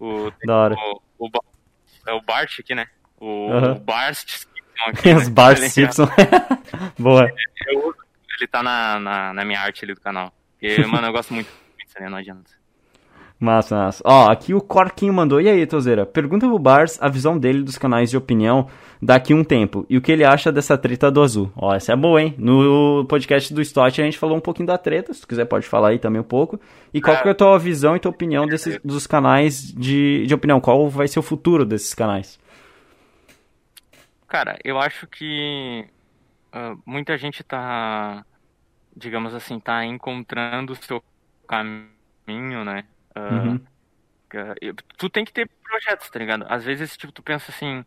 O, 0.04 0.32
da 0.44 0.56
hora. 0.56 0.74
O, 1.18 1.26
o, 1.26 1.30
é 2.06 2.12
o 2.12 2.20
Bart 2.20 2.60
aqui, 2.60 2.74
né? 2.74 2.86
O, 3.20 3.50
o 3.50 3.74
Barst 3.80 4.28
Simpson 4.28 4.84
aqui. 4.86 5.08
Os 5.14 5.28
né? 5.28 5.34
Bart 5.34 5.58
Simpson. 5.58 6.08
Boa. 6.98 7.30
Eu 7.66 7.94
ele 8.38 8.46
tá 8.46 8.62
na, 8.62 9.00
na, 9.00 9.32
na, 9.34 9.44
minha 9.44 9.60
arte 9.60 9.84
ali 9.84 9.94
do 9.94 10.00
canal. 10.00 10.32
Porque, 10.52 10.84
mano, 10.86 11.08
eu 11.08 11.12
gosto 11.12 11.34
muito 11.34 11.50
disso, 11.76 11.94
né? 12.00 12.08
Não 12.08 12.18
adianta. 12.18 12.50
Massa, 13.40 13.76
massa. 13.76 14.02
Ó, 14.04 14.28
aqui 14.28 14.52
o 14.52 14.60
Corquinho 14.60 15.12
mandou. 15.12 15.40
E 15.40 15.48
aí, 15.48 15.64
Tozeira? 15.64 16.04
Pergunta 16.04 16.46
pro 16.46 16.58
Bars 16.58 17.00
a 17.00 17.08
visão 17.08 17.38
dele 17.38 17.62
dos 17.62 17.78
canais 17.78 18.10
de 18.10 18.16
opinião 18.16 18.68
daqui 19.00 19.32
um 19.32 19.44
tempo. 19.44 19.86
E 19.88 19.96
o 19.96 20.02
que 20.02 20.10
ele 20.10 20.24
acha 20.24 20.50
dessa 20.50 20.76
treta 20.76 21.08
do 21.08 21.22
azul. 21.22 21.52
Ó, 21.54 21.72
essa 21.72 21.92
é 21.92 21.96
boa, 21.96 22.20
hein? 22.20 22.34
No 22.36 23.04
podcast 23.08 23.54
do 23.54 23.62
Stott 23.62 24.00
a 24.00 24.04
gente 24.04 24.18
falou 24.18 24.36
um 24.36 24.40
pouquinho 24.40 24.66
da 24.66 24.76
treta. 24.76 25.14
Se 25.14 25.20
tu 25.20 25.28
quiser, 25.28 25.44
pode 25.44 25.66
falar 25.66 25.90
aí 25.90 25.98
também 26.00 26.20
um 26.20 26.24
pouco. 26.24 26.60
E 26.92 27.00
qual 27.00 27.16
é, 27.16 27.22
que 27.22 27.28
é 27.28 27.30
a 27.30 27.34
tua 27.34 27.58
visão 27.58 27.94
e 27.94 28.00
tua 28.00 28.10
opinião 28.10 28.44
desses, 28.44 28.80
dos 28.84 29.06
canais 29.06 29.72
de, 29.72 30.26
de 30.26 30.34
opinião? 30.34 30.60
Qual 30.60 30.88
vai 30.88 31.06
ser 31.06 31.20
o 31.20 31.22
futuro 31.22 31.64
desses 31.64 31.94
canais? 31.94 32.40
Cara, 34.26 34.58
eu 34.64 34.78
acho 34.80 35.06
que 35.06 35.86
uh, 36.52 36.76
muita 36.84 37.16
gente 37.16 37.44
tá 37.44 38.24
digamos 38.98 39.32
assim, 39.32 39.60
tá 39.60 39.84
encontrando 39.84 40.72
o 40.72 40.76
seu 40.76 41.02
caminho, 41.46 42.64
né? 42.64 42.84
Uh, 43.18 43.48
uhum. 43.48 43.60
Tu 44.96 45.08
tem 45.08 45.24
que 45.24 45.32
ter 45.32 45.48
projetos, 45.62 46.10
tá 46.10 46.18
ligado? 46.18 46.44
Às 46.48 46.64
vezes, 46.64 46.96
tipo, 46.96 47.12
tu 47.12 47.22
pensa 47.22 47.50
assim, 47.50 47.84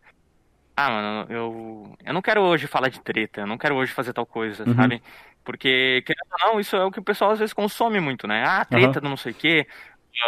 ah, 0.76 0.90
mano, 0.90 1.32
eu, 1.32 1.98
eu 2.04 2.14
não 2.14 2.22
quero 2.22 2.42
hoje 2.42 2.66
falar 2.66 2.90
de 2.90 3.00
treta, 3.00 3.42
eu 3.42 3.48
não 3.48 3.58
quero 3.58 3.76
hoje 3.76 3.92
fazer 3.92 4.14
tal 4.14 4.26
coisa, 4.26 4.68
uhum. 4.68 4.76
sabe? 4.76 5.02
Porque, 5.44 6.04
querendo 6.06 6.32
ou 6.32 6.54
não, 6.54 6.60
isso 6.60 6.76
é 6.76 6.84
o 6.84 6.92
que 6.92 7.00
o 7.00 7.04
pessoal 7.04 7.32
às 7.32 7.40
vezes 7.40 7.54
consome 7.54 8.00
muito, 8.00 8.28
né? 8.28 8.44
Ah, 8.46 8.66
treta 8.66 9.00
uhum. 9.00 9.04
do 9.04 9.10
não 9.10 9.18
sei 9.18 9.32
o 9.32 9.36
quê, 9.36 9.68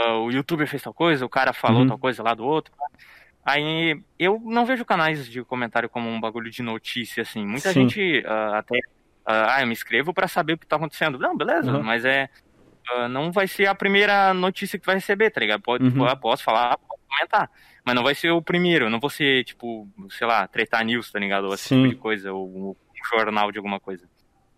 uh, 0.07 0.17
o 0.19 0.31
youtuber 0.31 0.67
fez 0.67 0.83
tal 0.83 0.93
coisa, 0.93 1.25
o 1.25 1.29
cara 1.29 1.53
falou 1.53 1.81
uhum. 1.81 1.87
tal 1.87 1.97
coisa 1.97 2.21
lá 2.21 2.33
do 2.33 2.45
outro. 2.45 2.73
Aí, 3.43 3.99
eu 4.17 4.39
não 4.45 4.65
vejo 4.65 4.85
canais 4.85 5.27
de 5.27 5.43
comentário 5.43 5.89
como 5.89 6.09
um 6.09 6.19
bagulho 6.19 6.49
de 6.49 6.61
notícia, 6.61 7.23
assim. 7.23 7.45
Muita 7.45 7.73
Sim. 7.73 7.89
gente 7.89 8.23
uh, 8.25 8.53
até 8.53 8.79
ah, 9.25 9.61
eu 9.61 9.67
me 9.67 9.73
inscrevo 9.73 10.13
para 10.13 10.27
saber 10.27 10.53
o 10.53 10.57
que 10.57 10.67
tá 10.67 10.75
acontecendo. 10.75 11.17
Não, 11.17 11.35
beleza, 11.35 11.79
mas 11.79 12.03
é. 12.05 12.29
Uh, 12.91 13.07
não 13.07 13.31
vai 13.31 13.47
ser 13.47 13.67
a 13.67 13.75
primeira 13.75 14.33
notícia 14.33 14.77
que 14.77 14.85
vai 14.85 14.95
receber, 14.95 15.29
tá 15.29 15.39
ligado? 15.39 15.61
Pode, 15.61 15.85
uhum. 15.85 16.05
Posso 16.17 16.43
falar, 16.43 16.77
posso 16.77 17.01
comentar. 17.07 17.49
Mas 17.85 17.95
não 17.95 18.03
vai 18.03 18.15
ser 18.15 18.31
o 18.31 18.41
primeiro, 18.41 18.89
não 18.89 18.99
vou 18.99 19.09
ser, 19.09 19.43
tipo, 19.43 19.87
sei 20.09 20.27
lá, 20.27 20.47
tretar 20.47 20.85
news, 20.85 21.11
tá 21.11 21.19
ligado? 21.19 21.45
Ou 21.47 21.53
esse 21.53 21.69
tipo 21.69 21.89
de 21.89 21.95
coisa, 21.95 22.31
ou 22.31 22.47
um 22.47 22.75
jornal 23.11 23.51
de 23.51 23.57
alguma 23.57 23.79
coisa. 23.79 24.05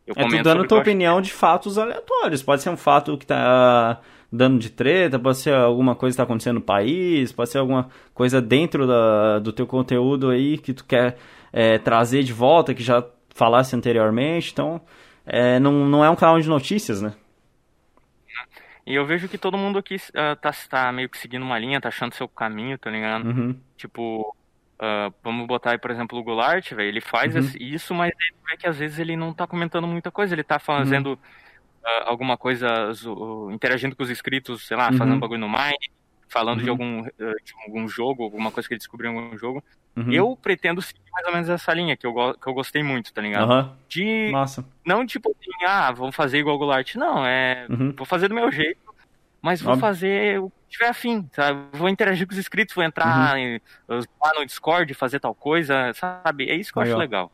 Eu 0.06 0.14
é 0.16 0.28
tu 0.28 0.44
dando 0.44 0.68
tua 0.68 0.80
opinião 0.80 1.20
de 1.20 1.32
fatos 1.32 1.78
aleatórios. 1.78 2.44
Pode 2.44 2.62
ser 2.62 2.70
um 2.70 2.78
fato 2.78 3.18
que 3.18 3.26
tá 3.26 4.00
dando 4.32 4.60
de 4.60 4.70
treta, 4.70 5.18
pode 5.18 5.38
ser 5.38 5.56
alguma 5.56 5.96
coisa 5.96 6.16
que 6.16 6.18
tá 6.18 6.24
acontecendo 6.24 6.56
no 6.56 6.62
país, 6.62 7.32
pode 7.32 7.50
ser 7.50 7.58
alguma 7.58 7.90
coisa 8.14 8.42
dentro 8.42 8.86
da, 8.86 9.40
do 9.40 9.52
teu 9.52 9.66
conteúdo 9.66 10.30
aí 10.30 10.58
que 10.58 10.74
tu 10.74 10.86
quer 10.86 11.18
é, 11.52 11.80
trazer 11.80 12.24
de 12.24 12.34
volta, 12.34 12.74
que 12.74 12.84
já 12.84 13.04
falasse 13.34 13.76
anteriormente. 13.76 14.52
Então, 14.52 14.80
é, 15.26 15.60
não, 15.60 15.88
não 15.88 16.06
é 16.06 16.10
um 16.10 16.16
canal 16.16 16.40
de 16.40 16.48
notícias, 16.48 17.02
né? 17.02 17.14
E 18.86 18.94
eu 18.94 19.06
vejo 19.06 19.28
que 19.28 19.38
todo 19.38 19.58
mundo 19.58 19.80
aqui 19.80 19.96
uh, 19.96 20.36
tá, 20.40 20.52
tá 20.70 20.92
meio 20.92 21.10
que 21.10 21.18
seguindo 21.18 21.44
uma 21.44 21.58
linha, 21.58 21.82
tá 21.82 21.90
achando 21.90 22.14
seu 22.14 22.28
caminho, 22.28 22.78
tá 22.78 22.92
ligado? 22.92 23.28
Uhum. 23.28 23.60
Tipo, 23.76 24.36
uh, 24.76 25.14
vamos 25.24 25.48
botar 25.48 25.72
aí, 25.72 25.78
por 25.80 25.90
exemplo, 25.90 26.20
o 26.20 26.24
Goulart, 26.24 26.72
velho, 26.72 26.90
ele 26.90 27.02
faz 27.02 27.36
uhum. 27.36 27.52
isso, 27.60 27.96
mas 27.96 28.12
ele 28.12 28.36
vê 28.48 28.58
que 28.58 28.68
às 28.68 28.78
vezes 28.78 29.00
ele 29.00 29.16
não 29.16 29.34
tá 29.34 29.48
comentando 29.48 29.88
muita 29.88 30.12
coisa, 30.12 30.36
ele 30.36 30.44
tá 30.44 30.60
fazendo 30.60 31.08
uhum. 31.08 31.14
uh, 31.14 32.04
alguma 32.06 32.38
coisa, 32.38 32.92
interagindo 33.52 33.96
com 33.96 34.04
os 34.04 34.12
inscritos, 34.12 34.68
sei 34.68 34.78
lá, 34.78 34.92
fazendo 34.94 35.16
um 35.16 35.20
bagulho 35.20 35.40
no 35.40 35.50
Mind, 35.50 35.90
falando 36.36 36.62
de, 36.62 36.70
algum, 36.70 37.02
de 37.02 37.54
algum 37.66 37.88
jogo, 37.88 38.24
alguma 38.24 38.52
coisa 38.52 38.68
que 38.68 38.74
ele 38.74 38.80
descobriu 38.80 39.10
em 39.10 39.16
algum 39.18 39.38
jogo. 39.38 39.64
Uhum. 39.96 40.12
Eu 40.12 40.38
pretendo 40.42 40.82
seguir 40.82 41.00
mais 41.14 41.26
ou 41.26 41.32
menos 41.32 41.48
essa 41.48 41.74
linha, 41.74 41.96
que 41.96 42.06
eu, 42.06 42.14
que 42.34 42.46
eu 42.46 42.54
gostei 42.54 42.84
muito, 42.84 43.14
tá 43.14 43.22
ligado? 43.22 43.50
Uhum. 43.50 43.72
De. 43.88 44.34
Não 44.86 45.06
tipo 45.06 45.32
assim, 45.32 45.66
ah, 45.66 45.94
vamos 45.94 46.14
fazer 46.14 46.40
igual 46.40 46.58
o 46.58 46.60
Goulart. 46.60 46.96
Não, 46.96 47.26
é. 47.26 47.66
Uhum. 47.70 47.94
Vou 47.96 48.06
fazer 48.06 48.28
do 48.28 48.36
meu 48.36 48.52
jeito, 48.52 48.94
mas 49.42 49.62
vou 49.62 49.78
fazer 49.78 50.42
o 50.42 50.50
que 50.50 50.72
tiver 50.72 50.90
afim, 50.90 51.26
sabe? 51.32 51.70
Vou 51.72 51.88
interagir 51.88 52.28
com 52.28 52.34
os 52.34 52.40
inscritos, 52.40 52.76
vou 52.76 52.84
entrar 52.84 53.38
uhum. 53.38 53.38
em, 53.38 53.62
lá 53.88 54.34
no 54.38 54.46
Discord, 54.46 54.94
fazer 54.94 55.22
tal 55.22 55.34
coisa, 55.34 55.94
sabe? 55.94 56.50
É 56.50 56.56
isso 56.56 56.74
que 56.74 56.80
eu 56.80 56.84
acho 56.84 56.98
legal. 56.98 57.32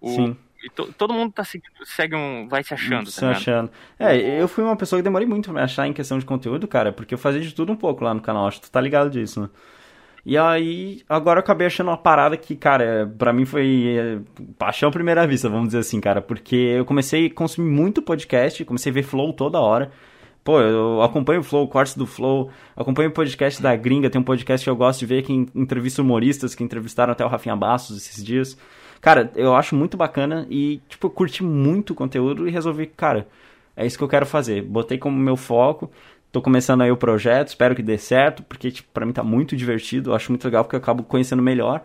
O, 0.00 0.34
e 0.64 0.70
to, 0.70 0.92
todo 0.96 1.12
mundo 1.12 1.32
tá 1.32 1.44
seguindo, 1.44 1.74
segue 1.84 2.16
um, 2.16 2.48
vai 2.48 2.64
se 2.64 2.72
achando, 2.72 3.10
Se 3.10 3.20
tá 3.20 3.30
achando. 3.32 3.70
É, 3.98 4.40
eu 4.40 4.48
fui 4.48 4.64
uma 4.64 4.76
pessoa 4.76 4.98
que 4.98 5.02
demorei 5.02 5.26
muito 5.28 5.44
pra 5.44 5.52
me 5.52 5.60
achar 5.60 5.86
em 5.86 5.92
questão 5.92 6.18
de 6.18 6.24
conteúdo, 6.24 6.66
cara, 6.66 6.92
porque 6.92 7.12
eu 7.12 7.18
fazia 7.18 7.40
de 7.40 7.54
tudo 7.54 7.72
um 7.72 7.76
pouco 7.76 8.02
lá 8.02 8.14
no 8.14 8.20
canal, 8.20 8.46
acho 8.46 8.60
que 8.60 8.68
tu 8.68 8.70
tá 8.70 8.80
ligado 8.80 9.10
disso, 9.10 9.42
né? 9.42 9.50
E 10.26 10.38
aí, 10.38 11.02
agora 11.06 11.38
eu 11.38 11.42
acabei 11.42 11.66
achando 11.66 11.88
uma 11.88 11.98
parada 11.98 12.34
que, 12.34 12.56
cara, 12.56 13.12
pra 13.18 13.30
mim 13.30 13.44
foi 13.44 13.96
é, 13.98 14.18
paixão 14.58 14.88
à 14.88 14.92
primeira 14.92 15.26
vista, 15.26 15.50
vamos 15.50 15.66
dizer 15.68 15.80
assim, 15.80 16.00
cara, 16.00 16.22
porque 16.22 16.56
eu 16.56 16.86
comecei 16.86 17.26
a 17.26 17.30
consumir 17.30 17.70
muito 17.70 18.00
podcast, 18.00 18.64
comecei 18.64 18.90
a 18.90 18.94
ver 18.94 19.02
Flow 19.02 19.34
toda 19.34 19.60
hora. 19.60 19.90
Pô, 20.42 20.60
eu 20.60 21.02
acompanho 21.02 21.40
o 21.40 21.42
Flow, 21.42 21.68
cortes 21.68 21.94
do 21.94 22.06
Flow, 22.06 22.50
acompanho 22.74 23.10
o 23.10 23.12
podcast 23.12 23.62
da 23.62 23.76
Gringa, 23.76 24.08
tem 24.08 24.20
um 24.20 24.24
podcast 24.24 24.64
que 24.64 24.70
eu 24.70 24.76
gosto 24.76 25.00
de 25.00 25.06
ver 25.06 25.22
que 25.22 25.32
entrevista 25.54 26.00
humoristas, 26.00 26.54
que 26.54 26.64
entrevistaram 26.64 27.12
até 27.12 27.24
o 27.24 27.28
Rafinha 27.28 27.56
Bastos 27.56 27.96
esses 27.96 28.24
dias. 28.24 28.56
Cara, 29.00 29.30
eu 29.34 29.54
acho 29.54 29.74
muito 29.74 29.96
bacana 29.96 30.46
e, 30.48 30.80
tipo, 30.88 31.06
eu 31.06 31.10
curti 31.10 31.42
muito 31.42 31.90
o 31.90 31.94
conteúdo 31.94 32.48
e 32.48 32.50
resolvi, 32.50 32.86
cara, 32.86 33.26
é 33.76 33.84
isso 33.86 33.98
que 33.98 34.04
eu 34.04 34.08
quero 34.08 34.24
fazer. 34.26 34.62
Botei 34.62 34.96
como 34.98 35.16
meu 35.18 35.36
foco, 35.36 35.90
tô 36.32 36.40
começando 36.40 36.80
aí 36.82 36.90
o 36.90 36.96
projeto, 36.96 37.48
espero 37.48 37.74
que 37.74 37.82
dê 37.82 37.98
certo, 37.98 38.42
porque, 38.42 38.70
tipo, 38.70 38.88
pra 38.92 39.04
mim 39.04 39.12
tá 39.12 39.22
muito 39.22 39.54
divertido, 39.56 40.10
eu 40.10 40.14
acho 40.14 40.30
muito 40.32 40.44
legal 40.44 40.64
porque 40.64 40.76
eu 40.76 40.80
acabo 40.80 41.02
conhecendo 41.02 41.42
melhor 41.42 41.82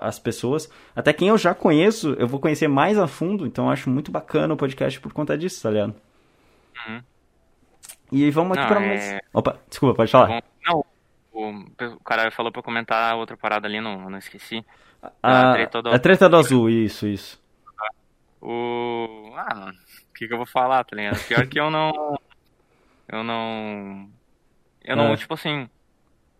as 0.00 0.18
pessoas. 0.18 0.70
Até 0.96 1.12
quem 1.12 1.28
eu 1.28 1.36
já 1.36 1.54
conheço, 1.54 2.14
eu 2.18 2.26
vou 2.26 2.40
conhecer 2.40 2.68
mais 2.68 2.98
a 2.98 3.06
fundo, 3.06 3.46
então 3.46 3.66
eu 3.66 3.70
acho 3.70 3.90
muito 3.90 4.10
bacana 4.10 4.54
o 4.54 4.56
podcast 4.56 4.98
por 5.00 5.12
conta 5.12 5.36
disso, 5.36 5.62
tá 5.62 5.70
ligado? 5.70 5.94
Uhum. 6.88 7.02
E 8.10 8.30
vamos 8.30 8.56
aqui 8.56 8.62
Não, 8.62 8.68
pra 8.68 8.82
é- 8.82 8.88
mais. 8.88 9.18
Opa, 9.34 9.58
desculpa, 9.68 9.94
pode 9.96 10.10
falar. 10.10 10.42
Não, 10.66 10.82
o, 11.32 11.50
o 11.50 12.00
cara 12.04 12.30
falou 12.30 12.50
pra 12.50 12.62
comentar 12.62 13.14
outra 13.16 13.36
parada 13.36 13.68
ali, 13.68 13.80
não, 13.80 14.08
não 14.08 14.18
esqueci. 14.18 14.64
A, 15.22 15.50
a 15.50 15.52
treta 15.52 15.82
do- 15.82 15.90
a 15.90 15.98
treta 15.98 16.28
do 16.28 16.36
azul, 16.36 16.68
isso, 16.70 17.06
isso. 17.06 17.40
O. 18.40 19.32
Ah, 19.36 19.72
o 20.10 20.14
que, 20.14 20.26
que 20.26 20.32
eu 20.32 20.36
vou 20.36 20.46
falar, 20.46 20.84
tá 20.84 20.96
ligado? 20.96 21.18
Pior 21.26 21.46
que 21.46 21.58
eu 21.58 21.70
não. 21.70 22.18
Eu 23.08 23.24
não. 23.24 24.08
Eu 24.84 24.96
não, 24.96 25.12
É. 25.12 25.16
tipo 25.16 25.34
assim. 25.34 25.68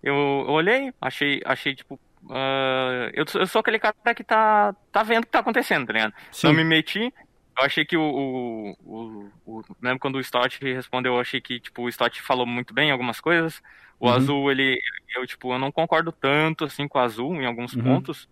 Eu, 0.02 0.14
eu 0.14 0.50
olhei, 0.52 0.92
achei, 1.00 1.40
achei, 1.44 1.74
tipo. 1.74 1.98
ah, 2.30 3.10
eu, 3.14 3.26
sou- 3.26 3.40
eu 3.40 3.46
sou 3.46 3.60
aquele 3.60 3.78
cara 3.78 3.94
que 4.14 4.22
tá, 4.24 4.74
tá 4.92 5.02
vendo 5.02 5.22
o 5.22 5.26
que 5.26 5.32
tá 5.32 5.40
acontecendo, 5.40 5.86
tá 5.86 5.92
ligado? 5.92 6.14
Sim. 6.30 6.48
Eu 6.48 6.54
me 6.54 6.64
meti. 6.64 7.12
Eu 7.58 7.64
achei 7.64 7.84
que 7.84 7.96
o. 7.96 8.02
o, 8.02 8.76
o, 8.84 9.30
o 9.58 9.62
lembro 9.82 9.98
quando 9.98 10.16
o 10.16 10.20
Stott 10.20 10.60
respondeu, 10.62 11.14
eu 11.14 11.20
achei 11.20 11.40
que, 11.40 11.58
tipo, 11.58 11.82
o 11.82 11.88
Stott 11.88 12.22
falou 12.22 12.46
muito 12.46 12.72
bem 12.72 12.90
algumas 12.92 13.20
coisas. 13.20 13.60
O 13.98 14.06
Uhum. 14.08 14.14
azul, 14.14 14.50
ele. 14.52 14.78
Eu, 15.16 15.26
tipo, 15.26 15.52
eu 15.52 15.58
não 15.58 15.72
concordo 15.72 16.12
tanto, 16.12 16.64
assim, 16.64 16.86
com 16.86 16.98
o 16.98 17.02
azul 17.02 17.34
em 17.34 17.46
alguns 17.46 17.72
Uhum. 17.74 17.82
pontos. 17.82 18.28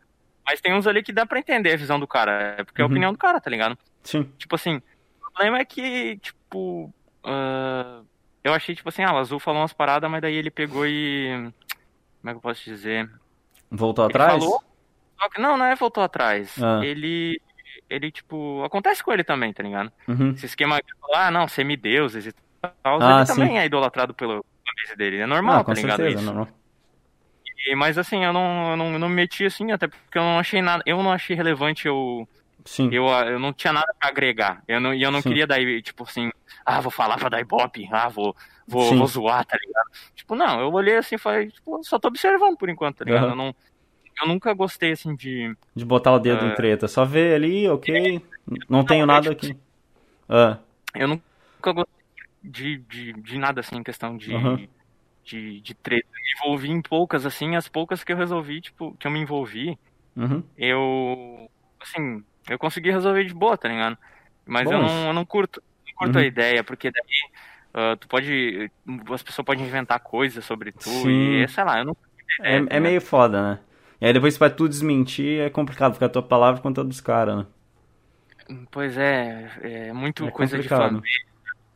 Mas 0.47 0.60
tem 0.60 0.73
uns 0.74 0.86
ali 0.86 1.02
que 1.02 1.12
dá 1.12 1.27
pra 1.27 1.39
entender 1.40 1.73
a 1.73 1.77
visão 1.77 1.98
do 1.98 2.06
cara. 2.06 2.55
É 2.59 2.64
porque 2.64 2.81
é 2.81 2.85
a 2.85 2.86
Uhum. 2.86 2.93
opinião 2.93 3.12
do 3.12 3.18
cara, 3.18 3.40
tá 3.40 3.51
ligado? 3.51 3.77
Sim. 4.02 4.31
Tipo 4.39 4.55
assim, 4.55 4.77
o 5.20 5.31
problema 5.32 5.59
é 5.59 5.64
que, 5.64 6.16
tipo. 6.18 6.93
ah, 7.24 8.01
eu 8.44 8.55
achei, 8.55 8.74
tipo 8.74 8.89
assim, 8.89 9.02
ah, 9.02 9.12
o 9.12 9.18
azul 9.18 9.40
falou 9.40 9.60
umas 9.60 9.73
paradas, 9.73 10.09
mas 10.10 10.23
daí 10.23 10.35
ele 10.36 10.51
pegou 10.51 10.86
e. 10.86 11.51
Como 12.20 12.31
é 12.31 12.32
que 12.32 12.36
eu 12.36 12.40
posso 12.40 12.62
dizer? 12.64 13.10
Voltou 13.70 14.05
Ele 14.05 14.12
atrás? 14.12 14.32
falou, 14.43 14.62
só 15.20 15.28
que 15.28 15.40
não, 15.40 15.56
não 15.56 15.64
é 15.66 15.74
voltou 15.74 16.02
atrás. 16.02 16.55
Ah. 16.62 16.81
Ele. 16.85 17.40
Ele, 17.90 18.10
tipo. 18.12 18.62
Acontece 18.64 19.02
com 19.02 19.12
ele 19.12 19.24
também, 19.24 19.52
tá 19.52 19.62
ligado? 19.62 19.93
Uhum. 20.09 20.31
Esse 20.31 20.47
esquema 20.47 20.77
de 20.81 20.94
falar, 21.01 21.27
ah, 21.27 21.31
não, 21.31 21.48
semideuses 21.48 22.27
e 22.27 22.32
tal. 22.82 23.02
Ah, 23.02 23.16
ele 23.18 23.27
sim. 23.27 23.35
também 23.35 23.59
é 23.59 23.66
idolatrado 23.66 24.14
pelo 24.14 24.44
dele. 24.97 25.18
É 25.18 25.27
normal, 25.27 25.60
Ah, 25.60 25.64
com 25.64 25.73
tá 25.74 25.81
ligado? 25.81 25.97
certeza, 25.97 26.16
Isso. 26.18 26.27
normal. 26.27 26.48
E- 27.66 27.74
Mas 27.74 27.98
assim, 27.98 28.24
eu 28.24 28.32
não, 28.32 28.70
eu 28.72 28.76
não, 28.76 28.93
eu 28.94 28.98
não 28.98 29.09
me 29.09 29.14
meti 29.16 29.44
assim, 29.44 29.70
até 29.72 29.88
porque 29.88 30.18
eu 30.18 30.22
não 30.22 30.38
achei 30.38 30.62
nada. 30.62 30.82
Eu 30.86 31.02
não 31.02 31.12
achei 31.12 31.36
relevante 31.36 31.86
eu. 31.86 32.28
Sim. 32.64 32.90
Eu, 32.93 33.09
ah, 33.09 33.24
eu 33.26 33.38
não 33.38 33.52
tinha 33.52 33.72
nada 33.72 33.86
pra 33.98 34.09
agregar. 34.09 34.62
Eu 34.66 34.80
não, 34.80 34.94
e 34.94 35.02
eu 35.02 35.10
não 35.10 35.20
Sim. 35.22 35.28
queria 35.30 35.47
dar, 35.47 35.59
tipo 35.82 36.05
assim, 36.05 36.30
ah, 36.64 36.80
vou 36.80 36.90
falar 36.90 37.16
pra 37.16 37.28
dar 37.28 37.40
ibope, 37.40 37.88
ah, 37.93 38.09
vou, 38.09 38.34
vou, 38.66 38.90
Sim. 38.90 38.98
vou 38.98 39.06
zoar, 39.06 39.44
tá 39.44 39.56
ligado? 39.60 39.86
Tipo, 40.14 40.34
não, 40.34 40.60
eu 40.60 40.72
olhei 40.72 40.97
assim 40.97 41.14
e 41.16 41.18
falei, 41.18 41.48
tipo, 41.51 41.82
só 41.84 41.98
tô 41.98 42.09
observando 42.09 42.56
por 42.56 42.68
enquanto, 42.68 42.98
tá 42.98 43.05
ligado? 43.05 43.24
Aham. 43.24 43.32
Eu, 43.32 43.36
não, 43.36 43.55
eu 44.22 44.28
nunca 44.28 44.52
gostei, 44.55 44.93
assim, 44.93 45.14
de. 45.16 45.55
De 45.74 45.84
botar 45.84 46.12
o 46.12 46.18
dedo 46.18 46.44
Ah. 46.44 46.47
em 46.52 46.55
treta. 46.55 46.88
Só 46.88 47.05
ver 47.05 47.34
ali, 47.34 47.68
ok. 47.68 48.20
Não 48.68 48.84
tenho 48.84 49.05
Não, 49.06 49.14
é 49.14 49.20
nada 49.20 49.30
tipo 49.30 49.47
aqui. 49.47 49.56
Ah, 50.28 50.59
Eu 50.94 51.09
nunca 51.09 51.72
gostei 51.72 51.94
de, 52.43 52.78
de, 52.78 53.12
de 53.14 53.38
nada, 53.38 53.60
assim, 53.60 53.76
em 53.76 53.82
questão 53.82 54.16
de. 54.16 54.32
Aham. 54.34 54.68
De, 55.27 55.61
de 55.61 55.74
treta. 55.74 56.09
Me 56.15 56.32
envolvi 56.39 56.70
em 56.70 56.81
poucas, 56.82 57.27
assim, 57.27 57.57
as 57.57 57.69
poucas 57.69 58.05
que 58.05 58.12
eu 58.12 58.16
resolvi, 58.16 58.61
tipo, 58.61 58.97
que 58.97 59.07
eu 59.07 59.11
me 59.11 59.19
envolvi, 59.20 59.78
uhum. 60.16 60.43
eu. 60.57 61.51
Assim, 61.81 62.24
eu 62.48 62.59
consegui 62.59 62.90
resolver 62.90 63.24
de 63.24 63.35
boa, 63.35 63.59
tá 63.59 63.69
ligado? 63.69 63.98
Mas 64.47 64.65
Bom, 64.65 64.74
eu, 64.74 64.78
não, 64.78 65.07
eu 65.09 65.12
não 65.12 65.24
curto, 65.27 65.62
não 65.86 65.94
curto 65.94 66.19
Uhum. 66.19 66.23
a 66.23 66.27
ideia, 66.27 66.62
porque 66.65 66.90
daí 66.90 67.31
ah, 67.74 67.97
tu 68.01 68.09
pode. 68.09 68.70
As 69.12 69.23
pessoas 69.23 69.44
podem 69.44 69.66
inventar 69.66 70.01
coisas 70.01 70.44
sobre 70.44 70.73
tu 70.73 70.89
Sim. 70.89 71.11
e, 71.11 71.48
sei 71.48 71.65
lá, 71.65 71.78
eu 71.78 71.85
não. 71.85 71.97
É, 72.43 72.61
tá 72.62 72.77
é 72.77 72.81
meio 72.81 73.01
foda, 73.01 73.43
né? 73.55 73.61
E 74.01 74.07
aí 74.07 74.12
depois 74.12 74.36
pra 74.39 74.51
tu 74.51 74.69
desmentir 74.69 75.40
é 75.40 75.51
complicado, 75.51 75.93
porque 75.93 76.05
a 76.05 76.09
tua 76.09 76.23
palavra 76.23 76.61
contra 76.62 76.82
a 76.82 76.86
dos 76.86 77.01
caras, 77.01 77.36
né? 77.39 77.47
Pois 78.70 78.97
é, 78.97 79.89
é 79.89 79.93
muito 79.93 80.24
É 80.24 80.31
coisa 80.31 80.59
de 80.59 80.69
complicado. 80.69 80.93
fanbase. 80.93 81.27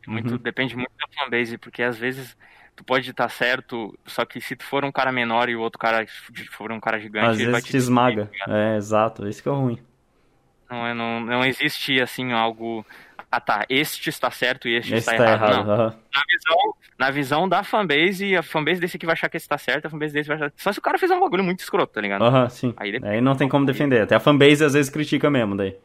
Muito, 0.07 0.31
Uhum. 0.33 0.37
Depende 0.37 0.75
muito 0.75 0.91
da 0.97 1.07
fanbase, 1.23 1.57
porque 1.57 1.83
às 1.83 1.97
vezes 1.97 2.35
tu 2.81 2.85
pode 2.85 3.09
estar 3.09 3.29
certo, 3.29 3.97
só 4.05 4.25
que 4.25 4.41
se 4.41 4.55
tu 4.55 4.65
for 4.65 4.83
um 4.83 4.91
cara 4.91 5.11
menor 5.11 5.47
e 5.49 5.55
o 5.55 5.61
outro 5.61 5.77
cara 5.79 6.05
for 6.51 6.71
um 6.71 6.79
cara 6.79 6.99
gigante, 6.99 7.25
Às 7.27 7.35
ele 7.39 7.45
vai 7.45 7.53
vezes 7.53 7.65
te 7.67 7.71
te 7.71 7.77
esmaga. 7.77 8.29
tá? 8.45 8.57
É, 8.57 8.77
exato. 8.77 9.27
Esse 9.27 9.41
que 9.41 9.47
é 9.47 9.51
o 9.51 9.55
ruim. 9.55 9.79
Não, 10.69 10.87
é- 10.87 10.93
não, 10.93 11.19
não 11.19 11.45
existe 11.45 12.01
assim 12.01 12.31
algo. 12.33 12.85
Ah 13.31 13.39
tá, 13.39 13.65
este 13.69 14.09
está 14.09 14.29
certo 14.29 14.67
e 14.67 14.75
este 14.75 14.93
Esse 14.95 15.09
está 15.09 15.23
tá 15.23 15.31
errado. 15.31 15.51
errado. 15.53 15.65
Não. 15.67 15.73
aham. 15.73 15.95
Na 16.13 16.21
visão, 16.27 16.73
na 16.99 17.11
visão 17.11 17.49
da 17.49 17.63
fanbase, 17.63 18.35
a 18.35 18.43
fanbase 18.43 18.81
desse 18.81 18.97
aqui 18.97 19.05
vai 19.05 19.13
achar 19.13 19.29
que 19.29 19.37
esse 19.37 19.47
tá 19.47 19.57
certo, 19.57 19.85
a 19.85 19.89
fanbase 19.89 20.13
desse 20.13 20.27
vai 20.27 20.35
achar. 20.37 20.51
Só 20.57 20.71
se 20.73 20.79
o 20.79 20.81
cara 20.81 20.97
fizer 20.97 21.15
um 21.15 21.19
bagulho 21.21 21.43
muito 21.43 21.59
escroto, 21.61 21.93
tá 21.93 22.01
ligado? 22.01 22.23
Aham, 22.23 22.49
sim. 22.49 22.73
Aí 22.75 22.91
depende. 22.91 23.13
Aí 23.13 23.21
não 23.21 23.35
tem 23.35 23.47
como 23.47 23.65
defender. 23.65 24.01
Até 24.01 24.15
a 24.15 24.19
fanbase 24.19 24.63
às 24.65 24.73
vezes 24.73 24.89
critica 24.89 25.29
mesmo, 25.29 25.55
daí. 25.55 25.75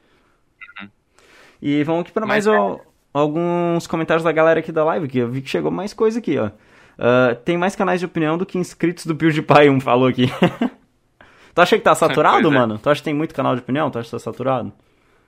E 1.63 1.83
vamos 1.85 2.03
aqui 2.03 2.13
para 2.13 2.27
mais 2.27 2.47
Mas 2.47 2.55
é. 2.55 2.59
ó, 2.59 2.79
alguns 3.15 3.87
comentários 3.87 4.23
da 4.25 4.33
galera 4.33 4.61
aqui 4.61 4.71
da 4.73 4.85
live, 4.85 5.09
que 5.09 5.19
eu 5.19 5.29
vi 5.31 5.41
que 5.41 5.49
chegou 5.49 5.71
mais 5.71 5.95
coisa 5.95 6.19
aqui, 6.19 6.39
ó. 6.39 6.51
Ah, 6.99 7.35
tem 7.45 7.57
mais 7.59 7.77
canais 7.77 8.01
de 8.01 8.07
opinião 8.07 8.39
do 8.39 8.47
que 8.47 8.59
inscritos 8.59 9.07
do 9.07 9.15
PewDiePie, 9.15 9.69
um 9.71 9.81
falou 9.81 10.09
aqui. 10.09 10.27
tu 11.55 11.61
acha 11.61 11.77
que 11.77 11.83
tá 11.85 11.95
saturado, 11.97 12.49
é. 12.49 12.51
mano? 12.51 12.79
Tu 12.79 12.89
acha 12.91 13.01
que 13.01 13.05
tem 13.05 13.15
muito 13.15 13.35
canal 13.35 13.55
de 13.55 13.61
opinião? 13.63 13.91
Tu 13.91 13.99
acha 13.99 14.07
que 14.07 14.13
tá 14.13 14.19
saturado? 14.19 14.73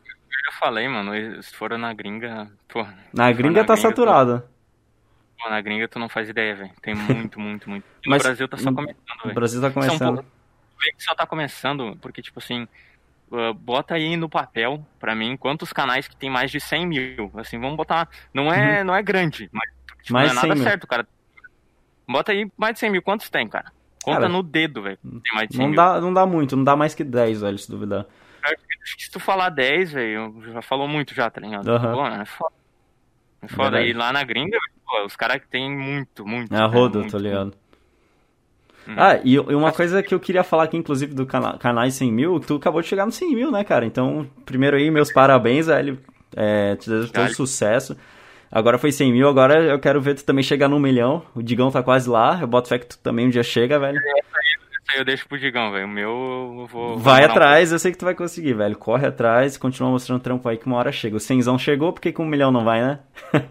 Eu 0.06 0.52
já 0.52 0.58
falei, 0.58 0.88
mano, 0.88 1.42
se 1.42 1.54
for 1.54 1.76
na 1.78 1.92
gringa, 1.92 2.48
pô. 2.68 2.86
Na 3.12 3.30
gringa 3.32 3.64
tá 3.64 3.74
tu- 3.74 3.80
saturada. 3.82 4.46
pô, 5.42 5.48
na 5.50 5.60
gringa 5.60 5.88
tu 5.88 5.98
não 5.98 6.08
faz 6.08 6.28
ideia, 6.28 6.54
velho. 6.54 6.70
Tem 6.82 6.94
muito, 6.96 7.38
muito, 7.40 7.68
muito. 7.68 7.84
E 8.04 8.08
Mas- 8.08 8.22
no 8.22 8.28
Brasil 8.28 8.48
tá 8.48 8.56
só 8.56 8.72
começando, 8.72 8.96
O 9.20 9.22
velho. 9.24 9.34
Brasil 9.34 9.60
tá 9.60 9.70
começando. 9.70 10.16
vê 10.80 10.92
que 10.92 11.02
só 11.02 11.14
tá 11.14 11.26
começando, 11.26 11.98
porque, 12.00 12.22
tipo 12.22 12.38
assim, 12.38 12.66
uh, 13.30 13.52
bota 13.54 13.94
aí 13.94 14.16
no 14.16 14.28
papel, 14.28 14.86
pra 15.00 15.14
mim, 15.14 15.36
quantos 15.36 15.72
canais 15.72 16.06
que 16.08 16.16
tem 16.16 16.30
mais 16.30 16.50
de 16.50 16.60
100 16.60 16.86
mil. 16.86 17.30
Assim, 17.36 17.58
vamos 17.58 17.76
botar. 17.76 18.08
Não 18.32 18.52
é, 18.52 18.82
não 18.84 18.94
é 18.94 19.02
grande, 19.02 19.50
mas 19.52 19.68
tipo, 20.02 20.14
Uhum. 20.14 20.20
Mais 20.20 20.32
não 20.32 20.38
é 20.38 20.40
100 20.40 20.48
nada 20.48 20.54
mil. 20.60 20.64
certo, 20.70 20.86
cara. 20.86 21.06
Bota 22.08 22.32
aí 22.32 22.50
mais 22.56 22.74
de 22.74 22.80
100 22.80 22.90
mil. 22.90 23.02
Quantos 23.02 23.28
tem, 23.28 23.46
cara? 23.48 23.70
Conta 24.02 24.20
Cara, 24.20 24.28
no 24.28 24.42
dedo, 24.42 24.82
velho. 24.82 24.98
Tem 25.02 25.34
mais 25.34 25.48
de 25.48 25.56
100 25.56 25.62
Não 25.62 25.68
mil. 25.68 25.76
dá, 25.76 26.00
não 26.00 26.12
dá 26.12 26.24
muito, 26.26 26.56
não 26.56 26.64
dá 26.64 26.74
mais 26.74 26.94
que 26.94 27.04
10, 27.04 27.42
velho, 27.42 27.58
se 27.58 27.70
duvidar. 27.70 28.06
Acho 28.42 28.96
que 28.96 29.04
se 29.04 29.10
tu 29.10 29.20
falar 29.20 29.50
10, 29.50 29.92
velho, 29.92 30.34
já 30.52 30.62
falou 30.62 30.88
muito 30.88 31.14
já, 31.14 31.28
tá 31.28 31.40
ligado? 31.40 31.68
Aham. 31.68 31.92
Pô, 31.92 32.06
é 32.06 32.24
foda. 32.24 32.54
É 33.42 33.48
foda. 33.48 33.70
Verdade. 33.72 33.90
E 33.90 33.92
lá 33.92 34.12
na 34.12 34.24
gringa, 34.24 34.58
pô, 34.86 35.04
os 35.04 35.14
caras 35.14 35.42
que 35.42 35.48
tem 35.48 35.70
muito, 35.70 36.26
muito. 36.26 36.54
É 36.54 36.58
a 36.58 36.66
roda, 36.66 37.06
tá 37.06 37.18
ligado? 37.18 37.52
Hum. 38.88 38.94
Ah, 38.96 39.20
e, 39.22 39.38
uma 39.38 39.70
coisa 39.70 40.02
que 40.02 40.14
eu 40.14 40.20
queria 40.20 40.42
falar 40.42 40.64
aqui, 40.64 40.76
inclusive, 40.78 41.12
do 41.14 41.26
cana 41.26 41.58
canais 41.58 41.94
100 41.94 42.10
mil, 42.10 42.40
tu 42.40 42.56
acabou 42.56 42.80
de 42.80 42.88
chegar 42.88 43.04
nos 43.04 43.16
100 43.16 43.34
mil, 43.34 43.50
né, 43.50 43.62
cara? 43.62 43.84
Então, 43.84 44.26
primeiro 44.46 44.76
aí, 44.78 44.90
meus 44.90 45.12
parabéns, 45.12 45.66
velho. 45.66 45.98
É, 46.34 46.76
te 46.76 46.88
desejo 46.88 47.12
todo 47.12 47.34
sucesso. 47.34 47.96
Agora 48.50 48.78
foi 48.78 48.90
100 48.92 49.12
mil, 49.12 49.28
agora 49.28 49.62
eu 49.64 49.78
quero 49.78 50.00
ver 50.00 50.14
tu 50.14 50.24
também 50.24 50.42
chegar 50.42 50.68
no 50.68 50.78
milhão. 50.80 51.22
O 51.34 51.42
Digão 51.42 51.70
tá 51.70 51.82
quase 51.82 52.08
lá, 52.08 52.38
eu 52.40 52.46
boto 52.46 52.68
fé 52.68 52.78
que 52.78 52.86
tu 52.86 52.98
também 52.98 53.26
um 53.26 53.30
dia 53.30 53.42
chega, 53.42 53.78
velho. 53.78 53.98
Isso 53.98 54.92
aí 54.94 54.98
eu 55.00 55.04
deixo 55.04 55.28
pro 55.28 55.38
Digão, 55.38 55.70
velho. 55.70 55.84
O 55.84 55.88
meu 55.88 56.08
eu 56.60 56.66
vou. 56.66 56.88
vou 56.88 56.98
Vai 56.98 57.20
demorar 57.20 57.28
um 57.28 57.30
atrás, 57.36 57.72
eu 57.72 57.78
sei 57.78 57.92
que 57.92 57.98
tu 57.98 58.06
vai 58.06 58.14
conseguir, 58.14 58.54
velho. 58.54 58.76
Corre 58.76 59.06
atrás, 59.06 59.58
continua 59.58 59.90
mostrando 59.90 60.20
trampo 60.22 60.48
aí 60.48 60.56
que 60.56 60.66
uma 60.66 60.76
hora 60.76 60.90
chega. 60.90 61.16
O 61.16 61.20
100zão 61.20 61.58
chegou, 61.58 61.92
por 61.92 62.00
que 62.00 62.10
com 62.12 62.22
um 62.24 62.28
milhão 62.28 62.50
não 62.50 62.64
vai, 62.64 62.80
né? 62.80 62.98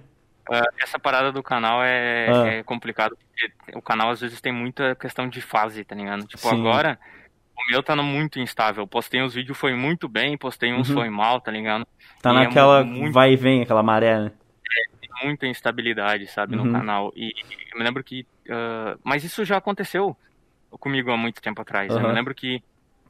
Ah, 0.49 0.63
essa 0.81 0.97
parada 0.97 1.29
do 1.29 1.43
canal 1.43 1.83
é, 1.83 2.27
Ah. 2.29 2.47
é 2.47 2.63
complicado, 2.63 3.17
porque 3.17 3.77
o 3.77 3.81
canal 3.81 4.11
às 4.11 4.21
vezes 4.21 4.39
tem 4.39 4.53
muita 4.53 4.95
questão 4.95 5.27
de 5.27 5.41
fase, 5.41 5.83
tá 5.83 5.93
ligado? 5.93 6.25
Tipo, 6.25 6.47
Sim. 6.47 6.61
agora, 6.61 6.97
o 7.53 7.69
meu 7.69 7.83
tá 7.83 7.93
no 7.97 8.01
muito 8.01 8.39
instável. 8.39 8.87
Postei 8.87 9.21
uns 9.21 9.33
vídeos, 9.33 9.57
foi 9.57 9.75
muito 9.75 10.07
bem, 10.07 10.37
postei 10.37 10.73
uns, 10.73 10.87
Uhum. 10.89 10.95
foi 10.95 11.09
mal, 11.09 11.41
tá 11.41 11.51
ligado? 11.51 11.85
Tá 12.21 12.31
E 12.31 12.37
é 12.37 12.39
naquela 12.45 12.81
muito- 12.85 13.11
vai 13.11 13.33
e 13.33 13.35
vem, 13.35 13.61
aquela 13.61 13.83
maré, 13.83 14.17
né? 14.19 14.31
Muita 15.23 15.47
instabilidade, 15.47 16.27
sabe, 16.27 16.55
Uhum. 16.55 16.65
no 16.65 16.71
canal. 16.71 17.11
E 17.15 17.33
eu 17.71 17.77
me 17.79 17.83
lembro 17.83 18.03
que. 18.03 18.25
ah, 18.49 18.97
mas 19.03 19.23
isso 19.23 19.43
já 19.45 19.57
aconteceu 19.57 20.15
comigo 20.71 21.11
há 21.11 21.17
muito 21.17 21.41
tempo 21.41 21.61
atrás. 21.61 21.91
Eu 21.91 21.97
Aham. 21.99 22.07
me 22.09 22.13
lembro 22.13 22.35
que 22.35 22.61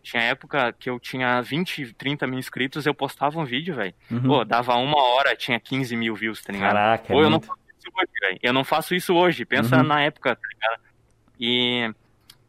tinha 0.03 0.23
época 0.23 0.71
que 0.73 0.89
eu 0.89 0.99
tinha 0.99 1.41
20, 1.41 1.93
30 1.95 2.25
mil 2.27 2.39
inscritos, 2.39 2.85
eu 2.85 2.93
postava 2.93 3.39
um 3.39 3.43
vídeo, 3.45 3.75
velho. 3.75 3.93
Uhum. 4.09 4.21
Pô, 4.23 4.45
dava 4.45 4.75
uma 4.75 5.01
hora, 5.01 5.35
tinha 5.35 5.59
15 5.59 5.95
mil 5.97 6.15
views, 6.15 6.41
tá 6.41 6.53
ligado? 6.53 6.73
Caraca, 6.73 7.03
é 7.05 7.15
Pô, 7.15 7.19
eu 7.21 7.29
não 7.29 7.31
muito. 7.31 7.47
faço 7.47 7.59
isso 7.77 7.89
hoje, 7.93 8.11
velho. 8.21 8.39
Eu 8.41 8.53
não 8.53 8.63
faço 8.63 8.95
isso 8.95 9.13
hoje. 9.15 9.45
Pensa 9.45 9.77
Uhum. 9.77 9.83
na 9.83 10.01
época, 10.01 10.35
tá 10.35 10.47
ligado? 10.53 10.81
E. 11.39 11.93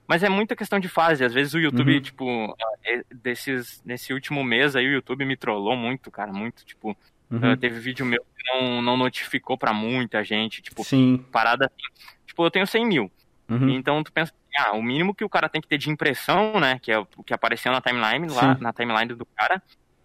Mas 0.06 0.22
é 0.22 0.28
muita 0.28 0.54
questão 0.56 0.78
de 0.78 0.88
fase. 0.88 1.24
Às 1.24 1.34
vezes 1.34 1.52
o 1.52 1.58
YouTube, 1.58 1.94
Uhum. 1.94 2.00
tipo, 2.00 2.56
é, 2.84 3.02
desses, 3.12 3.82
nesse 3.84 4.12
último 4.14 4.42
mês 4.44 4.74
aí, 4.76 4.86
o 4.86 4.92
YouTube 4.92 5.24
me 5.26 5.36
trollou 5.36 5.76
muito, 5.76 6.10
cara. 6.10 6.32
Muito, 6.32 6.64
tipo, 6.64 6.96
Uhum. 7.30 7.56
teve 7.56 7.78
vídeo 7.78 8.06
meu 8.06 8.24
que 8.36 8.52
não, 8.52 8.80
não 8.80 8.96
notificou 8.96 9.58
pra 9.58 9.72
muita 9.72 10.24
gente. 10.24 10.62
Tipo, 10.62 10.82
Sim. 10.82 11.24
parada 11.30 11.66
assim. 11.66 12.06
Tipo, 12.26 12.44
eu 12.44 12.50
tenho 12.50 12.66
100 12.66 12.86
mil. 12.86 13.10
Uhum. 13.48 13.68
Então 13.70 14.02
tu 14.02 14.12
pensa, 14.12 14.32
ah, 14.58 14.72
o 14.72 14.82
mínimo 14.82 15.14
que 15.14 15.24
o 15.24 15.28
cara 15.28 15.48
tem 15.48 15.60
que 15.60 15.68
ter 15.68 15.78
de 15.78 15.90
impressão, 15.90 16.58
né? 16.60 16.78
Que 16.80 16.92
é 16.92 16.98
o 16.98 17.06
que 17.24 17.34
apareceu 17.34 17.72
na 17.72 17.80
timeline, 17.80 18.28
lá 18.28 18.54
Sim. 18.54 18.62
na 18.62 18.72
timeline 18.72 19.14
do 19.14 19.26
cara. 19.26 19.62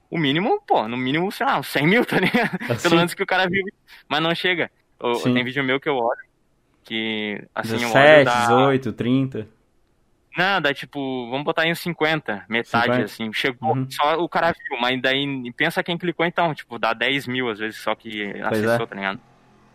O 0.09 0.17
mínimo, 0.17 0.61
pô, 0.67 0.87
no 0.87 0.95
mínimo, 0.95 1.31
sei 1.31 1.45
lá, 1.45 1.57
uns 1.57 1.67
100 1.67 1.87
mil, 1.87 2.05
tá 2.05 2.19
ligado? 2.19 2.57
Assim. 2.69 2.83
Pelo 2.83 2.97
menos 2.97 3.13
que 3.13 3.23
o 3.23 3.25
cara 3.25 3.47
viu. 3.49 3.63
Mas 4.07 4.21
não 4.21 4.35
chega. 4.35 4.69
Sim. 5.21 5.33
Tem 5.33 5.43
vídeo 5.43 5.63
meu 5.63 5.79
que 5.79 5.89
eu 5.89 5.95
olho. 5.95 6.21
Que, 6.83 7.43
assim, 7.55 7.81
eu 7.81 7.89
olho 7.89 7.93
17, 7.93 8.25
da... 8.25 8.39
18, 8.41 8.93
30. 8.93 9.47
Não, 10.37 10.59
dá 10.61 10.73
tipo, 10.73 11.29
vamos 11.29 11.43
botar 11.45 11.61
aí 11.63 11.71
uns 11.71 11.79
50, 11.79 12.45
metade, 12.49 12.85
50? 12.85 13.03
assim. 13.05 13.31
Chegou, 13.33 13.75
Uhum. 13.75 13.87
só 13.89 14.15
o 14.17 14.27
cara 14.27 14.51
viu, 14.51 14.79
mas 14.79 14.99
daí 15.01 15.51
pensa 15.53 15.83
quem 15.83 15.97
clicou 15.97 16.25
então, 16.25 16.53
tipo, 16.55 16.79
dá 16.79 16.93
10 16.93 17.27
mil 17.27 17.49
às 17.49 17.59
vezes 17.59 17.79
só 17.79 17.93
que 17.95 18.31
acessou, 18.41 18.83
é. 18.85 18.87
tá 18.87 18.95
ligado? 18.95 19.19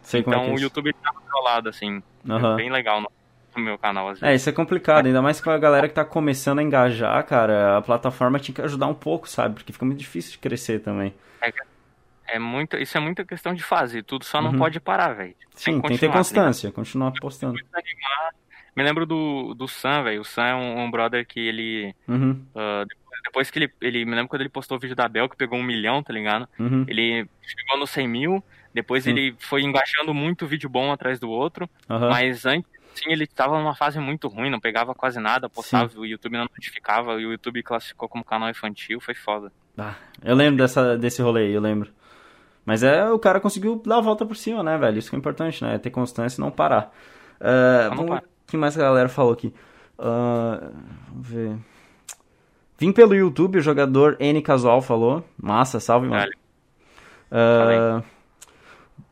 Sei 0.03 0.21
é 0.21 0.23
que 0.25 0.29
Então 0.31 0.43
é 0.45 0.51
o. 0.55 0.59
YouTube 0.59 0.93
tá 0.95 1.13
controlado, 1.13 1.69
assim. 1.69 2.03
Aham. 2.29 2.55
É 2.55 2.57
bem 2.57 2.71
legal 2.71 3.01
no, 3.01 3.11
no 3.57 3.63
meu 3.63 3.79
canal, 3.79 4.09
às 4.09 4.21
É, 4.23 4.27
vezes. 4.27 4.43
isso 4.43 4.51
é 4.51 4.53
complicado, 4.53 5.07
ainda 5.07 5.23
mais 5.23 5.41
com 5.41 5.51
a 5.51 5.59
galera 5.59 5.87
que 5.89 5.95
tá 5.95 6.05
começando 6.05 6.59
a 6.59 6.63
engajar, 6.63 7.25
cara, 7.25 7.77
a 7.79 7.83
plataforma 7.83 8.39
tinha 8.41 8.55
que 8.55 8.63
ajudar 8.63 8.87
um 8.89 8.95
pouco, 8.95 9.29
sabe? 9.29 9.55
Porque 9.57 9.73
fica 9.73 9.85
muito 9.85 9.99
difícil 9.99 10.33
de 10.33 10.39
crescer 10.39 10.81
também. 10.81 11.15
É 12.31 12.39
muito, 12.39 12.77
isso 12.77 12.97
é 12.99 13.01
muita 13.01 13.25
questão 13.25 13.55
de 13.55 13.63
fase, 13.63 14.03
tudo 14.03 14.23
só 14.25 14.43
não 14.43 14.51
Uhum. 14.51 14.59
pode 14.59 14.79
parar, 14.81 15.15
velho. 15.15 15.35
Sim, 15.55 15.81
tem 15.81 15.93
que 15.93 15.99
ter 15.99 16.11
constância, 16.13 16.71
continuar 16.71 17.13
postando. 17.19 17.55
Muito 17.55 17.67
animado. 17.75 18.37
Me 18.79 18.85
lembro 18.85 19.05
do, 19.05 19.55
do 19.55 19.67
Sam, 19.67 20.05
velho. 20.05 20.21
O 20.21 20.25
Sam 20.25 20.45
é 20.45 20.55
um, 20.55 20.85
um 20.85 20.91
brother 20.91 21.27
que 21.27 21.41
ele. 21.41 21.93
Uhum, 22.07 22.41
ah, 22.55 22.85
depois, 23.25 23.51
que 23.51 23.59
ele, 23.59 23.73
ele. 23.81 24.05
Me 24.05 24.13
lembro 24.13 24.29
quando 24.29 24.43
ele 24.43 24.49
postou 24.49 24.77
o 24.77 24.81
vídeo 24.81 24.95
da 24.95 25.09
Bel, 25.09 25.29
que 25.29 25.37
pegou 25.37 25.59
um 25.59 25.63
milhão, 25.65 26.01
tá 26.03 26.13
ligado? 26.13 26.49
uhum, 26.59 26.85
Ele 26.87 27.27
chegou 27.43 27.77
nos 27.79 27.91
100 27.91 28.07
mil. 28.09 28.45
Depois 28.73 29.03
Sim. 29.03 29.11
ele 29.11 29.35
foi 29.41 29.63
engajando 29.63 30.15
muito 30.15 30.47
vídeo 30.47 30.69
bom 30.71 30.93
atrás 30.93 31.19
do 31.19 31.29
outro. 31.29 31.69
aham. 31.91 32.09
Mas 32.11 32.47
antes, 32.47 32.71
sim, 32.95 33.11
ele 33.11 33.27
tava 33.27 33.59
numa 33.59 33.75
fase 33.75 33.99
muito 33.99 34.29
ruim, 34.29 34.49
não 34.51 34.61
pegava 34.61 34.95
quase 34.95 35.19
nada, 35.19 35.49
postava, 35.49 35.91
o 35.99 36.07
YouTube 36.07 36.35
não 36.37 36.45
notificava, 36.45 37.21
e 37.21 37.27
o 37.27 37.33
YouTube 37.33 37.61
classificou 37.65 38.09
como 38.09 38.23
canal 38.25 38.49
infantil, 38.49 39.01
foi 39.01 39.15
foda. 39.15 39.51
Ah, 39.77 39.95
eu 40.23 40.37
lembro 40.37 40.59
dessa, 40.59 40.97
desse 40.97 41.21
rolê 41.21 41.47
aí, 41.47 41.53
eu 41.53 41.61
lembro. 41.61 41.91
Mas 42.65 42.83
é, 42.85 43.11
o 43.11 43.19
cara 43.19 43.41
conseguiu 43.41 43.83
dar 43.85 43.97
a 43.97 44.01
volta 44.03 44.25
por 44.25 44.37
cima, 44.37 44.63
né, 44.63 44.77
velho? 44.79 44.99
Isso 44.99 45.11
que 45.11 45.17
é 45.17 45.19
importante, 45.19 45.65
né? 45.65 45.79
Ter 45.79 45.91
constância 45.91 46.41
e 46.41 46.45
não 46.45 46.51
parar. 46.51 46.93
É, 47.41 47.89
Não 47.89 47.97
vamos 47.97 48.11
para. 48.11 48.38
O 48.49 48.51
que 48.51 48.57
mais 48.57 48.79
a 48.79 48.83
galera 48.83 49.11
falou 49.11 49.35
aqui. 49.35 49.53
Ah, 49.99 50.71
vamos 51.09 51.29
ver. 51.29 51.57
Vim 52.79 52.93
pelo 52.93 53.15
YouTube, 53.15 53.59
o 53.59 53.61
jogador 53.61 54.17
N 54.19 54.41
Casual 54.41 54.81
falou. 54.81 55.23
Massa, 55.37 55.79
salve, 55.79 56.09
mano. 56.09 56.23
Vale. 56.23 56.33
Ah, 57.31 58.03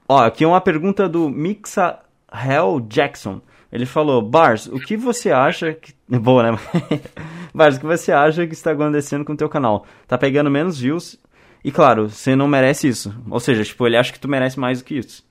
ó, 0.09 0.25
aqui 0.25 0.43
é 0.43 0.47
uma 0.47 0.61
pergunta 0.61 1.07
do 1.07 1.29
Mixa 1.29 1.99
Hell 2.33 2.81
Jackson. 2.89 3.43
Ele 3.71 3.85
falou, 3.85 4.23
Bars, 4.23 4.69
o 4.69 4.79
que 4.79 4.97
você 4.97 5.31
acha 5.31 5.75
que... 5.75 5.93
Boa, 6.09 6.53
né? 6.53 6.59
Bars, 7.53 7.77
o 7.77 7.81
que 7.81 7.85
você 7.85 8.13
acha 8.13 8.47
que 8.47 8.55
está 8.55 8.71
acontecendo 8.71 9.23
com 9.23 9.35
o 9.35 9.37
teu 9.37 9.51
canal? 9.51 9.85
Tá 10.09 10.17
pegando 10.17 10.51
menos 10.51 10.81
views 10.81 11.19
e, 11.63 11.71
claro, 11.71 12.09
você 12.09 12.35
não 12.35 12.49
merece 12.49 12.89
isso. 12.89 13.15
Ou 13.29 13.41
seja, 13.41 13.65
tipo, 13.65 13.87
ele 13.87 13.99
acha 13.99 14.15
que 14.15 14.21
tu 14.21 14.29
merece 14.29 14.59
mais 14.59 14.79
do 14.79 14.85
que 14.87 14.97
isso. 14.97 15.26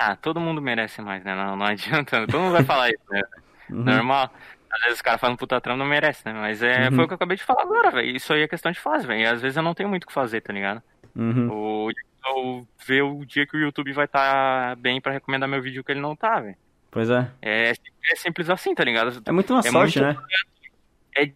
Ah, 0.00 0.14
todo 0.14 0.38
mundo 0.38 0.62
merece 0.62 1.02
mais, 1.02 1.24
né? 1.24 1.34
Não, 1.34 1.56
não 1.56 1.66
adianta. 1.66 2.24
Todo 2.30 2.40
mundo 2.40 2.52
vai 2.52 2.62
falar 2.64 2.88
isso, 2.88 3.02
né? 3.10 3.20
Uhum. 3.68 3.82
Normal. 3.82 4.32
Às 4.70 4.80
vezes 4.82 4.96
os 4.96 5.02
caras 5.02 5.20
falam 5.20 5.34
puta 5.36 5.60
trampo, 5.60 5.78
não 5.78 5.86
merece, 5.86 6.22
né? 6.24 6.32
Mas 6.32 6.62
é, 6.62 6.88
Uhum. 6.88 6.94
foi 6.94 7.04
o 7.04 7.06
que 7.08 7.14
eu 7.14 7.16
acabei 7.16 7.36
de 7.36 7.42
falar 7.42 7.62
agora, 7.62 7.90
velho. 7.90 8.14
Isso 8.16 8.32
aí 8.32 8.42
é 8.42 8.48
questão 8.48 8.70
de 8.70 8.78
fase, 8.78 9.06
velho. 9.06 9.20
E 9.22 9.26
Às 9.26 9.40
vezes 9.42 9.56
eu 9.56 9.62
não 9.62 9.74
tenho 9.74 9.88
muito 9.88 10.04
o 10.04 10.06
que 10.06 10.12
fazer, 10.12 10.40
tá 10.40 10.52
ligado? 10.52 10.80
Uhum. 11.16 11.48
O, 11.50 11.90
eu 12.26 12.68
ver 12.86 13.02
o 13.02 13.24
dia 13.24 13.44
que 13.46 13.56
o 13.56 13.60
YouTube 13.60 13.92
vai 13.92 14.04
estar 14.04 14.76
bem 14.76 15.00
pra 15.00 15.10
recomendar 15.12 15.48
meu 15.48 15.60
vídeo 15.60 15.82
que 15.82 15.90
ele 15.90 16.00
não 16.00 16.14
tá, 16.14 16.38
velho. 16.38 16.56
Pois 16.90 17.10
é. 17.10 17.28
É, 17.42 17.70
é 17.72 18.16
simples 18.16 18.48
assim, 18.48 18.74
tá 18.74 18.84
ligado? 18.84 19.20
É 19.26 19.32
muito 19.32 19.52
uma 19.52 19.60
É 19.60 19.70
sorte, 19.70 20.00
muito- 20.00 20.20
né? 20.20 21.32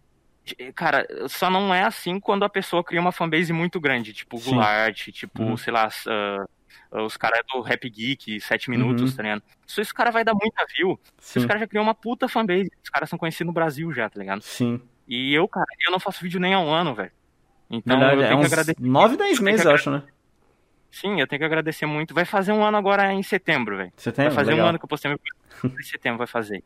Cara, 0.75 1.07
só 1.29 1.49
não 1.49 1.73
é 1.73 1.83
assim 1.83 2.19
quando 2.19 2.43
a 2.43 2.49
pessoa 2.49 2.83
cria 2.83 2.99
uma 2.99 3.13
fanbase 3.13 3.53
muito 3.53 3.79
grande, 3.79 4.11
tipo 4.11 4.37
Sim. 4.37 4.51
Goulart, 4.51 5.07
tipo, 5.11 5.41
Uhum. 5.41 5.55
sei 5.57 5.71
lá, 5.71 5.87
ah, 6.07 6.45
os 6.91 7.17
caras 7.17 7.39
do 7.51 7.61
Rap 7.61 7.89
Geek, 7.89 8.39
7 8.39 8.69
minutos, 8.69 9.11
Uhum. 9.11 9.15
tá 9.17 9.23
ligado? 9.23 9.43
Isso 9.67 9.81
esse 9.81 9.93
cara 9.93 10.11
vai 10.11 10.23
dar 10.23 10.33
muita 10.33 10.65
view. 10.75 10.99
Sim. 11.19 11.39
Os 11.39 11.45
caras 11.45 11.61
já 11.61 11.67
criam 11.67 11.83
uma 11.83 11.93
puta 11.95 12.27
fanbase. 12.27 12.71
Os 12.83 12.89
caras 12.89 13.09
são 13.09 13.17
conhecidos 13.19 13.47
no 13.47 13.53
Brasil 13.53 13.91
já, 13.93 14.09
tá 14.09 14.19
ligado? 14.19 14.41
Sim. 14.41 14.81
E 15.07 15.33
eu, 15.33 15.47
cara, 15.47 15.65
eu 15.85 15.91
não 15.91 15.99
faço 15.99 16.21
vídeo 16.23 16.39
nem 16.39 16.53
há 16.53 16.59
um 16.59 16.71
ano, 16.71 16.93
velho. 16.95 17.11
Então 17.69 17.97
Verdade, 17.99 18.19
eu 18.21 18.23
é 18.23 18.27
tenho 18.27 18.39
que 18.39 18.45
uns 18.45 18.51
agradecer. 18.53 18.81
9, 18.81 19.17
10 19.17 19.29
tenho 19.31 19.43
meses, 19.43 19.61
que 19.61 19.67
eu 19.67 19.71
acho, 19.73 19.91
né? 19.91 20.03
Sim, 20.91 21.19
eu 21.19 21.25
tenho 21.27 21.39
que 21.39 21.45
agradecer 21.45 21.85
muito. 21.87 22.13
Vai 22.13 22.23
fazer 22.25 22.51
um 22.51 22.63
ano 22.63 22.77
agora 22.77 23.11
em 23.11 23.23
setembro, 23.23 23.75
velho. 23.77 23.91
Você 23.97 24.11
Vai 24.11 24.29
fazer 24.29 24.51
legal. 24.51 24.65
um 24.67 24.69
ano 24.69 24.77
que 24.79 24.85
eu 24.85 24.89
postei 24.89 25.09
meu. 25.09 25.19
Em 25.79 25.83
setembro 25.83 26.19
vai 26.19 26.27
fazer. 26.27 26.63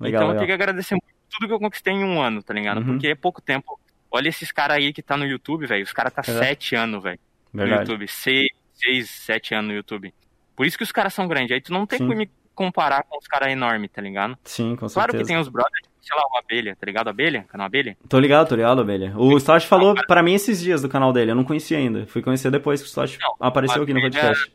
Legal, 0.00 0.08
então 0.08 0.22
eu 0.22 0.28
legal. 0.28 0.34
tenho 0.36 0.46
que 0.46 0.52
agradecer 0.52 0.94
muito 0.94 1.04
tudo 1.30 1.46
que 1.46 1.52
eu 1.54 1.60
conquistei 1.60 1.92
em 1.94 2.02
um 2.04 2.20
ano, 2.20 2.42
tá 2.42 2.52
ligado? 2.54 2.78
Uhum. 2.78 2.86
Porque 2.86 3.08
é 3.08 3.14
pouco 3.14 3.40
tempo. 3.40 3.78
Olha 4.10 4.28
esses 4.28 4.50
caras 4.50 4.78
aí 4.78 4.92
que 4.92 5.02
tá 5.02 5.16
no 5.16 5.24
YouTube, 5.26 5.66
velho. 5.66 5.84
Os 5.84 5.92
caras 5.92 6.12
tá 6.12 6.22
É. 6.22 6.24
sete 6.24 6.74
anos, 6.74 7.02
velho. 7.02 7.20
No. 7.52 7.66
YouTube. 7.66 8.08
Seis, 8.08 8.48
seis, 8.78 9.10
sete 9.10 9.54
anos 9.54 9.68
no 9.68 9.74
YouTube. 9.76 10.12
Por 10.56 10.66
isso 10.66 10.76
que 10.78 10.84
os 10.84 10.92
caras 10.92 11.14
são 11.14 11.28
grandes. 11.28 11.52
Aí 11.52 11.60
tu 11.60 11.72
não 11.72 11.86
tem 11.86 11.98
Sim. 11.98 12.06
como 12.06 12.18
me 12.18 12.30
comparar 12.54 13.04
com 13.04 13.16
os 13.18 13.26
caras 13.28 13.52
enormes, 13.52 13.90
tá 13.90 14.02
ligado? 14.02 14.36
Sim, 14.44 14.74
com 14.76 14.86
Claro 14.88 15.12
que 15.12 15.18
certeza. 15.18 15.28
tem 15.28 15.36
os 15.38 15.48
brothers, 15.48 15.88
sei 16.02 16.16
lá, 16.16 16.24
uma 16.26 16.40
abelha, 16.40 16.74
tá 16.74 16.84
ligado? 16.86 17.08
Abelha? 17.08 17.44
Canal 17.48 17.66
Abelha? 17.66 17.96
Tô 18.08 18.18
ligado, 18.18 18.48
tô 18.48 18.56
ligado, 18.56 18.80
Abelha. 18.80 19.12
O 19.16 19.36
Slash 19.36 19.66
falou 19.68 19.94
pra 20.08 20.22
mim 20.22 20.34
esses 20.34 20.60
dias 20.60 20.82
do 20.82 20.88
canal 20.88 21.12
dele, 21.12 21.30
eu 21.30 21.36
não 21.36 21.44
conhecia 21.44 21.78
ainda. 21.78 22.06
Fui 22.06 22.20
conhecer 22.20 22.50
depois 22.50 22.80
que 22.82 22.88
o 22.88 22.90
Slash 22.90 23.18
Não, 23.20 23.36
apareceu 23.38 23.82
aqui 23.82 23.94
no 23.94 24.00
podcast. 24.00 24.52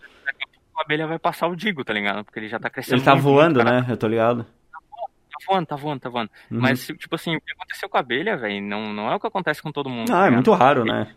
O 0.76 0.82
Abelha 0.82 1.08
vai 1.08 1.18
passar 1.20 1.48
o 1.48 1.56
Digo, 1.56 1.86
tá 1.86 1.94
ligado? 1.94 2.26
Porque 2.26 2.40
ele 2.40 2.50
já 2.50 2.60
tá 2.60 2.70
crescendo 2.70 2.96
Ele 2.98 3.06
tá 3.06 3.12
muito, 3.12 3.24
voando, 3.24 3.56
muito, 3.60 3.66
cara. 3.70 3.82
né? 3.84 3.88
Eu 3.90 3.96
tô 3.96 4.08
ligado. 4.08 4.44
Tá 4.44 5.38
voando, 5.48 5.66
tá 5.66 5.76
voando, 5.78 6.00
tá 6.02 6.10
voando. 6.10 6.30
Uhum. 6.52 6.60
Mas, 6.60 6.86
tipo 6.88 7.16
assim, 7.16 7.36
o 7.36 7.42
que 7.42 7.52
aconteceu 7.54 7.88
com 7.88 7.98
a 7.98 8.00
abelha, 8.02 8.36
velho, 8.36 8.62
não, 8.62 8.92
não 8.94 9.10
é 9.12 9.16
o 9.16 9.20
que 9.20 9.28
acontece 9.28 9.62
com 9.62 9.72
todo 9.72 9.90
mundo. 9.90 10.08
tá 10.08 10.16
Ah, 10.16 10.22
é 10.22 10.30
ligado? 10.30 10.34
muito 10.36 10.52
raro, 10.54 10.84
né? 10.86 11.14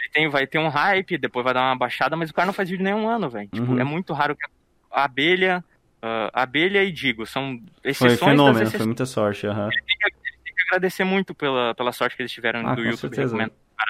Ele 0.00 0.08
tem, 0.12 0.28
vai 0.28 0.46
ter 0.46 0.58
um 0.58 0.68
hype, 0.68 1.18
depois 1.18 1.44
vai 1.44 1.52
dar 1.54 1.62
uma 1.62 1.76
baixada, 1.76 2.16
mas 2.16 2.30
o 2.30 2.34
cara 2.34 2.46
não 2.46 2.52
faz 2.52 2.68
vídeo 2.70 2.84
nem 2.84 2.94
um 2.94 3.08
ano, 3.08 3.28
velho. 3.28 3.48
Tipo, 3.52 3.72
Uhum. 3.72 3.80
é 3.80 3.84
muito 3.84 4.12
raro 4.12 4.36
que 4.36 4.44
a 4.92 5.04
abelha, 5.04 5.64
ah, 6.02 6.30
abelha 6.32 6.84
e 6.84 6.92
Digo 6.92 7.26
são 7.26 7.58
Foi 7.82 7.90
exceções 7.90 8.18
das 8.18 8.18
fenômeno, 8.30 8.54
foi 8.56 8.62
exceções. 8.64 8.86
muita 8.86 9.06
sorte, 9.06 9.46
aham. 9.46 9.68
Tem 9.70 10.54
que 10.54 10.62
agradecer 10.68 11.04
muito 11.04 11.34
pela, 11.34 11.74
pela 11.74 11.92
sorte 11.92 12.16
que 12.16 12.22
eles 12.22 12.32
tiveram 12.32 12.60
Ah, 12.66 12.74
do 12.74 12.82
YouTube 12.82 12.98
certeza. 13.00 13.24
recomendando. 13.36 13.52
Com 13.76 13.84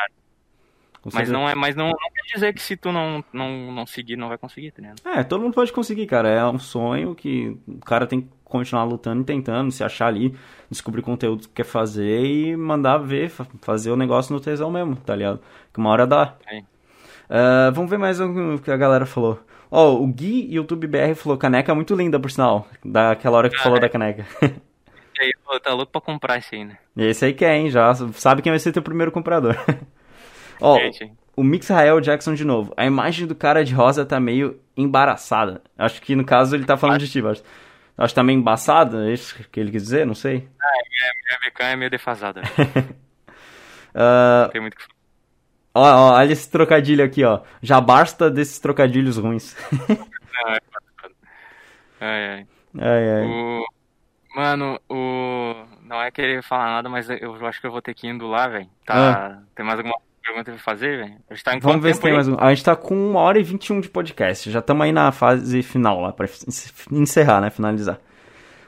Mas 1.15 1.29
não 1.31 1.49
é, 1.49 1.55
mas 1.55 1.75
não, 1.77 1.89
não 1.89 2.11
quer 2.15 2.35
dizer 2.35 2.53
que 2.55 2.61
se 2.63 2.77
tu 2.77 2.91
não, 2.93 3.25
não, 3.33 3.73
não 3.73 3.87
seguir, 3.87 4.17
não 4.17 4.29
vai 4.29 4.39
conseguir, 4.39 4.71
tá 4.73 4.83
ligado? 4.83 5.01
É, 5.07 5.23
todo 5.25 5.41
mundo 5.43 5.55
pode 5.55 5.73
conseguir, 5.73 6.07
cara. 6.07 6.29
É 6.29 6.45
um 6.47 6.59
sonho 6.59 7.15
que 7.15 7.57
o 7.67 7.79
cara 7.85 8.07
tem 8.07 8.21
que 8.23 8.29
continuar 8.45 8.85
lutando 8.85 9.23
e 9.23 9.25
tentando, 9.25 9.71
se 9.71 9.85
achar 9.85 10.07
ali, 10.07 10.35
descobrir 10.71 11.03
conteúdo 11.03 11.49
que 11.49 11.55
quer 11.55 11.65
fazer 11.65 12.25
e 12.25 12.57
mandar 12.57 12.99
ver, 12.99 13.29
fa- 13.29 13.47
fazer 13.61 13.91
o 13.91 13.97
negócio 13.97 14.33
no 14.35 14.41
tesão 14.41 14.71
mesmo, 14.71 14.97
tá 14.97 15.15
ligado? 15.15 15.41
Que 15.73 15.79
uma 15.79 15.91
hora 15.91 16.07
dá. 16.07 16.35
É. 16.51 16.63
Ah, 17.29 17.71
vamos 17.75 17.91
ver 17.91 17.99
mais 17.99 18.19
o 18.21 18.59
que 18.59 18.71
a 18.71 18.77
galera 18.77 19.05
falou. 19.05 19.39
Ó, 19.71 19.97
o 19.97 20.07
Gui 20.07 20.47
YouTube 20.55 20.87
BR 20.87 21.15
falou, 21.15 21.37
caneca 21.37 21.75
muito 21.75 21.95
linda, 21.95 22.19
por 22.19 22.31
sinal. 22.31 22.67
Daquela 22.83 23.37
hora 23.37 23.51
que 23.51 23.57
Ah, 23.57 23.63
falou 23.63 23.77
é. 23.77 23.81
da 23.83 23.89
caneca. 23.91 24.25
Aí, 25.21 25.33
pô, 25.45 25.59
tá 25.61 25.75
louco 25.75 25.93
pra 25.93 26.01
comprar 26.01 26.39
esse 26.39 26.55
aí, 26.55 26.65
né? 26.65 26.79
Esse 26.97 27.25
aí 27.27 27.35
quer, 27.35 27.55
hein? 27.57 27.69
Já 27.71 27.93
sabe 28.13 28.41
quem 28.41 28.53
vai 28.53 28.59
ser 28.59 28.73
teu 28.73 28.83
primeiro 28.83 29.13
comprador. 29.13 29.57
Ó, 30.61 30.79
Gente, 30.79 31.13
o 31.37 31.43
Mixrael 31.43 32.01
Jackson 32.01 32.35
de 32.35 32.45
novo. 32.45 32.73
A 32.77 32.85
imagem 32.85 33.27
do 33.27 33.35
cara 33.35 33.65
de 33.65 33.75
rosa 33.75 34.05
tá 34.05 34.19
meio 34.19 34.61
embaraçada. 34.77 35.63
Acho 35.77 36.01
que 36.03 36.17
no 36.17 36.25
caso 36.25 36.57
ele 36.57 36.65
tá 36.65 36.77
falando 36.77 36.99
de 36.99 37.09
ti, 37.09 37.25
acho. 37.25 37.43
Acho 37.97 38.13
que 38.13 38.15
tá 38.15 38.23
meio 38.23 38.39
embaçada, 38.39 39.09
é 39.09 39.13
isso 39.13 39.35
que 39.51 39.59
ele 39.59 39.73
quis 39.73 39.83
dizer, 39.83 40.07
não 40.07 40.15
sei. 40.15 40.49
minha 40.49 41.51
VK 41.51 41.63
é 41.63 41.77
meio 41.77 41.91
defasada. 41.91 42.43
Ah, 43.95 44.43
Não 44.45 44.51
tem 44.51 44.61
muito 44.61 44.75
o 44.75 44.77
que 44.77 44.83
falar. 44.85 44.95
ó, 45.75 46.11
ó, 46.11 46.15
olha 46.19 46.33
esse 46.33 46.49
trocadilho 46.49 47.05
aqui, 47.05 47.25
ó. 47.25 47.41
Já 47.61 47.81
basta 47.81 48.31
desses 48.31 48.59
trocadilhos 48.59 49.17
ruins. 49.17 49.57
É. 50.41 50.61
Ai, 52.01 52.29
ai. 52.29 52.47
ai, 52.79 53.11
ai. 53.11 53.27
O... 53.27 53.65
Mano, 54.37 54.81
o. 54.89 55.55
Não 55.83 56.01
é 56.01 56.13
querer 56.13 56.45
falar 56.45 56.67
nada, 56.67 56.89
mas 56.89 57.11
eu 57.11 57.45
acho 57.45 57.61
que 57.61 57.67
eu 57.67 57.73
vou 57.73 57.83
ter 57.83 57.93
que 57.93 58.07
ir 58.07 58.11
indo 58.11 58.29
lá, 58.29 58.47
velho. 58.47 58.71
Tá... 58.87 59.43
Tem 59.57 59.67
mais 59.67 59.79
alguma 59.81 59.99
pergunta 60.29 60.53
pra 60.53 60.61
fazer, 60.61 60.99
velho? 60.99 61.17
A 61.29 61.35
gente 61.35 61.45
tá 61.45 61.55
em. 61.57 61.61
Vamos 61.61 61.83
ver 61.83 61.95
se 61.95 62.01
tem 62.01 62.11
aí? 62.11 62.17
mais 62.17 62.29
um. 62.29 62.37
A 62.39 62.55
gente 62.55 62.65
tá 62.65 62.77
com 62.77 62.95
uma 62.95 63.21
hora 63.21 63.39
e 63.39 63.43
21 63.43 63.81
de 63.81 63.89
podcast. 63.89 64.51
Já 64.51 64.59
estamos 64.59 64.85
aí 64.85 64.93
na 64.93 65.11
fase 65.11 65.63
final 65.63 66.01
lá, 66.01 66.13
pra 66.13 66.27
encerrar, 66.93 67.41
né? 67.41 67.51
Finalizar. 67.51 67.99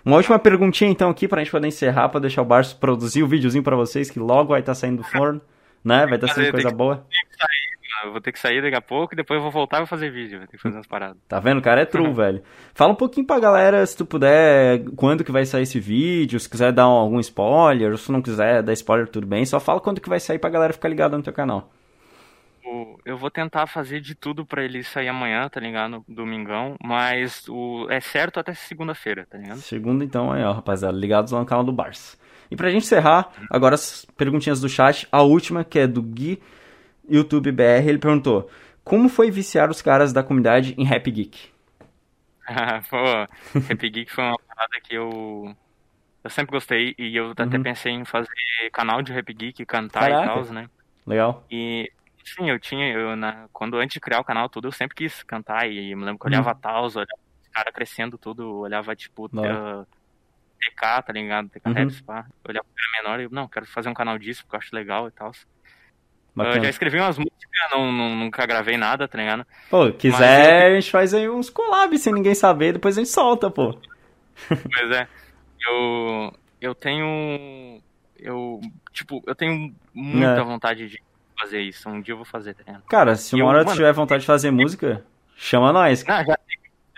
Uma 0.05 0.17
última 0.17 0.39
perguntinha 0.39 0.91
então 0.91 1.11
aqui 1.11 1.29
pra 1.29 1.41
gente 1.41 1.51
poder 1.51 1.69
encerrar, 1.69 2.09
pra 2.09 2.21
deixar 2.21 2.41
o 2.41 2.45
Barço 2.45 2.77
produzir 2.79 3.23
o 3.23 3.29
videozinho 3.29 3.63
pra 3.63 3.77
vocês, 3.77 4.11
que 4.11 4.19
logo 4.19 4.51
vai 4.51 4.61
estar 4.61 4.73
tá 4.73 4.75
saindo 4.75 4.99
do 4.99 5.05
forno, 5.05 5.41
né? 5.85 6.07
Vai 6.07 6.15
estar 6.15 6.29
tá 6.29 6.35
saindo 6.35 6.53
coisa 6.53 6.71
boa. 6.71 7.07
Eu 8.05 8.13
vou 8.13 8.21
ter 8.21 8.33
que 8.33 8.39
sair 8.39 8.63
daqui 8.63 8.77
a 8.77 8.81
pouco 8.81 9.15
e 9.15 9.17
depois 9.17 9.39
eu 9.39 9.43
vou 9.43 9.51
voltar 9.51 9.79
e 9.79 9.81
vou 9.81 9.87
fazer 9.87 10.11
vídeo. 10.11 10.39
Vou 10.39 10.47
ter 10.47 10.57
que 10.57 10.63
fazer 10.63 10.77
umas 10.77 10.87
paradas. 10.87 11.17
Tá 11.29 11.39
vendo? 11.39 11.61
cara 11.61 11.83
é 11.83 11.85
true, 11.85 12.13
velho. 12.13 12.43
Fala 12.75 12.93
um 12.93 12.97
pouquinho 12.97 13.27
pra 13.27 13.39
galera, 13.39 13.85
se 13.85 13.97
tu 13.97 14.07
puder, 14.07 14.85
quando 14.97 15.25
que 15.25 15.33
vai 15.33 15.45
sair 15.45 15.63
esse 15.63 15.79
vídeo, 15.79 16.39
se 16.41 16.49
quiser 16.49 16.73
dar 16.73 16.85
algum 16.85 17.21
spoiler, 17.21 17.91
ou 17.91 17.99
se 17.99 18.11
não 18.11 18.23
quiser 18.23 18.63
dar 18.63 18.73
spoiler, 18.73 19.09
tudo 19.09 19.27
bem. 19.27 19.45
Só 19.45 19.61
fala 19.61 19.81
quando 19.81 20.01
que 20.01 20.09
vai 20.09 20.21
sair 20.21 20.39
pra 20.39 20.51
galera 20.51 20.73
ficar 20.73 20.89
ligada 20.89 21.17
no 21.17 21.23
teu 21.23 21.33
canal. 21.33 21.71
Eu 23.05 23.17
vou 23.17 23.31
tentar 23.31 23.67
fazer 23.67 24.01
de 24.01 24.15
tudo 24.15 24.47
para 24.47 24.65
ele 24.65 24.85
sair 24.85 25.09
amanhã, 25.09 25.49
tá 25.49 25.59
ligado? 25.59 26.05
Domingão, 26.07 26.77
mas 26.83 27.49
o 27.49 27.87
é 27.91 28.01
certo 28.01 28.39
até 28.39 28.55
segunda-feira, 28.55 29.27
tá 29.29 29.39
ligado? 29.39 29.59
Segunda, 29.59 30.05
então, 30.05 30.31
aí, 30.31 30.45
ó, 30.45 30.53
rapaziada, 30.53 30.97
ligados 30.97 31.33
lá 31.33 31.41
no 31.41 31.47
canal 31.47 31.65
do 31.65 31.73
Bars. 31.73 32.19
E 32.51 32.57
pra 32.57 32.71
gente 32.71 32.85
encerrar, 32.85 33.33
agora 33.51 33.75
as 33.75 34.05
perguntinhas 34.17 34.61
do 34.61 34.69
chat, 34.69 35.09
a 35.11 35.23
última, 35.23 35.65
que 35.65 35.79
é 35.79 35.87
do 35.87 36.03
Gui 36.03 36.41
YouTube 37.11 37.53
BR, 37.53 37.87
ele 37.87 37.99
perguntou: 37.99 38.51
Como 38.85 39.09
foi 39.09 39.31
viciar 39.31 39.71
os 39.71 39.83
caras 39.83 40.13
da 40.13 40.23
comunidade 40.23 40.75
em 40.79 40.85
Rap 40.85 41.11
Geek? 41.11 41.51
Pô, 42.91 43.61
Rap 43.61 43.91
Geek 43.91 44.11
foi 44.11 44.25
uma 44.25 44.39
parada 44.39 44.81
que 44.83 44.95
eu. 44.95 45.55
Eu 46.23 46.31
sempre 46.31 46.53
gostei 46.53 46.95
e 46.99 47.17
eu 47.17 47.31
até 47.31 47.45
uhum. 47.45 47.63
pensei 47.63 47.93
em 47.93 48.05
fazer 48.05 48.29
canal 48.73 49.01
de 49.01 49.13
Rap 49.13 49.33
Geek, 49.33 49.65
cantar 49.65 50.11
Caraca. 50.11 50.23
e 50.23 50.27
tal, 50.27 50.45
né? 50.53 50.69
Legal. 51.07 51.45
E 51.51 51.91
sim, 52.25 52.51
eu 52.51 52.59
tinha, 52.59 52.93
eu, 52.93 53.17
na, 53.17 53.49
quando 53.53 53.79
antes 53.79 53.95
de 53.95 54.01
criar 54.01 54.21
o 54.21 54.25
canal 54.25 54.49
tudo, 54.49 54.69
eu 54.69 54.73
sempre 54.73 54.95
quis 54.95 55.23
cantar 55.23 55.69
e 55.69 55.91
eu 55.91 55.97
me 55.97 56.05
lembro 56.05 56.19
que 56.19 56.27
eu 56.27 56.31
olhava 56.31 56.53
uhum. 56.53 56.61
Taos, 56.61 56.97
olhava 56.97 57.21
os 57.43 57.49
caras 57.49 57.75
crescendo 57.75 58.19
tudo, 58.19 58.59
olhava 58.59 58.95
tipo 58.95 59.27
uh, 59.27 59.87
TK, 60.61 61.03
tá 61.07 61.13
ligado? 61.13 61.49
TK 61.49 61.67
uhum. 61.67 61.73
Raps, 61.73 62.01
pá. 62.03 62.27
Eu 62.45 62.51
olhava 62.51 62.67
pra 62.75 63.03
menor 63.03 63.21
e 63.21 63.25
eu, 63.25 63.31
não, 63.31 63.49
quero 63.49 63.67
fazer 63.67 63.89
um 63.89 63.95
canal 63.95 64.19
disso 64.19 64.43
porque 64.43 64.57
eu 64.57 64.59
acho 64.59 64.75
legal 64.75 65.09
e 65.09 65.11
tal. 65.11 65.33
Bacana. 66.35 66.57
Eu 66.57 66.65
já 66.65 66.71
escrevi 66.71 66.99
umas 66.99 67.19
músicas, 67.19 67.41
não, 67.73 67.93
não, 67.93 68.17
nunca 68.17 68.47
gravei 68.47 68.77
nada, 68.77 69.09
tá 69.09 69.19
ligado? 69.19 69.47
Pô, 69.69 69.93
quiser, 69.93 70.63
eu... 70.63 70.73
a 70.73 70.81
gente 70.81 70.91
faz 70.91 71.13
aí 71.13 71.29
uns 71.29 71.51
collabs 71.51 72.01
sem 72.01 72.13
ninguém 72.13 72.35
saber, 72.35 72.73
depois 72.73 72.97
a 72.97 73.01
gente 73.01 73.13
solta, 73.13 73.51
pô. 73.51 73.77
Pois 74.49 74.91
é. 74.93 75.09
Eu, 75.67 76.33
eu 76.61 76.75
tenho. 76.75 77.81
Eu, 78.19 78.61
tipo, 78.93 79.23
eu 79.27 79.35
tenho 79.35 79.75
muita 79.95 80.41
é. 80.41 80.45
vontade 80.45 80.89
de 80.89 81.03
fazer 81.39 81.61
isso. 81.61 81.89
Um 81.89 82.01
dia 82.01 82.13
eu 82.13 82.17
vou 82.17 82.25
fazer, 82.25 82.55
tá 82.55 82.63
ligado? 82.67 82.85
Cara, 82.85 83.17
se 83.17 83.35
uma 83.35 83.47
hora 83.47 83.65
tu 83.65 83.73
tiver 83.73 83.93
vontade 83.93 84.23
de 84.23 84.27
fazer 84.27 84.51
música, 84.51 85.05
chama 85.37 85.73
nós. 85.73 86.05
Não, 86.05 86.25
já, 86.25 86.39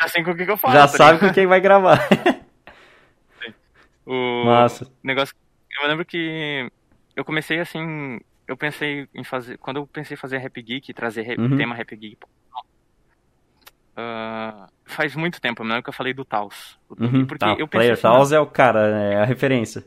já 0.01 0.09
sei 0.09 0.23
com 0.23 0.33
o 0.33 0.37
que, 0.37 0.45
que 0.45 0.51
eu 0.51 0.57
faço. 0.57 0.75
Já 0.75 0.83
tá 0.83 0.89
sabe 0.89 1.19
com 1.19 1.33
quem 1.33 1.47
vai 1.47 1.61
gravar. 1.61 2.01
o 4.07 4.45
Massa. 4.45 4.91
negócio. 5.03 5.35
Eu 5.81 5.89
lembro 5.89 6.05
que 6.05 6.71
eu 7.17 7.25
comecei 7.25 7.59
assim 7.59 8.21
eu 8.53 8.57
pensei 8.57 9.09
em 9.15 9.25
fazer. 9.25 9.59
Quando 9.59 9.79
eu 9.79 9.87
pensei 9.87 10.15
em 10.15 10.19
fazer 10.19 10.39
Rap 10.39 10.63
Geek, 10.63 10.93
trazer 10.93 11.23
rap, 11.23 11.39
uhum. 11.39 11.57
tema 11.57 11.75
Rap 11.75 11.97
Geek. 11.97 12.19
Uh, 13.95 14.67
faz 14.85 15.15
muito 15.17 15.41
tempo, 15.41 15.63
eu 15.63 15.67
lembro 15.67 15.83
que 15.83 15.89
eu 15.89 15.95
falei 15.95 16.15
do 16.15 16.25
Taos. 16.25 16.79
Uhum, 16.91 17.27
porque 17.27 17.45
tá, 17.45 17.57
eu 17.59 17.67
Player 17.67 17.93
assim, 17.93 18.03
Taos 18.03 18.33
é 18.33 18.41
o 18.41 18.47
cara, 18.47 18.81
é 19.01 19.17
a 19.17 19.25
referência. 19.25 19.85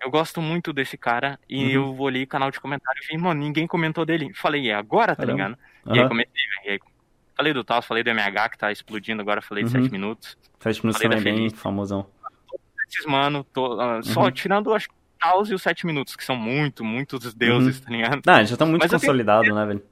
Eu 0.00 0.10
gosto 0.10 0.40
muito 0.40 0.72
desse 0.72 0.96
cara 0.96 1.38
e 1.48 1.76
uhum. 1.76 1.84
eu 1.84 1.98
olhei 1.98 2.24
canal 2.24 2.50
de 2.50 2.60
comentário 2.60 3.00
e 3.02 3.06
vi, 3.06 3.18
mano, 3.20 3.40
ninguém 3.40 3.66
comentou 3.66 4.06
dele. 4.06 4.32
Falei, 4.34 4.70
é 4.70 4.74
agora, 4.74 5.16
tá 5.16 5.24
ligado? 5.24 5.58
Uhum. 5.84 5.96
E 5.96 6.00
aí 6.00 6.08
comecei, 6.08 6.32
e 6.64 6.70
aí 6.70 6.80
falei 7.36 7.52
do 7.52 7.64
Taos, 7.64 7.86
falei 7.86 8.02
do 8.02 8.10
MH 8.10 8.50
que 8.50 8.58
tá 8.58 8.72
explodindo 8.72 9.20
agora, 9.20 9.42
falei 9.42 9.64
de 9.64 9.70
7 9.70 9.84
uhum. 9.84 9.90
minutos. 9.90 10.38
7 10.60 10.80
minutos 10.82 11.02
falei 11.02 11.18
também 11.18 11.34
é 11.34 11.36
bem 11.36 11.50
famosão. 11.50 12.06
Esses 12.88 13.04
mano, 13.06 13.44
tô, 13.44 13.74
uh, 13.74 14.02
só 14.02 14.24
uhum. 14.24 14.30
tirando 14.30 14.72
acho 14.72 14.88
House 15.22 15.50
e 15.50 15.54
os 15.54 15.62
7 15.62 15.86
minutos, 15.86 16.16
que 16.16 16.24
são 16.24 16.36
muito, 16.36 16.84
muitos 16.84 17.34
deuses, 17.34 17.78
uhum. 17.78 17.84
tá 17.84 17.90
ligado? 17.90 18.22
Não, 18.24 18.34
já 18.44 18.52
estão 18.52 18.66
muito 18.66 18.88
consolidados, 18.88 19.54
né, 19.54 19.66
velho? 19.66 19.82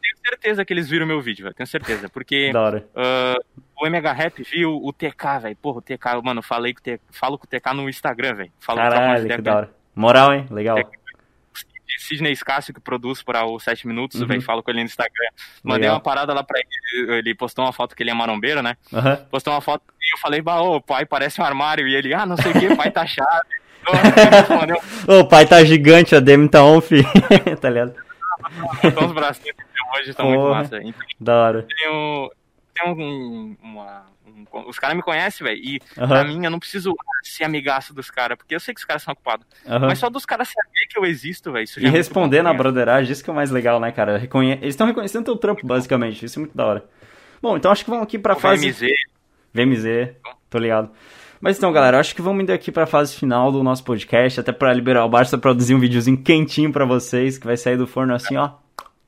tenho 0.00 0.16
certeza 0.24 0.64
que 0.64 0.72
eles 0.72 0.88
viram 0.88 1.06
meu 1.06 1.20
vídeo, 1.20 1.44
velho. 1.44 1.54
Tenho 1.54 1.66
certeza. 1.66 2.08
Porque 2.08 2.50
uh, 2.54 3.64
o 3.80 3.86
MH 3.86 4.12
Rap 4.12 4.42
viu 4.42 4.76
o 4.76 4.92
TK, 4.92 5.40
velho. 5.42 5.56
Porra, 5.56 5.78
o 5.78 5.82
TK, 5.82 6.22
mano, 6.22 6.42
falei 6.42 6.72
com 6.72 6.80
o 6.80 6.82
TK, 6.82 7.00
falo 7.10 7.38
com 7.38 7.44
o 7.44 7.48
TK 7.48 7.74
no 7.74 7.88
Instagram, 7.88 8.34
velho. 8.34 8.52
Caralho, 8.64 9.28
que 9.28 9.42
da 9.42 9.56
hora. 9.56 9.70
Moral, 9.94 10.34
hein? 10.34 10.46
Legal. 10.50 10.78
Sidney 11.98 12.34
Scássio, 12.36 12.72
que 12.72 12.80
produz 12.80 13.22
para 13.22 13.44
o 13.44 13.58
7 13.58 13.86
Minutos, 13.86 14.20
uhum. 14.20 14.26
velho, 14.26 14.42
falo 14.42 14.62
com 14.62 14.70
ele 14.70 14.80
no 14.80 14.86
Instagram. 14.86 15.28
Mandei 15.62 15.82
Legal. 15.82 15.96
uma 15.96 16.00
parada 16.00 16.32
lá 16.32 16.44
pra 16.44 16.60
ele, 16.60 17.12
ele 17.18 17.34
postou 17.34 17.64
uma 17.64 17.72
foto 17.72 17.96
que 17.96 18.02
ele 18.02 18.10
é 18.10 18.14
marombeiro, 18.14 18.62
né? 18.62 18.76
Uhum. 18.92 19.16
Postou 19.30 19.52
uma 19.52 19.60
foto 19.60 19.82
e 20.00 20.14
eu 20.14 20.18
falei, 20.18 20.40
bah, 20.40 20.60
ô, 20.60 20.80
pai, 20.80 21.04
parece 21.04 21.40
um 21.40 21.44
armário. 21.44 21.88
E 21.88 21.94
ele, 21.94 22.14
ah, 22.14 22.24
não 22.24 22.36
sei 22.36 22.52
o 22.52 22.60
que, 22.60 22.76
pai 22.76 22.90
tá 22.90 23.04
chave. 23.04 23.28
o 25.20 25.24
pai 25.24 25.46
tá 25.46 25.64
gigante, 25.64 26.14
a 26.14 26.20
Demi 26.20 26.48
tá 26.48 26.64
on, 26.64 26.80
fi. 26.80 27.02
tá 27.60 27.68
ligado? 27.70 27.94
Então 28.82 29.06
os 29.06 29.12
bracinhos 29.12 29.56
hoje 29.96 30.10
estão 30.10 30.26
muito 30.26 30.48
massa. 30.48 30.78
Então, 30.82 30.94
da 31.20 31.36
hora. 31.36 31.66
Tenho, 31.76 32.30
tenho 32.74 32.96
um, 32.96 33.56
uma, 33.62 34.06
um, 34.26 34.68
os 34.68 34.78
caras 34.78 34.96
me 34.96 35.02
conhecem, 35.02 35.46
velho. 35.46 35.60
E 35.62 35.80
uhum. 35.96 36.08
pra 36.08 36.24
mim 36.24 36.44
eu 36.44 36.50
não 36.50 36.58
preciso 36.58 36.94
ser 37.22 37.44
amigaço 37.44 37.94
dos 37.94 38.10
caras, 38.10 38.36
porque 38.36 38.54
eu 38.54 38.60
sei 38.60 38.74
que 38.74 38.80
os 38.80 38.84
caras 38.84 39.02
são 39.02 39.12
ocupados. 39.12 39.46
Uhum. 39.66 39.80
Mas 39.80 39.98
só 39.98 40.08
dos 40.08 40.24
caras 40.24 40.48
saber 40.48 40.86
que 40.88 40.98
eu 40.98 41.04
existo, 41.04 41.52
velho. 41.52 41.66
E 41.78 41.86
é 41.86 41.90
responder 41.90 42.42
na 42.42 42.52
broderagem, 42.52 43.12
isso 43.12 43.22
que 43.22 43.30
é 43.30 43.32
o 43.32 43.36
mais 43.36 43.50
legal, 43.50 43.80
né, 43.80 43.92
cara? 43.92 44.18
Reconhe... 44.18 44.52
Eles 44.52 44.70
estão 44.70 44.86
reconhecendo 44.86 45.24
teu 45.24 45.36
trampo, 45.36 45.66
basicamente. 45.66 46.24
Isso 46.24 46.38
é 46.38 46.40
muito 46.40 46.56
da 46.56 46.66
hora. 46.66 46.84
Bom, 47.40 47.56
então 47.56 47.70
acho 47.70 47.84
que 47.84 47.90
vamos 47.90 48.04
aqui 48.04 48.18
pra 48.18 48.36
o 48.36 48.40
fase. 48.40 48.70
VMZ. 48.70 48.88
VMZ, 49.52 50.14
tô 50.50 50.58
ligado. 50.58 50.90
Mas 51.40 51.56
então, 51.56 51.72
galera, 51.72 52.00
acho 52.00 52.14
que 52.14 52.22
vamos 52.22 52.42
indo 52.42 52.52
aqui 52.52 52.72
para 52.72 52.82
a 52.84 52.86
fase 52.86 53.14
final 53.14 53.52
do 53.52 53.62
nosso 53.62 53.84
podcast, 53.84 54.40
até 54.40 54.50
para 54.50 54.72
liberar 54.72 55.04
o 55.04 55.08
Barça 55.08 55.38
produzir 55.38 55.74
um 55.74 55.78
videozinho 55.78 56.18
quentinho 56.18 56.72
para 56.72 56.84
vocês, 56.84 57.38
que 57.38 57.46
vai 57.46 57.56
sair 57.56 57.76
do 57.76 57.86
forno 57.86 58.12
assim, 58.12 58.36
ó, 58.36 58.50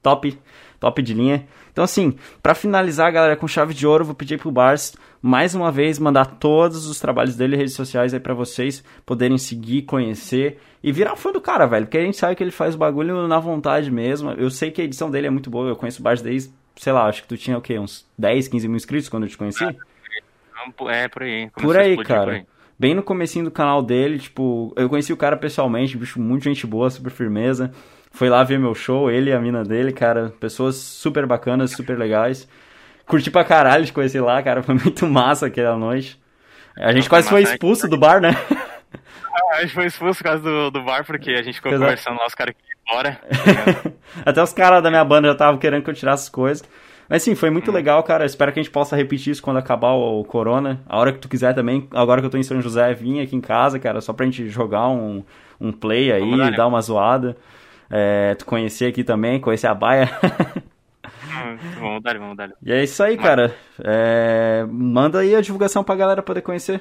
top, 0.00 0.38
top 0.78 1.02
de 1.02 1.12
linha. 1.12 1.46
Então, 1.72 1.84
assim, 1.84 2.14
para 2.42 2.54
finalizar, 2.54 3.12
galera, 3.12 3.36
com 3.36 3.48
chave 3.48 3.74
de 3.74 3.86
ouro, 3.86 4.04
vou 4.04 4.14
pedir 4.14 4.38
pro 4.38 4.50
Barça 4.50 4.96
mais 5.22 5.54
uma 5.54 5.70
vez 5.70 5.98
mandar 5.98 6.24
todos 6.24 6.86
os 6.86 6.98
trabalhos 6.98 7.36
dele 7.36 7.56
redes 7.56 7.74
sociais 7.74 8.14
aí 8.14 8.20
para 8.20 8.32
vocês 8.32 8.82
poderem 9.04 9.36
seguir, 9.36 9.82
conhecer 9.82 10.58
e 10.82 10.90
virar 10.92 11.16
fã 11.16 11.30
do 11.32 11.40
cara, 11.40 11.66
velho, 11.66 11.86
porque 11.86 11.98
a 11.98 12.04
gente 12.04 12.16
sabe 12.16 12.34
que 12.36 12.42
ele 12.42 12.50
faz 12.50 12.74
o 12.74 12.78
bagulho 12.78 13.28
na 13.28 13.38
vontade 13.38 13.90
mesmo. 13.90 14.30
Eu 14.32 14.50
sei 14.50 14.70
que 14.70 14.80
a 14.80 14.84
edição 14.84 15.10
dele 15.10 15.26
é 15.26 15.30
muito 15.30 15.50
boa, 15.50 15.68
eu 15.68 15.76
conheço 15.76 16.00
o 16.00 16.02
Barça 16.02 16.24
desde, 16.24 16.50
sei 16.76 16.92
lá, 16.92 17.06
acho 17.06 17.22
que 17.22 17.28
tu 17.28 17.36
tinha 17.36 17.58
o 17.58 17.60
quê, 17.60 17.78
uns 17.78 18.06
10, 18.16 18.48
15 18.48 18.68
mil 18.68 18.76
inscritos 18.76 19.08
quando 19.08 19.24
eu 19.24 19.28
te 19.28 19.36
conheci? 19.36 19.64
É, 20.88 21.08
por 21.08 21.22
aí. 21.22 21.50
Por 21.50 21.76
aí, 21.76 21.96
cara. 22.04 22.24
Por 22.24 22.32
aí. 22.34 22.46
Bem 22.78 22.94
no 22.94 23.02
comecinho 23.02 23.44
do 23.44 23.50
canal 23.50 23.82
dele, 23.82 24.18
tipo, 24.18 24.72
eu 24.74 24.88
conheci 24.88 25.12
o 25.12 25.16
cara 25.16 25.36
pessoalmente, 25.36 25.98
bicho, 25.98 26.18
muito 26.18 26.44
gente 26.44 26.66
boa, 26.66 26.88
super 26.88 27.10
firmeza. 27.10 27.70
Foi 28.10 28.30
lá 28.30 28.42
ver 28.42 28.58
meu 28.58 28.74
show, 28.74 29.10
ele 29.10 29.30
e 29.30 29.32
a 29.34 29.38
mina 29.38 29.62
dele, 29.62 29.92
cara, 29.92 30.32
pessoas 30.40 30.76
super 30.76 31.26
bacanas, 31.26 31.72
super 31.72 31.98
legais. 31.98 32.48
Curti 33.04 33.30
pra 33.30 33.44
caralho 33.44 33.84
de 33.84 33.92
conhecer 33.92 34.22
lá, 34.22 34.42
cara, 34.42 34.62
foi 34.64 34.74
muito 34.74 35.06
massa 35.06 35.46
aquela 35.46 35.76
noite. 35.76 36.18
A 36.76 36.92
gente 36.92 37.08
quase 37.08 37.28
foi 37.28 37.42
expulso 37.42 37.86
do 37.86 37.98
bar, 37.98 38.20
né? 38.20 38.30
A 39.52 39.62
gente 39.62 39.74
foi 39.74 39.86
expulso 39.86 40.18
por 40.18 40.24
causa 40.24 40.42
do, 40.42 40.70
do 40.70 40.82
bar, 40.82 41.04
porque 41.04 41.30
a 41.30 41.42
gente 41.42 41.54
ficou 41.54 41.72
Exato. 41.72 41.84
conversando 41.84 42.18
lá, 42.18 42.26
os 42.26 42.34
caras 42.34 42.54
queriam 42.54 42.72
ir 42.76 42.90
embora. 42.90 43.94
Até 44.24 44.42
os 44.42 44.52
caras 44.52 44.82
da 44.82 44.90
minha 44.90 45.04
banda 45.04 45.28
já 45.28 45.32
estavam 45.32 45.58
querendo 45.58 45.82
que 45.82 45.90
eu 45.90 45.94
tirasse 45.94 46.24
as 46.24 46.28
coisas. 46.28 46.68
Mas 47.10 47.24
sim, 47.24 47.34
foi 47.34 47.50
muito 47.50 47.72
hum. 47.72 47.74
legal, 47.74 48.00
cara. 48.04 48.24
Espero 48.24 48.52
que 48.52 48.60
a 48.60 48.62
gente 48.62 48.70
possa 48.70 48.94
repetir 48.94 49.32
isso 49.32 49.42
quando 49.42 49.56
acabar 49.56 49.94
o, 49.94 50.22
Corona. 50.22 50.80
A 50.88 50.96
hora 50.96 51.12
que 51.12 51.18
tu 51.18 51.28
quiser 51.28 51.52
também. 51.52 51.88
Agora 51.90 52.20
que 52.20 52.26
eu 52.26 52.30
tô 52.30 52.38
em 52.38 52.42
São 52.44 52.62
José, 52.62 52.94
vim 52.94 53.20
aqui 53.20 53.34
em 53.34 53.40
casa, 53.40 53.80
cara, 53.80 54.00
só 54.00 54.12
pra 54.12 54.24
gente 54.24 54.48
jogar 54.48 54.88
um, 54.88 55.24
um 55.60 55.72
play 55.72 56.12
aí, 56.12 56.30
dar, 56.30 56.50
né? 56.52 56.56
dar 56.56 56.68
uma 56.68 56.80
zoada. 56.80 57.36
É, 57.90 58.36
tu 58.36 58.46
conhecer 58.46 58.86
aqui 58.86 59.02
também, 59.02 59.40
conhecer 59.40 59.66
a 59.66 59.74
baia. 59.74 60.08
Hum, 61.32 61.56
vamos 61.80 62.02
dar, 62.02 62.16
vamos 62.18 62.36
dar. 62.36 62.50
E 62.62 62.72
é 62.72 62.84
isso 62.84 63.02
aí, 63.02 63.16
cara. 63.16 63.54
É, 63.82 64.64
manda 64.70 65.18
aí 65.18 65.34
a 65.34 65.40
divulgação 65.40 65.82
pra 65.82 65.96
galera 65.96 66.22
poder 66.22 66.42
conhecer. 66.42 66.80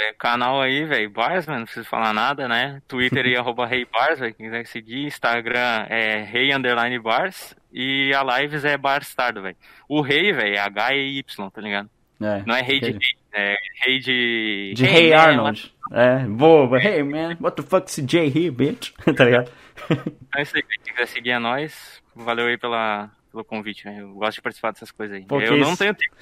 É, 0.00 0.12
canal 0.14 0.60
aí, 0.60 0.84
velho, 0.84 1.10
Bars, 1.10 1.46
não 1.46 1.64
preciso 1.64 1.88
falar 1.88 2.12
nada, 2.12 2.48
né? 2.48 2.80
Twitter 2.88 3.26
e 3.26 3.36
arroba 3.36 3.66
Rei 3.66 3.84
Bars, 3.84 4.18
quem 4.18 4.32
quiser 4.32 4.66
seguir. 4.66 5.06
Instagram 5.06 5.86
é 5.88 6.22
Rei 6.22 6.52
Underline 6.52 6.98
Bars. 6.98 7.54
E 7.72 8.12
a 8.14 8.22
Lives 8.22 8.64
é 8.64 8.76
Barstardo, 8.76 9.42
velho. 9.42 9.56
O 9.88 10.00
Rei, 10.00 10.32
velho, 10.32 10.56
é 10.56 10.58
H-E-Y, 10.58 11.50
tá 11.50 11.60
ligado? 11.60 11.90
É, 12.20 12.42
não 12.46 12.54
é 12.54 12.62
Rei 12.62 12.80
de 12.80 12.92
Rei, 12.92 13.00
é 13.34 13.56
Rei 13.82 13.98
de. 13.98 14.72
De 14.74 14.84
Rei 14.86 15.08
hey, 15.08 15.12
Arnold. 15.12 15.74
É, 15.92 16.18
boa, 16.20 16.78
hey 16.80 17.02
man, 17.02 17.36
what 17.40 17.60
the 17.60 17.62
fuck 17.62 17.88
is 17.88 18.04
J 18.04 18.26
here, 18.26 18.50
bitch? 18.50 18.92
tá 19.14 19.24
ligado? 19.24 19.52
Então 19.90 20.14
é 20.36 20.42
isso 20.42 20.56
aí, 20.56 20.62
quem 20.62 20.94
quiser 20.94 21.06
seguir 21.06 21.32
a 21.32 21.40
nós, 21.40 22.02
valeu 22.14 22.46
aí 22.46 22.56
pela, 22.56 23.10
pelo 23.36 23.44
convite, 23.44 23.86
Eu 23.86 24.14
gosto 24.14 24.36
de 24.36 24.42
participar 24.42 24.72
dessas 24.72 24.90
coisas 24.90 25.16
aí. 25.16 25.24
Pô, 25.24 25.40
eu 25.40 25.56
não 25.58 25.68
isso? 25.68 25.78
tenho 25.78 25.94
tempo. 25.94 26.14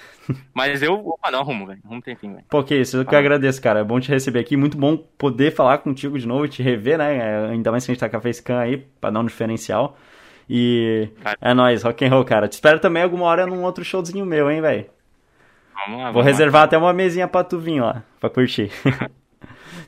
Mas 0.52 0.82
eu, 0.82 0.94
opa, 0.94 1.30
não 1.30 1.40
arrumo, 1.40 1.66
velho. 1.66 1.80
Arrumo 1.84 2.02
tempinho, 2.02 2.34
velho. 2.34 2.46
Pô, 2.48 2.62
que 2.64 2.74
isso, 2.74 2.98
eu 2.98 3.04
que 3.04 3.14
agradeço, 3.14 3.60
cara. 3.62 3.80
É 3.80 3.84
bom 3.84 4.00
te 4.00 4.08
receber 4.10 4.40
aqui. 4.40 4.56
Muito 4.56 4.76
bom 4.76 4.96
poder 4.96 5.52
falar 5.52 5.78
contigo 5.78 6.18
de 6.18 6.26
novo 6.26 6.44
e 6.44 6.48
te 6.48 6.62
rever, 6.62 6.98
né? 6.98 7.16
É, 7.16 7.46
ainda 7.50 7.70
mais 7.70 7.84
que 7.84 7.92
a 7.92 7.94
gente 7.94 8.00
tá 8.00 8.08
com 8.08 8.16
a 8.16 8.20
Facecam 8.20 8.58
aí, 8.58 8.78
pra 9.00 9.10
dar 9.10 9.20
um 9.20 9.24
diferencial. 9.26 9.96
E 10.48 11.08
cara. 11.22 11.38
é 11.40 11.54
nóis, 11.54 11.82
rock 11.82 12.04
and 12.04 12.10
roll, 12.10 12.24
cara. 12.24 12.48
Te 12.48 12.52
espero 12.52 12.78
também 12.80 13.02
alguma 13.02 13.24
hora 13.26 13.46
num 13.46 13.62
outro 13.62 13.84
showzinho 13.84 14.26
meu, 14.26 14.50
hein, 14.50 14.60
velho. 14.60 14.86
Vamos 15.74 15.98
lá, 15.98 16.04
Vou 16.06 16.22
vamos 16.22 16.26
reservar 16.26 16.60
lá. 16.62 16.64
até 16.66 16.78
uma 16.78 16.92
mesinha 16.92 17.26
pra 17.28 17.42
tu 17.44 17.58
vir 17.58 17.80
lá, 17.80 18.02
pra 18.20 18.28
curtir. 18.30 18.70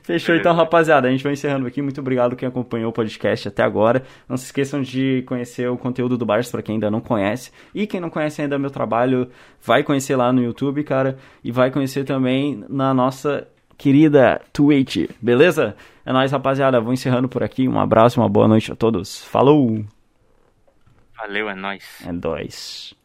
Fechou 0.07 0.33
então, 0.33 0.55
rapaziada. 0.55 1.09
A 1.09 1.11
gente 1.11 1.21
vai 1.21 1.33
encerrando 1.33 1.67
aqui. 1.67 1.81
Muito 1.81 1.99
obrigado 1.99 2.33
quem 2.33 2.47
acompanhou 2.47 2.91
o 2.91 2.93
podcast 2.93 3.49
até 3.49 3.61
agora. 3.61 4.03
Não 4.29 4.37
se 4.37 4.45
esqueçam 4.45 4.81
de 4.81 5.21
conhecer 5.23 5.69
o 5.69 5.77
conteúdo 5.77 6.17
do 6.17 6.25
Bars 6.25 6.49
para 6.49 6.61
quem 6.61 6.75
ainda 6.75 6.89
não 6.89 7.01
conhece. 7.01 7.51
E 7.75 7.85
quem 7.85 7.99
não 7.99 8.09
conhece 8.09 8.41
ainda 8.41 8.57
meu 8.57 8.71
trabalho, 8.71 9.29
vai 9.61 9.83
conhecer 9.83 10.15
lá 10.15 10.31
no 10.31 10.41
YouTube, 10.41 10.81
cara. 10.85 11.17
E 11.43 11.51
vai 11.51 11.71
conhecer 11.71 12.05
também 12.05 12.63
na 12.69 12.93
nossa 12.93 13.45
querida 13.77 14.39
Twitch. 14.53 15.09
Beleza? 15.21 15.75
É 16.05 16.13
nóis, 16.13 16.31
rapaziada. 16.31 16.79
Vou 16.79 16.93
encerrando 16.93 17.27
por 17.27 17.43
aqui. 17.43 17.67
Um 17.67 17.77
abraço, 17.77 18.21
uma 18.21 18.29
boa 18.29 18.47
noite 18.47 18.71
a 18.71 18.77
todos. 18.77 19.25
Falou! 19.25 19.83
Valeu, 21.17 21.49
é 21.49 21.55
nóis. 21.55 21.83
É 22.07 22.13
nóis. 22.13 22.95